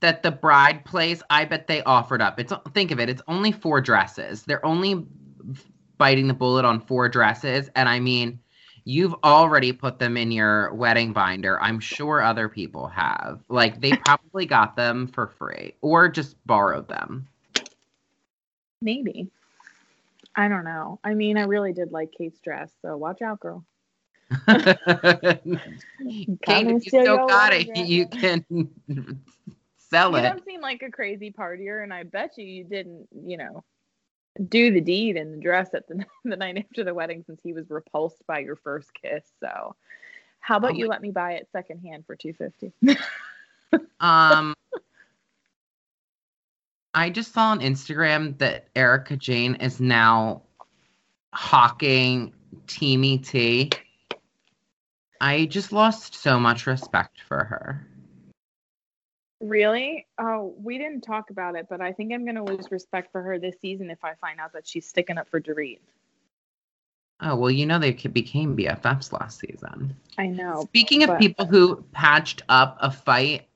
that 0.00 0.22
the 0.22 0.30
bride 0.30 0.84
place, 0.84 1.22
I 1.30 1.44
bet 1.44 1.66
they 1.66 1.82
offered 1.82 2.22
up. 2.22 2.38
It's 2.40 2.52
think 2.72 2.90
of 2.90 3.00
it, 3.00 3.08
it's 3.08 3.22
only 3.28 3.52
four 3.52 3.80
dresses. 3.80 4.44
They're 4.44 4.64
only 4.64 5.06
biting 5.96 6.28
the 6.28 6.34
bullet 6.34 6.64
on 6.64 6.80
four 6.80 7.08
dresses, 7.08 7.70
and 7.74 7.88
I 7.88 7.98
mean, 8.00 8.40
you've 8.84 9.14
already 9.24 9.72
put 9.72 9.98
them 9.98 10.16
in 10.16 10.30
your 10.30 10.72
wedding 10.74 11.12
binder. 11.12 11.60
I'm 11.60 11.80
sure 11.80 12.22
other 12.22 12.48
people 12.48 12.86
have. 12.88 13.42
Like 13.48 13.80
they 13.80 13.92
probably 14.04 14.46
got 14.46 14.76
them 14.76 15.06
for 15.08 15.28
free 15.28 15.74
or 15.80 16.08
just 16.08 16.36
borrowed 16.46 16.88
them. 16.88 17.28
Maybe. 18.80 19.30
I 20.34 20.48
don't 20.48 20.64
know. 20.64 21.00
I 21.02 21.14
mean, 21.14 21.36
I 21.36 21.42
really 21.42 21.72
did 21.72 21.92
like 21.92 22.12
Kate's 22.12 22.40
dress, 22.40 22.72
so 22.82 22.96
watch 22.96 23.22
out, 23.22 23.40
girl. 23.40 23.64
Kate, 24.48 25.46
if 26.46 26.84
you 26.84 26.90
still 26.90 27.26
got 27.26 27.52
it, 27.52 27.66
dress. 27.66 27.88
you 27.88 28.06
can 28.06 28.44
sell 29.78 30.10
You 30.10 30.18
it. 30.18 30.22
You 30.22 30.28
don't 30.28 30.44
seem 30.44 30.60
like 30.60 30.82
a 30.82 30.90
crazy 30.90 31.32
partier, 31.32 31.82
and 31.82 31.92
I 31.92 32.04
bet 32.04 32.36
you 32.36 32.44
you 32.46 32.64
didn't, 32.64 33.08
you 33.24 33.36
know, 33.36 33.64
do 34.48 34.70
the 34.70 34.80
deed 34.80 35.16
in 35.16 35.32
the 35.32 35.38
dress 35.38 35.74
at 35.74 35.88
the, 35.88 36.04
the 36.24 36.36
night 36.36 36.58
after 36.58 36.84
the 36.84 36.94
wedding 36.94 37.24
since 37.26 37.40
he 37.42 37.52
was 37.52 37.70
repulsed 37.70 38.24
by 38.26 38.38
your 38.40 38.56
first 38.56 38.92
kiss. 38.94 39.24
So, 39.40 39.74
how 40.40 40.58
about 40.58 40.72
Oh 40.72 40.76
you 40.76 40.88
let 40.88 41.02
me 41.02 41.10
buy 41.10 41.32
it 41.32 41.48
secondhand 41.52 42.06
for 42.06 42.16
two 42.16 42.32
fifty? 42.34 42.72
Um, 44.00 44.54
I 46.94 47.10
just 47.10 47.32
saw 47.32 47.50
on 47.50 47.60
Instagram 47.60 48.38
that 48.38 48.68
Erika 48.74 49.16
Jayne 49.16 49.56
is 49.56 49.80
now 49.80 50.42
hawking 51.32 52.32
Teami 52.66 53.26
T. 53.26 53.70
I 55.20 55.46
just 55.46 55.72
lost 55.72 56.14
so 56.14 56.38
much 56.38 56.66
respect 56.66 57.20
for 57.26 57.44
her. 57.44 57.86
Really? 59.40 60.06
Oh, 60.18 60.54
we 60.60 60.78
didn't 60.78 61.02
talk 61.02 61.30
about 61.30 61.54
it, 61.54 61.66
but 61.68 61.80
I 61.80 61.92
think 61.92 62.12
I'm 62.12 62.24
gonna 62.24 62.44
lose 62.44 62.70
respect 62.70 63.12
for 63.12 63.22
her 63.22 63.38
this 63.38 63.54
season 63.60 63.90
if 63.90 64.02
I 64.04 64.14
find 64.14 64.40
out 64.40 64.52
that 64.54 64.66
she's 64.66 64.88
sticking 64.88 65.18
up 65.18 65.28
for 65.28 65.40
Dorit. 65.40 65.78
Oh, 67.20 67.34
well, 67.34 67.50
you 67.50 67.66
know 67.66 67.80
they 67.80 67.92
became 67.92 68.56
BFFs 68.56 69.12
last 69.12 69.40
season. 69.40 69.96
I 70.18 70.28
know. 70.28 70.62
Speaking 70.68 71.02
of 71.02 71.18
people 71.18 71.46
who 71.46 71.84
patched 71.92 72.42
up 72.48 72.78
a 72.80 72.92
fight, 72.92 73.47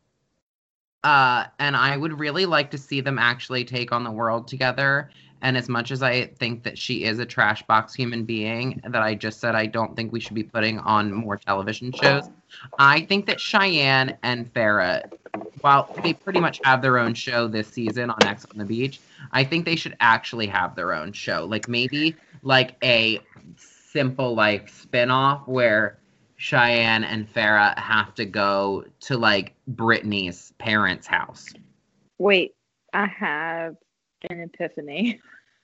uh, 1.05 1.47
and 1.59 1.77
I 1.77 1.97
would 1.97 2.19
really 2.19 2.47
like 2.47 2.71
to 2.73 2.79
see 2.79 3.01
them 3.01 3.19
actually 3.19 3.65
take 3.65 3.93
on 3.93 4.05
the 4.05 4.11
world 4.11 4.49
together. 4.49 5.11
And 5.45 5.57
as 5.57 5.69
much 5.69 5.91
as 5.91 6.05
I 6.05 6.27
think 6.27 6.63
that 6.63 6.79
she 6.79 7.03
is 7.03 7.19
a 7.19 7.27
trash 7.27 7.63
box 7.65 7.95
human 7.95 8.25
being, 8.25 8.81
that 8.87 9.03
I 9.03 9.17
just 9.17 9.41
said 9.41 9.57
I 9.57 9.67
don't 9.67 9.97
think 9.97 10.13
we 10.13 10.21
should 10.21 10.37
be 10.37 10.45
putting 10.45 10.79
on 10.79 11.13
more 11.13 11.37
television 11.37 11.91
shows. 11.91 12.31
I 12.79 13.01
think 13.01 13.27
that 13.27 13.41
Cheyenne 13.41 14.17
and 14.23 14.53
Farrah, 14.55 15.11
while 15.61 15.93
they 16.05 16.13
pretty 16.13 16.39
much 16.39 16.61
have 16.63 16.81
their 16.81 16.97
own 16.97 17.15
show 17.15 17.49
this 17.49 17.67
season 17.67 18.11
on 18.11 18.25
Ex 18.25 18.45
on 18.53 18.59
the 18.59 18.65
Beach, 18.65 19.01
I 19.33 19.43
think 19.43 19.65
they 19.65 19.75
should 19.75 19.97
actually 19.99 20.47
have 20.47 20.77
their 20.77 20.93
own 20.93 21.13
show. 21.13 21.45
Like 21.45 21.67
maybe 21.67 22.15
like 22.45 22.77
a 22.85 23.19
simple 23.57 24.35
life 24.37 24.73
spin-off 24.81 25.49
where 25.49 25.99
Cheyenne 26.43 27.05
and 27.05 27.33
Farrah 27.33 27.79
have 27.79 28.17
to 28.17 28.25
go 28.25 28.85
to 29.03 29.17
like 29.17 29.55
Brittany's 29.69 30.53
parents' 30.59 31.07
house. 31.07 31.47
Wait, 32.19 32.57
I 32.93 33.07
have 33.07 33.77
an 34.29 34.41
epiphany. 34.41 35.21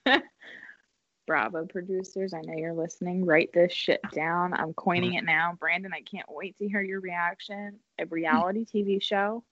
Bravo 1.27 1.67
producers, 1.67 2.33
I 2.33 2.43
know 2.43 2.55
you're 2.57 2.75
listening. 2.75 3.25
Write 3.27 3.53
this 3.53 3.73
shit 3.73 4.01
down. 4.13 4.55
I'm 4.55 4.73
coining 4.73 5.15
it 5.15 5.25
now. 5.25 5.57
Brandon, 5.59 5.91
I 5.93 6.01
can't 6.01 6.29
wait 6.31 6.57
to 6.59 6.69
hear 6.69 6.81
your 6.81 7.01
reaction. 7.01 7.81
A 7.99 8.07
reality 8.07 8.65
TV 8.73 9.03
show 9.03 9.43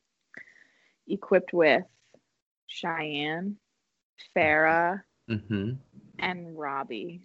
equipped 1.09 1.53
with 1.53 1.83
Cheyenne, 2.69 3.57
Farrah, 4.37 5.03
Mm-hmm. 5.29 5.73
and 6.21 6.57
Robbie 6.57 7.21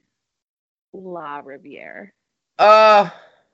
La 0.91 1.41
Riviere. 1.45 2.15
Uh, 2.57 3.11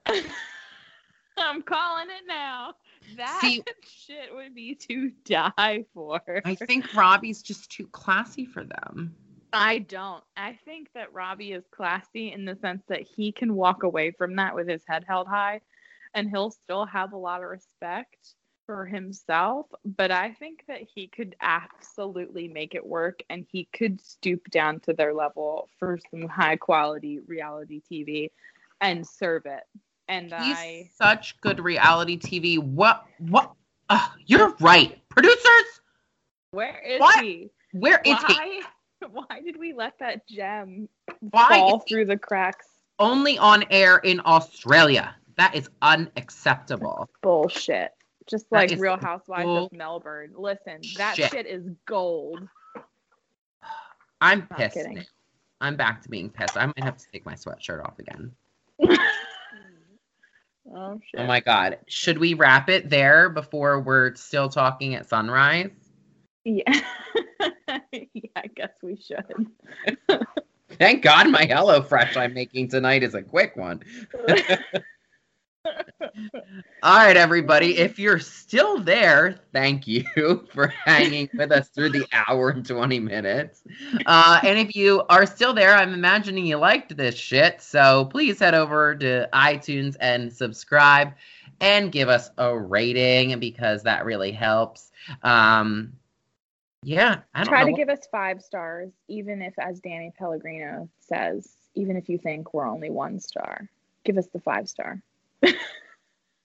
I'm 1.38 1.62
calling 1.62 2.08
it 2.10 2.24
now. 2.28 2.74
That 3.16 3.40
See- 3.42 3.64
shit 4.06 4.34
would 4.34 4.56
be 4.56 4.76
to 4.90 5.12
die 5.26 5.86
for. 5.94 6.22
I 6.46 6.56
think 6.56 6.94
Robbie's 6.94 7.42
just 7.42 7.72
too 7.72 7.88
classy 7.88 8.46
for 8.46 8.64
them. 8.64 9.16
I 9.54 9.80
don't. 9.80 10.24
I 10.36 10.60
think 10.66 10.90
that 10.94 11.14
Robbie 11.14 11.54
is 11.54 11.64
classy 11.72 12.32
in 12.32 12.46
the 12.46 12.58
sense 12.62 12.84
that 12.90 13.02
he 13.02 13.32
can 13.32 13.56
walk 13.56 13.84
away 13.84 14.12
from 14.12 14.36
that 14.36 14.56
with 14.56 14.68
his 14.68 14.84
head 14.88 15.06
held 15.08 15.28
high 15.28 15.62
and 16.14 16.30
he'll 16.30 16.52
still 16.52 16.86
have 16.86 17.14
a 17.14 17.18
lot 17.18 17.42
of 17.42 17.50
respect 17.50 18.36
for 18.66 18.86
himself. 18.86 19.68
But 19.86 20.12
I 20.12 20.34
think 20.34 20.64
that 20.68 20.82
he 20.94 21.08
could 21.08 21.36
absolutely 21.42 22.48
make 22.50 22.76
it 22.76 22.86
work 22.86 23.22
and 23.30 23.46
he 23.50 23.70
could 23.72 24.02
stoop 24.02 24.50
down 24.50 24.82
to 24.82 24.94
their 24.94 25.14
level 25.14 25.70
for 25.80 25.98
some 26.12 26.28
high 26.28 26.58
quality 26.58 27.20
reality 27.20 27.82
TV 27.90 28.32
and 28.82 29.08
serve 29.08 29.46
it. 29.46 29.64
And 30.10 30.26
He's 30.34 30.58
I. 30.58 30.90
such 30.96 31.40
good 31.42 31.60
reality 31.60 32.18
TV. 32.18 32.60
What? 32.60 33.06
What? 33.20 33.52
Uh, 33.90 34.08
you're 34.26 34.56
right. 34.60 35.00
Producers, 35.10 35.82
Where 36.52 36.80
is 36.80 37.00
What? 37.00 37.24
he? 37.24 37.50
where 37.74 38.02
is 38.06 38.18
he? 38.28 38.34
Why? 38.34 38.62
Why 39.12 39.42
did 39.46 39.58
we 39.60 39.74
let 39.74 39.98
that 40.00 40.28
gem 40.28 40.90
Why 41.20 41.48
fall 41.50 41.80
through 41.80 42.06
the 42.06 42.18
cracks? 42.18 42.68
only 43.00 43.38
on 43.38 43.64
air 43.70 43.98
in 43.98 44.22
Australia? 44.26 45.16
That 45.38 45.54
is 45.56 45.70
unacceptable. 45.82 47.08
bullshit. 47.22 47.92
Just 48.26 48.52
like 48.52 48.72
Real 48.78 48.98
Housewives 48.98 49.44
bull- 49.46 49.66
of 49.68 49.72
Melbourne. 49.74 50.34
Listen, 50.36 50.82
that 50.98 51.16
shit. 51.16 51.32
shit 51.32 51.46
is 51.46 51.70
gold. 51.86 52.48
I'm 54.20 54.40
Not 54.50 54.58
pissed. 54.60 54.74
kidding. 54.76 55.06
I'm 55.62 55.76
back 55.76 56.02
to 56.04 56.10
being 56.10 56.30
pissed. 56.30 56.58
I 56.58 56.66
might 56.66 56.84
have 56.84 56.98
to 56.98 57.06
take 57.12 57.26
my 57.26 57.34
sweatshirt 57.36 57.84
off 57.86 58.00
again. 58.00 58.32
Oh, 60.70 60.76
oh 60.76 61.00
shit. 61.10 61.22
Oh 61.22 61.28
my 61.28 61.40
god. 61.40 61.80
Should 61.88 62.18
we 62.18 62.34
wrap 62.34 62.70
it 62.70 62.90
there 62.90 63.30
before 63.30 63.80
we're 63.80 64.16
still 64.16 64.50
talking 64.50 64.96
at 64.96 65.08
sunrise? 65.08 65.72
Yeah. 66.44 66.64
yeah, 67.92 68.30
I 68.36 68.48
guess 68.56 68.72
we 68.82 68.98
should. 68.98 69.48
Thank 70.80 71.02
God 71.02 71.30
my 71.30 71.46
HelloFresh 71.46 72.18
I'm 72.18 72.34
making 72.34 72.70
tonight 72.70 73.04
is 73.04 73.16
a 73.16 73.22
quick 73.22 73.56
one. 73.56 73.82
All 76.84 76.98
right, 76.98 77.18
everybody. 77.18 77.78
If 77.78 78.00
you're 78.00 78.20
still 78.20 78.80
there, 78.80 79.40
thank 79.52 79.88
you 79.88 80.04
for 80.54 80.68
hanging 80.68 81.30
with 81.34 81.52
us 81.52 81.70
through 81.70 81.90
the 81.90 82.06
hour 82.14 82.50
and 82.50 82.66
20 82.66 83.00
minutes. 83.00 83.64
Uh, 84.06 84.40
and 84.44 84.58
if 84.58 84.76
you 84.76 85.04
are 85.10 85.26
still 85.26 85.54
there, 85.54 85.76
I'm 85.76 85.94
imagining 85.94 86.46
you 86.46 86.58
liked 86.58 86.96
this 86.96 87.16
shit. 87.16 87.62
So 87.62 88.06
please 88.06 88.40
head 88.40 88.54
over 88.54 88.96
to 88.96 89.30
iTunes 89.34 89.96
and 90.00 90.32
subscribe 90.32 91.14
and 91.60 91.92
give 91.92 92.10
us 92.10 92.30
a 92.38 92.58
rating 92.58 93.40
because 93.40 93.84
that 93.84 94.06
really 94.06 94.32
helps. 94.32 94.92
Um, 95.24 95.94
yeah, 96.84 97.22
I 97.34 97.44
Try 97.44 97.66
to 97.66 97.74
give 97.74 97.90
us 97.90 98.08
five 98.12 98.42
stars, 98.42 98.92
even 99.08 99.42
if, 99.42 99.54
as 99.60 99.80
Danny 99.80 100.14
Pellegrino 100.18 100.90
says, 101.00 101.50
even 101.74 101.98
if 101.98 102.08
you 102.08 102.18
think 102.18 102.54
we're 102.54 102.68
only 102.68 102.90
one 102.90 103.20
star. 103.20 103.68
Give 104.04 104.18
us 104.18 104.28
the 104.28 104.40
five 104.40 104.70
star. 104.70 105.02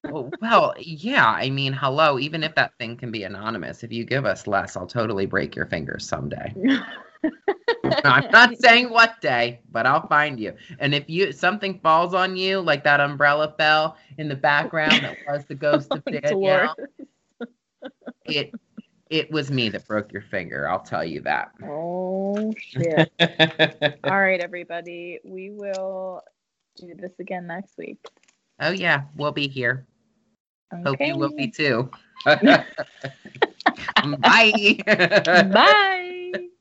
Well, 0.05 0.33
well, 0.41 0.75
yeah. 0.79 1.27
I 1.27 1.49
mean, 1.51 1.73
hello. 1.73 2.19
Even 2.19 2.43
if 2.43 2.55
that 2.57 2.73
thing 2.79 2.97
can 2.97 3.11
be 3.11 3.23
anonymous, 3.23 3.83
if 3.83 3.93
you 3.93 4.05
give 4.05 4.27
us 4.27 4.47
less, 4.47 4.77
I'll 4.77 4.87
totally 4.87 5.27
break 5.27 5.55
your 5.55 5.67
fingers 5.67 6.07
someday. 6.07 6.55
I'm 8.05 8.31
not 8.31 8.57
saying 8.59 8.91
what 8.91 9.21
day, 9.21 9.61
but 9.71 9.87
I'll 9.87 10.07
find 10.07 10.39
you. 10.39 10.55
And 10.79 10.95
if 10.95 11.09
you 11.09 11.33
something 11.33 11.81
falls 11.81 12.15
on 12.15 12.37
you, 12.37 12.61
like 12.61 12.85
that 12.85 13.01
umbrella 13.01 13.55
fell 13.59 13.97
in 14.19 14.29
the 14.29 14.37
background 14.37 15.05
that 15.05 15.17
was 15.27 15.45
the 15.47 15.55
ghost 15.55 15.95
of 15.95 16.05
Danielle, 16.23 16.77
it 18.25 18.53
it 19.11 19.31
was 19.31 19.51
me 19.51 19.69
that 19.69 19.87
broke 19.87 20.13
your 20.13 20.23
finger. 20.23 20.69
I'll 20.69 20.81
tell 20.81 21.05
you 21.05 21.21
that. 21.23 21.53
Oh 21.65 22.55
shit. 22.57 23.13
All 24.05 24.21
right, 24.21 24.41
everybody. 24.41 25.21
We 25.25 25.51
will 25.51 26.23
do 26.77 26.95
this 26.95 27.19
again 27.19 27.47
next 27.47 27.77
week. 27.79 28.05
Oh 28.63 28.71
yeah, 28.71 29.03
we'll 29.17 29.33
be 29.33 29.49
here. 29.49 29.87
Hope 30.85 30.99
you 31.01 31.17
will 31.17 31.35
be 31.37 31.49
too. 31.51 31.91
Bye. 34.21 34.79
Bye. 34.87 36.09